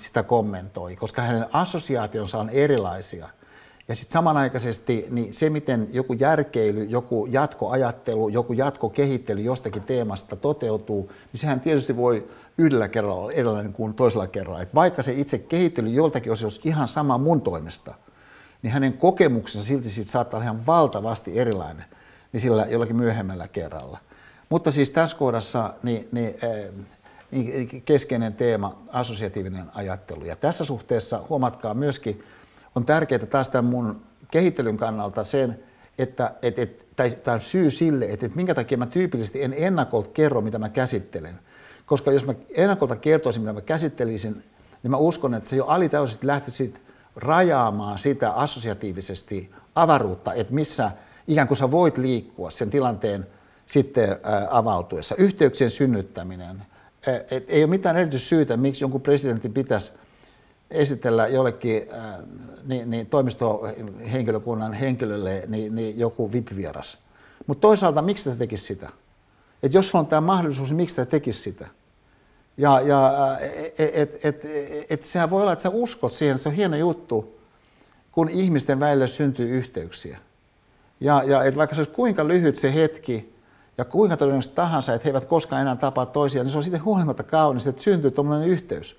sitä 0.00 0.22
kommentoi, 0.22 0.96
koska 0.96 1.22
hänen 1.22 1.46
assosiaationsa 1.52 2.38
on 2.38 2.50
erilaisia. 2.50 3.28
Ja 3.88 3.96
sitten 3.96 4.12
samanaikaisesti 4.12 5.06
niin 5.10 5.34
se, 5.34 5.50
miten 5.50 5.88
joku 5.92 6.12
järkeily, 6.12 6.84
joku 6.84 7.26
jatkoajattelu, 7.30 8.28
joku 8.28 8.52
jatkokehittely 8.52 9.40
jostakin 9.40 9.82
teemasta 9.82 10.36
toteutuu, 10.36 11.12
niin 11.32 11.40
sehän 11.40 11.60
tietysti 11.60 11.96
voi 11.96 12.28
yhdellä 12.58 12.88
kerralla 12.88 13.20
olla 13.20 13.32
erilainen 13.32 13.72
kuin 13.72 13.94
toisella 13.94 14.26
kerralla. 14.26 14.62
Et 14.62 14.74
vaikka 14.74 15.02
se 15.02 15.12
itse 15.12 15.38
kehittely 15.38 15.88
joltakin 15.88 16.32
osin 16.32 16.46
olisi 16.46 16.60
ihan 16.64 16.88
sama 16.88 17.18
mun 17.18 17.40
toimesta, 17.40 17.94
niin 18.62 18.72
hänen 18.72 18.92
kokemuksensa 18.92 19.66
silti 19.66 19.88
siitä 19.88 20.10
saattaa 20.10 20.38
olla 20.38 20.44
ihan 20.44 20.66
valtavasti 20.66 21.38
erilainen 21.38 21.84
niin 22.36 22.40
sillä 22.40 22.66
jollakin 22.66 22.96
myöhemmällä 22.96 23.48
kerralla. 23.48 23.98
Mutta 24.48 24.70
siis 24.70 24.90
tässä 24.90 25.16
kohdassa 25.16 25.74
niin, 25.82 26.08
niin, 26.12 26.34
niin 27.30 27.82
keskeinen 27.82 28.34
teema, 28.34 28.78
assosiatiivinen 28.88 29.64
ajattelu. 29.74 30.24
Ja 30.24 30.36
tässä 30.36 30.64
suhteessa 30.64 31.22
huomatkaa 31.28 31.74
myöskin, 31.74 32.24
on 32.74 32.86
tärkeää 32.86 33.26
taas 33.26 33.50
tämän 33.50 33.64
mun 33.64 34.02
kehittelyn 34.30 34.76
kannalta 34.76 35.24
sen, 35.24 35.58
että 35.98 36.34
et, 36.42 36.58
et, 36.58 36.86
tämä 37.22 37.34
on 37.34 37.40
syy 37.40 37.70
sille, 37.70 38.04
että, 38.04 38.26
että 38.26 38.36
minkä 38.36 38.54
takia 38.54 38.78
mä 38.78 38.86
tyypillisesti 38.86 39.42
en 39.42 39.54
ennakolta 39.56 40.10
kerro, 40.14 40.40
mitä 40.40 40.58
mä 40.58 40.68
käsittelen. 40.68 41.38
Koska 41.86 42.12
jos 42.12 42.26
mä 42.26 42.34
ennakolta 42.56 42.96
kertoisin, 42.96 43.42
mitä 43.42 43.52
mä 43.52 43.60
käsittelisin, 43.60 44.44
niin 44.82 44.90
mä 44.90 44.96
uskon, 44.96 45.34
että 45.34 45.48
se 45.48 45.56
jo 45.56 45.66
alitäysisesti 45.66 46.26
lähtisi 46.26 46.74
rajaamaan 47.16 47.98
sitä 47.98 48.30
assosiatiivisesti 48.32 49.50
avaruutta, 49.74 50.34
että 50.34 50.54
missä 50.54 50.90
ikään 51.28 51.48
kuin 51.48 51.58
sä 51.58 51.70
voit 51.70 51.98
liikkua 51.98 52.50
sen 52.50 52.70
tilanteen 52.70 53.26
sitten 53.66 54.16
avautuessa. 54.50 55.14
Yhteyksien 55.14 55.70
synnyttäminen. 55.70 56.62
Et 57.30 57.44
ei 57.50 57.62
ole 57.62 57.70
mitään 57.70 57.96
erityistä 57.96 58.28
syytä, 58.28 58.56
miksi 58.56 58.84
jonkun 58.84 59.00
presidentin 59.00 59.52
pitäisi 59.52 59.92
esitellä 60.70 61.26
jollekin 61.26 61.82
niin, 62.66 62.90
niin 62.90 63.06
toimistohenkilökunnan 63.06 64.72
henkilölle 64.72 65.44
niin, 65.46 65.74
niin 65.74 65.98
joku 65.98 66.32
VIP-vieras. 66.32 66.98
Mutta 67.46 67.60
toisaalta, 67.60 68.02
miksi 68.02 68.24
sitä 68.24 68.36
tekisi 68.36 68.64
sitä? 68.64 68.90
Et 69.62 69.74
jos 69.74 69.94
on 69.94 70.06
tämä 70.06 70.20
mahdollisuus, 70.20 70.68
niin 70.68 70.76
miksi 70.76 70.92
sitä 70.92 71.06
tekisi 71.06 71.40
sitä? 71.40 71.68
Ja, 72.56 72.80
ja 72.80 73.12
et, 73.78 73.90
et, 73.96 74.24
et, 74.24 74.44
et 74.90 75.02
sehän 75.02 75.30
voi 75.30 75.42
olla, 75.42 75.52
että 75.52 75.62
sä 75.62 75.68
uskot 75.68 76.12
siihen, 76.12 76.38
se 76.38 76.48
on 76.48 76.54
hieno 76.54 76.76
juttu, 76.76 77.40
kun 78.12 78.28
ihmisten 78.28 78.80
välillä 78.80 79.06
syntyy 79.06 79.48
yhteyksiä. 79.48 80.18
Ja, 81.00 81.22
ja 81.26 81.44
et 81.44 81.56
vaikka 81.56 81.74
se 81.74 81.80
olisi 81.80 81.92
kuinka 81.92 82.28
lyhyt 82.28 82.56
se 82.56 82.74
hetki, 82.74 83.36
ja 83.78 83.84
kuinka 83.84 84.16
todennäköisesti 84.16 84.56
tahansa, 84.56 84.94
että 84.94 85.04
he 85.04 85.10
eivät 85.10 85.24
koskaan 85.24 85.62
enää 85.62 85.76
tapaa 85.76 86.06
toisiaan, 86.06 86.44
niin 86.44 86.52
se 86.52 86.58
on 86.58 86.62
sitten 86.62 86.84
huolimatta 86.84 87.22
kaunista, 87.22 87.70
että 87.70 87.82
syntyy 87.82 88.10
tuommoinen 88.10 88.48
yhteys. 88.48 88.96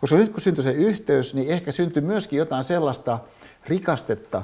Koska 0.00 0.16
nyt 0.16 0.32
kun 0.32 0.40
syntyy 0.40 0.64
se 0.64 0.72
yhteys, 0.72 1.34
niin 1.34 1.48
ehkä 1.48 1.72
syntyy 1.72 2.02
myöskin 2.02 2.38
jotain 2.38 2.64
sellaista 2.64 3.18
rikastetta 3.66 4.42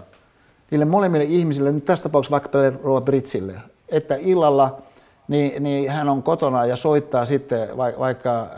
niille 0.70 0.84
molemmille 0.84 1.24
ihmisille, 1.24 1.72
nyt 1.72 1.84
tässä 1.84 2.02
tapauksessa 2.02 2.30
vaikka 2.30 2.50
Rova 2.82 3.00
Britsille, 3.00 3.54
että 3.88 4.16
illalla 4.16 4.82
niin, 5.28 5.62
niin 5.62 5.90
hän 5.90 6.08
on 6.08 6.22
kotona 6.22 6.66
ja 6.66 6.76
soittaa 6.76 7.26
sitten 7.26 7.76
vaikka 7.76 8.40
äh, 8.40 8.48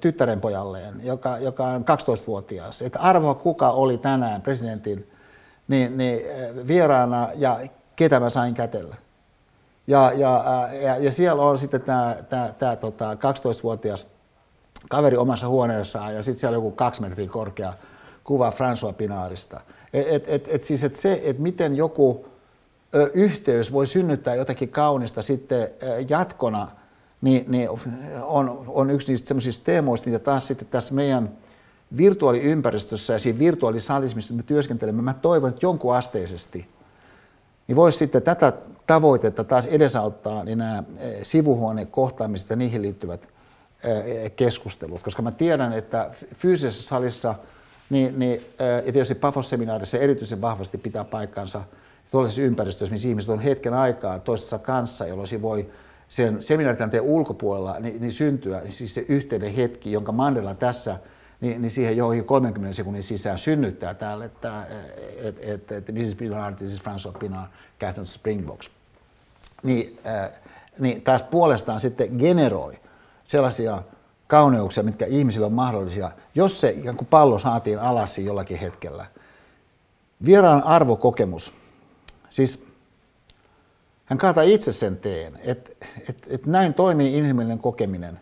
tyttären 0.00 0.40
pojalleen, 0.40 0.94
joka, 1.02 1.38
joka 1.38 1.66
on 1.66 1.84
12-vuotias, 1.84 2.82
että 2.82 2.98
arvoa 2.98 3.34
kuka 3.34 3.70
oli 3.70 3.98
tänään 3.98 4.42
presidentin 4.42 5.11
niin, 5.72 5.96
niin, 5.96 6.22
äh, 6.30 6.66
vieraana 6.66 7.28
ja 7.34 7.60
ketä 7.96 8.20
mä 8.20 8.30
sain 8.30 8.54
kätellä. 8.54 8.96
Ja, 9.86 10.12
ja, 10.16 10.44
äh, 10.64 10.82
ja, 10.82 10.96
ja 10.96 11.12
siellä 11.12 11.42
on 11.42 11.58
sitten 11.58 11.80
tämä, 11.80 12.16
tämä, 12.28 12.54
tämä 12.58 12.76
tota, 12.76 13.14
12-vuotias 13.14 14.06
kaveri 14.88 15.16
omassa 15.16 15.48
huoneessaan 15.48 16.14
ja 16.14 16.22
sitten 16.22 16.40
siellä 16.40 16.58
on 16.58 16.64
joku 16.64 16.76
kaksi 16.76 17.00
metriä 17.00 17.28
korkea 17.28 17.72
kuva 18.24 18.50
François 18.50 18.92
Pinaarista. 18.92 19.60
Et, 19.92 20.24
et, 20.26 20.48
et, 20.48 20.62
siis 20.62 20.84
et 20.84 20.94
se, 20.94 21.20
että 21.24 21.42
miten 21.42 21.76
joku 21.76 22.26
ö, 22.94 23.10
yhteys 23.14 23.72
voi 23.72 23.86
synnyttää 23.86 24.34
jotakin 24.34 24.68
kaunista 24.68 25.22
sitten 25.22 25.62
ö, 25.62 26.04
jatkona, 26.08 26.68
niin, 27.20 27.44
niin 27.48 27.68
on, 28.22 28.64
on 28.68 28.90
yksi 28.90 29.12
niistä 29.12 29.28
semmoisista 29.28 29.64
teemoista, 29.64 30.06
mitä 30.06 30.18
taas 30.18 30.46
sitten 30.46 30.68
tässä 30.68 30.94
meidän 30.94 31.30
virtuaaliympäristössä 31.96 33.12
ja 33.12 33.18
siinä 33.18 33.38
virtuaalisalissa, 33.38 34.16
missä 34.16 34.34
me 34.34 34.42
työskentelemme, 34.42 35.02
mä 35.02 35.14
toivon, 35.14 35.50
että 35.50 35.66
jonkun 35.66 35.96
asteisesti 35.96 36.66
niin 37.66 37.76
voisi 37.76 37.98
sitten 37.98 38.22
tätä 38.22 38.52
tavoitetta 38.86 39.44
taas 39.44 39.66
edesauttaa 39.66 40.44
niin 40.44 40.58
nämä 40.58 40.82
sivuhuonekohtaamiset 41.22 42.50
ja 42.50 42.56
niihin 42.56 42.82
liittyvät 42.82 43.28
keskustelut, 44.36 45.02
koska 45.02 45.22
mä 45.22 45.30
tiedän, 45.30 45.72
että 45.72 46.10
fyysisessä 46.34 46.82
salissa, 46.82 47.34
niin, 47.90 48.18
niin, 48.18 48.40
ja 48.86 48.92
tietysti 48.92 49.14
Pafos-seminaarissa 49.14 49.98
erityisen 49.98 50.40
vahvasti 50.40 50.78
pitää 50.78 51.04
paikkansa 51.04 51.64
tuollaisessa 52.10 52.42
ympäristössä, 52.42 52.92
missä 52.92 53.08
ihmiset 53.08 53.30
on 53.30 53.40
hetken 53.40 53.74
aikaa 53.74 54.18
toisessa 54.18 54.58
kanssa, 54.58 55.06
jolloin 55.06 55.28
se 55.28 55.42
voi 55.42 55.70
sen 56.08 56.42
seminaaritilanteen 56.42 57.02
ulkopuolella 57.02 57.80
niin, 57.80 58.00
niin 58.00 58.12
syntyä, 58.12 58.60
niin 58.60 58.72
siis 58.72 58.94
se 58.94 59.04
yhteinen 59.08 59.54
hetki, 59.54 59.92
jonka 59.92 60.12
Mandela 60.12 60.54
tässä 60.54 60.98
niin, 61.42 61.62
niin 61.62 61.70
siihen 61.70 61.96
johonkin 61.96 62.24
30 62.24 62.76
sekunnin 62.76 63.02
sisään 63.02 63.38
synnyttää 63.38 63.94
täällä, 63.94 64.24
että 64.24 64.66
et, 65.16 65.38
et, 65.40 65.72
et, 65.72 65.94
Mrs. 65.94 66.14
Pinard, 66.14 66.56
this 66.56 66.72
is 66.72 66.80
François 66.80 67.18
Pinard, 67.18 67.50
Catherine 67.80 68.08
Springbox. 68.08 68.70
Niin, 69.62 69.98
äh, 70.06 70.30
niin 70.78 71.02
taas 71.02 71.22
puolestaan 71.22 71.80
sitten 71.80 72.16
generoi 72.18 72.78
sellaisia 73.24 73.82
kauneuksia, 74.26 74.82
mitkä 74.82 75.06
ihmisillä 75.06 75.46
on 75.46 75.52
mahdollisia, 75.52 76.10
jos 76.34 76.60
se 76.60 76.70
ikään 76.70 76.96
kuin 76.96 77.08
pallo 77.08 77.38
saatiin 77.38 77.78
alas 77.78 78.18
jollakin 78.18 78.58
hetkellä. 78.58 79.06
Vieraan 80.24 80.62
arvokokemus. 80.62 81.52
Siis 82.30 82.64
hän 84.04 84.18
kaataa 84.18 84.42
itse 84.42 84.72
sen 84.72 84.96
teen, 84.96 85.40
että 85.44 85.70
et, 86.08 86.26
et 86.26 86.46
näin 86.46 86.74
toimii 86.74 87.18
inhimillinen 87.18 87.58
kokeminen. 87.58 88.20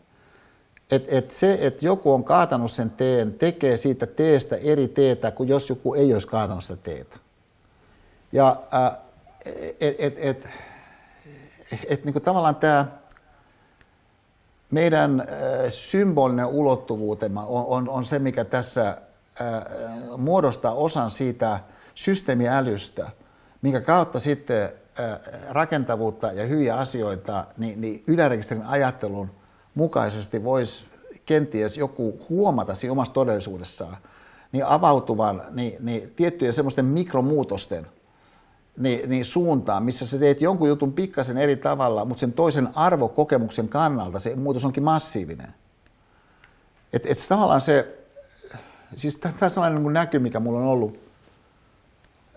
Että 0.90 1.16
et 1.16 1.30
se, 1.30 1.58
että 1.60 1.86
joku 1.86 2.12
on 2.12 2.24
kaatanut 2.24 2.70
sen 2.70 2.90
teen, 2.90 3.32
tekee 3.32 3.76
siitä 3.76 4.06
teestä 4.06 4.56
eri 4.56 4.88
teetä 4.88 5.30
kuin 5.30 5.48
jos 5.48 5.68
joku 5.68 5.94
ei 5.94 6.12
olisi 6.12 6.28
kaatanut 6.28 6.64
sitä 6.64 6.82
teetä. 6.82 7.16
Ja 8.32 8.56
äh, 8.74 8.92
et, 9.80 9.96
et, 9.98 10.14
et, 10.18 10.48
et, 11.72 11.78
et, 11.88 12.04
niin 12.04 12.22
tavallaan 12.22 12.56
tämä 12.56 12.86
meidän 14.70 15.20
äh, 15.20 15.26
symbolinen 15.68 16.46
ulottuvuutemme 16.46 17.40
on, 17.40 17.66
on, 17.66 17.88
on 17.88 18.04
se, 18.04 18.18
mikä 18.18 18.44
tässä 18.44 18.88
äh, 18.88 18.98
muodostaa 20.16 20.74
osan 20.74 21.10
siitä 21.10 21.60
systeemiälystä, 21.94 23.10
minkä 23.62 23.80
kautta 23.80 24.20
sitten 24.20 24.62
äh, 25.00 25.18
rakentavuutta 25.50 26.32
ja 26.32 26.46
hyviä 26.46 26.76
asioita 26.76 27.44
niin, 27.56 27.80
niin 27.80 28.04
ylärekisterin 28.06 28.66
ajattelun 28.66 29.39
mukaisesti 29.74 30.44
voisi 30.44 30.84
kenties 31.26 31.78
joku 31.78 32.26
huomata 32.28 32.74
siinä 32.74 32.92
omassa 32.92 33.14
todellisuudessaan 33.14 33.96
niin 34.52 34.64
avautuvan 34.64 35.42
niin, 35.50 35.76
niin 35.80 36.12
tiettyjen 36.16 36.52
semmoisten 36.52 36.84
mikromuutosten– 36.84 37.86
niin, 38.80 39.10
niin 39.10 39.24
suuntaan, 39.24 39.82
missä 39.82 40.06
sä 40.06 40.18
teet 40.18 40.40
jonkun 40.40 40.68
jutun 40.68 40.92
pikkasen 40.92 41.38
eri 41.38 41.56
tavalla, 41.56 42.04
mutta 42.04 42.20
sen 42.20 42.32
toisen 42.32 42.68
arvokokemuksen 42.74 43.68
kannalta 43.68 44.18
se 44.18 44.36
muutos 44.36 44.64
onkin 44.64 44.82
massiivinen. 44.82 45.54
Että 46.92 47.08
et 47.12 47.26
tavallaan 47.28 47.60
se, 47.60 47.98
siis 48.96 49.16
tämä 49.18 49.34
on 49.42 49.50
sellainen 49.50 49.82
niin 49.82 49.92
näky, 49.92 50.18
mikä 50.18 50.40
mulla 50.40 50.60
on 50.60 50.66
ollut 50.66 50.98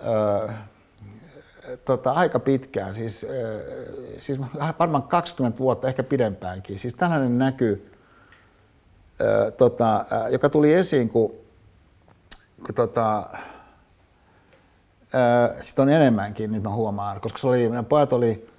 ö, 0.07 0.49
tota, 1.85 2.11
aika 2.11 2.39
pitkään, 2.39 2.95
siis, 2.95 3.25
siis 4.19 4.39
varmaan 4.79 5.03
20 5.03 5.59
vuotta, 5.59 5.87
ehkä 5.87 6.03
pidempäänkin. 6.03 6.79
Siis 6.79 6.95
tällainen 6.95 7.37
näky, 7.37 7.91
ö, 9.21 9.51
tota, 9.51 10.05
joka 10.31 10.49
tuli 10.49 10.73
esiin, 10.73 11.09
kun, 11.09 11.31
kun 12.65 12.75
tota, 12.75 13.29
sitten 15.61 15.83
on 15.83 15.89
enemmänkin, 15.89 16.51
nyt 16.51 16.63
mä 16.63 16.69
huomaan, 16.69 17.21
koska 17.21 17.39
se 17.39 17.47
oli, 17.47 17.67
meidän 17.69 17.85
pojat 17.85 18.13
oli 18.13 18.49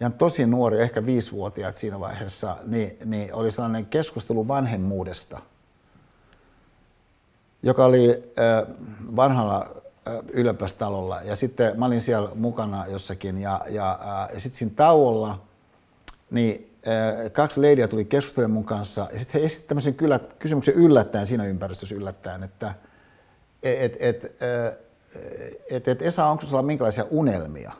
ihan 0.00 0.12
tosi 0.12 0.46
nuori, 0.46 0.80
ehkä 0.80 1.06
viisivuotiaat 1.06 1.74
siinä 1.74 2.00
vaiheessa, 2.00 2.56
niin, 2.66 2.96
niin 3.04 3.34
oli 3.34 3.50
sellainen 3.50 3.86
keskustelu 3.86 4.48
vanhemmuudesta, 4.48 5.40
joka 7.62 7.84
oli 7.84 8.32
vanhalla 9.16 9.81
ylioppilastalolla. 10.32 11.22
Ja 11.22 11.36
sitten 11.36 11.78
mä 11.78 11.86
olin 11.86 12.00
siellä 12.00 12.28
mukana 12.34 12.86
jossakin 12.86 13.38
ja, 13.38 13.60
ja, 13.68 13.98
ja 14.34 14.40
sitten 14.40 14.58
siinä 14.58 14.72
tauolla 14.76 15.40
niin 16.30 16.70
kaksi 17.32 17.62
leidiä 17.62 17.88
tuli 17.88 18.04
keskustelemaan 18.04 18.54
mun 18.54 18.64
kanssa 18.64 19.08
ja 19.12 19.18
sitten 19.18 19.40
he 19.40 19.46
esittivät 19.46 19.68
tämmöisen 19.68 19.94
kyllä, 19.94 20.20
kysymyksen 20.38 20.74
yllättäen 20.74 21.26
siinä 21.26 21.44
ympäristössä 21.44 21.94
yllättäen, 21.94 22.42
että 22.42 22.74
et, 23.62 23.96
et, 24.00 24.24
et, 24.24 24.32
että 25.70 25.90
et 25.90 26.02
Esa, 26.02 26.26
onko 26.26 26.42
sinulla 26.42 26.62
minkälaisia 26.62 27.06
unelmia? 27.10 27.72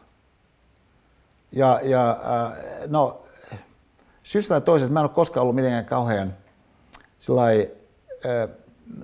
Ja, 1.52 1.80
ja 1.82 2.10
äh, 2.10 2.58
no, 2.88 3.24
syystä 4.22 4.54
tai 4.54 4.60
toisesta 4.60 4.92
mä 4.92 5.00
en 5.00 5.04
ole 5.04 5.10
koskaan 5.10 5.42
ollut 5.42 5.54
mitenkään 5.54 5.84
kauhean 5.84 6.34
sillai, 7.18 7.70
äh, 8.26 8.48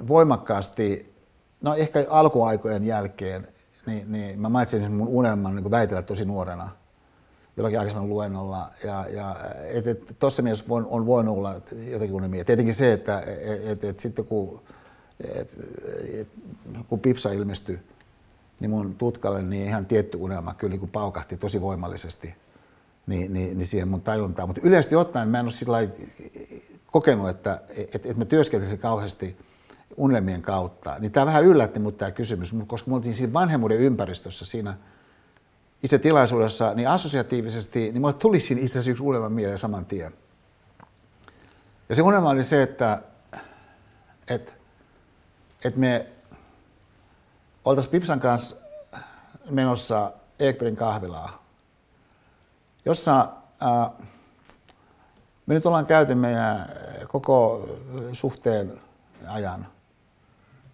voimakkaasti, 0.08 1.14
no 1.62 1.74
ehkä 1.74 2.06
alkuaikojen 2.09 2.86
jälkeen, 2.86 3.48
niin, 3.86 4.12
niin 4.12 4.40
mä 4.40 4.48
mainitsin 4.48 4.93
mun 4.93 5.09
unelman 5.09 5.56
niin 5.56 5.70
väitellä 5.70 6.02
tosi 6.02 6.24
nuorena 6.24 6.68
jollakin 7.59 7.78
aikaisemmin 7.78 8.10
luennolla. 8.10 8.70
Ja, 8.85 9.06
ja 9.09 9.36
et, 9.68 9.86
et, 9.86 10.16
tuossa 10.18 10.43
mielessä 10.43 10.64
on, 10.68 10.86
on 10.86 11.06
voinut 11.06 11.36
olla 11.36 11.60
jotakin 11.90 12.14
unelmia. 12.14 12.44
Tietenkin 12.44 12.74
se, 12.74 12.93
että 12.93 13.20
et, 13.20 13.66
et, 13.66 13.85
et 13.85 13.98
sitten 13.98 14.24
kun, 14.24 14.60
et, 15.20 15.51
et, 16.14 16.28
kun 16.89 17.01
Pipsa 17.01 17.32
ilmestyi 17.32 17.78
niin 18.60 18.70
mun 18.70 18.94
tutkalle 18.94 19.43
niin 19.43 19.66
ihan 19.66 19.86
tietty 19.86 20.18
unelma 20.20 20.55
kyllä 20.55 20.70
niin 20.70 20.80
kuin 20.80 20.90
paukahti 20.90 21.36
tosi 21.36 21.60
voimallisesti 21.60 22.35
niin, 23.06 23.32
niin, 23.32 23.59
niin 23.59 23.66
siihen 23.66 23.89
mun 23.89 24.01
tajuntaan. 24.01 24.48
Mutta 24.48 24.62
yleisesti 24.64 24.97
ottaen 24.97 25.28
mä 25.28 25.40
en 25.40 25.47
ole 25.47 25.52
sillä 25.52 25.78
kokenut, 26.86 27.28
että, 27.28 27.60
että, 27.76 27.97
että 27.97 28.14
mä 28.14 28.24
työskentelisin 28.24 28.78
kauheasti 28.78 29.36
unelmien 29.97 30.43
kautta. 30.43 30.97
Niin 30.98 31.12
tämä 31.12 31.27
vähän 31.27 31.44
yllätti 31.44 31.78
mut 31.78 31.97
tämä 31.97 32.10
kysymys, 32.10 32.55
koska 32.66 32.90
me 32.90 32.97
oltiin 32.97 33.15
siinä 33.15 33.32
vanhemmuuden 33.32 33.78
ympäristössä 33.78 34.44
siinä 34.44 34.77
itse 35.82 35.98
tilaisuudessa, 35.98 36.74
niin 36.74 36.89
assosiatiivisesti, 36.89 37.81
niin 37.81 38.01
mulle 38.01 38.12
tuli 38.12 38.40
siinä 38.40 38.62
itse 38.62 38.73
asiassa 38.73 38.90
yksi 38.90 39.02
unelma 39.02 39.28
mieleen 39.28 39.59
saman 39.59 39.86
tien. 39.86 40.12
Ja 41.89 41.94
se 41.94 42.02
unelma 42.02 42.31
oli 42.31 42.43
se, 42.43 42.62
että, 42.62 43.02
että, 44.28 44.52
että 45.65 45.81
me 45.81 46.06
oltaisiin 47.65 47.93
Pipsan 47.93 48.20
kanssa 48.20 48.56
menossa 49.51 50.12
Ekberin 50.39 50.77
kahvilaa, 50.77 51.44
jossa 52.85 53.28
ää, 53.60 53.90
me 55.47 55.55
nyt 55.55 55.66
ollaan 55.66 55.86
käyty 55.86 56.15
meidän 56.15 56.73
koko 57.09 57.69
suhteen 58.12 58.81
ajan. 59.28 59.66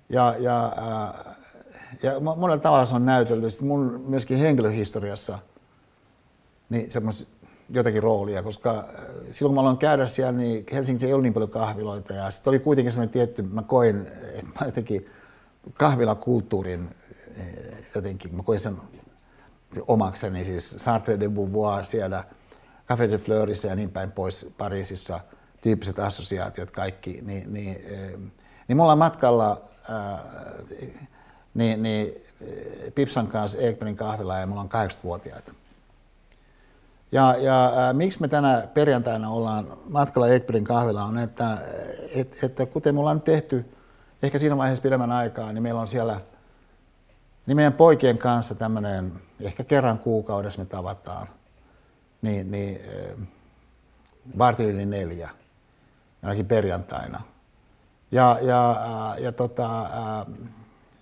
Ja, 0.09 0.35
ja, 0.39 0.73
ää, 0.77 1.35
ja 2.03 2.21
monella 2.21 2.59
tavalla 2.59 2.87
se 2.87 2.95
on 2.95 3.07
näytellyt. 3.07 3.61
Mun 3.61 4.05
myöskin 4.09 4.39
henkilöhistoriassa 4.39 5.39
niin 6.69 6.93
semmos 6.93 7.27
jotakin 7.71 8.03
roolia, 8.03 8.43
koska 8.43 8.89
silloin 9.33 9.51
kun 9.51 9.55
mä 9.55 9.61
aloin 9.61 9.77
käydä 9.77 10.07
siellä, 10.07 10.33
niin 10.33 10.65
Helsingissä 10.73 11.07
ei 11.07 11.13
ollut 11.13 11.23
niin 11.23 11.35
paljon 11.35 11.51
kahviloita. 11.51 12.15
Ja 12.15 12.31
sitten 12.31 12.51
oli 12.51 12.59
kuitenkin 12.59 12.93
semmoinen 12.93 13.13
tietty, 13.13 13.43
mä 13.43 13.63
koin, 13.63 14.07
että 14.39 14.51
mä 14.61 14.67
jotenkin 14.67 15.07
kahvilakulttuurin 15.75 16.91
eh, 17.37 17.47
jotenkin, 17.95 18.35
mä 18.35 18.43
koin 18.43 18.61
sen 18.61 18.77
omakseni, 19.87 20.45
siis 20.45 20.71
Sartre 20.79 21.21
de 21.21 21.29
Beauvoir 21.29 21.85
siellä, 21.85 22.25
Café 22.93 23.11
de 23.11 23.19
Fleurissa 23.19 23.69
ja 23.69 23.77
niin 23.77 23.91
päin 23.91 24.13
pois 24.13 24.47
Pariisissa, 24.59 25.21
tyyppiset 25.61 25.99
assosiaatiot 25.99 26.71
kaikki, 26.71 27.21
niin, 27.23 27.53
niin, 27.53 27.77
niin 28.69 28.77
mulla 28.77 28.97
matkalla 28.97 29.63
ää, 29.89 30.19
niin, 31.55 31.83
niin 31.83 32.25
Pipsan 32.95 33.27
kanssa 33.27 33.59
Ekmanin 33.59 33.97
kahvila 33.97 34.39
ja 34.39 34.47
mulla 34.47 34.61
on 34.61 34.69
80-vuotiaita. 34.69 35.55
Ja, 37.13 37.37
ja 37.39 37.73
ää, 37.77 37.93
miksi 37.93 38.21
me 38.21 38.29
tänä 38.29 38.69
perjantaina 38.75 39.31
ollaan 39.31 39.67
matkalla 39.89 40.29
Ekmanin 40.29 40.65
kahvila 40.65 41.05
on, 41.05 41.19
että, 41.19 41.59
et, 42.15 42.37
että 42.43 42.67
kuten 42.67 42.95
me 42.95 43.01
ollaan 43.01 43.17
nyt 43.17 43.25
tehty 43.25 43.65
ehkä 44.23 44.39
siinä 44.39 44.57
vaiheessa 44.57 44.83
pidemmän 44.83 45.13
aikaa, 45.13 45.53
niin 45.53 45.63
meillä 45.63 45.81
on 45.81 45.89
siellä 45.89 46.21
niin 47.47 47.57
meidän 47.57 47.73
poikien 47.73 48.19
kanssa 48.19 48.55
tämmöinen, 48.55 49.13
ehkä 49.41 49.65
kerran 49.65 49.99
kuukaudessa 49.99 50.59
me 50.59 50.65
tavataan, 50.67 51.29
niin, 52.23 52.51
niin 52.51 52.81
vartin 54.39 54.67
yli 54.67 54.87
neljä, 54.87 55.31
ainakin 56.23 56.47
perjantaina. 56.47 57.21
Ja, 58.15 58.39
ja, 58.43 59.17
ja 59.19 59.33
tota, 59.33 59.87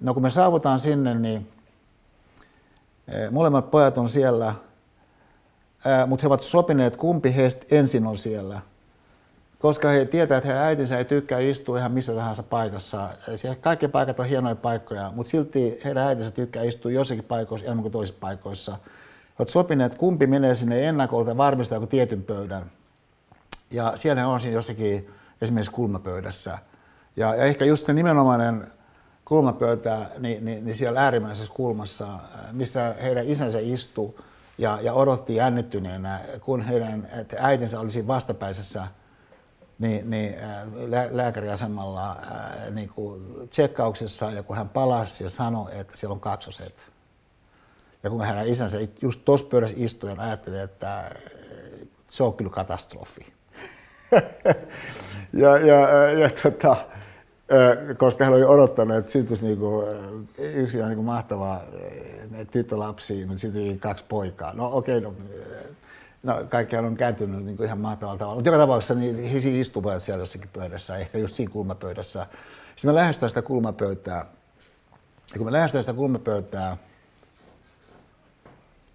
no 0.00 0.14
kun 0.14 0.22
me 0.22 0.30
saavutaan 0.30 0.80
sinne, 0.80 1.14
niin 1.14 1.48
molemmat 3.30 3.70
pojat 3.70 3.98
on 3.98 4.08
siellä, 4.08 4.54
mutta 6.06 6.22
he 6.22 6.26
ovat 6.26 6.42
sopineet, 6.42 6.96
kumpi 6.96 7.34
heistä 7.34 7.66
ensin 7.70 8.06
on 8.06 8.16
siellä– 8.16 8.60
koska 9.62 9.88
he 9.88 10.04
tietävät, 10.04 10.38
että 10.38 10.48
heidän 10.48 10.64
äitinsä 10.64 10.98
ei 10.98 11.04
tykkää 11.04 11.38
istua 11.38 11.78
ihan 11.78 11.92
missä 11.92 12.14
tahansa 12.14 12.42
paikassa. 12.42 13.08
Siellä 13.36 13.56
kaikki 13.60 13.88
paikat 13.88 14.20
on 14.20 14.26
hienoja 14.26 14.54
paikkoja, 14.54 15.12
mutta 15.14 15.30
silti 15.30 15.80
heidän 15.84 16.06
äitinsä 16.06 16.30
tykkää 16.30 16.62
istua 16.62 16.90
jossakin 16.90 17.24
paikoissa 17.24 17.66
enemmän 17.66 17.82
kuin 17.82 17.92
toisissa 17.92 18.20
paikoissa. 18.20 18.72
He 18.72 19.34
ovat 19.38 19.48
sopineet, 19.48 19.94
kumpi 19.94 20.26
menee 20.26 20.54
sinne 20.54 20.88
ennakolta 20.88 21.30
ja 21.30 21.36
varmistaa 21.36 21.76
joku 21.76 21.86
tietyn 21.86 22.22
pöydän. 22.22 22.70
Ja 23.70 23.92
siellä 23.96 24.28
on 24.28 24.40
siinä 24.40 24.54
jossakin 24.54 25.10
esimerkiksi 25.40 25.72
kulmapöydässä. 25.72 26.58
Ja, 27.16 27.34
ja 27.34 27.44
ehkä 27.44 27.64
just 27.64 27.86
se 27.86 27.92
nimenomainen 27.92 28.72
kulmapöytä, 29.24 30.06
niin, 30.18 30.44
niin, 30.44 30.64
niin 30.64 30.74
siellä 30.74 31.02
äärimmäisessä 31.02 31.52
kulmassa, 31.52 32.18
missä 32.52 32.94
heidän 33.02 33.26
isänsä 33.26 33.58
istuu 33.60 34.14
ja, 34.58 34.78
ja 34.82 34.92
odotti 34.92 35.34
jännittyneenä, 35.34 36.20
kun 36.40 36.62
heidän 36.62 37.08
äitinsä 37.38 37.80
olisi 37.80 38.06
vastapäisessä 38.06 38.86
niin, 39.78 40.10
niin 40.10 40.34
lää, 40.74 41.08
lääkäriasemalla 41.10 42.08
ää, 42.10 42.70
niin 42.70 42.88
kuin 42.88 43.48
tsekkauksessa 43.50 44.30
ja 44.30 44.42
kun 44.42 44.56
hän 44.56 44.68
palasi 44.68 45.24
ja 45.24 45.30
sanoi, 45.30 45.78
että 45.78 45.96
siellä 45.96 46.14
on 46.14 46.20
kaksoset. 46.20 46.86
Ja 48.02 48.10
kun 48.10 48.22
hänen 48.22 48.48
isänsä 48.48 48.78
just 49.02 49.24
tuossa 49.24 49.46
pöydässä 49.46 49.76
istui 49.78 50.10
ja 50.10 50.16
ajatteli, 50.18 50.58
että 50.58 51.10
se 52.08 52.22
on 52.22 52.34
kyllä 52.34 52.50
katastrofi. 52.50 53.32
ja, 55.42 55.58
ja, 55.58 56.10
ja 56.12 56.30
tota, 56.42 56.76
koska 57.96 58.24
hän 58.24 58.34
oli 58.34 58.44
odottanut, 58.44 58.96
että 58.96 59.12
syntyisi 59.12 59.46
niinku, 59.46 59.84
yksi 60.38 60.78
ihan 60.78 60.90
niinku 60.90 61.02
mahtava 61.02 61.60
tyttölapsi, 62.50 63.26
mutta 63.26 63.40
sitten 63.40 63.80
kaksi 63.80 64.04
poikaa. 64.08 64.52
No 64.52 64.70
okei, 64.72 64.98
okay, 64.98 65.10
no, 65.10 65.16
No 66.22 66.44
kaikkihan 66.48 66.84
on 66.84 66.96
kääntynyt 66.96 67.44
niin 67.44 67.56
kuin 67.56 67.66
ihan 67.66 67.80
mahtavalla 67.80 68.18
tavalla. 68.18 68.34
Mutta 68.34 68.48
joka 68.48 68.58
tapauksessa 68.58 68.94
niin 68.94 69.22
he 69.22 69.40
siis 69.40 69.66
istuvat 69.66 70.02
siellä 70.02 70.22
jossakin 70.22 70.50
pöydässä, 70.52 70.96
ehkä 70.96 71.18
just 71.18 71.34
siinä 71.34 71.52
kulmapöydässä. 71.52 72.26
Sitten 72.76 72.90
me 72.90 72.94
lähestytään 72.94 73.30
sitä 73.30 73.42
kulmapöytää. 73.42 74.26
Ja 75.32 75.38
kun 75.38 75.46
me 75.46 75.52
lähestytään 75.52 75.82
sitä 75.82 75.96
kulmapöytää, 75.96 76.76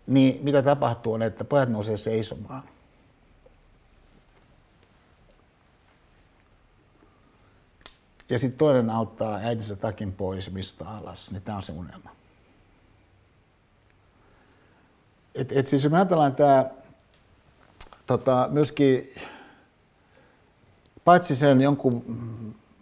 niin 0.08 0.40
mitä 0.44 0.62
tapahtuu 0.62 1.14
on, 1.14 1.22
että 1.22 1.44
pojat 1.44 1.70
nousee 1.70 1.98
seisomaan. 1.98 2.64
Ja 8.30 8.40
sitten 8.40 8.58
toinen 8.58 8.90
auttaa 8.90 9.40
äitinsä 9.44 9.76
takin 9.76 10.14
pois 10.14 10.48
ja 10.48 10.54
mistä 10.54 10.90
alas. 10.90 11.32
Niin 11.32 11.42
tämä 11.42 11.56
on 11.56 11.64
se 11.64 11.72
unelma. 11.72 12.10
Et, 15.36 15.52
et 15.52 15.68
siis 15.68 15.84
jos 15.84 15.92
me 15.92 15.98
ajatellaan 15.98 16.36
tämä 16.36 16.66
tota, 18.06 18.48
myöskin 18.52 19.14
paitsi 21.06 21.36
sen 21.36 21.62
jonkun 21.62 22.04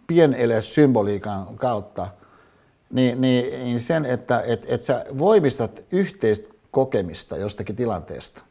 pienele 0.06 0.62
symboliikan 0.62 1.56
kautta, 1.56 2.08
niin, 2.90 3.20
niin, 3.20 3.64
niin 3.64 3.80
sen, 3.80 4.06
että 4.06 4.40
et, 4.46 4.64
et 4.68 4.82
sä 4.82 5.06
voimistat 5.18 5.82
yhteistä 5.90 6.48
kokemista 6.70 7.36
jostakin 7.36 7.76
tilanteesta. 7.76 8.42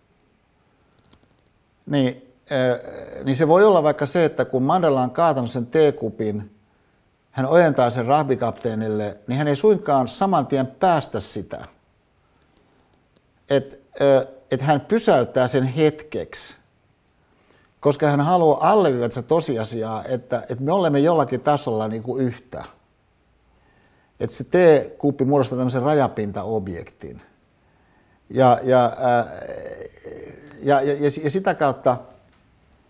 Niin, 1.86 2.34
äh, 2.52 3.24
niin 3.24 3.36
se 3.36 3.48
voi 3.48 3.64
olla 3.66 3.84
vaikka 3.84 4.06
se, 4.06 4.26
että 4.26 4.46
kun 4.46 4.64
Mandela 4.64 5.02
on 5.02 5.12
kaatanut 5.12 5.52
sen 5.52 5.66
teekupin, 5.66 6.55
hän 7.36 7.46
ojentaa 7.46 7.90
sen 7.90 8.06
rahbikapteenille, 8.06 9.18
niin 9.28 9.38
hän 9.38 9.48
ei 9.48 9.56
suinkaan 9.56 10.08
saman 10.08 10.48
tien 10.48 10.68
päästä 10.68 11.20
sitä, 11.20 11.66
että 13.50 13.76
et 14.52 14.62
hän 14.62 14.82
pysäyttää 14.82 15.48
sen 15.48 15.64
hetkeksi, 15.64 16.56
koska 17.80 18.08
hän 18.08 18.22
haluaa 18.22 18.72
alleviivata 18.72 19.22
tosiasiaa, 19.22 20.04
että, 20.04 20.44
että 20.50 20.64
me 20.64 20.72
olemme 20.72 21.00
jollakin 21.00 21.42
tasolla 21.42 21.88
niin 21.88 22.04
kuin 22.04 22.26
yhtä. 22.26 22.64
Että 24.20 24.36
se 24.36 24.44
T-kuppi 24.44 25.26
muodostaa 25.26 25.58
tämmöisen 25.58 25.82
rajapintaobjektin. 25.82 27.22
Ja, 28.30 28.60
ja, 28.64 28.98
ja, 30.64 30.82
ja, 30.82 30.94
ja, 30.94 31.12
ja 31.24 31.30
sitä 31.30 31.54
kautta 31.54 31.98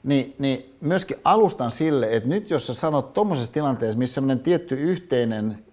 niin, 0.04 0.36
niin 0.40 0.75
myöskin 0.88 1.18
alustan 1.24 1.72
sille, 1.72 2.08
että 2.12 2.30
nyt 2.30 2.50
jos 2.50 2.68
sä 2.68 2.74
sanot 2.74 3.14
tuommoisessa 3.14 3.54
tilanteessa, 3.54 3.98
missä 3.98 4.14
semmoinen 4.14 4.40
tietty 4.40 4.76
yhteinen 4.76 5.66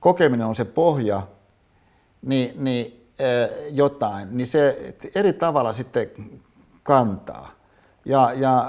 kokeminen 0.00 0.46
on 0.46 0.54
se 0.54 0.64
pohja, 0.64 1.26
niin, 2.22 2.64
niin 2.64 3.10
jotain, 3.70 4.28
niin 4.30 4.46
se 4.46 4.94
eri 5.14 5.32
tavalla 5.32 5.72
sitten 5.72 6.10
kantaa. 6.82 7.50
Ja, 8.04 8.32
ja 8.32 8.66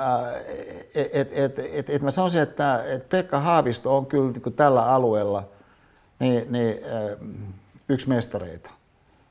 et, 0.96 1.30
et, 1.32 1.60
et, 1.60 1.90
et 1.90 2.02
mä 2.02 2.12
sanoisin, 2.12 2.42
että 2.42 2.84
et 2.84 3.10
Pekka 3.10 3.40
Haavisto 3.40 3.98
on 3.98 4.06
kyllä 4.06 4.32
niin 4.32 4.54
tällä 4.54 4.86
alueella 4.86 5.44
niin, 6.20 6.52
niin, 6.52 6.80
yksi 7.90 8.10
mestareita. 8.10 8.77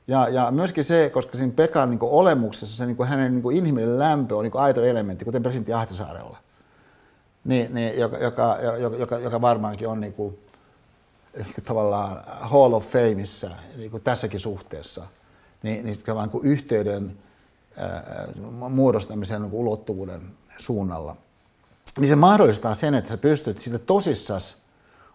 Ja, 0.07 0.29
ja 0.29 0.51
myöskin 0.51 0.83
se, 0.83 1.09
koska 1.13 1.37
siinä 1.37 1.53
Pekan 1.55 1.89
niin 1.89 1.99
olemuksessa 2.01 2.77
se 2.77 2.85
niin 2.85 3.07
hänen 3.07 3.35
niin 3.35 3.57
inhimillinen 3.57 3.99
lämpö 3.99 4.35
on 4.35 4.43
niin 4.43 4.57
aito 4.57 4.83
elementti, 4.83 5.25
kuten 5.25 5.43
presidentti 5.43 5.73
Ahtisaarella, 5.73 6.37
niin, 7.43 7.73
niin, 7.73 7.99
joka, 7.99 8.17
joka, 8.17 8.57
joka, 8.99 9.19
joka 9.19 9.41
varmaankin 9.41 9.87
on 9.87 10.01
niin 10.01 10.13
kuin, 10.13 10.39
tavallaan 11.65 12.23
Hall 12.25 12.73
of 12.73 12.85
Fameissa 12.85 13.49
niin 13.77 13.91
kuin 13.91 14.03
tässäkin 14.03 14.39
suhteessa, 14.39 15.03
niin, 15.63 15.85
niin 15.85 15.97
tavallaan 16.05 16.29
kuin 16.29 16.45
yhteyden 16.45 17.17
ää, 17.77 18.27
muodostamisen 18.69 19.41
niin 19.41 19.51
kuin 19.51 19.61
ulottuvuuden 19.61 20.21
suunnalla. 20.57 21.15
Niin 21.99 22.09
se 22.09 22.15
mahdollistaa 22.15 22.73
sen, 22.73 22.93
että 22.93 23.09
sä 23.09 23.17
pystyt 23.17 23.59
siitä 23.59 23.79
tosissas 23.79 24.57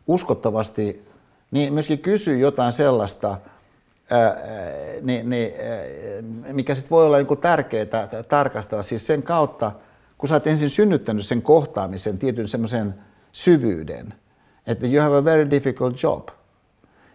uskottavasti 0.06 1.08
niin 1.50 1.72
myöskin 1.72 1.98
kysyä 1.98 2.36
jotain 2.36 2.72
sellaista, 2.72 3.38
niin, 5.02 5.30
niin, 5.30 5.52
mikä 6.52 6.74
sitten 6.74 6.90
voi 6.90 7.06
olla 7.06 7.18
niin 7.18 7.38
tärkeää 7.38 7.86
tarkastella 8.28 8.82
siis 8.82 9.06
sen 9.06 9.22
kautta, 9.22 9.72
kun 10.18 10.28
sä 10.28 10.34
oot 10.34 10.46
ensin 10.46 10.70
synnyttänyt 10.70 11.26
sen 11.26 11.42
kohtaamisen, 11.42 12.18
tietyn 12.18 12.48
semmoisen 12.48 12.94
syvyyden, 13.32 14.14
että 14.66 14.86
you 14.86 15.02
have 15.02 15.18
a 15.18 15.24
very 15.24 15.50
difficult 15.50 16.02
job. 16.02 16.28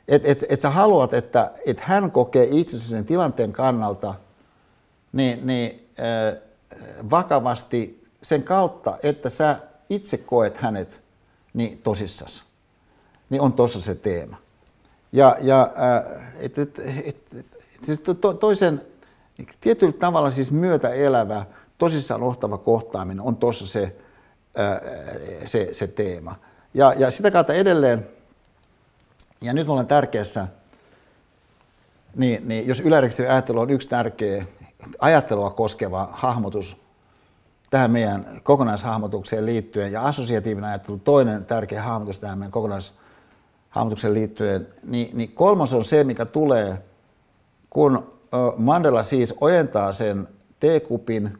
Että 0.07 0.31
et, 0.31 0.45
et 0.49 0.59
sä 0.59 0.69
haluat, 0.69 1.13
että 1.13 1.51
et 1.65 1.79
hän 1.79 2.11
kokee 2.11 2.47
itsensä 2.51 2.89
sen 2.89 3.05
tilanteen 3.05 3.53
kannalta 3.53 4.15
niin, 5.13 5.47
niin, 5.47 5.77
äh, 5.99 6.37
vakavasti 7.09 8.01
sen 8.21 8.43
kautta, 8.43 8.97
että 9.03 9.29
sä 9.29 9.59
itse 9.89 10.17
koet 10.17 10.57
hänet 10.57 11.01
niin 11.53 11.81
tosissas. 11.81 12.43
Niin 13.29 13.41
on 13.41 13.53
tuossa 13.53 13.81
se 13.81 13.95
teema. 13.95 14.37
Ja, 15.11 15.37
ja 15.41 15.61
äh, 15.61 16.35
et, 16.39 16.57
et, 16.57 16.79
et, 16.79 17.25
et, 17.35 17.45
siis 17.81 18.01
to, 18.01 18.33
toisen 18.33 18.81
tietyllä 19.61 19.93
tavalla 19.93 20.29
siis 20.29 20.51
myötä 20.51 20.89
elävä, 20.89 21.45
tosissaan 21.77 22.23
ohtava 22.23 22.57
kohtaaminen 22.57 23.21
on 23.21 23.35
tuossa 23.35 23.67
se, 23.67 23.95
äh, 24.59 24.81
se, 25.45 25.69
se 25.71 25.87
teema. 25.87 26.35
Ja, 26.73 26.93
ja 26.97 27.11
sitä 27.11 27.31
kautta 27.31 27.53
edelleen, 27.53 28.07
ja 29.41 29.53
nyt 29.53 29.67
me 29.67 29.71
ollaan 29.71 29.87
tärkeässä, 29.87 30.47
niin, 32.15 32.47
niin 32.47 32.67
jos 32.67 32.79
ylärekisterin 32.79 33.31
ajattelu 33.31 33.59
on 33.59 33.69
yksi 33.69 33.89
tärkeä 33.89 34.45
ajattelua 34.99 35.49
koskeva 35.49 36.09
hahmotus 36.11 36.77
tähän 37.69 37.91
meidän 37.91 38.41
kokonaishahmotukseen 38.43 39.45
liittyen, 39.45 39.91
ja 39.91 40.03
assosiatiivinen 40.03 40.69
ajattelu 40.69 40.97
toinen 40.97 41.45
tärkeä 41.45 41.83
hahmotus 41.83 42.19
tähän 42.19 42.37
meidän 42.37 42.51
kokonaishahmotukseen 42.51 43.06
liittyen, 44.13 44.67
niin, 44.83 45.17
niin 45.17 45.31
kolmas 45.31 45.73
on 45.73 45.85
se, 45.85 46.03
mikä 46.03 46.25
tulee, 46.25 46.83
kun 47.69 48.17
Mandela 48.57 49.03
siis 49.03 49.33
ojentaa 49.41 49.93
sen 49.93 50.27
teekupin 50.59 51.37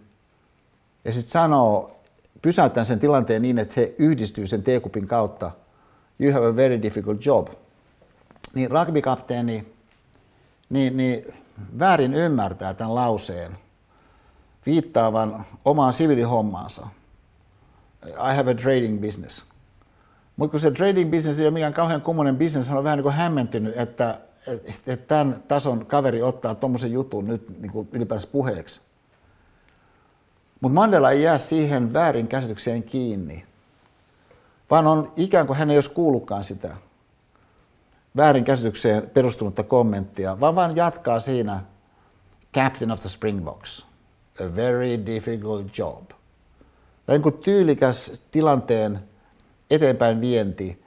ja 1.06 1.14
sitten 1.14 1.32
sanoo 1.32 2.00
pysäyttää 2.42 2.84
sen 2.84 3.00
tilanteen 3.00 3.42
niin, 3.42 3.60
että 3.60 3.74
he 3.78 3.96
yhdistyy 3.98 4.48
sen 4.48 4.64
teekupin 4.64 5.08
kautta. 5.08 5.52
You 6.20 6.34
have 6.34 6.48
a 6.48 6.56
very 6.56 6.82
difficult 6.82 7.26
job. 7.26 7.48
Niin 8.54 8.72
rugbykapteeni 8.72 9.74
niin, 10.70 10.98
niin 10.98 11.34
väärin 11.80 12.14
ymmärtää 12.14 12.74
tämän 12.74 12.96
lauseen 12.96 13.58
viittaavan 14.66 15.46
omaan 15.66 15.94
siviilihommaansa. 15.94 16.88
I 18.06 18.36
have 18.36 18.52
a 18.52 18.56
trading 18.56 19.02
business. 19.02 19.46
Mutta 20.38 20.52
kun 20.52 20.60
se 20.60 20.72
trading 20.72 21.12
business 21.12 21.40
ei 21.40 21.46
ole 21.46 21.54
mikään 21.54 21.74
kauhean 21.74 22.02
kummonen 22.02 22.38
business, 22.38 22.70
hän 22.70 22.78
on 22.78 22.84
vähän 22.84 22.98
niin 22.98 23.04
kuin 23.04 23.16
hämmentynyt, 23.16 23.78
että, 23.78 24.20
että, 24.48 24.72
että 24.88 25.08
tämän 25.08 25.44
tason 25.48 25.86
kaveri 25.86 26.22
ottaa 26.22 26.56
tuommoisen 26.56 26.92
jutun 26.92 27.28
nyt 27.28 27.62
niin 27.62 27.72
kuin 27.72 27.90
ylipäänsä 27.92 28.28
puheeksi. 28.32 28.82
Mutta 30.62 30.74
Mandela 30.74 31.12
ei 31.12 31.22
jää 31.22 31.38
siihen 31.38 31.94
väärin 31.94 32.28
käsitykseen 32.28 32.84
kiinni, 32.84 33.46
vaan 34.70 34.88
on 34.88 35.12
ikään 35.16 35.48
kuin 35.48 35.58
hän 35.58 35.70
ei 35.70 35.78
olisi 35.78 35.90
kuullutkaan 35.90 36.44
sitä 36.44 36.76
väärin 38.16 38.44
käsitykseen 38.44 39.10
perustunutta 39.10 39.64
kommenttia, 39.64 40.40
vaan 40.40 40.56
vain 40.56 40.76
jatkaa 40.76 41.20
siinä 41.20 41.64
Captain 42.54 42.92
of 42.92 43.00
the 43.00 43.10
Springboks, 43.10 43.86
a 44.42 44.56
very 44.56 45.06
difficult 45.06 45.78
job. 45.78 46.10
Tämä 47.06 47.16
on 47.16 47.22
niin 47.22 47.44
tyylikäs 47.44 48.22
tilanteen 48.32 49.00
eteenpäin 49.72 50.22
vienti, 50.22 50.84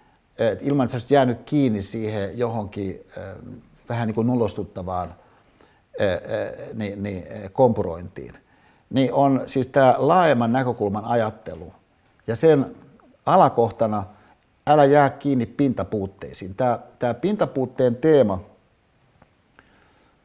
ilman 0.60 0.84
että 0.84 0.94
olisit 0.94 1.10
jäänyt 1.10 1.38
kiinni 1.44 1.82
siihen 1.82 2.38
johonkin 2.38 3.06
vähän 3.88 4.06
niin 4.06 4.14
kuin 4.14 4.26
nulostuttavaan 4.26 5.10
niin, 6.74 7.02
niin, 7.02 7.24
kompurointiin 7.52 8.34
niin 8.90 9.12
on 9.12 9.42
siis 9.46 9.66
tämä 9.66 9.94
laajemman 9.98 10.52
näkökulman 10.52 11.04
ajattelu. 11.04 11.72
Ja 12.26 12.36
sen 12.36 12.74
alakohtana 13.26 14.04
älä 14.66 14.84
jää 14.84 15.10
kiinni 15.10 15.46
pintapuutteisiin. 15.46 16.54
Tämä, 16.54 16.78
tämä 16.98 17.14
pintapuutteen 17.14 17.96
teema, 17.96 18.40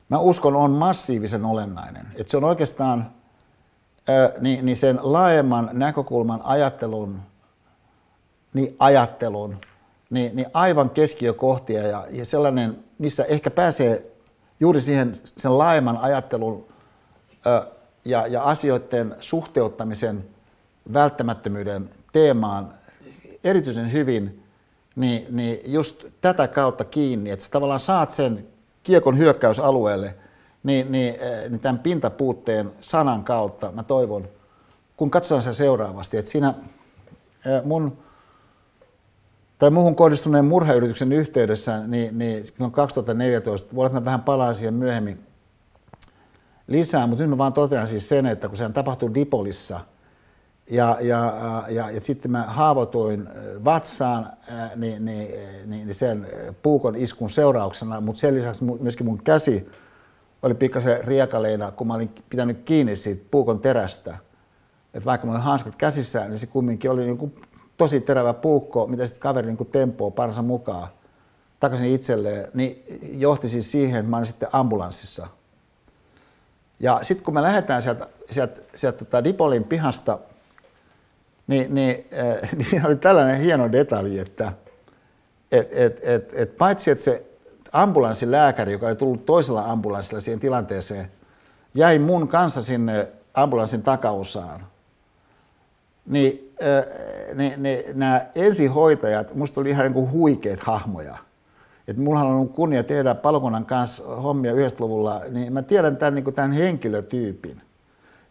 mä 0.09 0.19
uskon, 0.19 0.55
on 0.55 0.71
massiivisen 0.71 1.45
olennainen. 1.45 2.07
Että 2.15 2.31
se 2.31 2.37
on 2.37 2.43
oikeastaan 2.43 3.11
niin, 4.39 4.65
niin 4.65 4.77
sen 4.77 4.99
laajemman 5.01 5.69
näkökulman 5.73 6.41
ajattelun, 6.43 7.19
niin 8.55 8.75
ajattelun, 8.79 9.57
niin, 10.09 10.35
niin 10.35 10.47
aivan 10.53 10.89
keskiökohtia 10.89 11.87
ja, 11.87 12.07
ja 12.11 12.25
sellainen, 12.25 12.83
missä 12.97 13.23
ehkä 13.23 13.51
pääsee 13.51 14.05
juuri 14.59 14.81
siihen 14.81 15.19
sen 15.37 15.57
laajemman 15.57 15.97
ajattelun 15.97 16.65
ää, 17.45 17.65
ja, 18.05 18.27
ja 18.27 18.43
asioiden 18.43 19.15
suhteuttamisen 19.19 20.25
välttämättömyyden 20.93 21.89
teemaan 22.11 22.73
erityisen 23.43 23.91
hyvin, 23.91 24.43
niin, 24.95 25.25
niin 25.29 25.59
just 25.65 26.05
tätä 26.21 26.47
kautta 26.47 26.83
kiinni, 26.83 27.29
että 27.29 27.45
sä 27.45 27.51
tavallaan 27.51 27.79
saat 27.79 28.09
sen 28.09 28.47
kiekon 28.83 29.17
hyökkäysalueelle, 29.17 30.15
niin, 30.63 30.91
niin, 30.91 31.15
niin 31.49 31.59
tämän 31.59 31.79
pintapuutteen 31.79 32.71
sanan 32.81 33.23
kautta. 33.23 33.71
Mä 33.71 33.83
toivon, 33.83 34.27
kun 34.97 35.11
katsotaan 35.11 35.43
sen 35.43 35.53
seuraavasti, 35.53 36.17
että 36.17 36.31
siinä 36.31 36.53
mun 37.63 38.04
tai 39.57 39.69
muuhun 39.69 39.95
kohdistuneen 39.95 40.45
murhayrityksen 40.45 41.11
yhteydessä, 41.11 41.87
niin, 41.87 42.17
niin 42.17 42.43
2014, 42.71 43.75
voi 43.75 43.79
olla, 43.81 43.87
että 43.87 43.99
mä 43.99 44.05
vähän 44.05 44.23
palaan 44.23 44.55
siihen 44.55 44.73
myöhemmin, 44.73 45.19
lisää, 46.67 47.07
mutta 47.07 47.23
nyt 47.23 47.29
mä 47.29 47.37
vaan 47.37 47.53
totean 47.53 47.87
siis 47.87 48.09
sen, 48.09 48.25
että 48.25 48.47
kun 48.47 48.57
se 48.57 48.69
tapahtui 48.69 49.13
Dipolissa 49.13 49.79
ja, 50.69 50.97
ja, 51.01 51.33
ja, 51.69 51.91
ja 51.91 52.01
sitten 52.01 52.31
mä 52.31 52.43
haavoituin 52.43 53.29
vatsaan 53.63 54.29
niin, 54.75 55.05
niin, 55.05 55.31
niin, 55.65 55.87
niin 55.87 55.95
sen 55.95 56.27
puukon 56.63 56.95
iskun 56.95 57.29
seurauksena, 57.29 58.01
mutta 58.01 58.19
sen 58.19 58.35
lisäksi 58.35 58.63
myöskin 58.63 59.05
mun 59.05 59.23
käsi 59.23 59.69
oli 60.43 60.53
pikkasen 60.53 61.05
riekaleina, 61.05 61.71
kun 61.71 61.87
mä 61.87 61.93
olin 61.93 62.09
pitänyt 62.29 62.61
kiinni 62.65 62.95
siitä 62.95 63.25
puukon 63.31 63.59
terästä. 63.59 64.17
Et 64.93 65.05
vaikka 65.05 65.27
mulla 65.27 65.39
oli 65.39 65.45
hanskat 65.45 65.75
käsissä, 65.75 66.27
niin 66.27 66.39
se 66.39 66.47
kumminkin 66.47 66.91
oli 66.91 67.03
niin 67.05 67.17
kuin 67.17 67.35
tosi 67.77 68.01
terävä 68.01 68.33
puukko, 68.33 68.87
mitä 68.87 69.05
sitten 69.05 69.21
kaveri 69.21 69.47
niin 69.47 69.67
tempoo 69.71 70.11
parsa 70.11 70.41
mukaan 70.41 70.87
takaisin 71.59 71.95
itselleen, 71.95 72.47
niin 72.53 72.83
johti 73.11 73.49
siis 73.49 73.71
siihen, 73.71 73.99
että 73.99 74.09
mä 74.09 74.17
olin 74.17 74.27
sitten 74.27 74.49
ambulanssissa– 74.51 75.27
ja 76.79 76.99
sitten 77.01 77.25
kun 77.25 77.33
me 77.33 77.41
lähdetään 77.41 77.81
sieltä, 77.81 78.07
sieltä, 78.31 78.61
sieltä 78.75 78.97
tota 78.97 79.23
Dipolin 79.23 79.63
pihasta, 79.63 80.19
niin, 81.47 81.75
niin, 81.75 82.07
äh, 82.19 82.51
niin 82.55 82.65
siinä 82.65 82.87
oli 82.87 82.95
tällainen 82.95 83.39
hieno 83.39 83.71
detalji, 83.71 84.19
että 84.19 84.53
et, 85.51 85.67
et, 85.71 85.99
et, 86.03 86.31
et 86.33 86.57
paitsi 86.57 86.91
että 86.91 87.03
se 87.03 87.25
ambulanssilääkäri, 87.71 88.71
joka 88.71 88.87
oli 88.87 88.95
tullut 88.95 89.25
toisella 89.25 89.65
ambulanssilla 89.65 90.21
siihen 90.21 90.39
tilanteeseen, 90.39 91.11
jäi 91.73 91.99
mun 91.99 92.27
kanssa 92.27 92.63
sinne 92.63 93.07
ambulanssin 93.33 93.83
takaosaan, 93.83 94.67
niin, 96.05 96.55
äh, 96.63 96.85
niin, 97.37 97.63
niin 97.63 97.83
nämä 97.93 98.25
ensihoitajat, 98.35 99.35
musta 99.35 99.61
oli 99.61 99.69
ihan 99.69 99.83
niin 99.83 99.93
kuin 99.93 100.11
huikeat 100.11 100.63
hahmoja. 100.63 101.17
Et 101.87 101.97
mullahan 101.97 102.27
on 102.27 102.49
kunnia 102.49 102.83
tehdä 102.83 103.15
palokunnan 103.15 103.65
kanssa 103.65 104.03
hommia 104.03 104.53
90-luvulla, 104.53 105.21
niin 105.29 105.53
mä 105.53 105.61
tiedän 105.61 105.97
tämän, 105.97 106.15
niin 106.15 106.33
tämän 106.33 106.51
henkilötyypin. 106.51 107.61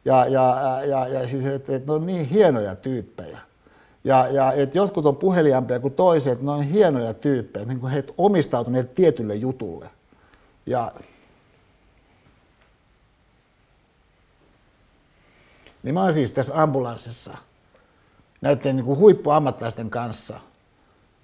Ja, 0.04 0.26
ja, 0.26 0.80
ja, 0.86 1.08
ja 1.08 1.28
siis, 1.28 1.46
että 1.46 1.76
et 1.76 1.86
ne 1.86 1.92
on 1.92 2.06
niin 2.06 2.24
hienoja 2.24 2.76
tyyppejä. 2.76 3.38
Ja, 4.04 4.28
ja 4.28 4.52
että 4.52 4.78
jotkut 4.78 5.06
on 5.06 5.16
puheliaampia 5.16 5.80
kuin 5.80 5.94
toiset, 5.94 6.42
ne 6.42 6.50
on 6.50 6.62
hienoja 6.62 7.14
tyyppejä, 7.14 7.64
niin 7.66 7.80
kuin 7.80 7.92
he 7.92 8.04
omistautuneet 8.18 8.94
tietylle 8.94 9.34
jutulle. 9.34 9.90
Ja 10.66 10.92
niin 15.82 15.94
mä 15.94 16.02
oon 16.02 16.14
siis 16.14 16.32
tässä 16.32 16.62
ambulanssissa 16.62 17.38
näiden 18.44 18.76
niin 18.76 18.86
kuin 18.86 18.98
huippuammattilaisten 18.98 19.90
kanssa. 19.90 20.40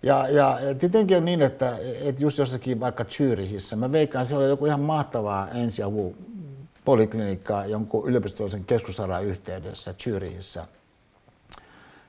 Ja, 0.02 0.28
ja 0.28 0.58
tietenkin 0.78 1.16
on 1.16 1.24
niin, 1.24 1.42
että, 1.42 1.78
että 2.00 2.22
just 2.22 2.38
jossakin 2.38 2.80
vaikka 2.80 3.04
Zyrihissä, 3.04 3.76
mä 3.76 3.92
veikkaan, 3.92 4.26
siellä 4.26 4.44
on 4.44 4.50
joku 4.50 4.66
ihan 4.66 4.80
mahtavaa 4.80 5.48
ensiavu 5.50 6.16
poliklinikkaa 6.84 7.66
jonkun 7.66 8.08
yliopistollisen 8.08 8.64
keskussairaalan 8.64 9.26
yhteydessä 9.26 9.94
Zyrihissä 9.94 10.66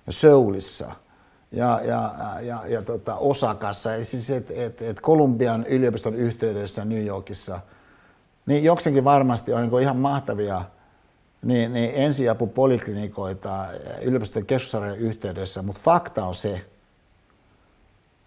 ja 0.07 0.13
Soulissa 0.13 0.91
ja, 1.51 1.81
ja, 1.83 2.11
ja, 2.41 2.63
ja 2.67 2.81
tota 2.81 3.15
Osakassa, 3.15 3.91
ja 3.91 4.05
siis 4.05 4.29
et, 4.29 4.51
et, 4.51 4.81
et 4.81 4.99
Kolumbian 4.99 5.65
yliopiston 5.65 6.15
yhteydessä 6.15 6.85
New 6.85 7.05
Yorkissa, 7.05 7.59
niin 8.45 8.63
jokseenkin 8.63 9.03
varmasti 9.03 9.53
on 9.53 9.61
niin 9.61 9.81
ihan 9.81 9.97
mahtavia 9.97 10.61
niin, 11.41 11.73
niin 11.73 11.91
ensiapupoliklinikoita 11.93 13.67
yliopiston 14.01 14.45
keskussairaalan 14.45 14.97
yhteydessä, 14.97 15.61
mutta 15.61 15.81
fakta 15.83 16.25
on 16.25 16.35
se, 16.35 16.65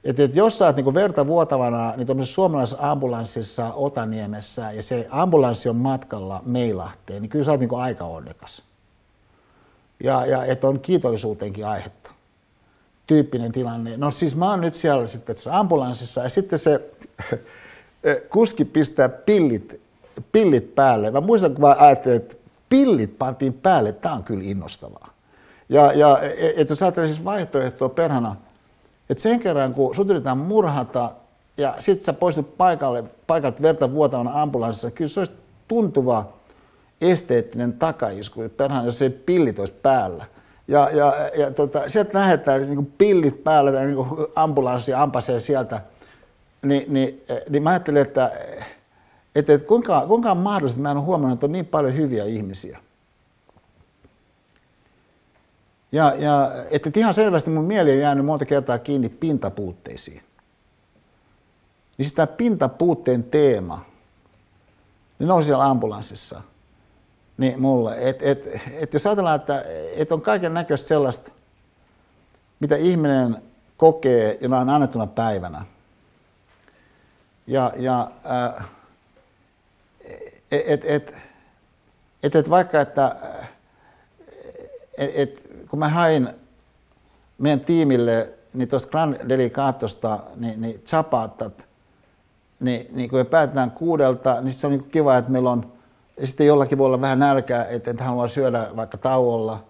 että, 0.05 0.23
että 0.23 0.39
jos 0.39 0.59
sä 0.59 0.67
oot 0.67 0.77
niin 0.77 0.95
verta 0.95 1.27
vuotavana 1.27 1.95
niin 1.97 2.27
suomalaisessa 2.27 2.91
ambulanssissa 2.91 3.73
Otaniemessä 3.73 4.73
ja 4.73 4.83
se 4.83 5.07
ambulanssi 5.11 5.69
on 5.69 5.77
matkalla 5.77 6.43
Meilahteen, 6.47 7.23
niin 7.23 7.31
kyllä 7.31 7.45
sä 7.45 7.51
oot 7.51 7.61
niin 7.61 7.75
aika 7.75 8.05
onnekas. 8.05 8.63
Ja, 10.05 10.27
ja 10.27 10.45
että 10.45 10.69
on 10.69 10.81
kiitollisuuteenkin 10.81 11.67
aihetta. 11.67 12.11
Tyyppinen 13.07 13.53
tilanne. 13.53 13.97
No 13.97 14.11
siis 14.11 14.37
mä 14.37 14.51
oon 14.51 14.61
nyt 14.61 14.75
siellä 14.75 15.07
sitten 15.07 15.37
tässä 15.37 15.59
ambulanssissa 15.59 16.23
ja 16.23 16.29
sitten 16.29 16.59
se 16.59 16.81
kuski 18.33 18.65
pistää 18.65 19.09
pillit, 19.09 19.81
pillit 20.33 20.75
päälle. 20.75 21.11
Mä 21.11 21.21
muistan, 21.21 21.53
kun 21.53 21.61
mä 21.61 21.77
ajattelin, 21.79 22.17
että 22.17 22.37
pillit 22.75 23.19
pantiin 23.19 23.53
päälle, 23.53 23.93
tämä 23.93 24.15
on 24.15 24.25
kyllä 24.25 24.45
innostavaa. 24.45 25.09
Ja, 25.69 25.93
ja 25.93 26.19
että 26.57 26.73
jos 26.73 26.83
ajattelee 26.83 27.09
siis 27.09 27.25
vaihtoehtoa 27.25 27.89
perhana, 27.89 28.37
että 29.11 29.23
sen 29.23 29.41
kerran 29.41 29.75
kun 29.75 29.95
sut 29.95 30.11
yritetään 30.11 30.39
murhata 30.39 31.11
ja 31.57 31.75
sitten 31.79 32.05
sä 32.05 32.13
poistut 32.13 32.57
paikalle, 32.57 33.05
paikalta 33.27 33.63
verta 33.63 33.93
vuotavana 33.93 34.43
ambulanssissa, 34.43 34.91
kyllä 34.91 35.09
se 35.09 35.21
olisi 35.21 35.33
tuntuva 35.69 36.33
esteettinen 37.01 37.73
takaisku, 37.73 38.41
perhana, 38.57 38.85
jos 38.85 39.03
ei 39.03 39.11
pillit 39.11 39.59
olisi 39.59 39.75
päällä. 39.83 40.25
Ja, 40.69 40.91
ja, 40.93 41.15
ja 41.39 41.51
tota, 41.51 41.89
sieltä 41.89 42.19
lähdetään 42.19 42.61
niin 42.63 42.93
pillit 42.99 43.45
päällä 43.45 43.73
tai 43.73 43.87
niin 43.87 43.99
ambulanssi 44.35 44.95
ampasee 44.95 45.41
sieltä, 45.41 45.81
niin, 46.63 46.85
niin, 46.89 47.25
niin 47.49 47.63
mä 47.63 47.71
ajattelin, 47.71 48.03
että, 48.03 48.33
että, 49.35 49.53
että 49.53 49.69
kuinka, 49.69 50.07
kuinka 50.07 50.31
on 50.31 50.37
mahdollista, 50.37 50.77
että 50.77 50.83
mä 50.83 50.91
en 50.91 50.97
ole 50.97 51.05
huomannut, 51.05 51.37
että 51.37 51.47
on 51.47 51.53
niin 51.53 51.67
paljon 51.67 51.97
hyviä 51.97 52.25
ihmisiä. 52.25 52.79
Ja, 55.93 56.15
ja 56.19 56.53
että 56.71 56.91
ihan 56.97 57.15
selvästi 57.15 57.51
mun 57.51 57.65
mieli 57.65 57.93
on 57.93 57.99
jäänyt 57.99 58.25
monta 58.25 58.45
kertaa 58.45 58.79
kiinni 58.79 59.09
pintapuutteisiin. 59.09 60.23
Niin 61.99 62.09
sitä 62.09 62.27
pintapuutteen 62.27 63.25
teema, 63.25 63.85
niin 65.19 65.29
nousi 65.29 65.47
siellä 65.47 65.65
ambulanssissa. 65.65 66.43
Niin 67.39 67.61
mulle, 67.61 67.97
että 68.09 68.25
et, 68.25 68.61
et 68.73 68.93
jos 68.95 69.07
ajatellaan, 69.07 69.37
että 69.37 69.65
et 69.97 70.13
on 70.13 70.21
kaiken 70.21 70.55
näköistä 70.55 70.89
sellaista, 70.89 71.33
mitä 72.61 72.77
ihminen 72.77 73.43
kokee 73.77 74.39
jonain 74.41 74.71
annettuna 74.71 75.07
päivänä. 75.07 75.65
Ja, 77.47 77.73
ja 77.77 78.11
äh, 78.31 78.67
et, 80.67 80.83
et, 80.85 81.15
et, 82.23 82.37
et 82.37 82.51
vaikka, 82.51 82.81
että 82.81 83.17
et, 84.99 85.11
et, 85.15 85.51
kun 85.69 85.79
mä 85.79 85.89
hain 85.89 86.29
meidän 87.39 87.61
tiimille 87.61 88.33
niin 88.55 88.69
tuosta 88.69 88.91
Grand 88.91 89.29
Delicatosta 89.29 90.19
niin, 90.37 90.61
niin 90.61 90.83
chapatat, 90.87 91.67
niin, 92.61 92.87
niin 92.91 93.11
kun 93.11 93.19
me 93.19 93.25
päätetään 93.25 93.71
kuudelta, 93.71 94.41
niin 94.41 94.53
se 94.53 94.67
on 94.67 94.73
niin 94.73 94.91
kiva, 94.91 95.17
että 95.17 95.31
meillä 95.31 95.51
on, 95.51 95.73
ja 96.21 96.27
sitten 96.27 96.47
jollakin 96.47 96.79
voi 96.79 96.87
olla 96.87 97.01
vähän 97.01 97.19
nälkää, 97.19 97.65
että, 97.65 97.91
että 97.91 98.05
haluaa 98.05 98.29
syödä 98.29 98.69
vaikka 98.77 98.99
tauolla, 98.99 99.65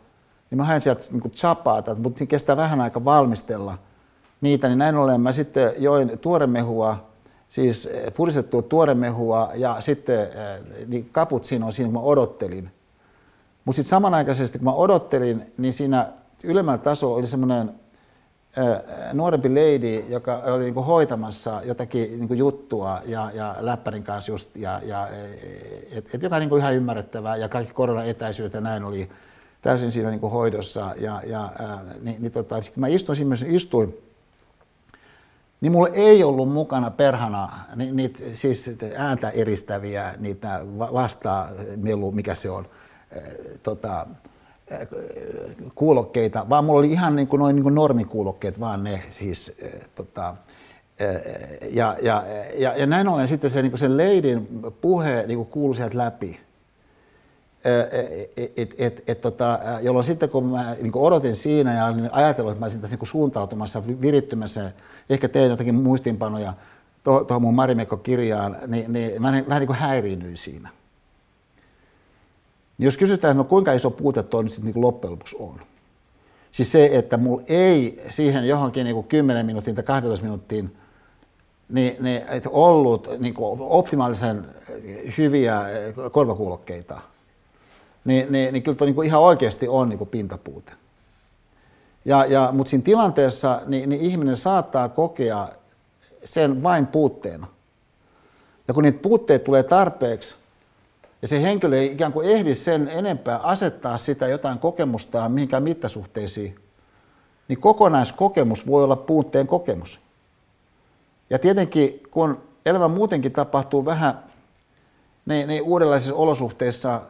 niin 0.50 0.56
mä 0.58 0.64
hain 0.64 0.80
sieltä 0.80 1.02
niin 1.10 1.32
chapatat, 1.32 1.98
mutta 1.98 2.18
siinä 2.18 2.30
kestää 2.30 2.56
vähän 2.56 2.80
aika 2.80 3.04
valmistella 3.04 3.78
niitä, 4.40 4.68
niin 4.68 4.78
näin 4.78 4.96
ollen 4.96 5.20
mä 5.20 5.32
sitten 5.32 5.72
join 5.78 6.18
tuoremehua, 6.18 7.06
siis 7.54 7.88
puristettua 8.16 8.62
tuoremehua 8.62 9.50
ja 9.54 9.80
sitten 9.80 10.28
niin 10.86 11.08
kaput 11.12 11.44
siinä 11.44 11.66
on 11.66 11.72
siinä, 11.72 11.86
kun 11.86 12.00
mä 12.02 12.06
odottelin. 12.06 12.70
Mutta 13.64 13.76
sitten 13.76 13.90
samanaikaisesti, 13.90 14.58
kun 14.58 14.64
mä 14.64 14.72
odottelin, 14.72 15.52
niin 15.58 15.72
siinä 15.72 16.12
ylemmällä 16.44 16.78
tasolla 16.78 17.16
oli 17.16 17.26
semmoinen 17.26 17.70
nuorempi 19.12 19.48
lady, 19.48 20.04
joka 20.08 20.42
oli 20.46 20.64
niinku 20.64 20.82
hoitamassa 20.82 21.60
jotakin 21.64 22.18
niinku 22.18 22.34
juttua 22.34 23.00
ja, 23.06 23.30
ja 23.34 23.56
läppärin 23.60 24.02
kanssa 24.02 24.32
just, 24.32 24.56
ja, 24.56 24.80
ja 24.84 25.08
et, 25.92 26.14
et 26.14 26.22
joka 26.22 26.38
niinku 26.38 26.56
ihan 26.56 26.74
ymmärrettävää 26.74 27.36
ja 27.36 27.48
kaikki 27.48 27.74
koronaetäisyydet 27.74 28.54
ja 28.54 28.60
näin 28.60 28.84
oli 28.84 29.08
täysin 29.62 29.90
siinä 29.90 30.10
niinku 30.10 30.28
hoidossa. 30.28 30.94
Ja, 31.00 31.22
ja, 31.26 31.52
ää, 31.58 31.84
niin, 32.00 32.16
niin 32.22 32.32
tota, 32.32 32.54
kun 32.54 32.80
mä 32.80 32.88
istuin 32.88 33.36
istuin, 33.46 34.03
niin 35.64 35.72
mulla 35.72 35.88
ei 35.92 36.24
ollut 36.24 36.52
mukana 36.52 36.90
perhana 36.90 37.48
ni, 37.76 37.92
niitä 37.92 38.18
siis 38.34 38.70
ääntä 38.96 39.30
eristäviä, 39.30 40.14
niitä 40.18 40.60
vastaa 40.78 41.48
melu, 41.76 42.12
mikä 42.12 42.34
se 42.34 42.50
on, 42.50 42.66
tota, 43.62 44.06
kuulokkeita, 45.74 46.46
vaan 46.48 46.64
mulla 46.64 46.78
oli 46.78 46.90
ihan 46.90 47.16
niin 47.16 47.28
kuin 47.28 47.40
noin 47.40 47.56
niin 47.56 47.62
kuin 47.62 47.74
normikuulokkeet, 47.74 48.60
vaan 48.60 48.84
ne 48.84 49.02
siis 49.10 49.52
tota, 49.94 50.36
ja, 51.70 51.96
ja, 52.02 52.24
ja, 52.58 52.76
ja 52.76 52.86
näin 52.86 53.08
ollen 53.08 53.28
sitten 53.28 53.50
se, 53.50 53.62
niin 53.62 53.78
sen 53.78 53.96
leidin 53.96 54.48
puhe 54.80 55.24
niin 55.26 55.46
kuului 55.46 55.76
sieltä 55.76 55.98
läpi. 55.98 56.40
Et, 58.56 58.74
et, 58.78 59.02
et, 59.06 59.20
tota, 59.20 59.58
jolloin 59.82 60.04
sitten 60.04 60.28
kun 60.28 60.46
mä 60.46 60.76
niin 60.82 60.92
odotin 60.94 61.36
siinä 61.36 61.74
ja 61.74 61.86
olin 61.86 62.08
ajatellut, 62.12 62.52
että 62.52 62.60
mä 62.60 62.64
olisin 62.64 62.80
tässä 62.80 62.96
niin 62.96 63.06
suuntautumassa, 63.06 63.82
virittymässä, 63.86 64.72
ehkä 65.10 65.28
tein 65.28 65.50
jotakin 65.50 65.74
muistinpanoja 65.74 66.52
tuohon 67.04 67.42
mun 67.42 67.54
Marimekko-kirjaan, 67.54 68.56
niin, 68.66 68.92
niin 68.92 69.22
mä 69.22 69.32
vähän 69.48 69.60
niin 69.60 69.66
kuin 69.66 70.36
siinä. 70.36 70.68
Niin 72.78 72.84
jos 72.84 72.96
kysytään, 72.96 73.30
että 73.30 73.42
no 73.42 73.44
kuinka 73.44 73.72
iso 73.72 73.90
puute 73.90 74.22
tuo 74.22 74.42
nyt 74.42 74.52
sitten 74.52 74.72
niin 74.72 74.82
loppujen 74.82 75.12
lopuksi 75.12 75.36
on. 75.38 75.60
Siis 76.52 76.72
se, 76.72 76.90
että 76.92 77.16
mulla 77.16 77.42
ei 77.48 78.02
siihen 78.08 78.48
johonkin 78.48 78.84
niin 78.84 78.94
kuin 78.94 79.06
10 79.06 79.46
minuuttiin 79.46 79.76
tai 79.76 79.84
12 79.84 80.24
minuuttiin 80.24 80.76
niin, 81.68 81.96
niin, 82.00 82.22
että 82.28 82.50
ollut 82.50 83.08
niin 83.18 83.34
kuin 83.34 83.60
optimaalisen 83.60 84.46
hyviä 85.18 85.62
korvakuulokkeita, 86.12 87.00
niin, 88.04 88.32
niin, 88.32 88.52
niin 88.52 88.62
kyllä 88.62 88.76
tuo 88.76 88.86
niin 88.86 89.04
ihan 89.04 89.20
oikeasti 89.20 89.68
on 89.68 89.88
niin 89.88 90.06
pintapuute. 90.06 90.72
Ja, 92.04 92.24
ja, 92.24 92.48
mutta 92.52 92.70
siinä 92.70 92.84
tilanteessa 92.84 93.60
niin, 93.66 93.88
niin 93.88 94.00
ihminen 94.00 94.36
saattaa 94.36 94.88
kokea 94.88 95.48
sen 96.24 96.62
vain 96.62 96.86
puutteena. 96.86 97.46
Ja 98.68 98.74
kun 98.74 98.82
niitä 98.82 98.98
puutteet 99.02 99.44
tulee 99.44 99.62
tarpeeksi, 99.62 100.36
ja 101.22 101.28
se 101.28 101.42
henkilö 101.42 101.78
ei 101.78 101.92
ikään 101.92 102.12
kuin 102.12 102.28
ehdi 102.28 102.54
sen 102.54 102.88
enempää 102.88 103.38
asettaa 103.38 103.98
sitä 103.98 104.28
jotain 104.28 104.58
kokemustaan 104.58 105.32
mihinkään 105.32 105.62
mittasuhteisiin, 105.62 106.56
niin 107.48 107.60
kokonaiskokemus 107.60 108.66
voi 108.66 108.84
olla 108.84 108.96
puutteen 108.96 109.46
kokemus. 109.46 110.00
Ja 111.30 111.38
tietenkin, 111.38 112.02
kun 112.10 112.42
elämä 112.66 112.88
muutenkin 112.88 113.32
tapahtuu 113.32 113.84
vähän 113.84 114.24
niin, 115.26 115.48
niin 115.48 115.62
uudenlaisissa 115.62 116.14
olosuhteissa, 116.14 117.00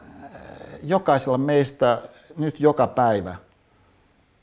jokaisella 0.84 1.38
meistä 1.38 2.02
nyt 2.36 2.60
joka 2.60 2.86
päivä, 2.86 3.36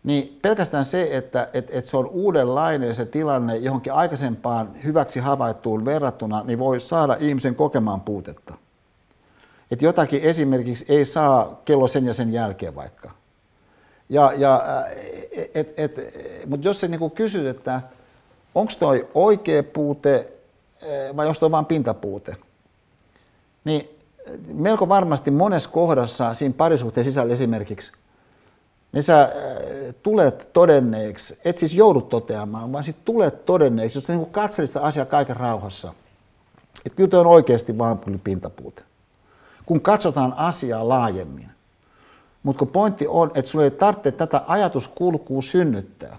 niin 0.04 0.40
pelkästään 0.42 0.86
se, 0.86 1.08
että 1.12 1.50
et, 1.54 1.68
et 1.72 1.88
se 1.88 1.98
on 1.98 2.08
uudenlainen 2.08 2.96
se 2.96 3.06
tilanne 3.06 3.58
johonkin 3.58 3.94
aikaisempaan 3.94 4.84
hyväksi 4.84 5.20
havaittuun 5.20 5.86
verrattuna, 5.86 6.44
niin 6.44 6.60
voi 6.60 6.82
saada 6.82 7.18
ihmisen 7.20 7.56
kokemaan 7.56 8.02
puutetta. 8.02 8.54
Että 9.72 9.86
jotakin 9.86 10.22
esimerkiksi 10.22 10.86
ei 10.90 11.06
saa 11.06 11.62
kello 11.66 11.88
sen 11.88 12.06
ja 12.06 12.14
sen 12.14 12.34
jälkeen 12.34 12.76
vaikka. 12.76 13.12
Ja, 14.10 14.34
ja, 14.38 14.64
et, 15.54 15.74
et, 15.78 15.96
mutta 16.46 16.68
jos 16.68 16.82
sä 16.82 16.88
niinku 16.88 17.10
kysyt, 17.10 17.46
että 17.46 17.82
onko 18.56 18.74
toi 18.80 19.08
oikea 19.14 19.64
puute 19.64 20.28
vai 21.16 21.28
onko 21.28 21.40
toi 21.40 21.52
vain 21.52 21.66
pintapuute, 21.66 22.36
niin 23.64 23.90
melko 24.54 24.90
varmasti 24.90 25.32
monessa 25.32 25.70
kohdassa 25.70 26.34
siinä 26.34 26.56
parisuhteen 26.58 27.06
sisällä 27.06 27.34
esimerkiksi, 27.34 27.92
niin 28.92 29.04
sä 29.04 29.30
tulet 30.04 30.50
todenneeksi, 30.54 31.40
et 31.46 31.58
siis 31.58 31.76
joudu 31.76 32.02
toteamaan, 32.02 32.72
vaan 32.72 32.84
sitten 32.84 33.06
tulet 33.06 33.46
todenneeksi, 33.46 33.98
jos 33.98 34.06
sä 34.06 34.14
niin 34.14 34.26
katselit 34.32 34.70
sitä 34.70 34.82
asiaa 34.82 35.06
kaiken 35.06 35.36
rauhassa, 35.38 35.94
että 36.86 36.96
kyllä 36.96 37.20
on 37.20 37.28
oikeasti 37.28 37.78
vaan 37.78 38.00
pintapuute. 38.24 38.84
Kun 39.66 39.82
katsotaan 39.82 40.34
asiaa 40.38 40.90
laajemmin. 40.90 41.50
Mutta 42.44 42.60
kun 42.60 42.68
pointti 42.68 43.08
on, 43.08 43.32
että 43.36 43.52
sulla 43.52 43.66
ei 43.66 43.72
tarvitse 43.72 44.12
tätä 44.12 44.42
ajatuskulkua 44.48 45.42
synnyttää. 45.42 46.18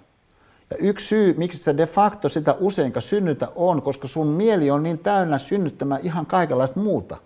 Ja 0.70 0.77
yksi 0.77 1.07
syy, 1.07 1.35
miksi 1.39 1.62
sä 1.62 1.77
de 1.77 1.87
facto 1.87 2.29
sitä 2.29 2.57
useinkaan 2.61 3.03
synnytä 3.03 3.49
on, 3.57 3.83
koska 3.83 4.09
sun 4.09 4.27
mieli 4.27 4.70
on 4.70 4.83
niin 4.83 4.99
täynnä 4.99 5.39
synnyttämään 5.39 6.01
ihan 6.03 6.27
kaikenlaista 6.27 6.81
muuta. 6.81 7.16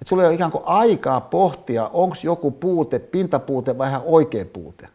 Että 0.00 0.08
sulla 0.08 0.22
ei 0.22 0.26
ole 0.26 0.34
ikään 0.34 0.50
kuin 0.50 0.64
aikaa 0.66 1.20
pohtia, 1.20 1.90
onko 1.92 2.16
joku 2.24 2.50
puute, 2.50 2.98
pintapuute 2.98 3.78
vai 3.78 3.88
ihan 3.88 4.02
oikea 4.04 4.44
puute. 4.44 4.88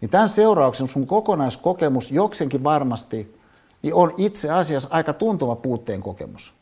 Niin 0.00 0.10
tämän 0.10 0.28
seurauksen 0.28 0.88
sun 0.88 1.06
kokonaiskokemus 1.06 2.10
joksenkin 2.10 2.64
varmasti 2.64 3.40
niin 3.82 3.94
on 3.94 4.14
itse 4.16 4.50
asiassa 4.50 4.88
aika 4.92 5.12
tuntuva 5.12 5.56
puutteen 5.56 6.02
kokemus. 6.02 6.52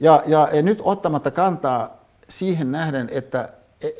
Ja, 0.00 0.22
ja, 0.26 0.48
ja 0.52 0.62
nyt 0.62 0.80
ottamatta 0.82 1.30
kantaa 1.30 1.90
siihen 2.28 2.72
nähden, 2.72 3.08
että 3.12 3.48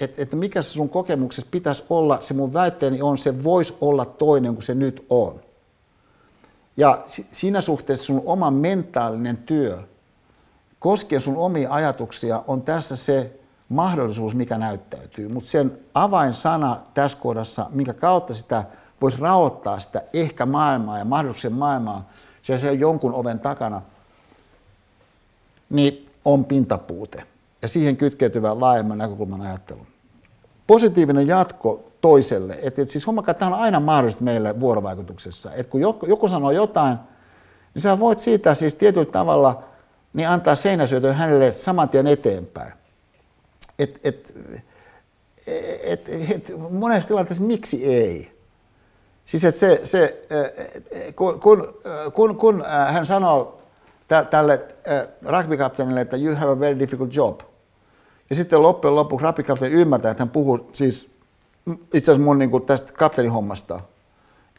että 0.01 0.23
et 0.23 0.32
mikä 0.32 0.62
se 0.62 0.69
sun 0.69 0.89
kokemuksessa 0.89 1.49
pitäisi 1.51 1.85
olla, 1.90 2.19
se 2.20 2.35
mun 2.35 2.53
väitteeni 2.53 3.03
on, 3.03 3.19
se 3.19 3.44
voisi 3.44 3.77
olla 3.81 4.05
toinen 4.05 4.55
kuin 4.55 4.62
se 4.62 4.74
nyt 4.74 5.07
on. 5.11 5.40
Ja 6.77 7.05
siinä 7.32 7.61
suhteessa 7.61 8.05
sun 8.05 8.23
oma 8.24 8.51
mentaalinen 8.51 9.36
työ, 9.36 9.78
koskien 10.82 11.20
sun 11.20 11.36
omia 11.36 11.72
ajatuksia, 11.72 12.42
on 12.46 12.62
tässä 12.62 12.96
se 12.96 13.40
mahdollisuus, 13.68 14.34
mikä 14.34 14.59
näyttäytyy. 14.59 15.28
Mutta 15.28 15.50
sen 15.50 15.78
avainsana 15.94 16.80
tässä 16.94 17.18
kohdassa, 17.18 17.66
minkä 17.70 17.92
kautta 17.92 18.34
sitä 18.34 18.64
voisi 19.00 19.20
raottaa 19.20 19.80
sitä 19.80 20.02
ehkä 20.12 20.46
maailmaa 20.46 20.98
ja 20.98 21.04
mahdollisuuksien 21.04 21.52
maailmaa, 21.52 22.09
se 22.42 22.59
se 22.59 22.70
on 22.70 22.80
jonkun 22.80 23.14
oven 23.14 23.40
takana, 23.40 23.82
niin 25.70 26.10
on 26.24 26.44
pintapuute 26.44 27.24
ja 27.62 27.68
siihen 27.68 27.96
kytkeytyvä 27.96 28.60
laajemman 28.60 28.98
näkökulman 28.98 29.40
ajattelu. 29.40 29.86
Positiivinen 30.66 31.26
jatko 31.26 31.84
toiselle, 32.00 32.59
että 32.62 32.82
et 32.82 32.88
siis 32.88 33.06
hommakaa, 33.06 33.34
tämä 33.34 33.54
on 33.54 33.62
aina 33.62 33.80
mahdollista 33.80 34.24
meille 34.24 34.60
vuorovaikutuksessa, 34.60 35.54
että 35.54 35.70
kun 35.70 35.80
joku, 35.80 36.06
joku 36.06 36.28
sanoo 36.28 36.50
jotain, 36.50 36.96
niin 37.74 37.82
sä 37.82 38.00
voit 38.00 38.18
siitä 38.18 38.54
siis 38.54 38.74
tietyllä 38.74 39.12
tavalla 39.12 39.72
niin 40.12 40.28
antaa 40.28 40.55
seinäsyötön 40.55 41.14
hänelle 41.14 41.52
saman 41.52 41.89
tien 41.89 42.06
eteenpäin. 42.06 42.72
Et, 43.78 44.01
et, 44.05 44.34
et, 45.82 46.09
et, 46.30 46.52
monessa 46.70 47.09
tilanteessa 47.09 47.44
miksi 47.44 47.84
ei? 47.84 48.32
Siis 49.24 49.44
että 49.44 49.59
se, 49.59 49.80
se 49.84 50.22
kun, 51.16 51.40
kun, 51.40 51.74
kun, 52.14 52.36
kun 52.36 52.64
hän 52.93 53.06
sanoo 53.06 53.62
tälle 54.30 54.60
rugbykapteenille, 55.24 56.01
että 56.01 56.16
you 56.16 56.36
have 56.36 56.52
a 56.52 56.60
very 56.60 56.78
difficult 56.78 57.14
job– 57.14 57.40
ja 58.32 58.36
sitten 58.36 58.62
loppujen 58.62 58.94
lopuksi 58.94 59.24
rapikapteeni 59.24 59.74
ymmärtää, 59.74 60.10
että 60.10 60.20
hän 60.20 60.30
puhuu 60.30 60.70
siis 60.72 61.10
itse 61.94 62.12
asiassa 62.12 62.24
mun 62.24 62.39
niin 62.39 62.51
kuin 62.51 62.66
tästä 62.66 62.93
kapteenihommasta, 62.93 63.80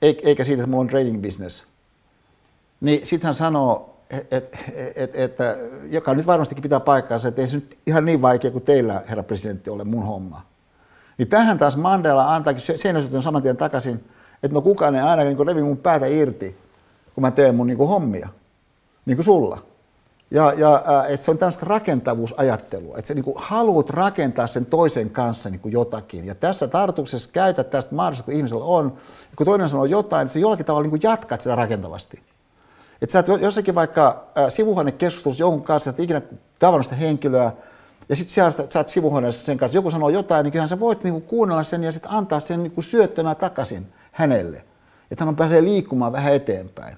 eikä 0.02 0.44
siitä, 0.44 0.64
että 0.64 0.70
mulla 0.70 0.82
on 0.82 0.88
trading 0.88 1.22
business. 1.22 1.64
Niin 2.82 3.06
sitten 3.06 3.26
hän 3.28 3.34
sanoo, 3.34 3.93
et, 4.10 4.58
et, 4.96 5.16
et, 5.16 5.38
joka 5.90 6.14
nyt 6.14 6.28
varmastikin 6.28 6.62
pitää 6.62 6.80
paikkaansa, 6.80 7.28
että 7.28 7.42
ei 7.42 7.48
se 7.48 7.58
nyt 7.58 7.78
ihan 7.86 8.06
niin 8.06 8.22
vaikea 8.22 8.52
kuin 8.52 8.64
teillä, 8.64 9.02
herra 9.10 9.24
presidentti, 9.24 9.70
ole 9.70 9.84
mun 9.84 10.06
homma. 10.06 10.42
Niin 11.18 11.28
tähän 11.28 11.58
taas 11.58 11.78
Mandela 11.78 12.36
antaakin 12.36 12.62
seinäsytön 12.76 13.22
saman 13.22 13.42
tien 13.42 13.58
takaisin, 13.58 14.04
että 14.44 14.54
no 14.54 14.62
kukaan 14.62 14.96
ei 14.96 15.02
aina 15.02 15.24
niin 15.24 15.48
revi 15.48 15.64
mun 15.64 15.78
päätä 15.78 16.06
irti, 16.06 16.58
kun 17.16 17.22
mä 17.22 17.32
teen 17.32 17.56
mun 17.56 17.68
niin 17.68 17.78
kuin 17.78 17.90
hommia, 17.90 18.30
niin 19.06 19.18
kuin 19.18 19.26
sulla. 19.26 19.62
Ja, 20.32 20.54
ja 20.58 20.84
että 21.08 21.26
se 21.26 21.32
on 21.32 21.38
tämmöistä 21.38 21.66
rakentavuusajattelua, 21.66 22.98
että 22.98 23.08
sä 23.08 23.14
niin 23.14 23.26
haluat 23.36 23.90
rakentaa 23.90 24.48
sen 24.48 24.66
toisen 24.66 25.10
kanssa 25.10 25.50
niin 25.50 25.60
kuin 25.60 25.72
jotakin. 25.72 26.26
Ja 26.26 26.36
tässä 26.36 26.68
tarkoituksessa 26.68 27.30
käytät 27.34 27.70
tästä 27.70 27.96
mahdollisuutta, 27.96 28.26
kun 28.26 28.38
ihmisellä 28.38 28.66
on, 28.66 28.98
kun 29.36 29.46
toinen 29.46 29.70
sanoo 29.70 29.86
jotain, 29.86 30.26
niin 30.26 30.30
sä 30.30 30.40
jollakin 30.40 30.66
tavalla 30.66 30.88
niin 30.88 31.00
jatkat 31.04 31.42
sitä 31.42 31.56
rakentavasti. 31.56 32.22
Että 33.02 33.14
sä 33.14 33.20
et 33.20 33.28
jossakin 33.42 33.76
vaikka 33.76 34.24
sivuhuonekeskustelussa 34.50 35.44
jonkun 35.44 35.64
kanssa, 35.64 35.90
että 35.90 36.04
ikinä 36.04 36.22
tavannut 36.60 36.86
sitä 36.86 36.96
henkilöä, 36.96 37.52
ja 38.10 38.16
sitten 38.16 38.34
siellä 38.34 38.52
sä 38.52 38.80
oot 38.80 38.88
sivuhuoneessa 38.88 39.46
sen 39.46 39.58
kanssa, 39.58 39.78
joku 39.78 39.92
sanoo 39.92 40.10
jotain, 40.10 40.44
niin 40.44 40.52
kyllähän 40.52 40.70
sä 40.70 40.80
voit 40.80 41.04
niin 41.04 41.14
kuin 41.14 41.24
kuunnella 41.24 41.64
sen 41.64 41.84
ja 41.84 41.92
sitten 41.92 42.12
antaa 42.12 42.40
sen 42.40 42.64
niin 42.64 42.72
kuin 42.72 42.84
syöttönä 42.84 43.36
takaisin 43.36 43.94
hänelle. 44.12 44.66
Että 45.12 45.26
hän 45.26 45.36
pääsee 45.36 45.64
liikkumaan 45.64 46.12
vähän 46.12 46.34
eteenpäin. 46.34 46.98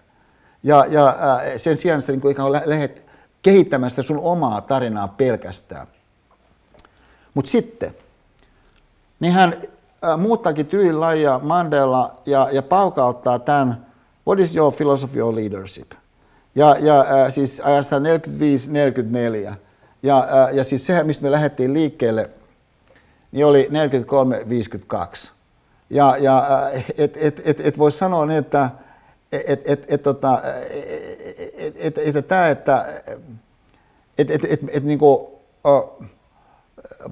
Ja, 0.64 0.86
ja 0.90 1.16
sen 1.58 1.78
sijaan, 1.78 2.00
että 2.00 2.12
niin 2.12 2.22
kuin 2.22 2.32
ikään 2.32 2.52
kuin 2.52 2.62
lähet 2.66 3.02
kehittämään 3.42 3.90
sitä 3.90 4.02
sun 4.02 4.20
omaa 4.20 4.62
tarinaa 4.62 5.08
pelkästään. 5.08 5.88
Mutta 7.34 7.52
sitten, 7.52 7.96
niin 9.20 9.34
hän 9.34 9.54
äh, 10.06 10.20
muuttaakin 10.20 10.66
tyylilajia 10.66 11.40
Mandela 11.44 12.16
ja, 12.26 12.50
ja 12.52 12.62
paukauttaa 12.62 13.40
tämän 13.40 13.85
What 14.28 14.40
is 14.40 14.56
your 14.56 14.74
philosophy 14.74 15.22
of 15.22 15.36
leadership? 15.36 15.92
Ja, 16.56 16.76
ja 16.80 17.00
äh, 17.02 17.30
siis 17.30 17.60
ajassa 17.60 18.00
45-44. 18.00 18.02
Ja, 20.04 20.20
äh, 20.20 20.56
ja 20.56 20.64
siis 20.64 20.86
sehän, 20.86 21.06
mistä 21.06 21.24
me 21.24 21.32
lähdettiin 21.32 21.74
liikkeelle, 21.74 22.30
niin 23.32 23.46
oli 23.46 23.70
43-52. 25.24 25.32
Ja, 25.90 26.18
ja 26.18 26.70
et, 26.98 27.18
et, 27.18 27.42
et, 27.46 27.60
et 27.60 27.78
voisi 27.78 27.98
sanoa 27.98 28.26
niin, 28.26 28.40
että 28.40 28.70
et, 29.32 29.62
et, 29.66 29.86
et, 29.88 30.04
tota, 30.04 30.42
et, 31.58 31.76
et, 31.78 31.98
et, 31.98 32.16
et, 32.16 32.28
tämä, 32.28 32.50
että 32.50 32.86
et, 34.18 34.32
et, 34.32 34.46
et, 34.46 34.60
et, 34.70 34.84
niin 34.84 35.00
kuin, 35.00 35.28
uh, 35.68 36.06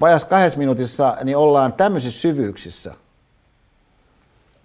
vajas 0.00 0.24
kahdessa 0.24 0.58
minuutissa 0.58 1.16
niin 1.24 1.36
ollaan 1.36 1.72
tämmöisissä 1.72 2.20
syvyyksissä, 2.20 2.94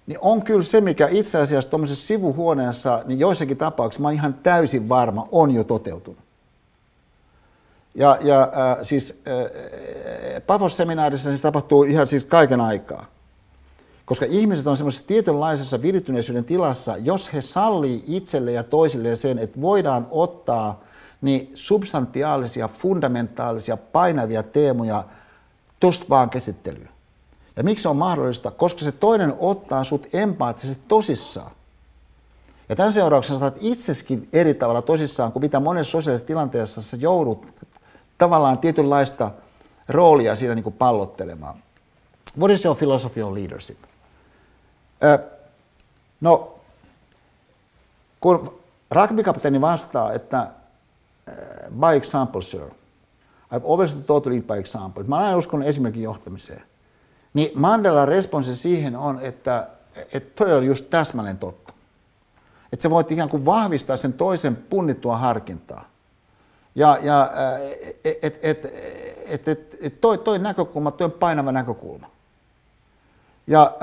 niin 0.09 0.19
on 0.21 0.43
kyllä 0.43 0.61
se, 0.61 0.81
mikä 0.81 1.07
itse 1.11 1.37
asiassa 1.37 1.69
tuommoisessa 1.69 2.07
sivuhuoneessa, 2.07 3.03
niin 3.05 3.19
joissakin 3.19 3.57
tapauksissa 3.57 4.01
mä 4.01 4.07
olen 4.07 4.17
ihan 4.17 4.33
täysin 4.33 4.89
varma, 4.89 5.27
on 5.31 5.51
jo 5.51 5.63
toteutunut. 5.63 6.19
Ja, 7.95 8.17
ja 8.21 8.41
äh, 8.41 8.77
siis 8.81 9.21
äh, 9.27 10.41
Pafos-seminaarissa 10.47 11.29
siis 11.29 11.41
tapahtuu 11.41 11.83
ihan 11.83 12.07
siis 12.07 12.25
kaiken 12.25 12.61
aikaa. 12.61 13.05
Koska 14.05 14.25
ihmiset 14.29 14.67
on 14.67 14.77
semmoisessa 14.77 15.07
tietynlaisessa 15.07 15.81
virittyneisyyden 15.81 16.45
tilassa, 16.45 16.97
jos 16.97 17.33
he 17.33 17.41
sallii 17.41 18.03
itselle 18.07 18.51
ja 18.51 18.63
toisille 18.63 19.15
sen, 19.15 19.39
että 19.39 19.61
voidaan 19.61 20.07
ottaa 20.11 20.83
niin 21.21 21.51
substantiaalisia, 21.53 22.67
fundamentaalisia, 22.67 23.77
painavia 23.77 24.43
teemoja 24.43 25.03
tuosta 25.79 26.05
vaan 26.09 26.29
käsittelyyn. 26.29 26.89
Ja 27.59 27.63
miksi 27.63 27.83
se 27.83 27.89
on 27.89 27.97
mahdollista? 27.97 28.51
Koska 28.51 28.79
se 28.79 28.91
toinen 28.91 29.33
ottaa 29.39 29.83
sut 29.83 30.07
empaattisesti 30.13 30.83
tosissaan. 30.87 31.51
Ja 32.69 32.75
tämän 32.75 32.93
seurauksena 32.93 33.39
saat 33.39 33.57
itseskin 33.59 34.29
eri 34.33 34.53
tavalla 34.53 34.81
tosissaan 34.81 35.31
kuin 35.31 35.43
mitä 35.43 35.59
monessa 35.59 35.91
sosiaalisessa 35.91 36.27
tilanteessa 36.27 36.81
sä 36.81 36.97
joudut 36.99 37.45
tavallaan 38.17 38.57
tietynlaista 38.57 39.31
roolia 39.89 40.35
siinä 40.35 40.55
niin 40.55 40.63
kuin 40.63 40.75
pallottelemaan. 40.75 41.55
What 42.37 42.51
is 42.51 42.65
your 42.65 42.77
philosophy 42.77 43.21
of 43.21 43.33
leadership? 43.33 43.77
no, 46.21 46.55
kun 48.19 48.59
rugbykapteeni 48.91 49.61
vastaa, 49.61 50.13
että 50.13 50.47
by 51.79 51.95
example, 51.95 52.41
sir. 52.41 52.69
I've 53.53 53.65
always 53.71 53.93
thought 53.93 54.23
to 54.23 54.29
lead 54.29 54.41
by 54.41 54.59
example. 54.59 55.03
Mä 55.03 55.17
aina 55.17 55.37
uskonut 55.37 55.67
esimerkin 55.67 56.03
johtamiseen. 56.03 56.69
Niin 57.33 57.51
Mandelan 57.55 58.07
responssi 58.07 58.55
siihen 58.55 58.95
on, 58.95 59.19
että, 59.21 59.67
että 60.13 60.43
toi 60.43 60.53
on 60.53 60.65
just 60.65 60.85
täsmälleen 60.89 61.37
totta. 61.37 61.73
Että 62.73 62.83
sä 62.83 62.89
voit 62.89 63.11
ikään 63.11 63.29
kuin 63.29 63.45
vahvistaa 63.45 63.97
sen 63.97 64.13
toisen 64.13 64.55
punnittua 64.55 65.17
harkintaa. 65.17 65.89
Ja, 66.75 66.97
ja 67.01 67.31
että 68.03 68.27
et, 68.27 68.39
et, 69.27 69.47
et, 69.47 69.77
et, 69.81 70.01
toi, 70.01 70.17
toi 70.17 70.39
näkökulma, 70.39 70.91
toi 70.91 71.05
on 71.05 71.11
painava 71.11 71.51
näkökulma. 71.51 72.09
Ja 73.47 73.77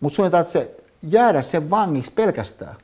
mutta 0.00 0.16
sun 0.16 0.30
tarvitse 0.30 0.70
jäädä 1.02 1.42
sen 1.42 1.70
vangiksi 1.70 2.12
pelkästään. 2.12 2.74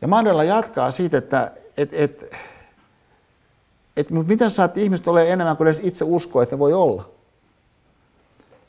Ja 0.00 0.08
Mandela 0.08 0.44
jatkaa 0.44 0.90
siitä, 0.90 1.18
että 1.18 1.52
et, 1.76 1.88
et, 1.92 2.34
et, 3.96 4.10
miten 4.10 4.50
saat 4.50 4.78
ihmiset 4.78 5.08
ole 5.08 5.32
enemmän 5.32 5.56
kuin 5.56 5.66
edes 5.66 5.80
itse 5.84 6.04
uskoa, 6.04 6.42
että 6.42 6.58
voi 6.58 6.72
olla. 6.72 7.08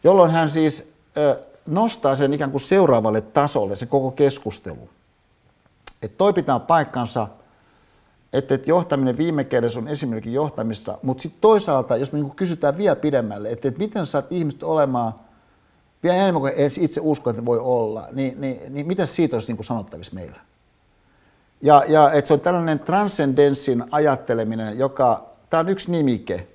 Jolloin 0.04 0.32
hän 0.32 0.50
siis 0.50 0.92
ö, 1.18 1.40
nostaa 1.66 2.16
sen 2.16 2.34
ikään 2.34 2.52
kuin 2.52 2.62
seuraavalle 2.62 3.22
tasolle, 3.22 3.76
se 3.76 3.86
koko 3.86 4.12
keskustelu. 4.12 4.90
Että 6.02 6.18
toi 6.18 6.34
pitää 6.34 6.60
paikkansa, 6.60 7.28
että, 8.34 8.56
että 8.56 8.70
johtaminen 8.70 9.18
viime 9.18 9.44
kädessä 9.44 9.80
on 9.80 9.88
esimerkiksi 9.88 10.34
johtamista, 10.34 10.98
mutta 11.04 11.22
sitten 11.22 11.42
toisaalta, 11.42 11.98
jos 11.98 12.12
me 12.12 12.20
niin 12.20 12.32
kysytään 12.32 12.78
vielä 12.78 12.96
pidemmälle, 12.96 13.50
että, 13.50 13.68
että 13.68 13.78
miten 13.78 14.06
saat 14.06 14.32
ihmiset 14.32 14.64
olemaan 14.64 15.14
vielä 16.04 16.16
enemmän 16.16 16.42
kuin 16.42 16.54
itse 16.80 17.02
usko, 17.04 17.30
että 17.30 17.46
voi 17.46 17.60
olla, 17.60 18.08
niin, 18.12 18.42
niin, 18.42 18.60
niin 18.70 18.88
mitä 18.88 19.06
siitä 19.06 19.36
olisi 19.36 19.48
niin 19.48 19.58
kuin 19.58 19.66
sanottavissa 19.66 20.16
meillä? 20.16 20.38
Ja, 21.62 21.84
ja 21.88 22.12
että 22.12 22.28
se 22.28 22.34
on 22.34 22.40
tällainen 22.40 22.80
transcendenssin 22.80 23.84
ajatteleminen, 23.92 24.78
joka, 24.78 25.26
tämä 25.50 25.60
on 25.60 25.70
yksi 25.70 25.92
nimike, 25.92 26.48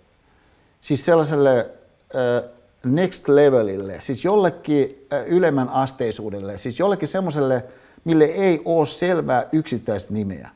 siis 0.80 1.04
sellaiselle 1.04 1.70
uh, 2.14 2.50
next 2.86 3.28
levelille, 3.28 4.00
siis 4.00 4.24
jollekin 4.24 5.06
uh, 5.12 5.34
ylemmän 5.36 5.68
asteisuudelle, 5.68 6.58
siis 6.58 6.78
jollekin 6.78 7.08
semmoiselle, 7.08 7.64
mille 8.04 8.24
ei 8.24 8.62
ole 8.64 8.86
selvää 8.86 9.46
yksittäistä 9.52 10.12
nimeä. 10.12 10.48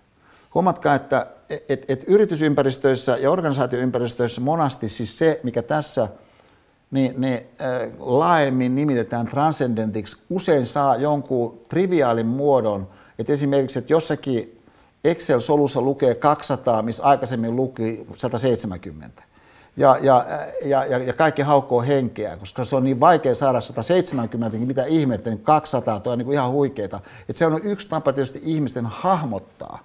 Huomatkaa, 0.55 0.95
että 0.95 1.27
et, 1.69 1.85
et 1.89 2.05
yritysympäristöissä 2.07 3.17
ja 3.17 3.31
organisaatioympäristöissä 3.31 4.41
monasti 4.41 4.89
siis 4.89 5.19
se, 5.19 5.41
mikä 5.43 5.63
tässä 5.63 6.09
niin, 6.91 7.21
niin, 7.21 7.35
äh, 7.35 7.91
laajemmin 7.99 8.75
nimitetään 8.75 9.27
transcendentiksi, 9.27 10.17
usein 10.31 10.67
saa 10.67 10.97
jonkun 10.97 11.61
triviaalin 11.69 12.27
muodon, 12.27 12.89
että 13.19 13.33
esimerkiksi, 13.33 13.79
että 13.79 13.93
jossakin 13.93 14.59
Excel-solussa 15.05 15.81
lukee 15.81 16.15
200, 16.15 16.83
missä 16.83 17.03
aikaisemmin 17.03 17.57
luki 17.57 18.07
170. 18.17 19.23
Ja, 19.77 19.99
ja, 20.01 20.25
ja, 20.65 20.85
ja, 20.85 20.99
ja 20.99 21.13
kaikki 21.13 21.43
haukkoo 21.43 21.83
henkeä, 21.83 22.37
koska 22.37 22.65
se 22.65 22.77
on 22.77 22.85
niin 22.85 23.01
vaikea 23.01 23.35
saada 23.35 23.61
170, 23.61 24.57
niin 24.57 24.69
mitä 24.69 24.85
ihmettä, 24.85 25.31
niin 25.31 25.43
200, 25.43 26.01
tuo 26.01 26.13
on 26.13 26.19
niin 26.19 26.33
ihan 26.33 26.51
huikeeta. 26.51 27.01
Että 27.29 27.39
se 27.39 27.47
on 27.47 27.61
yksi 27.63 27.89
tapa 27.89 28.13
tietysti 28.13 28.41
ihmisten 28.45 28.87
hahmottaa 28.87 29.79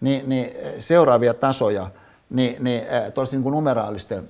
niin, 0.00 0.28
niin 0.28 0.56
seuraavia 0.78 1.34
tasoja 1.34 1.90
niin, 2.30 2.64
niin, 2.64 2.82
tosi 3.14 3.36
niin 3.36 3.42
kuin 3.42 3.52
numeraalisten 3.52 4.28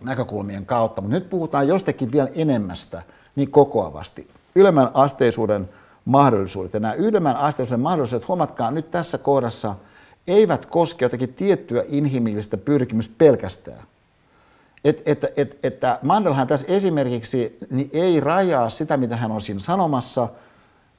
näkökulmien 0.00 0.66
kautta. 0.66 1.00
Mutta 1.00 1.16
nyt 1.16 1.30
puhutaan 1.30 1.68
jostakin 1.68 2.12
vielä 2.12 2.30
enemmästä 2.34 3.02
niin 3.36 3.50
kokoavasti. 3.50 4.30
Ylemmän 4.54 4.90
asteisuuden 4.94 5.68
mahdollisuudet. 6.04 6.74
Ja 6.74 6.80
nämä 6.80 6.94
ylemmän 6.94 7.36
asteisuuden 7.36 7.80
mahdollisuudet, 7.80 8.28
huomatkaa 8.28 8.70
nyt 8.70 8.90
tässä 8.90 9.18
kohdassa, 9.18 9.74
eivät 10.26 10.66
koske 10.66 11.04
jotakin 11.04 11.34
tiettyä 11.34 11.84
inhimillistä 11.88 12.56
pyrkimystä 12.56 13.14
pelkästään. 13.18 13.82
Et, 14.84 15.02
et, 15.06 15.24
et, 15.36 15.58
että 15.62 15.98
Mandelhan 16.02 16.46
tässä 16.46 16.66
esimerkiksi 16.70 17.58
niin 17.70 17.90
ei 17.92 18.20
rajaa 18.20 18.70
sitä, 18.70 18.96
mitä 18.96 19.16
hän 19.16 19.32
on 19.32 19.40
siinä 19.40 19.60
sanomassa, 19.60 20.28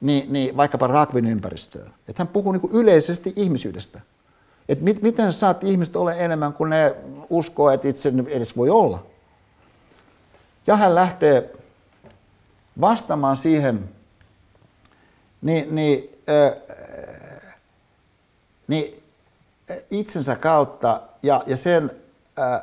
niin, 0.00 0.32
niin 0.32 0.56
vaikkapa 0.56 0.86
ragbin 0.86 1.26
ympäristöön. 1.26 1.94
Että 2.08 2.20
hän 2.20 2.28
puhuu 2.28 2.52
niin 2.52 2.72
yleisesti 2.72 3.32
ihmisyydestä. 3.36 4.00
Että 4.68 4.84
mit, 4.84 5.02
miten 5.02 5.32
saat 5.32 5.64
ihmiset 5.64 5.96
ole 5.96 6.14
enemmän 6.18 6.52
kuin 6.52 6.70
ne 6.70 6.94
uskoo, 7.30 7.70
että 7.70 7.88
itse 7.88 8.12
edes 8.28 8.56
voi 8.56 8.70
olla. 8.70 9.06
Ja 10.66 10.76
hän 10.76 10.94
lähtee 10.94 11.52
vastaamaan 12.80 13.36
siihen 13.36 13.88
niin, 15.42 15.74
niin, 15.74 16.10
äh, 16.28 17.54
niin 18.68 19.02
itsensä 19.90 20.36
kautta 20.36 21.00
ja, 21.22 21.42
ja 21.46 21.56
sen 21.56 21.90
äh, 22.38 22.62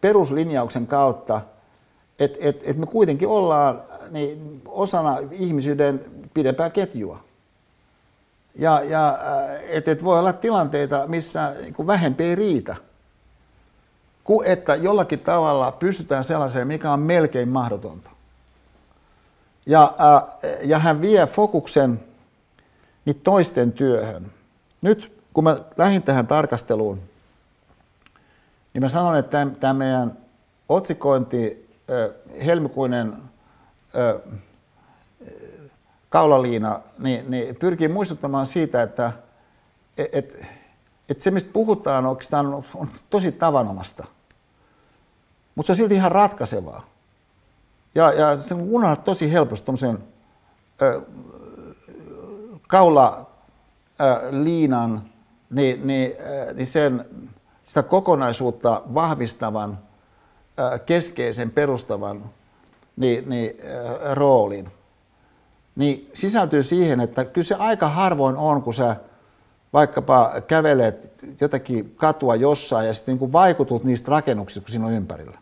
peruslinjauksen 0.00 0.86
kautta, 0.86 1.40
että 2.18 2.38
et, 2.40 2.60
et 2.62 2.76
me 2.76 2.86
kuitenkin 2.86 3.28
ollaan 3.28 3.82
niin, 4.10 4.62
osana 4.66 5.18
ihmisyyden 5.30 6.04
pidempää 6.34 6.70
ketjua. 6.70 7.20
Ja, 8.58 8.82
ja 8.84 9.18
että 9.68 9.90
et 9.90 10.04
voi 10.04 10.18
olla 10.18 10.32
tilanteita, 10.32 11.04
missä 11.06 11.54
niin 11.62 11.86
vähempi 11.86 12.24
ei 12.24 12.34
riitä. 12.34 12.76
Kuin 14.24 14.46
että 14.46 14.74
jollakin 14.74 15.18
tavalla 15.18 15.72
pystytään 15.72 16.24
sellaiseen, 16.24 16.66
mikä 16.66 16.92
on 16.92 17.00
melkein 17.00 17.48
mahdotonta. 17.48 18.10
Ja, 19.66 19.94
ja 20.62 20.78
hän 20.78 21.00
vie 21.00 21.26
fokuksen 21.26 22.00
niin 23.04 23.20
toisten 23.20 23.72
työhön. 23.72 24.32
Nyt 24.82 25.12
kun 25.32 25.44
mä 25.44 25.56
lähdin 25.76 26.02
tähän 26.02 26.26
tarkasteluun, 26.26 27.02
niin 28.76 28.82
mä 28.82 28.88
sanon, 28.88 29.16
että 29.16 29.46
tämä 29.60 29.74
meidän 29.74 30.18
otsikointi, 30.68 31.68
helmikuinen 32.46 33.16
kaulaliina, 36.08 36.80
niin, 36.98 37.30
niin 37.30 37.56
pyrkii 37.56 37.88
muistuttamaan 37.88 38.46
siitä, 38.46 38.82
että 38.82 39.12
et, 39.98 40.08
et, 40.12 40.46
et 41.08 41.20
se, 41.20 41.30
mistä 41.30 41.50
puhutaan, 41.52 42.06
oikeastaan 42.06 42.46
on, 42.74 42.88
tosi 43.10 43.32
tavanomasta. 43.32 44.04
Mutta 45.54 45.66
se 45.66 45.72
on 45.72 45.76
silti 45.76 45.94
ihan 45.94 46.12
ratkaisevaa. 46.12 46.86
Ja, 47.94 48.12
ja 48.12 48.36
se 48.36 48.54
unohdat 48.54 49.04
tosi 49.04 49.32
helposti 49.32 49.66
tuommoisen 49.66 49.98
kaulaliinan, 52.66 55.02
niin, 55.50 55.86
niin, 55.86 56.12
niin 56.54 56.66
sen, 56.66 57.04
sitä 57.66 57.82
kokonaisuutta 57.82 58.82
vahvistavan, 58.94 59.78
keskeisen, 60.86 61.50
perustavan 61.50 62.24
niin, 62.96 63.28
niin, 63.28 63.56
roolin. 64.12 64.70
Niin 65.76 66.10
sisältyy 66.14 66.62
siihen, 66.62 67.00
että 67.00 67.24
kyllä 67.24 67.44
se 67.44 67.54
aika 67.54 67.88
harvoin 67.88 68.36
on, 68.36 68.62
kun 68.62 68.74
sä 68.74 68.96
vaikkapa 69.72 70.32
kävelet 70.46 71.12
jotakin 71.40 71.94
katua 71.96 72.36
jossain 72.36 72.86
ja 72.86 72.94
sitten 72.94 73.18
niin 73.18 73.32
vaikutut 73.32 73.84
niistä 73.84 74.10
rakennuksista, 74.10 74.60
kun 74.60 74.70
siinä 74.70 74.86
on 74.86 74.92
ympärillä. 74.92 75.38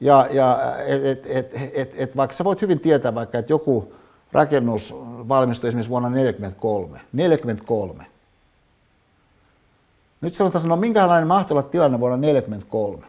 Ja, 0.00 0.28
ja 0.30 0.76
et, 0.86 1.26
et, 1.26 1.50
et, 1.74 1.94
et, 1.96 2.16
vaikka 2.16 2.36
sä 2.36 2.44
voit 2.44 2.62
hyvin 2.62 2.80
tietää 2.80 3.14
vaikka, 3.14 3.38
että 3.38 3.52
joku 3.52 3.92
rakennus 4.32 4.94
valmistui 5.28 5.68
esimerkiksi 5.68 5.90
vuonna 5.90 6.08
1943. 6.08 7.00
43. 7.12 8.06
Nyt 10.26 10.34
sanotaan, 10.34 10.68
no 10.68 10.76
minkälainen 10.76 11.28
mahtoi 11.28 11.54
olla 11.54 11.68
tilanne 11.68 12.00
vuonna 12.00 12.16
1943. 12.16 13.06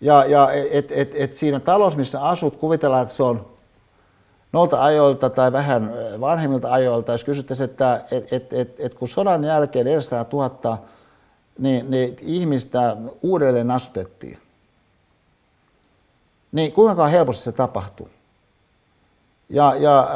Ja, 0.00 0.24
ja 0.24 0.52
et, 0.52 0.92
et, 0.92 1.12
et 1.14 1.34
siinä 1.34 1.60
talossa, 1.60 1.98
missä 1.98 2.22
asut, 2.28 2.56
kuvitellaan, 2.56 3.02
että 3.02 3.14
se 3.14 3.22
on 3.22 3.46
noilta 4.52 4.84
ajoilta 4.84 5.30
tai 5.30 5.52
vähän 5.52 5.92
vanhemmilta 6.20 6.72
ajoilta, 6.72 7.12
jos 7.12 7.24
kysyttäisiin, 7.24 7.70
että 7.70 8.04
et, 8.10 8.32
et, 8.32 8.52
et, 8.52 8.74
et 8.78 8.94
kun 8.94 9.08
sodan 9.08 9.44
jälkeen 9.44 9.86
400 9.86 10.26
000 10.32 10.78
niin, 11.58 11.90
niin 11.90 12.16
ihmistä 12.20 12.96
uudelleen 13.22 13.70
asutettiin, 13.70 14.38
niin 16.52 16.72
kuinka 16.72 17.06
helposti 17.06 17.44
se 17.44 17.52
tapahtuu? 17.52 18.08
Ja, 19.48 19.74
ja 19.74 20.08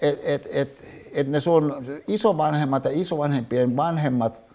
että 0.00 0.20
et, 0.22 0.48
et, 0.50 0.84
et 1.12 1.28
ne 1.28 1.40
sun 1.40 1.84
isovanhemmat 2.08 2.84
ja 2.84 2.90
isovanhempien 2.94 3.76
vanhemmat, 3.76 4.51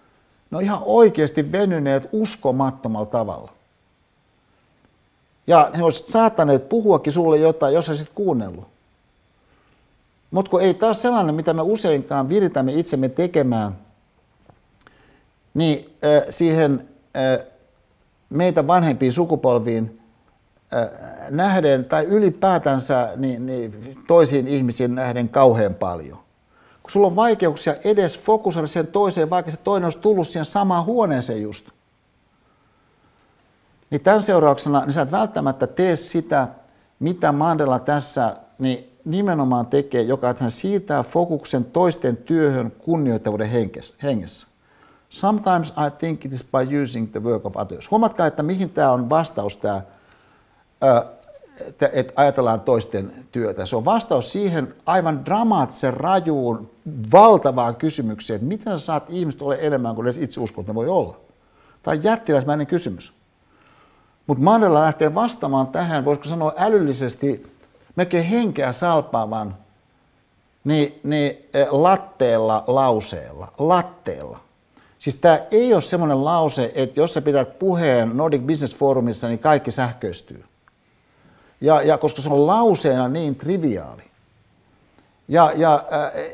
ne 0.52 0.58
on 0.58 0.64
ihan 0.64 0.82
oikeasti 0.86 1.52
venyneet 1.52 2.10
uskomattomalla 2.12 3.06
tavalla. 3.06 3.52
Ja 5.48 5.72
he 5.78 5.84
olisivat 5.84 6.10
saattaneet 6.10 6.70
puhuakin 6.70 7.14
sulle 7.14 7.38
jotain, 7.38 7.74
jos 7.74 7.90
olisit 7.90 8.10
kuunnellut. 8.16 8.68
Mutta 10.32 10.52
kun 10.52 10.62
ei 10.62 10.74
taas 10.74 11.02
sellainen, 11.02 11.36
mitä 11.36 11.54
me 11.54 11.62
useinkaan 11.62 12.30
viritämme 12.30 12.74
itsemme 12.74 13.10
tekemään, 13.10 13.76
niin 15.54 15.96
äh, 16.06 16.24
siihen 16.30 16.88
äh, 17.18 17.46
meitä 18.30 18.68
vanhempiin 18.68 19.14
sukupolviin 19.14 20.02
äh, 20.74 20.90
nähden 21.30 21.86
tai 21.86 22.04
ylipäätänsä 22.04 23.14
niin, 23.16 23.46
niin 23.46 23.98
toisiin 24.08 24.48
ihmisiin 24.48 24.96
nähden 24.96 25.30
kauhean 25.30 25.76
paljon. 25.76 26.27
Kun 26.88 26.92
sulla 26.92 27.08
on 27.08 27.16
vaikeuksia 27.16 27.76
edes 27.84 28.20
fokusoida 28.20 28.68
sen 28.68 28.88
toiseen, 28.88 29.30
vaikka 29.30 29.52
se 29.52 29.58
toinen 29.58 29.86
olisi 29.86 30.00
tullut 30.00 30.28
siihen 30.28 30.46
samaan 30.46 30.86
huoneeseen 30.86 31.42
just. 31.42 31.70
Niin 33.90 34.02
tämän 34.02 34.24
seurauksena 34.24 34.86
niin 34.86 34.94
sä 34.94 35.02
et 35.02 35.12
välttämättä 35.12 35.68
tee 35.68 35.96
sitä, 35.96 36.48
mitä 37.00 37.32
Mandela 37.32 37.80
tässä 37.80 38.36
niin 38.60 38.98
nimenomaan 39.06 39.66
tekee, 39.66 40.02
joka 40.02 40.30
että 40.30 40.44
hän 40.44 40.52
siirtää 40.52 41.04
fokuksen 41.04 41.66
toisten 41.66 42.18
työhön 42.18 42.72
kunnioittavuuden 42.72 43.50
hengessä. 44.04 44.48
Sometimes 45.10 45.70
I 45.70 45.98
think 46.00 46.26
it 46.26 46.34
is 46.34 46.44
by 46.44 46.84
using 46.84 47.12
the 47.12 47.24
work 47.24 47.46
of 47.46 47.58
others. 47.58 47.92
Huomatkaa, 47.92 48.28
että 48.28 48.44
mihin 48.44 48.70
tämä 48.70 48.92
on 48.92 49.10
vastaus 49.10 49.58
tämä, 49.58 49.82
että, 51.68 51.90
että 51.94 52.14
ajatellaan 52.16 52.62
toisten 52.62 53.14
työtä. 53.32 53.66
Se 53.66 53.76
on 53.76 53.86
vastaus 53.86 54.32
siihen 54.32 54.76
aivan 54.86 55.26
dramaattisen 55.26 55.94
rajuun, 55.94 56.70
valtavaan 57.12 57.76
kysymykseen, 57.76 58.36
että 58.36 58.48
miten 58.48 58.80
sä 58.80 58.86
saat 58.86 59.06
ihmiset 59.10 59.42
ole 59.42 59.58
enemmän 59.62 59.96
kuin 59.96 60.06
edes 60.06 60.18
itse 60.18 60.40
uskot, 60.40 60.68
ne 60.68 60.76
voi 60.76 60.90
olla. 60.90 61.18
Tämä 61.84 61.98
on 61.98 62.04
jättiläismäinen 62.04 62.68
kysymys. 62.68 63.14
Mutta 64.28 64.44
Mandela 64.44 64.82
lähtee 64.82 65.16
vastaamaan 65.16 65.68
tähän, 65.68 66.06
voisiko 66.06 66.28
sanoa 66.28 66.54
älyllisesti, 66.58 67.48
melkein 67.96 68.26
henkeä 68.26 68.74
salpaavan, 68.74 69.56
niin, 70.64 71.00
niin 71.04 71.50
eh, 71.54 71.68
latteella 71.72 72.64
lauseella, 72.68 73.54
latteella. 73.58 74.40
Siis 75.00 75.16
tämä 75.16 75.40
ei 75.52 75.74
ole 75.74 75.82
semmoinen 75.82 76.26
lause, 76.26 76.72
että 76.76 77.00
jos 77.00 77.14
sä 77.14 77.22
pidät 77.22 77.60
puheen 77.60 78.18
Nordic 78.18 78.42
Business 78.42 78.76
Forumissa, 78.76 79.28
niin 79.28 79.40
kaikki 79.40 79.72
sähköistyy. 79.72 80.44
Ja, 81.62 81.82
ja 81.82 81.98
koska 81.98 82.22
se 82.22 82.30
on 82.30 82.48
lauseena 82.48 83.08
niin 83.08 83.36
triviaali. 83.36 84.04
Ja, 85.28 85.52
ja 85.56 85.86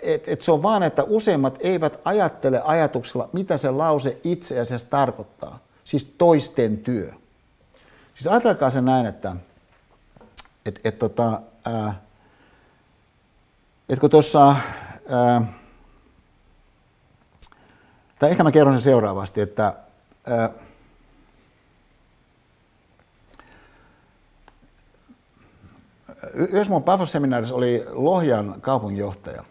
et, 0.02 0.30
et 0.30 0.42
se 0.42 0.52
on 0.52 0.64
vaan, 0.64 0.84
että 0.84 1.04
useimmat 1.04 1.58
eivät 1.60 2.00
ajattele 2.06 2.62
ajatuksella, 2.64 3.30
mitä 3.34 3.58
se 3.58 3.72
lause 3.72 4.18
itse 4.24 4.60
asiassa 4.60 4.90
tarkoittaa. 4.90 5.60
Siis 5.84 6.06
toisten 6.18 6.78
työ. 6.78 7.14
Siis 8.14 8.28
ajatelkaa 8.28 8.70
se 8.70 8.82
näin, 8.82 9.06
että 9.06 9.36
et, 10.66 10.80
et, 10.84 11.00
tota, 11.00 11.42
ää, 11.66 12.02
et 13.90 14.00
kun 14.00 14.10
tuossa, 14.10 14.56
tai 18.20 18.30
ehkä 18.32 18.44
mä 18.44 18.52
kerron 18.52 18.74
sen 18.74 18.82
seuraavasti, 18.82 19.42
että 19.42 19.74
ää, 20.28 20.50
yhdessä 26.34 26.74
mun 26.74 26.84
Pafos-seminaarissa 26.84 27.56
oli 27.56 27.86
Lohjan 27.90 28.56
kaupunginjohtaja. 28.62 29.44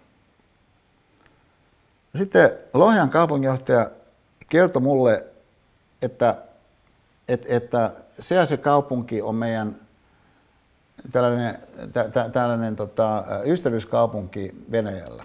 Sitten 2.16 2.50
Lohjan 2.74 3.10
kaupunginjohtaja 3.10 3.90
kertoi 4.48 4.82
mulle, 4.82 5.24
että, 6.02 6.36
että, 7.28 7.46
että 7.48 7.92
se 8.20 8.34
ja 8.34 8.46
se 8.46 8.56
kaupunki 8.56 9.22
on 9.22 9.34
meidän 9.34 9.76
tällainen, 11.12 11.58
tä, 11.92 12.08
tä, 12.08 12.28
tällainen 12.28 12.76
tota, 12.76 13.24
ystävyyskaupunki 13.44 14.54
Venäjällä. 14.70 15.24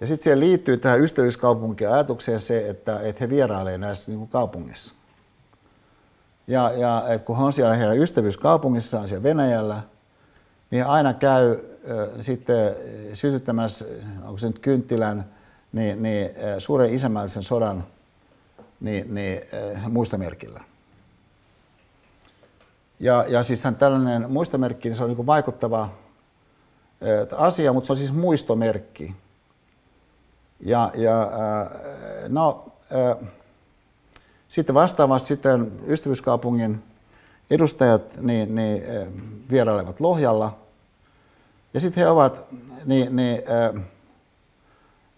Ja 0.00 0.06
sitten 0.06 0.24
siihen 0.24 0.40
liittyy 0.40 0.76
tähän 0.76 1.00
ystävyyskaupunkiin 1.00 1.90
ajatukseen 1.90 2.40
se, 2.40 2.68
että, 2.68 3.00
että 3.00 3.24
he 3.24 3.30
vierailevat 3.30 3.80
näissä 3.80 4.10
niin 4.10 4.18
kuin 4.18 4.30
kaupungissa. 4.30 4.94
Ja, 6.48 6.72
ja 6.72 7.04
että 7.08 7.26
kun 7.26 7.36
on 7.36 7.52
siellä 7.52 7.74
heidän 7.74 7.98
ystävyyskaupungissaan 7.98 9.08
siellä 9.08 9.22
Venäjällä, 9.22 9.82
niin 10.70 10.86
aina 10.86 11.14
käy 11.14 11.50
äh, 11.50 11.58
sitten 12.20 12.76
sytyttämässä, 13.12 13.84
onko 14.22 14.38
se 14.38 14.46
nyt 14.46 14.58
kynttilän, 14.58 15.24
niin, 15.72 16.02
niin 16.02 16.26
äh, 16.26 16.54
suuren 16.58 16.94
isämällisen 16.94 17.42
sodan 17.42 17.84
niin, 18.80 19.14
niin, 19.14 19.40
äh, 19.76 19.90
muistomerkillä. 19.90 20.60
Ja, 23.00 23.24
ja 23.28 23.42
siis 23.42 23.62
tällainen 23.78 24.30
muistomerkki, 24.30 24.88
niin 24.88 24.96
se 24.96 25.04
on 25.04 25.10
niin 25.10 25.26
vaikuttava 25.26 25.82
äh, 25.82 27.40
asia, 27.40 27.72
mutta 27.72 27.86
se 27.86 27.92
on 27.92 27.96
siis 27.96 28.12
muistomerkki. 28.12 29.14
Ja, 30.60 30.90
ja 30.94 31.22
äh, 31.22 32.28
no, 32.28 32.72
äh, 32.92 33.28
sitten 34.48 34.74
vastaavasti 34.74 35.28
sitten 35.28 35.72
ystävyyskaupungin 35.86 36.82
edustajat 37.50 38.16
niin, 38.20 38.54
niin, 38.54 38.82
vierailevat 39.50 40.00
Lohjalla. 40.00 40.58
Ja 41.74 41.80
sitten 41.80 42.02
he 42.02 42.10
ovat 42.10 42.44
niin, 42.84 43.16
niin, 43.16 43.42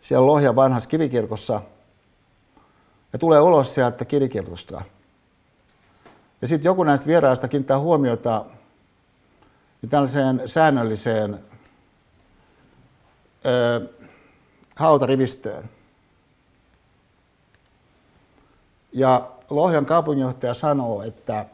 siellä 0.00 0.26
Lohjan 0.26 0.56
vanhassa 0.56 0.88
kivikirkossa 0.88 1.60
ja 3.12 3.18
tulee 3.18 3.40
ulos 3.40 3.74
sieltä 3.74 4.04
kivikirkosta. 4.04 4.82
Ja 6.42 6.48
sitten 6.48 6.68
joku 6.68 6.84
näistä 6.84 7.06
vieraista 7.06 7.48
kiinnittää 7.48 7.78
huomiota 7.78 8.44
niin 9.82 9.90
tällaiseen 9.90 10.42
säännölliseen 10.46 11.38
ö, 13.46 13.88
hautarivistöön. 14.76 15.70
Ja 18.92 19.30
Lohjan 19.50 19.86
kaupunginjohtaja 19.86 20.54
sanoo, 20.54 21.02
että 21.02 21.46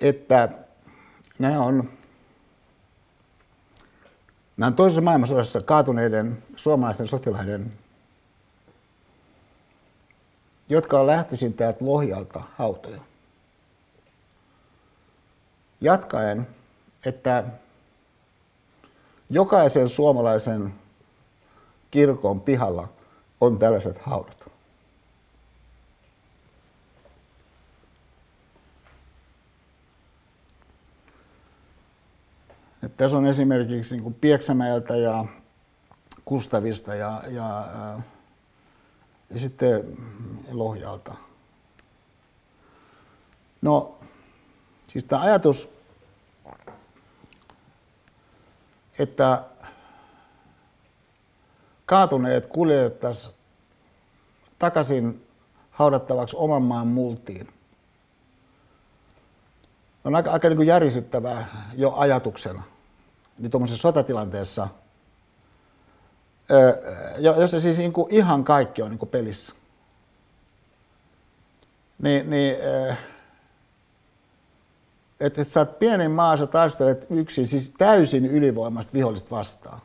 että 0.00 0.48
nämä 1.38 1.60
on, 1.60 1.90
nämä 4.56 4.66
on 4.66 4.74
toisessa 4.74 5.00
maailmansodassa 5.00 5.60
kaatuneiden 5.60 6.42
suomalaisten 6.56 7.08
sotilaiden, 7.08 7.72
jotka 10.68 11.00
on 11.00 11.06
lähtöisin 11.06 11.54
täältä 11.54 11.84
Lohjalta 11.84 12.42
hautoja 12.56 13.00
jatkaen, 15.80 16.48
että 17.04 17.44
jokaisen 19.30 19.88
suomalaisen 19.88 20.74
kirkon 21.90 22.40
pihalla 22.40 22.88
on 23.40 23.58
tällaiset 23.58 23.98
haudat. 23.98 24.46
Että 32.82 32.96
tässä 32.96 33.16
on 33.16 33.26
esimerkiksi 33.26 33.94
niin 33.94 34.02
kuin 34.02 34.14
Pieksämäeltä 34.14 34.96
ja 34.96 35.24
Kustavista 36.24 36.94
ja, 36.94 37.22
ja, 37.28 37.64
ja 39.30 39.38
sitten 39.38 39.96
Lohjalta. 40.52 41.14
No, 43.62 43.95
Siis 44.88 45.04
tämä 45.04 45.22
ajatus, 45.22 45.72
että 48.98 49.42
kaatuneet 51.86 52.46
kuljetettaisiin 52.46 53.34
takaisin 54.58 55.26
haudattavaksi 55.70 56.36
oman 56.36 56.62
maan 56.62 56.86
multiin. 56.86 57.52
On 60.04 60.14
aika, 60.14 60.30
aika 60.30 60.48
niin 60.48 60.56
kuin 60.56 60.68
järisyttävää 60.68 61.70
jo 61.76 61.94
ajatuksena 61.96 62.62
niin 63.38 63.50
tuommoisessa 63.50 63.82
sotatilanteessa, 63.82 64.68
jos 67.18 67.50
se 67.50 67.60
siis 67.60 67.78
niin 67.78 67.92
kuin 67.92 68.14
ihan 68.14 68.44
kaikki 68.44 68.82
on 68.82 68.90
niin 68.90 68.98
kuin 68.98 69.08
pelissä. 69.08 69.54
Niin, 71.98 72.30
niin 72.30 72.56
että 75.20 75.44
sä 75.44 75.60
oot 75.60 75.78
pienen 75.78 76.10
maa, 76.10 76.36
sä 76.36 76.46
taistelet 76.46 77.06
yksin, 77.10 77.46
siis 77.46 77.74
täysin 77.78 78.26
ylivoimasta 78.26 78.92
vihollista 78.92 79.30
vastaan. 79.30 79.80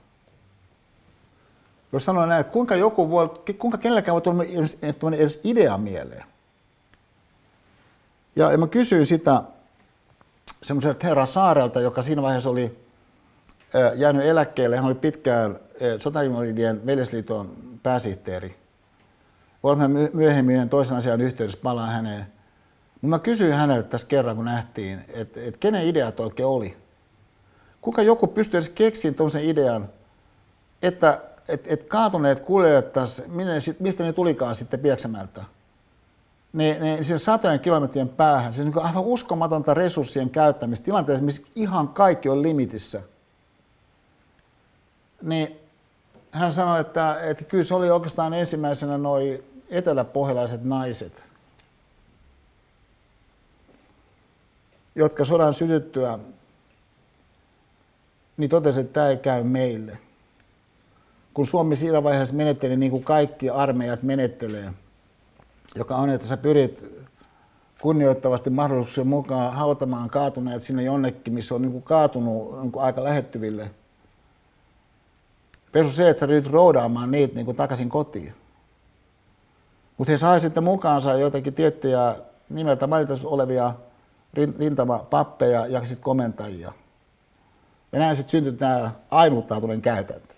Jos 1.92 2.06
sanoo 2.06 2.26
näin, 2.26 2.42
että 2.42 2.54
kuinka 2.54 2.76
joku 2.76 3.10
voi, 3.10 3.30
kuinka 3.60 3.78
kenelläkään 3.78 4.14
voi 4.14 4.22
tulla 4.22 4.44
edes, 4.44 4.78
edes 5.18 5.42
idea 5.44 5.78
mieleen. 5.78 6.24
Ja, 8.36 8.58
mä 8.58 8.68
kysyin 8.68 9.06
sitä 9.06 9.44
semmoiselta 10.64 11.08
herra 11.08 11.26
Saarelta, 11.26 11.82
joka 11.82 12.02
siinä 12.02 12.22
vaiheessa 12.22 12.50
oli 12.50 12.80
jäänyt 13.96 14.26
eläkkeelle. 14.26 14.76
Hän 14.76 14.86
oli 14.86 14.96
pitkään 14.96 15.60
Sotainvalidien 16.00 16.86
veljesliiton 16.86 17.58
pääsihteeri. 17.84 18.56
Olemme 19.64 20.10
myöhemmin 20.14 20.70
toisen 20.70 20.98
asian 20.98 21.22
yhteydessä 21.22 21.60
palaan 21.64 21.90
häneen. 21.94 22.26
Mä 23.02 23.20
kysyin 23.20 23.54
häneltä 23.54 23.90
tässä 23.90 24.08
kerran, 24.08 24.36
kun 24.36 24.46
nähtiin, 24.46 25.06
että, 25.10 25.40
että 25.42 25.60
kenen 25.60 25.88
ideat 25.88 26.20
oikein 26.20 26.48
oli. 26.48 26.78
Kuka 27.82 28.02
joku 28.02 28.28
pystyy 28.28 28.58
edes 28.58 28.70
keksimään 28.70 29.16
tuollaisen 29.16 29.44
idean, 29.44 29.90
että 30.82 31.22
et, 31.48 31.64
et 31.68 31.84
kaatuneet 31.84 32.40
kuljettaisiin, 32.40 33.32
mistä 33.80 34.04
ne 34.04 34.14
tulikaan 34.14 34.56
sitten 34.56 34.80
Pieksämältä, 34.80 35.44
niin, 36.54 36.82
niin 36.82 37.06
sen 37.06 37.20
satojen 37.20 37.60
kilometrien 37.60 38.10
päähän, 38.10 38.54
on 38.60 38.66
niin 38.66 38.80
aivan 38.80 39.04
uskomatonta 39.04 39.74
resurssien 39.74 40.30
käyttämistä 40.30 40.86
tilanteessa, 40.86 41.26
missä 41.26 41.42
ihan 41.56 41.88
kaikki 41.88 42.30
on 42.30 42.42
limitissä. 42.42 43.02
Niin 45.22 45.60
hän 46.32 46.52
sanoi, 46.52 46.82
että, 46.82 47.22
että 47.22 47.44
kyllä 47.44 47.64
se 47.64 47.76
oli 47.76 47.90
oikeastaan 47.90 48.34
ensimmäisenä 48.34 48.98
noin 48.98 49.44
eteläpohjalaiset 49.70 50.64
naiset– 50.64 51.24
jotka 54.96 55.26
sodan 55.26 55.54
sytyttyä 55.54 56.20
niin 58.38 58.50
totesi, 58.50 58.82
että 58.82 58.94
tämä 58.94 59.08
ei 59.08 59.18
käy 59.18 59.44
meille. 59.44 59.98
Kun 61.34 61.48
Suomi 61.48 61.76
siinä 61.76 62.04
vaiheessa 62.04 62.36
menetteli 62.36 62.78
niin 62.78 62.92
kuin 62.92 63.04
kaikki 63.04 63.50
armeijat 63.50 64.04
menettelee, 64.04 64.74
joka 65.76 65.96
on, 65.96 66.10
että 66.10 66.28
sä 66.28 66.38
pyrit 66.38 66.86
kunnioittavasti 67.82 68.50
mahdollisuuksien 68.50 69.08
mukaan 69.08 69.54
hautamaan 69.54 70.10
kaatuneet 70.10 70.62
sinne 70.62 70.84
jonnekin, 70.84 71.34
missä 71.34 71.56
on 71.56 71.62
niin 71.62 71.72
kuin 71.72 71.84
kaatunut 71.84 72.62
niin 72.62 72.72
kuin 72.72 72.84
aika 72.84 73.04
lähettyville. 73.04 73.72
Pesu 75.72 75.90
se, 75.90 76.10
että 76.10 76.20
sä 76.20 76.26
ryhdyt 76.26 76.52
roudaamaan 76.52 77.12
niitä 77.12 77.36
niin 77.36 77.46
kuin 77.46 77.58
takaisin 77.58 77.90
kotiin. 77.90 78.34
Mutta 79.98 80.12
he 80.12 80.18
sai 80.18 80.42
sitten 80.42 80.64
mukaansa 80.64 81.14
joitakin 81.14 81.54
tiettyjä 81.54 82.16
nimeltä 82.50 82.88
mainita 82.88 83.14
olevia 83.24 83.74
rintamapappeja 84.34 85.68
ja 85.68 85.80
sitten 85.80 86.04
komentajia. 86.04 86.74
Ja 87.92 88.00
näin 88.00 88.16
sitten 88.16 88.32
syntyi 88.32 88.54
tämä 88.54 88.92
ainutlaatuinen 89.12 89.82
käytäntö. 89.82 90.34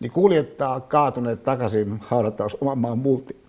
Niin 0.00 0.12
kuljettaa 0.12 0.80
kaatuneet 0.80 1.44
takaisin 1.44 2.00
haudattaus 2.00 2.56
oman 2.60 2.78
maan 2.78 2.98
multi. 2.98 3.44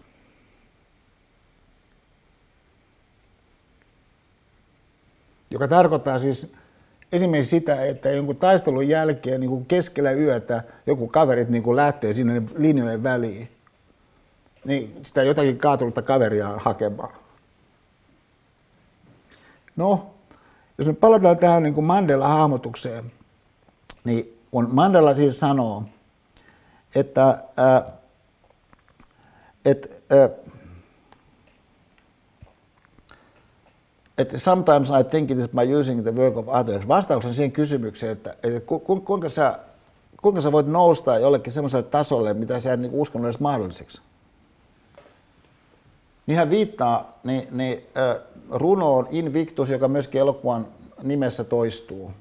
Joka 5.52 5.68
tarkoittaa 5.68 6.20
siis 6.20 6.54
esimerkiksi 7.12 7.50
sitä, 7.50 7.86
että 7.86 8.10
jonkun 8.10 8.36
taistelun 8.36 8.88
jälkeen 8.88 9.40
niin 9.40 9.50
kuin 9.50 9.66
keskellä 9.66 10.12
yötä 10.12 10.64
joku 10.86 11.08
kaverit 11.08 11.50
niin 11.50 11.64
kuin 11.64 11.76
lähtee 11.76 12.14
sinne 12.14 12.44
linjojen 12.58 13.04
väliin, 13.04 13.50
niin 14.66 15.00
sitä 15.04 15.24
jotakin 15.24 15.58
kaatunutta 15.58 16.02
kaveria 16.02 16.54
hakemaan. 16.58 17.25
No, 19.76 20.08
jos 20.78 20.88
me 20.88 20.94
palataan 20.94 21.38
tähän 21.38 21.64
niin 21.64 21.74
kuin 21.74 21.86
Mandela-hahmotukseen, 21.86 23.12
niin 24.04 24.40
kun 24.52 24.70
Mandela 24.72 25.14
siis 25.14 25.40
sanoo, 25.40 25.84
että, 26.96 27.44
ää, 27.58 27.92
että 29.66 29.88
ää, 30.10 30.30
että 34.18 34.40
sometimes 34.40 34.90
I 34.90 35.04
think 35.04 35.32
it 35.32 35.38
is 35.38 35.50
by 35.50 35.76
using 35.80 36.04
the 36.04 36.16
work 36.16 36.38
of 36.38 36.48
others. 36.48 36.88
Vastauksen 36.88 37.34
siihen 37.34 37.52
kysymykseen, 37.52 38.12
että, 38.12 38.36
että 38.44 38.60
ku, 38.60 38.80
ku, 38.80 39.00
kuinka, 39.00 39.30
sä, 39.30 39.60
kuinka 40.22 40.42
sä 40.42 40.52
voit 40.52 40.68
nousta 40.68 41.20
jollekin 41.20 41.54
semmoiselle 41.54 41.84
tasolle, 41.84 42.34
mitä 42.34 42.60
sä 42.60 42.74
et 42.74 42.80
niin 42.80 42.92
uskonut 42.94 43.26
edes 43.26 43.40
mahdolliseksi. 43.40 44.02
Niin 46.28 46.38
hän 46.38 46.50
viittaa 46.50 47.20
niin, 47.24 47.48
niin, 47.52 47.84
äh, 47.98 48.16
runoon 48.50 49.08
Invictus, 49.12 49.70
joka 49.70 49.88
myöskin 49.88 50.22
elokuvan 50.22 50.68
nimessä 51.04 51.44
toistuu. 51.44 52.12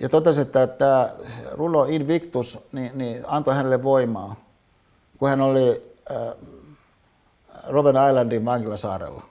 Ja 0.00 0.08
totesi, 0.08 0.40
että 0.40 0.66
tämä 0.66 1.10
runo 1.52 1.84
Invictus 1.84 2.58
niin, 2.72 2.90
niin 2.94 3.24
antoi 3.26 3.54
hänelle 3.54 3.82
voimaa, 3.82 4.36
kun 5.18 5.28
hän 5.28 5.40
oli 5.40 5.82
äh, 6.10 6.34
Robben 7.68 8.08
Islandin 8.08 8.44
vankilasaarella 8.44 9.22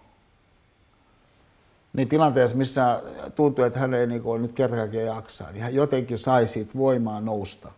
niin 1.95 2.09
tilanteessa, 2.09 2.57
missä 2.57 3.01
tuntuu, 3.35 3.65
että 3.65 3.79
hän 3.79 3.93
ei 3.93 4.07
niin 4.07 4.21
kuin, 4.21 4.41
nyt 4.41 4.53
kertakaikkiaan 4.53 5.15
jaksaa, 5.15 5.51
niin 5.51 5.63
hän 5.63 5.75
jotenkin 5.75 6.19
sai 6.19 6.47
siitä 6.47 6.71
voimaa 6.77 7.21
nousta. 7.21 7.71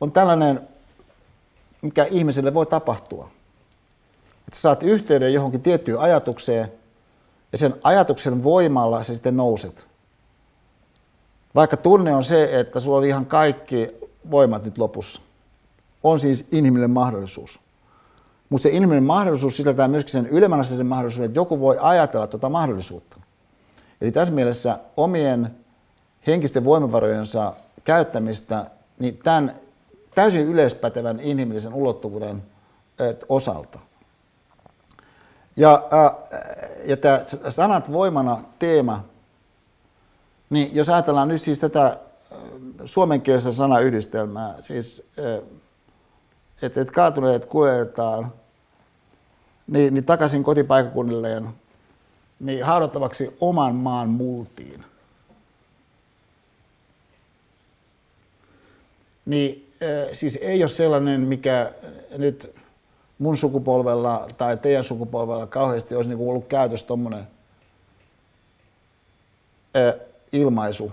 On 0.00 0.12
tällainen, 0.12 0.68
mikä 1.82 2.04
ihmiselle 2.04 2.54
voi 2.54 2.66
tapahtua. 2.66 3.30
Että 4.52 4.60
saat 4.60 4.82
yhteyden 4.82 5.34
johonkin 5.34 5.62
tiettyyn 5.62 5.98
ajatukseen, 5.98 6.72
ja 7.52 7.58
sen 7.58 7.74
ajatuksen 7.82 8.44
voimalla 8.44 9.02
sä 9.02 9.12
sitten 9.14 9.36
nouset. 9.36 9.86
Vaikka 11.54 11.76
tunne 11.76 12.14
on 12.14 12.24
se, 12.24 12.60
että 12.60 12.80
sulla 12.80 12.98
oli 12.98 13.08
ihan 13.08 13.26
kaikki 13.26 13.88
voimat 14.30 14.64
nyt 14.64 14.78
lopussa. 14.78 15.20
On 16.02 16.20
siis 16.20 16.46
inhimillinen 16.50 16.90
mahdollisuus. 16.90 17.60
Mutta 18.48 18.62
se 18.62 18.68
inhimillinen 18.68 19.04
mahdollisuus 19.04 19.56
sisältää 19.56 19.88
myöskin 19.88 20.12
sen 20.12 20.26
ylemmän 20.26 20.64
mahdollisuuden, 20.84 21.26
että 21.26 21.38
joku 21.38 21.60
voi 21.60 21.76
ajatella 21.80 22.26
tuota 22.26 22.48
mahdollisuutta. 22.48 23.16
Eli 24.00 24.12
tässä 24.12 24.34
mielessä 24.34 24.78
omien 24.96 25.56
henkisten 26.26 26.64
voimavarojensa 26.64 27.52
käyttämistä 27.84 28.66
niin 28.98 29.16
tämän 29.16 29.54
täysin 30.14 30.40
yleispätevän 30.40 31.20
inhimillisen 31.20 31.74
ulottuvuuden 31.74 32.42
osalta. 33.28 33.78
Ja, 35.56 35.88
ja 36.84 36.96
tämä 36.96 37.20
sanat 37.48 37.92
voimana 37.92 38.42
teema, 38.58 39.04
niin 40.50 40.74
jos 40.74 40.88
ajatellaan 40.88 41.28
nyt 41.28 41.40
siis 41.40 41.60
tätä 41.60 41.98
suomenkielistä 42.84 43.52
sanayhdistelmää, 43.52 44.54
siis 44.60 45.10
että 46.62 46.80
et 46.80 46.90
kaatuneet 46.90 47.44
kuljetetaan 47.44 48.32
niin, 49.66 49.94
niin 49.94 50.04
takaisin 50.04 50.44
kotipaikakunnilleen 50.44 51.48
niin 52.40 52.64
haudattavaksi 52.64 53.36
oman 53.40 53.74
maan 53.74 54.08
multiin. 54.08 54.84
Niin 59.26 59.72
siis 60.12 60.38
ei 60.42 60.62
ole 60.62 60.68
sellainen, 60.68 61.20
mikä 61.20 61.72
nyt 62.18 62.54
mun 63.22 63.36
sukupolvella 63.36 64.28
tai 64.38 64.56
teidän 64.56 64.84
sukupolvella 64.84 65.46
kauheasti 65.46 65.94
olisi 65.94 66.08
niinku 66.08 66.30
ollut 66.30 66.46
käytössä 66.46 66.86
tuommoinen 66.86 67.26
ilmaisu. 70.32 70.92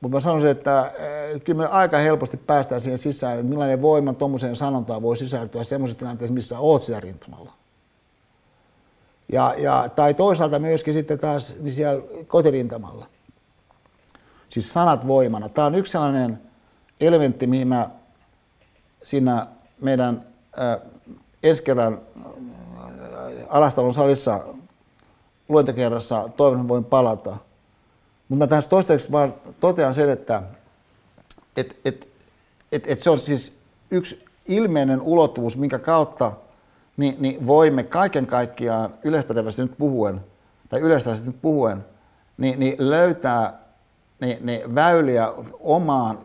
Mutta 0.00 0.16
mä 0.16 0.20
sanoisin, 0.20 0.50
että 0.50 0.92
kyllä 1.44 1.58
me 1.58 1.66
aika 1.66 1.98
helposti 1.98 2.36
päästään 2.36 2.80
siihen 2.80 2.98
sisään, 2.98 3.34
että 3.34 3.46
millainen 3.46 3.82
voima 3.82 4.12
tuommoiseen 4.12 4.56
sanontaan 4.56 5.02
voi 5.02 5.16
sisältyä 5.16 5.64
semmoisessa 5.64 5.98
tilanteessa, 5.98 6.34
missä 6.34 6.58
oot 6.58 6.82
siellä 6.82 7.00
rintamalla. 7.00 7.52
Ja, 9.32 9.54
ja, 9.58 9.88
tai 9.96 10.14
toisaalta 10.14 10.58
myöskin 10.58 10.94
sitten 10.94 11.18
taas 11.18 11.54
niin 11.60 11.72
siellä 11.74 12.02
kotirintamalla. 12.26 13.06
Siis 14.48 14.72
sanat 14.72 15.06
voimana. 15.06 15.48
Tämä 15.48 15.66
on 15.66 15.74
yksi 15.74 15.92
sellainen 15.92 16.40
elementti, 17.00 17.46
mihin 17.46 17.68
mä 17.68 17.90
siinä 19.02 19.46
meidän 19.80 20.24
ensi 21.44 21.62
kerran 21.62 22.00
äh, 22.16 22.30
Alastalon 23.48 23.94
salissa 23.94 24.40
luentokerrassa 25.48 26.28
toivon, 26.36 26.60
että 26.60 26.68
voin 26.68 26.84
palata. 26.84 27.36
Mutta 28.28 28.44
mä 28.44 28.46
tässä 28.46 28.70
toistaiseksi 28.70 29.12
vaan 29.12 29.34
totean 29.60 29.94
sen, 29.94 30.10
että 30.10 30.42
et, 31.56 31.76
et, 31.84 32.08
et, 32.72 32.84
et 32.86 32.98
se 32.98 33.10
on 33.10 33.18
siis 33.18 33.58
yksi 33.90 34.24
ilmeinen 34.48 35.00
ulottuvuus, 35.00 35.56
minkä 35.56 35.78
kautta– 35.78 36.32
niin, 36.96 37.16
niin 37.18 37.46
voimme 37.46 37.82
kaiken 37.82 38.26
kaikkiaan 38.26 38.94
yleispätevästi 39.04 39.62
nyt 39.62 39.78
puhuen, 39.78 40.20
tai 40.68 40.80
yleistävästi 40.80 41.26
nyt 41.26 41.42
puhuen, 41.42 41.84
niin, 42.38 42.60
niin 42.60 42.76
löytää 42.78 43.60
niin, 44.20 44.46
niin 44.46 44.74
väyliä 44.74 45.32
omaan 45.60 46.18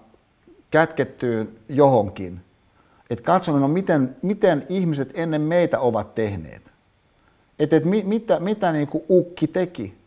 kätkettyyn 0.72 1.60
johonkin. 1.70 2.42
Että 3.10 3.26
katsomme, 3.26 3.60
no 3.60 3.68
miten, 3.68 4.16
miten 4.22 4.66
ihmiset 4.70 5.12
ennen 5.14 5.42
meitä 5.42 5.80
ovat 5.80 6.16
tehneet. 6.16 6.72
Että 7.60 7.76
et 7.76 7.86
mit, 7.86 8.08
mitä, 8.08 8.40
mitä 8.40 8.72
niin 8.72 8.88
kuin 8.88 9.04
ukki 9.10 9.48
teki. 9.48 9.98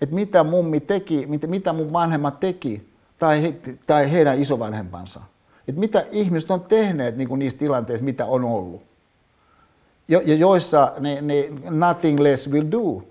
Että 0.00 0.14
mitä 0.14 0.44
mummi 0.44 0.80
teki, 0.80 1.26
mitä, 1.26 1.46
mitä 1.46 1.72
mun 1.72 1.92
vanhemmat 1.92 2.40
teki, 2.40 2.88
tai, 3.18 3.42
he, 3.42 3.54
tai 3.86 4.12
heidän 4.12 4.40
isovanhempansa. 4.40 5.20
Että 5.68 5.80
mitä 5.80 6.04
ihmiset 6.10 6.50
on 6.50 6.60
tehneet 6.60 7.16
niin 7.16 7.28
kuin 7.28 7.38
niissä 7.38 7.58
tilanteissa, 7.58 8.04
mitä 8.04 8.26
on 8.26 8.44
ollut 8.44 8.90
jo, 10.10 10.20
jo, 10.20 10.34
joissa 10.34 10.92
ne, 10.98 11.20
ne 11.20 11.48
nothing 11.70 12.20
less 12.20 12.50
will 12.50 12.66
do, 12.70 13.02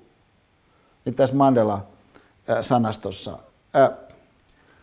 niin 1.05 1.15
tässä 1.15 1.35
Mandela-sanastossa. 1.35 3.37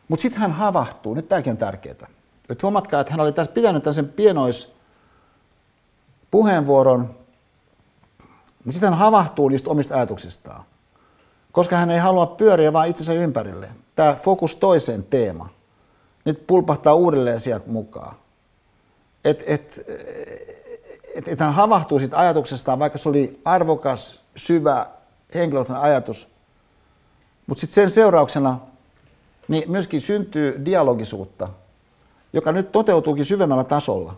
Mutta 0.09 0.23
sitten 0.23 0.41
hän 0.41 0.53
havahtuu, 0.53 1.15
nyt 1.15 1.29
tämäkin 1.29 1.51
on 1.51 1.57
tärkeää. 1.57 2.09
Et 2.49 2.63
huomatkaa, 2.63 3.01
että 3.01 3.13
hän 3.13 3.21
oli 3.21 3.33
tässä 3.33 3.53
pitänyt 3.53 3.83
tämmöisen 3.83 4.09
pienois 4.09 4.73
puheenvuoron, 6.31 7.01
mutta 8.65 8.73
sitten 8.73 8.91
hän 8.91 8.99
havahtuu 8.99 9.49
niistä 9.49 9.71
omista 9.71 9.95
ajatuksistaan, 9.95 10.65
koska 11.53 11.77
hän 11.77 11.91
ei 11.91 11.99
halua 11.99 12.27
pyöriä 12.27 12.73
vaan 12.73 12.89
itsensä 12.89 13.13
ympärille. 13.13 13.69
Tämä 13.97 14.15
fokus 14.15 14.55
toiseen 14.55 15.05
teema 15.05 15.49
nyt 16.25 16.47
pulpahtaa 16.47 16.95
uudelleen 16.95 17.41
sieltä 17.41 17.71
mukaan. 17.71 18.17
Et, 19.25 19.45
et, 19.47 19.85
että 21.15 21.31
et 21.31 21.41
hän 21.41 21.55
havahtui 21.55 22.01
siitä 22.01 22.19
ajatuksestaan, 22.19 22.79
vaikka 22.79 22.99
se 22.99 23.09
oli 23.09 23.41
arvokas, 23.45 24.21
syvä, 24.37 24.87
henkilökohtainen 25.35 25.85
ajatus. 25.85 26.29
Mutta 27.47 27.61
sitten 27.61 27.75
sen 27.75 27.91
seurauksena 27.91 28.61
niin 29.49 29.71
myöskin 29.71 30.01
syntyy 30.01 30.65
dialogisuutta, 30.65 31.49
joka 32.37 32.53
nyt 32.53 32.73
toteutuukin 32.73 33.25
syvemmällä 33.25 33.65
tasolla. 33.65 34.15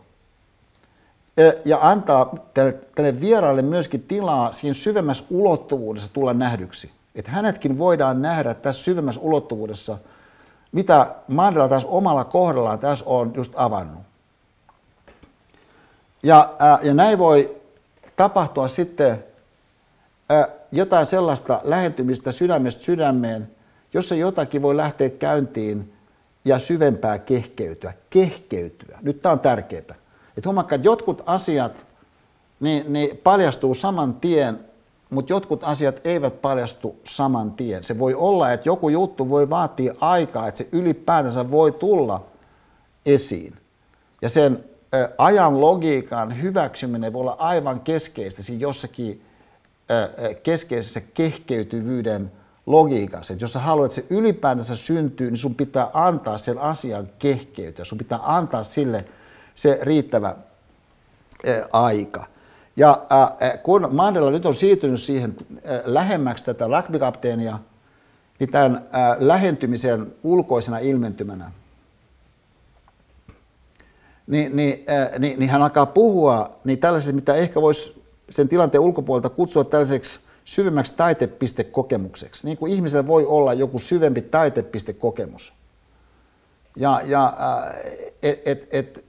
Ja 1.64 1.78
antaa 1.82 2.34
tälle, 2.54 3.20
vieraalle 3.20 3.62
myöskin 3.62 4.02
tilaa 4.02 4.52
siinä 4.52 4.74
syvemmässä 4.74 5.24
ulottuvuudessa 5.30 6.12
tulla 6.12 6.34
nähdyksi. 6.34 6.90
Että 7.14 7.30
hänetkin 7.30 7.78
voidaan 7.78 8.22
nähdä 8.22 8.54
tässä 8.54 8.84
syvemmässä 8.84 9.20
ulottuvuudessa, 9.20 9.98
mitä 10.72 11.14
Mandela 11.28 11.68
taas 11.68 11.84
omalla 11.84 12.24
kohdallaan 12.24 12.78
tässä 12.78 13.04
on 13.08 13.32
just 13.34 13.52
avannut. 13.56 14.02
Ja, 16.22 16.54
ää, 16.58 16.78
ja 16.82 16.94
näin 16.94 17.18
voi 17.18 17.56
tapahtua 18.16 18.68
sitten 18.68 19.24
ää, 20.28 20.48
jotain 20.72 21.06
sellaista 21.06 21.60
lähentymistä 21.64 22.32
sydämestä 22.32 22.82
sydämeen, 22.82 23.50
jossa 23.94 24.14
jotakin 24.14 24.62
voi 24.62 24.76
lähteä 24.76 25.10
käyntiin 25.10 25.97
ja 26.44 26.58
syvempää 26.58 27.18
kehkeytyä. 27.18 27.92
Kehkeytyä. 28.10 28.98
Nyt 29.02 29.22
tämä 29.22 29.32
on 29.32 29.40
tärkeää. 29.40 29.94
Että 30.36 30.48
huomakka, 30.48 30.74
että 30.74 30.88
jotkut 30.88 31.22
asiat 31.26 31.86
niin, 32.60 32.92
niin 32.92 33.16
paljastuu 33.16 33.74
saman 33.74 34.14
tien, 34.14 34.58
mutta 35.10 35.32
jotkut 35.32 35.64
asiat 35.64 36.00
eivät 36.04 36.42
paljastu 36.42 36.96
saman 37.04 37.52
tien. 37.52 37.84
Se 37.84 37.98
voi 37.98 38.14
olla, 38.14 38.52
että 38.52 38.68
joku 38.68 38.88
juttu 38.88 39.28
voi 39.28 39.50
vaatia 39.50 39.94
aikaa, 40.00 40.48
että 40.48 40.58
se 40.58 40.68
ylipäätänsä 40.72 41.50
voi 41.50 41.72
tulla 41.72 42.26
esiin. 43.06 43.56
Ja 44.22 44.28
sen 44.28 44.64
ajan 45.18 45.60
logiikan 45.60 46.42
hyväksyminen 46.42 47.12
voi 47.12 47.20
olla 47.20 47.36
aivan 47.38 47.80
keskeistä 47.80 48.42
siinä 48.42 48.60
jossakin 48.60 49.22
keskeisessä 50.42 51.00
kehkeytyvyyden 51.00 52.32
logiikassa. 52.68 53.32
Että 53.32 53.44
jos 53.44 53.52
sä 53.52 53.60
haluat, 53.60 53.92
että 53.92 53.94
se 53.94 54.14
ylipäätänsä 54.14 54.76
syntyy, 54.76 55.30
niin 55.30 55.38
sun 55.38 55.54
pitää 55.54 55.90
antaa 55.92 56.38
sen 56.38 56.58
asian 56.58 57.08
kehkeytyä. 57.18 57.84
Sun 57.84 57.98
pitää 57.98 58.20
antaa 58.22 58.62
sille 58.62 59.04
se 59.54 59.78
riittävä 59.82 60.36
aika. 61.72 62.26
Ja 62.76 63.06
kun 63.62 63.88
Mandela 63.90 64.30
nyt 64.30 64.46
on 64.46 64.54
siirtynyt 64.54 65.00
siihen 65.00 65.36
äh, 65.50 65.80
lähemmäksi 65.84 66.44
tätä 66.44 66.66
rugbykapteenia, 66.66 67.58
niin 68.38 68.50
tämän 68.50 68.76
äh, 68.76 69.16
lähentymisen 69.18 70.12
ulkoisena 70.22 70.78
ilmentymänä, 70.78 71.50
niin, 74.26 74.56
niin, 74.56 74.84
niin, 75.18 75.38
niin 75.38 75.50
hän 75.50 75.62
alkaa 75.62 75.86
puhua 75.86 76.50
niin 76.64 76.78
tällaisesta, 76.78 77.14
mitä 77.14 77.34
ehkä 77.34 77.62
voisi 77.62 78.02
sen 78.30 78.48
tilanteen 78.48 78.80
ulkopuolelta 78.80 79.28
kutsua 79.28 79.64
tällaiseksi 79.64 80.20
syvemmäksi 80.48 80.94
taitepistekokemukseksi. 80.96 82.46
Niin 82.46 82.58
kuin 82.58 82.72
ihmisellä 82.72 83.06
voi 83.06 83.26
olla 83.26 83.54
joku 83.54 83.78
syvempi 83.78 84.22
taitepistekokemus. 84.22 85.52
Ja, 86.76 87.00
ja 87.04 87.36
äh, 87.40 87.76
et, 88.22 88.42
et, 88.44 88.68
et, 88.70 89.04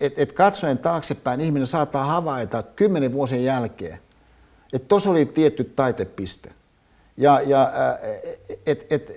et, 0.00 0.18
et 0.18 0.32
katsoen 0.32 0.78
taaksepäin 0.78 1.40
ihminen 1.40 1.66
saattaa 1.66 2.04
havaita 2.04 2.62
kymmenen 2.62 3.12
vuosien 3.12 3.44
jälkeen, 3.44 3.98
että 4.72 4.88
tuossa 4.88 5.10
oli 5.10 5.26
tietty 5.26 5.64
taitepiste. 5.64 6.50
Ja, 7.16 7.40
ja 7.40 7.72
et, 8.66 8.86
et, 8.90 9.10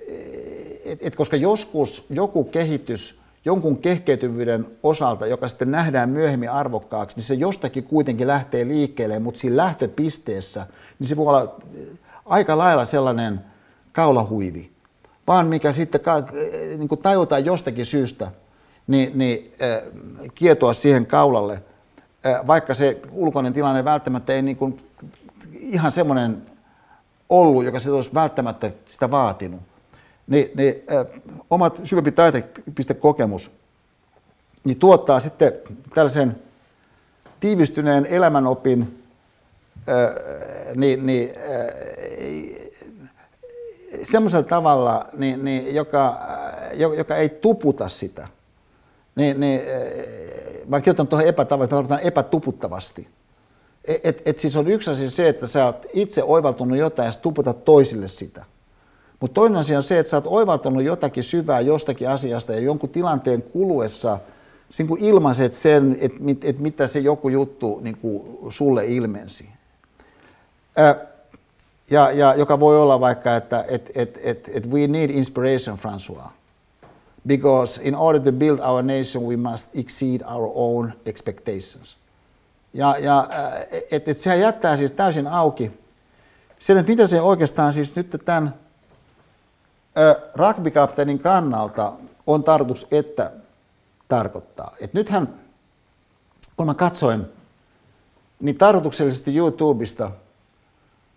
et, 0.85 0.99
et, 1.01 1.15
koska 1.15 1.35
joskus 1.35 2.05
joku 2.09 2.43
kehitys 2.43 3.19
jonkun 3.49 3.77
kehkeytyvyyden 3.77 4.67
osalta, 4.83 5.27
joka 5.27 5.47
sitten 5.47 5.71
nähdään 5.71 6.09
myöhemmin 6.09 6.51
arvokkaaksi, 6.51 7.17
niin 7.17 7.23
se 7.23 7.33
jostakin 7.33 7.83
kuitenkin 7.83 8.27
lähtee 8.27 8.67
liikkeelle, 8.67 9.19
mutta 9.19 9.39
siinä 9.39 9.57
lähtöpisteessä, 9.57 10.67
niin 10.99 11.07
se 11.07 11.15
voi 11.17 11.27
olla 11.27 11.55
aika 12.25 12.57
lailla 12.57 12.85
sellainen 12.85 13.41
kaulahuivi, 13.91 14.71
vaan 15.27 15.47
mikä 15.47 15.71
sitten 15.71 16.01
niin 16.77 16.87
kuin 16.87 17.01
tajutaan 17.01 17.45
jostakin 17.45 17.85
syystä, 17.85 18.31
niin, 18.87 19.11
niin 19.15 19.53
äh, 19.61 19.91
kietoa 20.35 20.73
siihen 20.73 21.05
kaulalle, 21.05 21.63
äh, 22.25 22.47
vaikka 22.47 22.73
se 22.73 23.01
ulkoinen 23.11 23.53
tilanne 23.53 23.85
välttämättä 23.85 24.33
ei 24.33 24.41
niin 24.41 24.57
kuin, 24.57 24.81
ihan 25.53 25.91
semmoinen 25.91 26.41
ollut, 27.29 27.65
joka 27.65 27.79
se 27.79 27.91
olisi 27.91 28.13
välttämättä 28.13 28.71
sitä 28.85 29.11
vaatinut. 29.11 29.61
Niin, 30.29 30.51
niin 30.55 30.83
äh, 30.91 31.05
omat 31.49 31.81
syvempi 31.83 32.11
taitepistekokemus 32.11 33.51
niin 34.63 34.79
tuottaa 34.79 35.19
sitten 35.19 35.53
tällaisen 35.95 36.35
tiivistyneen 37.39 38.05
elämänopin 38.05 39.03
äh, 39.89 40.15
niin, 40.75 41.05
niin, 41.05 41.29
äh, 41.29 41.67
semmoisella 44.03 44.43
tavalla, 44.43 45.09
niin, 45.17 45.45
niin, 45.45 45.75
joka, 45.75 46.19
joka 46.97 47.15
ei 47.15 47.29
tuputa 47.29 47.87
sitä– 47.87 48.27
niin, 49.19 49.39
niin 49.39 49.61
eh, 49.65 50.67
mä 50.67 50.81
kirjoitan 50.81 51.07
tuohon 51.07 51.27
epätavallisesti, 51.27 51.93
mä 51.93 51.97
epätuputtavasti. 51.97 53.07
Et, 53.85 54.05
et, 54.05 54.21
et 54.25 54.39
siis 54.39 54.55
on 54.55 54.67
yksi 54.67 54.91
asia 54.91 55.09
se, 55.09 55.29
että 55.29 55.47
sä 55.47 55.65
oot 55.65 55.85
itse 55.93 56.23
oivaltunut 56.23 56.77
jotain 56.77 57.05
ja 57.05 57.13
tuputat 57.21 57.65
toisille 57.65 58.07
sitä. 58.07 58.45
Mutta 59.19 59.33
toinen 59.33 59.59
asia 59.59 59.77
on 59.77 59.83
se, 59.83 59.99
että 59.99 60.09
sä 60.09 60.17
oot 60.17 60.27
oivaltanut 60.27 60.83
jotakin 60.83 61.23
syvää 61.23 61.61
jostakin 61.61 62.09
asiasta 62.09 62.53
ja 62.53 62.59
jonkun 62.59 62.89
tilanteen 62.89 63.41
kuluessa 63.41 64.19
niin 64.77 64.87
kuin 64.87 65.03
ilmaiset 65.03 65.53
sen, 65.53 65.97
että 66.01 66.19
et, 66.27 66.43
et 66.43 66.59
mitä 66.59 66.87
se 66.87 66.99
joku 66.99 67.29
juttu 67.29 67.79
niin 67.83 67.97
kuin 67.97 68.37
sulle 68.49 68.85
ilmensi. 68.85 69.49
Ä, 70.79 70.95
ja, 71.91 72.11
ja 72.11 72.35
joka 72.35 72.59
voi 72.59 72.81
olla 72.81 72.99
vaikka, 72.99 73.35
että 73.35 73.65
et, 73.67 73.91
et, 73.95 74.19
et, 74.23 74.49
et 74.53 74.69
we 74.69 74.87
need 74.87 75.09
inspiration, 75.09 75.77
François 75.77 76.39
because 77.29 77.81
in 77.83 77.95
order 77.95 78.19
to 78.19 78.31
build 78.31 78.59
our 78.59 78.83
nation 78.83 79.27
we 79.27 79.35
must 79.35 79.75
exceed 79.75 80.21
our 80.25 80.51
own 80.55 80.93
expectations. 81.05 81.97
Ja, 82.73 82.95
ja 82.99 83.27
äh, 83.31 83.67
et, 83.91 84.07
et 84.07 84.19
sehän 84.19 84.39
jättää 84.39 84.77
siis 84.77 84.91
täysin 84.91 85.27
auki 85.27 85.71
sen, 86.59 86.77
että 86.77 86.89
mitä 86.89 87.07
se 87.07 87.21
oikeastaan 87.21 87.73
siis 87.73 87.95
nyt 87.95 88.21
tämän 88.25 88.53
rugbykapteenin 90.35 91.19
kannalta 91.19 91.93
on 92.27 92.43
tarkoitus, 92.43 92.87
että 92.91 93.31
tarkoittaa. 94.07 94.75
Et 94.79 94.93
nythän, 94.93 95.33
kun 96.57 96.65
mä 96.65 96.73
katsoin, 96.73 97.25
niin 98.39 98.57
tarkoituksellisesti 98.57 99.37
YouTubesta 99.37 100.11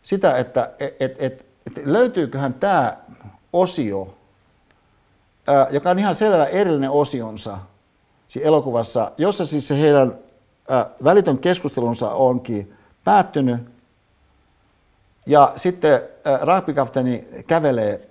sitä, 0.02 0.36
että 0.36 0.70
et, 0.80 0.96
et, 1.00 1.16
et, 1.18 1.46
et 1.66 1.86
löytyyköhän 1.86 2.54
tämä 2.54 2.96
osio 3.52 4.14
joka 5.70 5.90
on 5.90 5.98
ihan 5.98 6.14
selvä 6.14 6.44
erillinen 6.44 6.90
osionsa 6.90 7.58
siinä 8.28 8.46
elokuvassa, 8.48 9.12
jossa 9.18 9.46
siis 9.46 9.68
se 9.68 9.80
heidän 9.80 10.18
välitön 11.04 11.38
keskustelunsa 11.38 12.10
onkin 12.10 12.74
päättynyt. 13.04 13.60
Ja 15.26 15.52
sitten 15.56 16.00
raapikapteeni 16.40 17.28
kävelee 17.46 18.08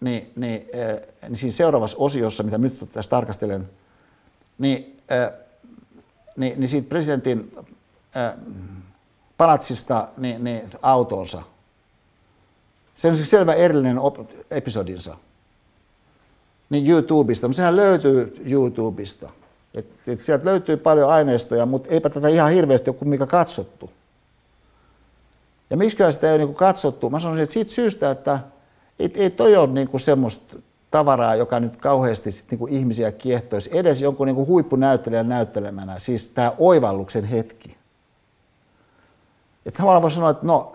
niin, 0.00 0.30
niin, 0.36 0.68
niin 1.28 1.36
siinä 1.36 1.52
seuraavassa 1.52 1.96
osiossa, 2.00 2.42
mitä 2.42 2.58
nyt 2.58 2.88
tässä 2.92 3.10
tarkastelen, 3.10 3.70
niin, 4.58 4.96
niin, 6.36 6.60
niin 6.60 6.68
siitä 6.68 6.88
presidentin 6.88 7.56
palatsista 9.36 10.08
niin, 10.16 10.44
niin 10.44 10.70
autonsa. 10.82 11.42
Se 12.96 13.08
on 13.08 13.16
siis 13.16 13.30
selvä 13.30 13.52
erillinen 13.52 13.98
episodinsa 14.50 15.16
niin 16.70 16.90
YouTubesta, 16.90 17.48
mutta 17.48 17.56
sehän 17.56 17.76
löytyy 17.76 18.42
YouTubesta. 18.44 19.30
Et, 19.74 19.86
et 20.06 20.20
sieltä 20.20 20.44
löytyy 20.44 20.76
paljon 20.76 21.10
aineistoja, 21.10 21.66
mutta 21.66 21.90
eipä 21.90 22.10
tätä 22.10 22.28
ihan 22.28 22.52
hirveästi 22.52 22.90
ole 22.90 22.98
mikä 23.04 23.26
katsottu. 23.26 23.90
Ja 25.70 25.76
miksi 25.76 25.96
sitä 26.10 26.26
ei 26.26 26.34
ole 26.34 26.44
niin 26.44 26.54
katsottu? 26.54 27.10
Mä 27.10 27.20
sanoisin, 27.20 27.42
että 27.42 27.52
siitä 27.52 27.72
syystä, 27.72 28.10
että 28.10 28.40
ei, 28.98 29.12
ei 29.14 29.30
toi 29.30 29.56
ole 29.56 29.66
niin 29.66 29.88
kuin 29.88 30.00
semmoista 30.00 30.58
tavaraa, 30.90 31.34
joka 31.34 31.60
nyt 31.60 31.76
kauheasti 31.76 32.30
sit 32.30 32.50
niin 32.50 32.58
kuin 32.58 32.72
ihmisiä 32.72 33.12
kiehtoisi, 33.12 33.70
edes 33.72 34.00
jonkun 34.00 34.26
niin 34.26 34.36
kuin 34.36 34.48
huippunäyttelijän 34.48 35.28
näyttelemänä, 35.28 35.98
siis 35.98 36.28
tämä 36.28 36.52
oivalluksen 36.58 37.24
hetki. 37.24 37.76
Että 39.66 39.78
tavallaan 39.78 40.02
voi 40.02 40.10
sanoa, 40.10 40.30
että 40.30 40.46
no, 40.46 40.72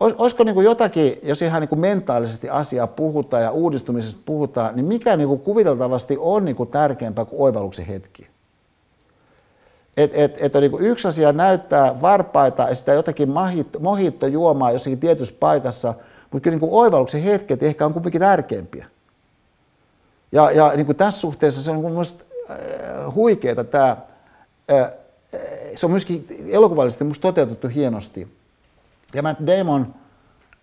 olisiko 0.00 0.44
niin 0.44 0.54
kuin 0.54 0.64
jotakin, 0.64 1.18
jos 1.22 1.42
ihan 1.42 1.60
niin 1.60 1.68
kuin 1.68 1.80
mentaalisesti 1.80 2.50
asiaa 2.50 2.86
puhutaan 2.86 3.42
ja 3.42 3.50
uudistumisesta 3.50 4.22
puhutaan, 4.26 4.76
niin 4.76 4.86
mikä 4.86 5.16
niin 5.16 5.28
kuin 5.28 5.40
kuviteltavasti 5.40 6.16
on 6.20 6.44
niin 6.44 6.56
kuin 6.56 6.68
tärkeämpää 6.68 7.24
kuin 7.24 7.42
oivalluksen 7.42 7.86
hetki? 7.86 8.26
Et, 9.96 10.10
et, 10.14 10.36
et 10.40 10.56
on 10.56 10.62
niin 10.62 10.70
kuin 10.70 10.84
yksi 10.84 11.08
asia 11.08 11.32
näyttää 11.32 12.00
varpaita 12.00 12.62
ja 12.62 12.74
sitä 12.74 12.92
jotakin 12.92 13.28
mohitto 13.78 14.26
juomaa 14.26 14.72
jossakin 14.72 15.00
tietyssä 15.00 15.34
paikassa, 15.40 15.94
mutta 16.32 16.44
kyllä 16.44 16.54
niin 16.54 16.60
kuin 16.60 16.72
oivalluksen 16.72 17.22
hetket 17.22 17.62
ehkä 17.62 17.86
on 17.86 17.92
kuitenkin 17.92 18.20
tärkeämpiä. 18.20 18.86
Ja, 20.32 20.50
ja 20.50 20.72
niin 20.76 20.86
kuin 20.86 20.96
tässä 20.96 21.20
suhteessa 21.20 21.62
se 21.62 21.70
on 21.70 21.76
niin 21.76 21.90
minusta 21.90 22.24
äh, 22.50 23.14
huikeaa 23.14 23.64
tämä, 23.64 23.96
äh, 24.72 24.90
se 25.74 25.86
on 25.86 25.90
myöskin 25.90 26.26
elokuvallisesti 26.50 27.04
minusta 27.04 27.22
toteutettu 27.22 27.68
hienosti 27.68 28.36
ja 29.14 29.22
Matt 29.22 29.46
Damon 29.46 29.94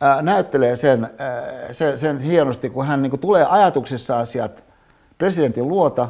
ää, 0.02 0.22
näyttelee 0.22 0.76
sen, 0.76 1.10
sen, 1.72 1.98
sen 1.98 2.20
hienosti, 2.20 2.70
kun 2.70 2.86
hän 2.86 3.02
niin 3.02 3.10
kuin, 3.10 3.20
tulee 3.20 3.46
ajatuksissaan 3.46 4.26
sieltä 4.26 4.62
presidentin 5.18 5.68
luota, 5.68 6.10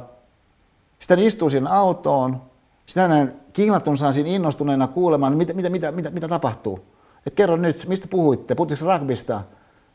sitten 1.00 1.18
hän 1.18 1.28
istuu 1.28 1.50
siinä 1.50 1.70
autoon, 1.70 2.42
sitten 2.86 3.10
hänen 3.10 3.36
kinglatunsa 3.54 4.12
siinä 4.12 4.30
innostuneena 4.30 4.88
kuulemaan, 4.88 5.38
mitä, 5.38 5.54
mitä, 5.54 5.70
mitä, 5.70 5.92
mitä, 5.92 6.10
mitä 6.10 6.28
tapahtuu. 6.28 6.86
Et 7.28 7.34
kerro 7.34 7.56
nyt, 7.56 7.88
mistä 7.88 8.08
puhuitte, 8.08 8.56
puhutteko 8.56 8.86
rugbysta? 8.86 9.42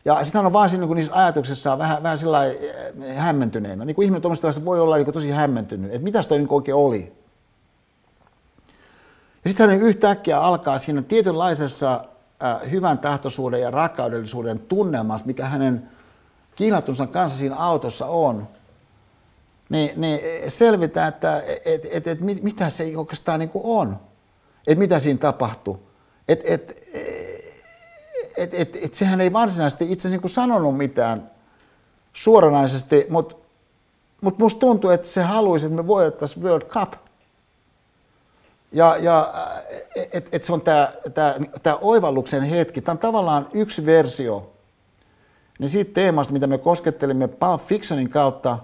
Ja 0.05 0.25
sitten 0.25 0.39
hän 0.39 0.47
on 0.47 0.53
vaan 0.53 0.71
siinä 0.71 0.87
niin 0.87 0.97
niissä 0.97 1.15
ajatuksissa 1.15 1.79
vähän, 1.79 2.03
vähän 2.03 2.19
sillä 2.19 2.41
hämmentyneenä. 3.17 3.85
Niin 3.85 3.95
kuin 3.95 4.05
ihminen 4.05 4.65
voi 4.65 4.81
olla 4.81 4.97
niin 4.97 5.13
tosi 5.13 5.31
hämmentynyt, 5.31 5.93
että 5.93 6.05
mitäs 6.05 6.29
toi 6.29 6.39
niin 6.39 6.53
oikein 6.53 6.75
oli. 6.75 7.13
Ja 9.45 9.51
sitten 9.51 9.71
hän 9.71 9.81
yhtäkkiä 9.81 10.41
alkaa 10.41 10.79
siinä 10.79 11.03
tietynlaisessa 11.03 12.05
äh, 12.43 12.71
hyvän 12.71 12.99
tahtoisuuden 12.99 13.61
ja 13.61 13.71
rakkaudellisuuden 13.71 14.59
tunnelmassa, 14.59 15.27
mikä 15.27 15.47
hänen 15.47 15.89
kiinattunsa 16.57 17.07
kanssa 17.07 17.39
siinä 17.39 17.57
autossa 17.57 18.07
on, 18.07 18.49
niin, 19.69 19.91
niin 20.01 20.21
selvitä, 20.49 21.07
että 21.07 21.43
et, 21.65 21.87
et, 21.91 22.07
et, 22.07 22.21
mit, 22.21 22.43
mitä 22.43 22.71
se 22.71 22.93
oikeastaan 22.97 23.41
niin 23.41 23.51
on. 23.55 24.01
Että 24.67 24.79
mitä 24.79 24.99
siinä 24.99 25.19
tapahtuu. 25.19 25.88
Että 26.29 26.45
et, 26.47 26.83
et, 28.37 28.55
et, 28.55 28.77
et, 28.83 28.95
sehän 28.95 29.21
ei 29.21 29.33
varsinaisesti 29.33 29.93
itse 29.93 30.09
niin 30.09 30.31
sanonut 30.31 30.77
mitään 30.77 31.31
suoranaisesti, 32.13 33.07
mutta 33.09 33.37
mut 34.21 34.39
musta 34.39 34.61
tuntuu, 34.61 34.91
että 34.91 35.09
se 35.09 35.23
haluaisi, 35.23 35.67
että 35.67 35.77
me 35.77 35.87
voitettaisiin 35.87 36.45
World 36.45 36.67
Cup. 36.67 36.93
Ja, 38.73 38.97
ja 38.97 39.35
että 40.13 40.31
et 40.33 40.45
se 40.45 40.53
on 40.53 40.63
tämä 41.63 41.79
oivalluksen 41.81 42.43
hetki. 42.43 42.81
Tämä 42.81 42.93
on 42.93 42.99
tavallaan 42.99 43.49
yksi 43.53 43.87
versio 43.87 44.51
niin 45.59 45.69
siitä 45.69 45.91
teemasta, 45.95 46.33
mitä 46.33 46.47
me 46.47 46.59
koskettelimme 46.59 47.29
Pulp 47.29 47.61
Fictionin 47.61 48.11
kautta, 48.11 48.59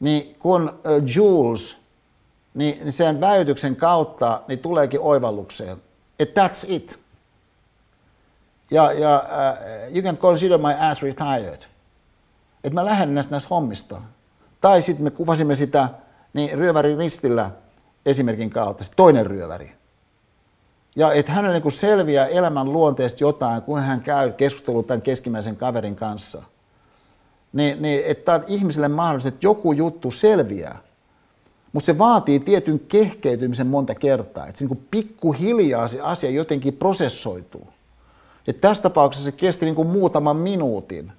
niin 0.00 0.36
kun 0.38 0.80
Jules, 1.14 1.76
niin, 2.54 2.78
niin 2.78 2.92
sen 2.92 3.20
väytyksen 3.20 3.76
kautta 3.76 4.42
niin 4.48 4.58
tuleekin 4.58 5.00
oivallukseen, 5.00 5.82
että 6.22 6.46
that's 6.46 6.64
it. 6.68 6.98
Ja, 8.70 8.92
ja 8.92 9.24
uh, 9.24 9.96
you 9.96 10.02
can 10.02 10.16
consider 10.16 10.58
my 10.58 10.72
ass 10.90 11.02
retired. 11.02 11.64
Että 12.64 12.74
mä 12.74 12.84
lähden 12.84 13.14
näistä, 13.14 13.30
näistä 13.30 13.48
hommista. 13.50 14.00
Tai 14.60 14.82
sitten 14.82 15.04
me 15.04 15.10
kuvasimme 15.10 15.56
sitä 15.56 15.88
niin 16.32 16.58
ryöväri 16.58 16.96
ristillä 16.96 17.50
esimerkin 18.06 18.50
kautta, 18.50 18.84
se 18.84 18.90
toinen 18.96 19.26
ryöväri. 19.26 19.72
Ja 20.96 21.12
että 21.12 21.32
hänelle 21.32 21.60
niin 21.60 21.72
selviää 21.72 22.26
elämän 22.26 22.72
luonteesta 22.72 23.24
jotain, 23.24 23.62
kun 23.62 23.80
hän 23.80 24.00
käy 24.00 24.32
keskustelua 24.32 24.82
tämän 24.82 25.02
keskimmäisen 25.02 25.56
kaverin 25.56 25.96
kanssa. 25.96 26.42
Niin, 27.52 27.82
niin 27.82 28.02
että 28.06 28.34
on 28.34 28.44
ihmiselle 28.46 28.88
mahdollista, 28.88 29.28
että 29.28 29.46
joku 29.46 29.72
juttu 29.72 30.10
selviää. 30.10 30.78
Mutta 31.72 31.86
se 31.86 31.98
vaatii 31.98 32.40
tietyn 32.40 32.80
kehkeytymisen 32.80 33.66
monta 33.66 33.94
kertaa. 33.94 34.46
Että 34.46 34.58
se 34.58 34.64
niin 34.64 34.86
pikkuhiljaa 34.90 35.88
se 35.88 36.00
asia 36.00 36.30
jotenkin 36.30 36.74
prosessoituu. 36.74 37.66
Et 38.46 38.60
tässä 38.60 38.82
tapauksessa 38.82 39.24
se 39.24 39.32
kesti 39.32 39.64
niin 39.64 39.74
kuin 39.74 39.88
muutaman 39.88 40.36
minuutin, 40.36 41.12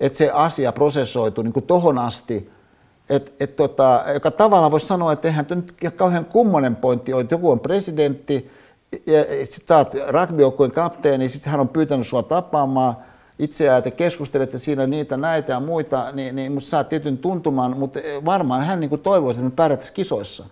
että 0.00 0.18
se 0.18 0.30
asia 0.30 0.72
prosessoituu 0.72 1.44
niin 1.44 1.52
kuin 1.52 1.66
tohon 1.66 1.98
asti, 1.98 2.50
et, 3.08 3.34
et 3.40 3.56
tota, 3.56 4.04
joka 4.14 4.30
tavallaan 4.30 4.72
voisi 4.72 4.86
sanoa, 4.86 5.12
että 5.12 5.28
eihän 5.28 5.46
nyt 5.50 5.74
kauhean 5.96 6.24
kummonen 6.24 6.76
pointti 6.76 7.12
ole, 7.12 7.20
että 7.20 7.34
joku 7.34 7.50
on 7.50 7.60
presidentti, 7.60 8.50
ja 9.06 9.46
sitten 9.46 9.68
sä 9.68 9.76
oot 9.76 9.94
kapteeni, 10.74 11.28
sitten 11.28 11.50
hän 11.50 11.60
on 11.60 11.68
pyytänyt 11.68 12.06
sua 12.06 12.22
tapaamaan 12.22 12.96
itseään, 13.38 13.78
että 13.78 13.90
keskustelette 13.90 14.58
siinä 14.58 14.86
niitä, 14.86 15.16
näitä 15.16 15.52
ja 15.52 15.60
muita, 15.60 16.12
niin, 16.12 16.36
niin 16.36 16.52
musta 16.52 16.70
saat 16.70 16.88
tietyn 16.88 17.18
tuntumaan, 17.18 17.76
mutta 17.76 18.00
varmaan 18.24 18.64
hän 18.64 18.80
niin 18.80 19.00
toivoisi, 19.00 19.40
että 19.40 19.50
me 19.50 19.56
pärjättäisiin 19.56 19.96
kisoissa. 19.96 20.44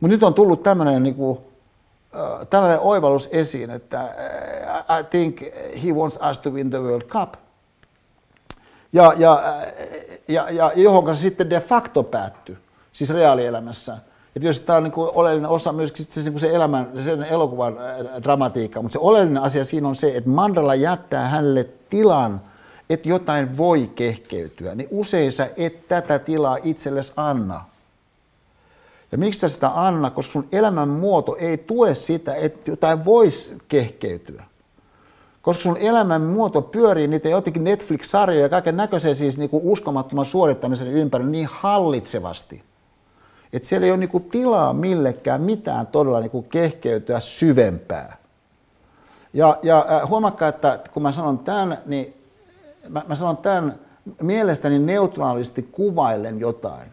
Mutta 0.00 0.14
nyt 0.14 0.22
on 0.22 0.34
tullut 0.34 0.62
tämmöinen 0.62 1.02
niin 1.02 1.14
kuin, 1.14 1.38
tällainen 2.50 2.80
oivallus 2.80 3.28
esiin, 3.32 3.70
että 3.70 4.00
äh, 4.00 5.00
I 5.00 5.04
think 5.04 5.40
he 5.84 5.92
wants 5.92 6.18
us 6.30 6.38
to 6.38 6.50
win 6.50 6.70
the 6.70 6.78
World 6.78 7.06
Cup. 7.06 7.34
Ja, 8.92 9.12
ja, 9.16 9.42
äh, 9.46 9.72
ja, 10.28 10.50
ja 10.50 10.72
johon 10.76 11.16
se 11.16 11.20
sitten 11.20 11.50
de 11.50 11.60
facto 11.60 12.02
päättyi, 12.02 12.58
siis 12.92 13.10
reaalielämässä. 13.10 13.98
Että 14.38 14.48
jos 14.48 14.60
tämä 14.60 14.76
on 14.76 14.82
niin 14.82 14.92
kuin 14.92 15.10
oleellinen 15.14 15.50
osa 15.50 15.72
myöskin 15.72 16.06
se, 16.08 16.30
niin 16.30 16.40
se 16.40 16.54
elämän, 16.54 16.90
sen 17.00 17.22
elokuvan 17.22 17.76
dramatiikka, 18.22 18.82
mutta 18.82 18.92
se 18.92 18.98
oleellinen 18.98 19.42
asia 19.42 19.64
siinä 19.64 19.88
on 19.88 19.96
se, 19.96 20.16
että 20.16 20.30
Mandala 20.30 20.74
jättää 20.74 21.28
hänelle 21.28 21.68
tilan, 21.90 22.40
että 22.90 23.08
jotain 23.08 23.56
voi 23.56 23.90
kehkeytyä, 23.94 24.74
niin 24.74 24.88
usein 24.90 25.32
sä 25.32 25.50
et 25.56 25.88
tätä 25.88 26.18
tilaa 26.18 26.58
itsellesi 26.62 27.12
anna. 27.16 27.64
Ja 29.12 29.18
miksi 29.18 29.40
sä 29.40 29.48
sitä 29.48 29.70
anna? 29.74 30.10
Koska 30.10 30.32
sun 30.32 30.48
elämän 30.52 30.88
muoto 30.88 31.36
ei 31.36 31.58
tue 31.58 31.94
sitä, 31.94 32.34
että 32.34 32.70
jotain 32.70 33.04
voisi 33.04 33.58
kehkeytyä. 33.68 34.44
Koska 35.42 35.62
sun 35.62 35.76
elämän 35.76 36.22
muoto 36.22 36.62
pyörii 36.62 37.08
niitä 37.08 37.28
jotenkin 37.28 37.64
Netflix-sarjoja 37.64 38.42
ja 38.42 38.48
kaiken 38.48 38.76
näköisen 38.76 39.16
siis 39.16 39.38
niin 39.38 39.50
kuin 39.50 39.62
uskomattoman 39.64 40.24
suorittamisen 40.24 40.88
ympärillä 40.88 41.30
niin 41.30 41.48
hallitsevasti, 41.52 42.62
että 43.52 43.68
siellä 43.68 43.86
ei 43.86 43.90
ole 43.90 43.98
niin 43.98 44.30
tilaa 44.30 44.72
millekään 44.72 45.40
mitään 45.40 45.86
todella 45.86 46.20
niin 46.20 46.44
kehkeytyä 46.50 47.20
syvempää. 47.20 48.16
Ja, 49.32 49.58
ja 49.62 49.86
äh, 49.90 50.08
huomakkaa, 50.08 50.48
että 50.48 50.80
kun 50.92 51.02
mä 51.02 51.12
sanon 51.12 51.38
tämän, 51.38 51.78
niin 51.86 52.14
mä, 52.88 53.02
mä 53.08 53.14
sanon 53.14 53.36
tämän 53.36 53.74
mielestäni 54.22 54.78
neutraalisti 54.78 55.62
kuvaillen 55.62 56.40
jotain. 56.40 56.88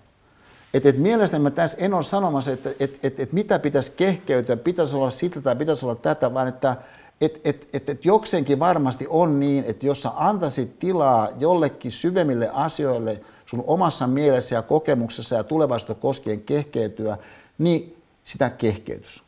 Että 0.73 0.89
et 0.89 0.97
mielestäni 0.97 1.43
mä 1.43 1.51
tässä 1.51 1.77
en 1.79 1.93
ole 1.93 2.03
sanomassa, 2.03 2.51
että 2.51 2.69
et, 2.79 2.99
et, 3.03 3.19
et 3.19 3.33
mitä 3.33 3.59
pitäisi 3.59 3.91
kehkeytyä, 3.97 4.57
pitäisi 4.57 4.95
olla 4.95 5.11
sitä 5.11 5.41
tai 5.41 5.55
pitäisi 5.55 5.85
olla 5.85 5.95
tätä, 5.95 6.33
vaan 6.33 6.47
että 6.47 6.75
et, 7.21 7.41
et, 7.43 7.67
et, 7.73 7.89
et 7.89 8.05
jokseenkin 8.05 8.59
varmasti 8.59 9.07
on 9.09 9.39
niin, 9.39 9.63
että 9.67 9.85
jos 9.85 10.01
sä 10.01 10.11
antaisit 10.15 10.79
tilaa 10.79 11.29
jollekin 11.39 11.91
syvemmille 11.91 12.49
asioille– 12.53 13.21
sun 13.45 13.63
omassa 13.67 14.07
mielessä 14.07 14.55
ja 14.55 14.61
kokemuksessa 14.61 15.35
ja 15.35 15.43
tulevaisuutta 15.43 16.01
koskien 16.01 16.41
kehkeytyä, 16.41 17.17
niin 17.57 17.97
sitä 18.23 18.49
kehkeytys. 18.49 19.23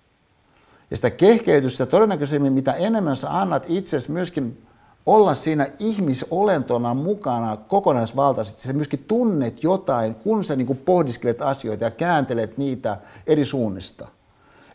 Ja 0.91 0.95
sitä 0.95 1.09
kehkeytystä 1.09 1.85
todennäköisemmin, 1.85 2.53
mitä 2.53 2.73
enemmän 2.73 3.15
sä 3.15 3.39
annat 3.39 3.63
itsesi 3.67 4.11
myöskin 4.11 4.67
olla 5.05 5.35
siinä 5.35 5.67
ihmisolentona 5.79 6.93
mukana 6.93 7.57
kokonaisvaltaisesti, 7.57 8.61
sä 8.61 8.73
myöskin 8.73 9.05
tunnet 9.07 9.63
jotain, 9.63 10.15
kun 10.15 10.43
sä 10.43 10.55
niin 10.55 10.81
pohdiskelet 10.85 11.41
asioita 11.41 11.83
ja 11.83 11.91
kääntelet 11.91 12.57
niitä 12.57 12.97
eri 13.27 13.45
suunnista. 13.45 14.07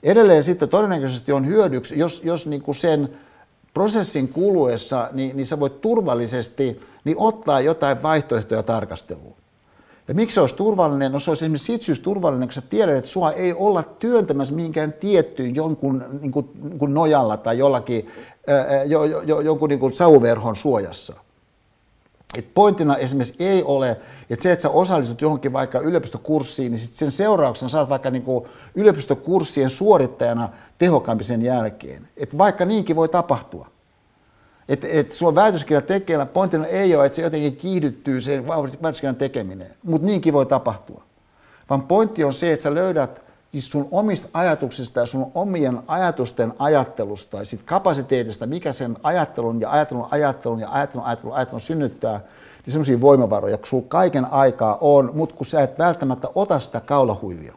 Edelleen 0.03 0.45
sitten 0.45 0.69
todennäköisesti 0.69 1.33
on 1.33 1.47
hyödyksi, 1.47 1.99
jos, 1.99 2.21
jos 2.25 2.47
niin 2.47 2.62
kuin 2.62 2.75
sen 2.75 3.09
prosessin 3.75 4.29
kuluessa, 4.29 5.09
niin, 5.12 5.37
niin 5.37 5.47
sä 5.47 5.61
voit 5.61 5.81
turvallisesti 5.81 6.81
niin 7.05 7.17
ottaa 7.19 7.61
jotain 7.61 8.03
vaihtoehtoja 8.03 8.63
tarkasteluun. 8.63 9.35
Ja 10.09 10.15
miksi 10.15 10.35
se 10.35 10.41
olisi 10.41 10.55
turvallinen? 10.55 11.13
No 11.13 11.19
se 11.19 11.31
olisi 11.31 11.45
esimerkiksi 11.45 11.67
siitä 11.67 11.85
syystä 11.85 12.03
turvallinen, 12.03 12.49
kun 12.49 12.53
sä 12.53 12.61
tiedät, 12.61 12.97
että 12.97 13.11
sua 13.11 13.33
ei 13.33 13.53
olla 13.53 13.83
työntämässä 13.83 14.55
mihinkään 14.55 14.93
tiettyyn 14.93 15.55
jonkun 15.55 16.05
niin 16.21 16.33
kuin, 16.33 16.51
niin 16.63 16.79
kuin 16.79 16.95
nojalla 16.95 17.37
tai 17.37 17.59
jollakin, 17.59 18.11
jo, 18.87 19.05
jo, 19.05 19.23
jo, 19.23 19.41
jonkun 19.41 19.69
niin 19.69 19.81
kuin 19.81 19.93
sauverhon 19.93 20.57
suojassa. 20.57 21.15
Et 22.35 22.55
pointtina 22.55 22.97
esimerkiksi 22.97 23.37
ei 23.39 23.63
ole, 23.63 24.01
että 24.31 24.43
se, 24.43 24.53
että 24.53 24.63
sä 24.63 24.71
osallistut 24.71 25.23
johonkin 25.23 25.53
vaikka 25.53 25.79
yliopistokurssiin, 25.79 26.73
niin 26.73 26.79
sit 26.79 26.93
sen 26.93 27.13
seurauksena 27.13 27.69
saat 27.69 27.89
vaikka 27.89 28.11
niin 28.11 28.23
kuin 28.23 28.45
yliopistokurssien 28.75 29.71
suorittajana 29.71 30.49
tehokkaampi 30.79 31.25
sen 31.25 31.43
jälkeen. 31.43 32.09
Et 32.17 32.39
vaikka 32.39 32.65
niinkin 32.65 32.97
voi 32.97 33.09
tapahtua. 33.09 33.72
Että 34.69 34.87
et 34.91 35.13
sulla 35.13 35.31
on 35.31 35.35
väitöskirja 35.35 35.83
tekeillä, 35.83 36.27
pointtina 36.27 36.67
ei 36.67 36.97
ole, 36.97 37.07
että 37.07 37.17
se 37.17 37.23
jotenkin 37.23 37.57
kiihdyttyy 37.57 38.21
se 38.21 38.47
väitöskirjan 38.83 39.17
tekeminen, 39.17 39.71
mutta 39.83 40.07
niinkin 40.07 40.33
voi 40.33 40.47
tapahtua. 40.47 41.03
Vaan 41.71 41.83
pointti 41.83 42.25
on 42.25 42.33
se, 42.33 42.53
että 42.53 42.63
sä 42.63 42.75
löydät 42.75 43.23
siis 43.53 43.71
sun 43.71 43.89
omista 43.91 44.29
ajatuksista 44.35 45.01
ja 45.01 45.07
sun 45.07 45.31
omien 45.35 45.83
ajatusten 45.87 46.53
ajattelusta 46.59 47.39
ja 47.39 47.45
sit 47.45 47.61
kapasiteetista, 47.65 48.47
mikä 48.47 48.73
sen 48.73 48.97
ajattelun 49.03 49.61
ja 49.61 49.71
ajattelun, 49.71 50.09
ajattelun 50.11 50.61
ja 50.61 50.69
ajattelun, 50.71 51.07
ajattelun, 51.07 51.37
ajattelun 51.37 51.61
synnyttää, 51.61 52.21
niin 52.67 52.73
semmoisia 52.73 53.01
voimavaroja, 53.01 53.59
kun 53.59 53.67
sulla 53.67 53.85
kaiken 53.89 54.33
aikaa 54.33 54.79
on, 54.81 55.11
mutta 55.15 55.35
kun 55.35 55.47
sä 55.47 55.63
et 55.63 55.79
välttämättä 55.79 56.29
ota 56.35 56.61
sitä 56.61 56.81
kaulahuivia. 56.81 57.55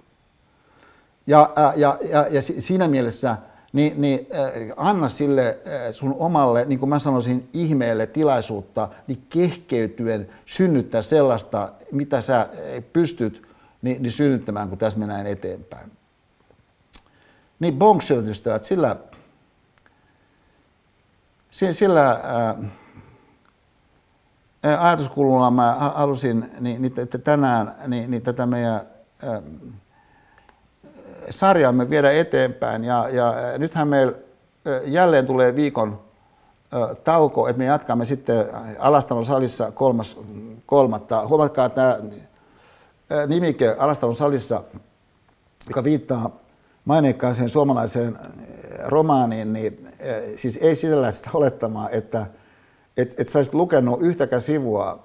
Ja, 1.28 1.54
ja, 1.76 1.98
ja, 2.10 2.28
ja 2.30 2.42
siinä 2.42 2.88
mielessä 2.88 3.38
niin, 3.76 4.02
niin 4.02 4.28
äh, 4.34 4.74
anna 4.78 5.10
sille 5.10 5.48
äh, 5.48 5.94
sun 5.94 6.16
omalle, 6.20 6.66
niin 6.66 6.80
kuin 6.80 6.90
mä 6.90 7.00
sanoisin, 7.00 7.50
ihmeelle 7.54 8.08
tilaisuutta, 8.08 8.90
niin 9.08 9.26
kehkeytyen 9.30 10.30
synnyttää 10.46 11.02
sellaista, 11.02 11.72
mitä 11.92 12.22
sä 12.22 12.42
äh, 12.42 12.50
pystyt 12.94 13.48
niin, 13.82 14.04
niin 14.04 14.12
synnyttämään, 14.12 14.70
kun 14.70 14.78
tässä 14.78 15.00
mennään 15.00 15.28
eteenpäin. 15.28 15.92
Niin 17.60 17.76
bonksiystävät, 17.76 18.64
sillä, 18.64 18.96
sillä 21.72 22.22
ää, 22.24 22.56
ajatuskululla 24.88 25.52
mä 25.52 25.76
halusin 25.96 26.52
niin, 26.60 26.82
niin, 26.82 27.00
että 27.00 27.18
tänään 27.18 27.76
niin, 27.88 28.12
niin 28.12 28.22
tätä 28.24 28.46
meidän 28.46 28.82
ää, 29.24 29.42
sarjaamme 31.30 31.90
viedä 31.90 32.12
eteenpäin. 32.12 32.84
Ja, 32.84 33.10
ja 33.10 33.34
nythän 33.58 33.88
meillä 33.88 34.14
jälleen 34.86 35.26
tulee 35.26 35.56
viikon 35.56 36.00
tauko, 37.04 37.48
että 37.48 37.58
me 37.58 37.66
jatkamme 37.66 38.06
sitten 38.06 38.46
Alastalon 38.80 39.26
salissa 39.26 39.72
kolmas, 39.72 40.20
kolmatta. 40.66 41.28
Huomatkaa 41.28 41.70
tämä 41.70 42.00
nimike 43.28 43.76
Alastalon 43.80 44.16
salissa, 44.16 44.64
joka 45.68 45.84
viittaa 45.84 46.32
maineikkaaseen 46.86 47.50
suomalaiseen 47.50 48.18
romaaniin, 48.86 49.54
niin 49.54 49.90
siis 50.36 50.60
ei 50.62 50.76
sisällä 50.76 51.12
sitä 51.12 51.30
olettamaa, 51.34 51.90
että 51.90 52.26
et, 52.98 53.20
et 53.20 53.28
sä 53.28 53.40
olisit 53.40 53.54
lukenut 53.54 54.02
yhtäkään 54.02 54.42
sivua 54.42 55.05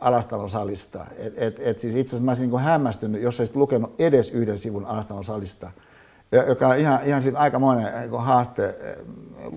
Alastalon 0.00 0.50
salista. 0.50 1.06
Et, 1.18 1.34
et, 1.36 1.60
et 1.60 1.78
siis 1.78 1.94
itse 1.94 2.10
asiassa 2.10 2.24
mä 2.24 2.30
olisin 2.30 2.50
niin 2.50 2.60
hämmästynyt, 2.60 3.22
jos 3.22 3.40
olisit 3.40 3.56
lukenut 3.56 3.94
edes 3.98 4.30
yhden 4.30 4.58
sivun 4.58 4.86
Alastalon 4.86 5.24
salista, 5.24 5.70
joka 6.48 6.68
on 6.68 6.78
ihan, 6.78 7.00
ihan 7.04 7.22
aika 7.26 7.38
aikamoinen 7.38 8.00
niin 8.00 8.20
haaste 8.20 8.74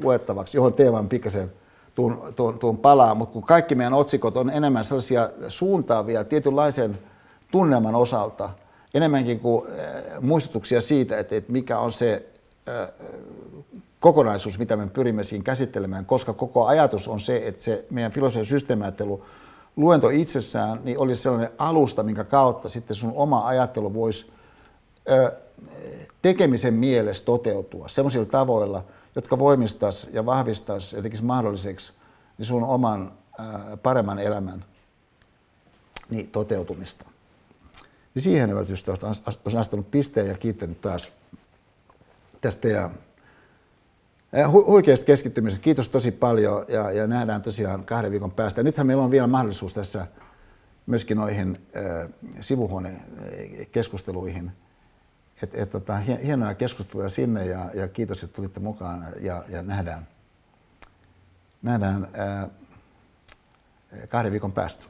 luettavaksi, 0.03 0.57
johon 0.57 0.73
teeman 0.73 1.09
pikkasen 1.09 1.51
tuun, 1.95 2.33
tuun, 2.35 2.59
tuun 2.59 2.77
palaa, 2.77 3.15
mutta 3.15 3.33
kun 3.33 3.43
kaikki 3.43 3.75
meidän 3.75 3.93
otsikot 3.93 4.37
on 4.37 4.49
enemmän 4.49 4.85
sellaisia 4.85 5.29
suuntaavia 5.47 6.23
tietynlaisen 6.23 6.99
tunnelman 7.51 7.95
osalta, 7.95 8.49
enemmänkin 8.93 9.39
kuin 9.39 9.65
muistutuksia 10.21 10.81
siitä, 10.81 11.17
että, 11.17 11.35
että 11.35 11.51
mikä 11.51 11.79
on 11.79 11.91
se 11.91 12.25
kokonaisuus, 13.99 14.59
mitä 14.59 14.75
me 14.75 14.87
pyrimme 14.87 15.23
siinä 15.23 15.43
käsittelemään, 15.43 16.05
koska 16.05 16.33
koko 16.33 16.65
ajatus 16.65 17.07
on 17.07 17.19
se, 17.19 17.41
että 17.45 17.61
se 17.61 17.85
meidän 17.89 18.11
filosofian 18.11 18.45
systeemiajattelu, 18.45 19.25
luento 19.75 20.09
itsessään, 20.09 20.81
niin 20.83 20.99
olisi 20.99 21.21
sellainen 21.21 21.51
alusta, 21.57 22.03
minkä 22.03 22.23
kautta 22.23 22.69
sitten 22.69 22.95
sun 22.95 23.13
oma 23.15 23.47
ajattelu 23.47 23.93
voisi 23.93 24.31
tekemisen 26.21 26.73
mielessä 26.73 27.25
toteutua 27.25 27.87
sellaisilla 27.87 28.25
tavoilla, 28.25 28.83
jotka 29.15 29.39
voimistaisi 29.39 30.09
ja 30.13 30.25
vahvistaisi 30.25 30.95
ja 30.95 31.01
tekisi 31.01 31.23
mahdolliseksi 31.23 31.93
niin 32.37 32.45
sun 32.45 32.63
oman 32.63 33.11
ää, 33.39 33.77
paremman 33.83 34.19
elämän 34.19 34.65
niin, 36.09 36.27
toteutumista. 36.27 37.05
Niin 38.15 38.23
siihen 38.23 38.49
hyvät 38.49 38.69
ystävät 38.69 39.03
olisin 39.03 39.59
astanut 39.59 39.91
pisteen 39.91 40.27
ja 40.27 40.37
kiittänyt 40.37 40.81
taas 40.81 41.09
tästä 42.41 42.67
ja 42.67 42.89
hu- 44.33 44.67
huikeasta 44.67 45.05
keskittymisestä. 45.05 45.63
Kiitos 45.63 45.89
tosi 45.89 46.11
paljon 46.11 46.65
ja, 46.67 46.91
ja 46.91 47.07
nähdään 47.07 47.41
tosiaan 47.41 47.85
kahden 47.85 48.11
viikon 48.11 48.31
päästä. 48.31 48.59
Ja 48.59 48.63
nythän 48.63 48.87
meillä 48.87 49.03
on 49.03 49.11
vielä 49.11 49.27
mahdollisuus 49.27 49.73
tässä 49.73 50.07
myöskin 50.85 51.17
noihin 51.17 51.61
äh, 51.75 52.09
sivuhuonekeskusteluihin– 52.41 54.51
et, 55.43 55.55
et, 55.55 55.69
tota, 55.69 55.97
hienoja 55.97 56.55
keskusteluja 56.55 57.09
sinne 57.09 57.45
ja, 57.45 57.69
ja 57.73 57.87
kiitos, 57.87 58.23
että 58.23 58.35
tulitte 58.35 58.59
mukaan 58.59 59.07
ja, 59.19 59.43
ja 59.49 59.61
nähdään, 59.61 60.07
nähdään 61.61 62.07
ää, 62.13 62.49
kahden 64.09 64.31
viikon 64.31 64.51
päästä. 64.51 64.85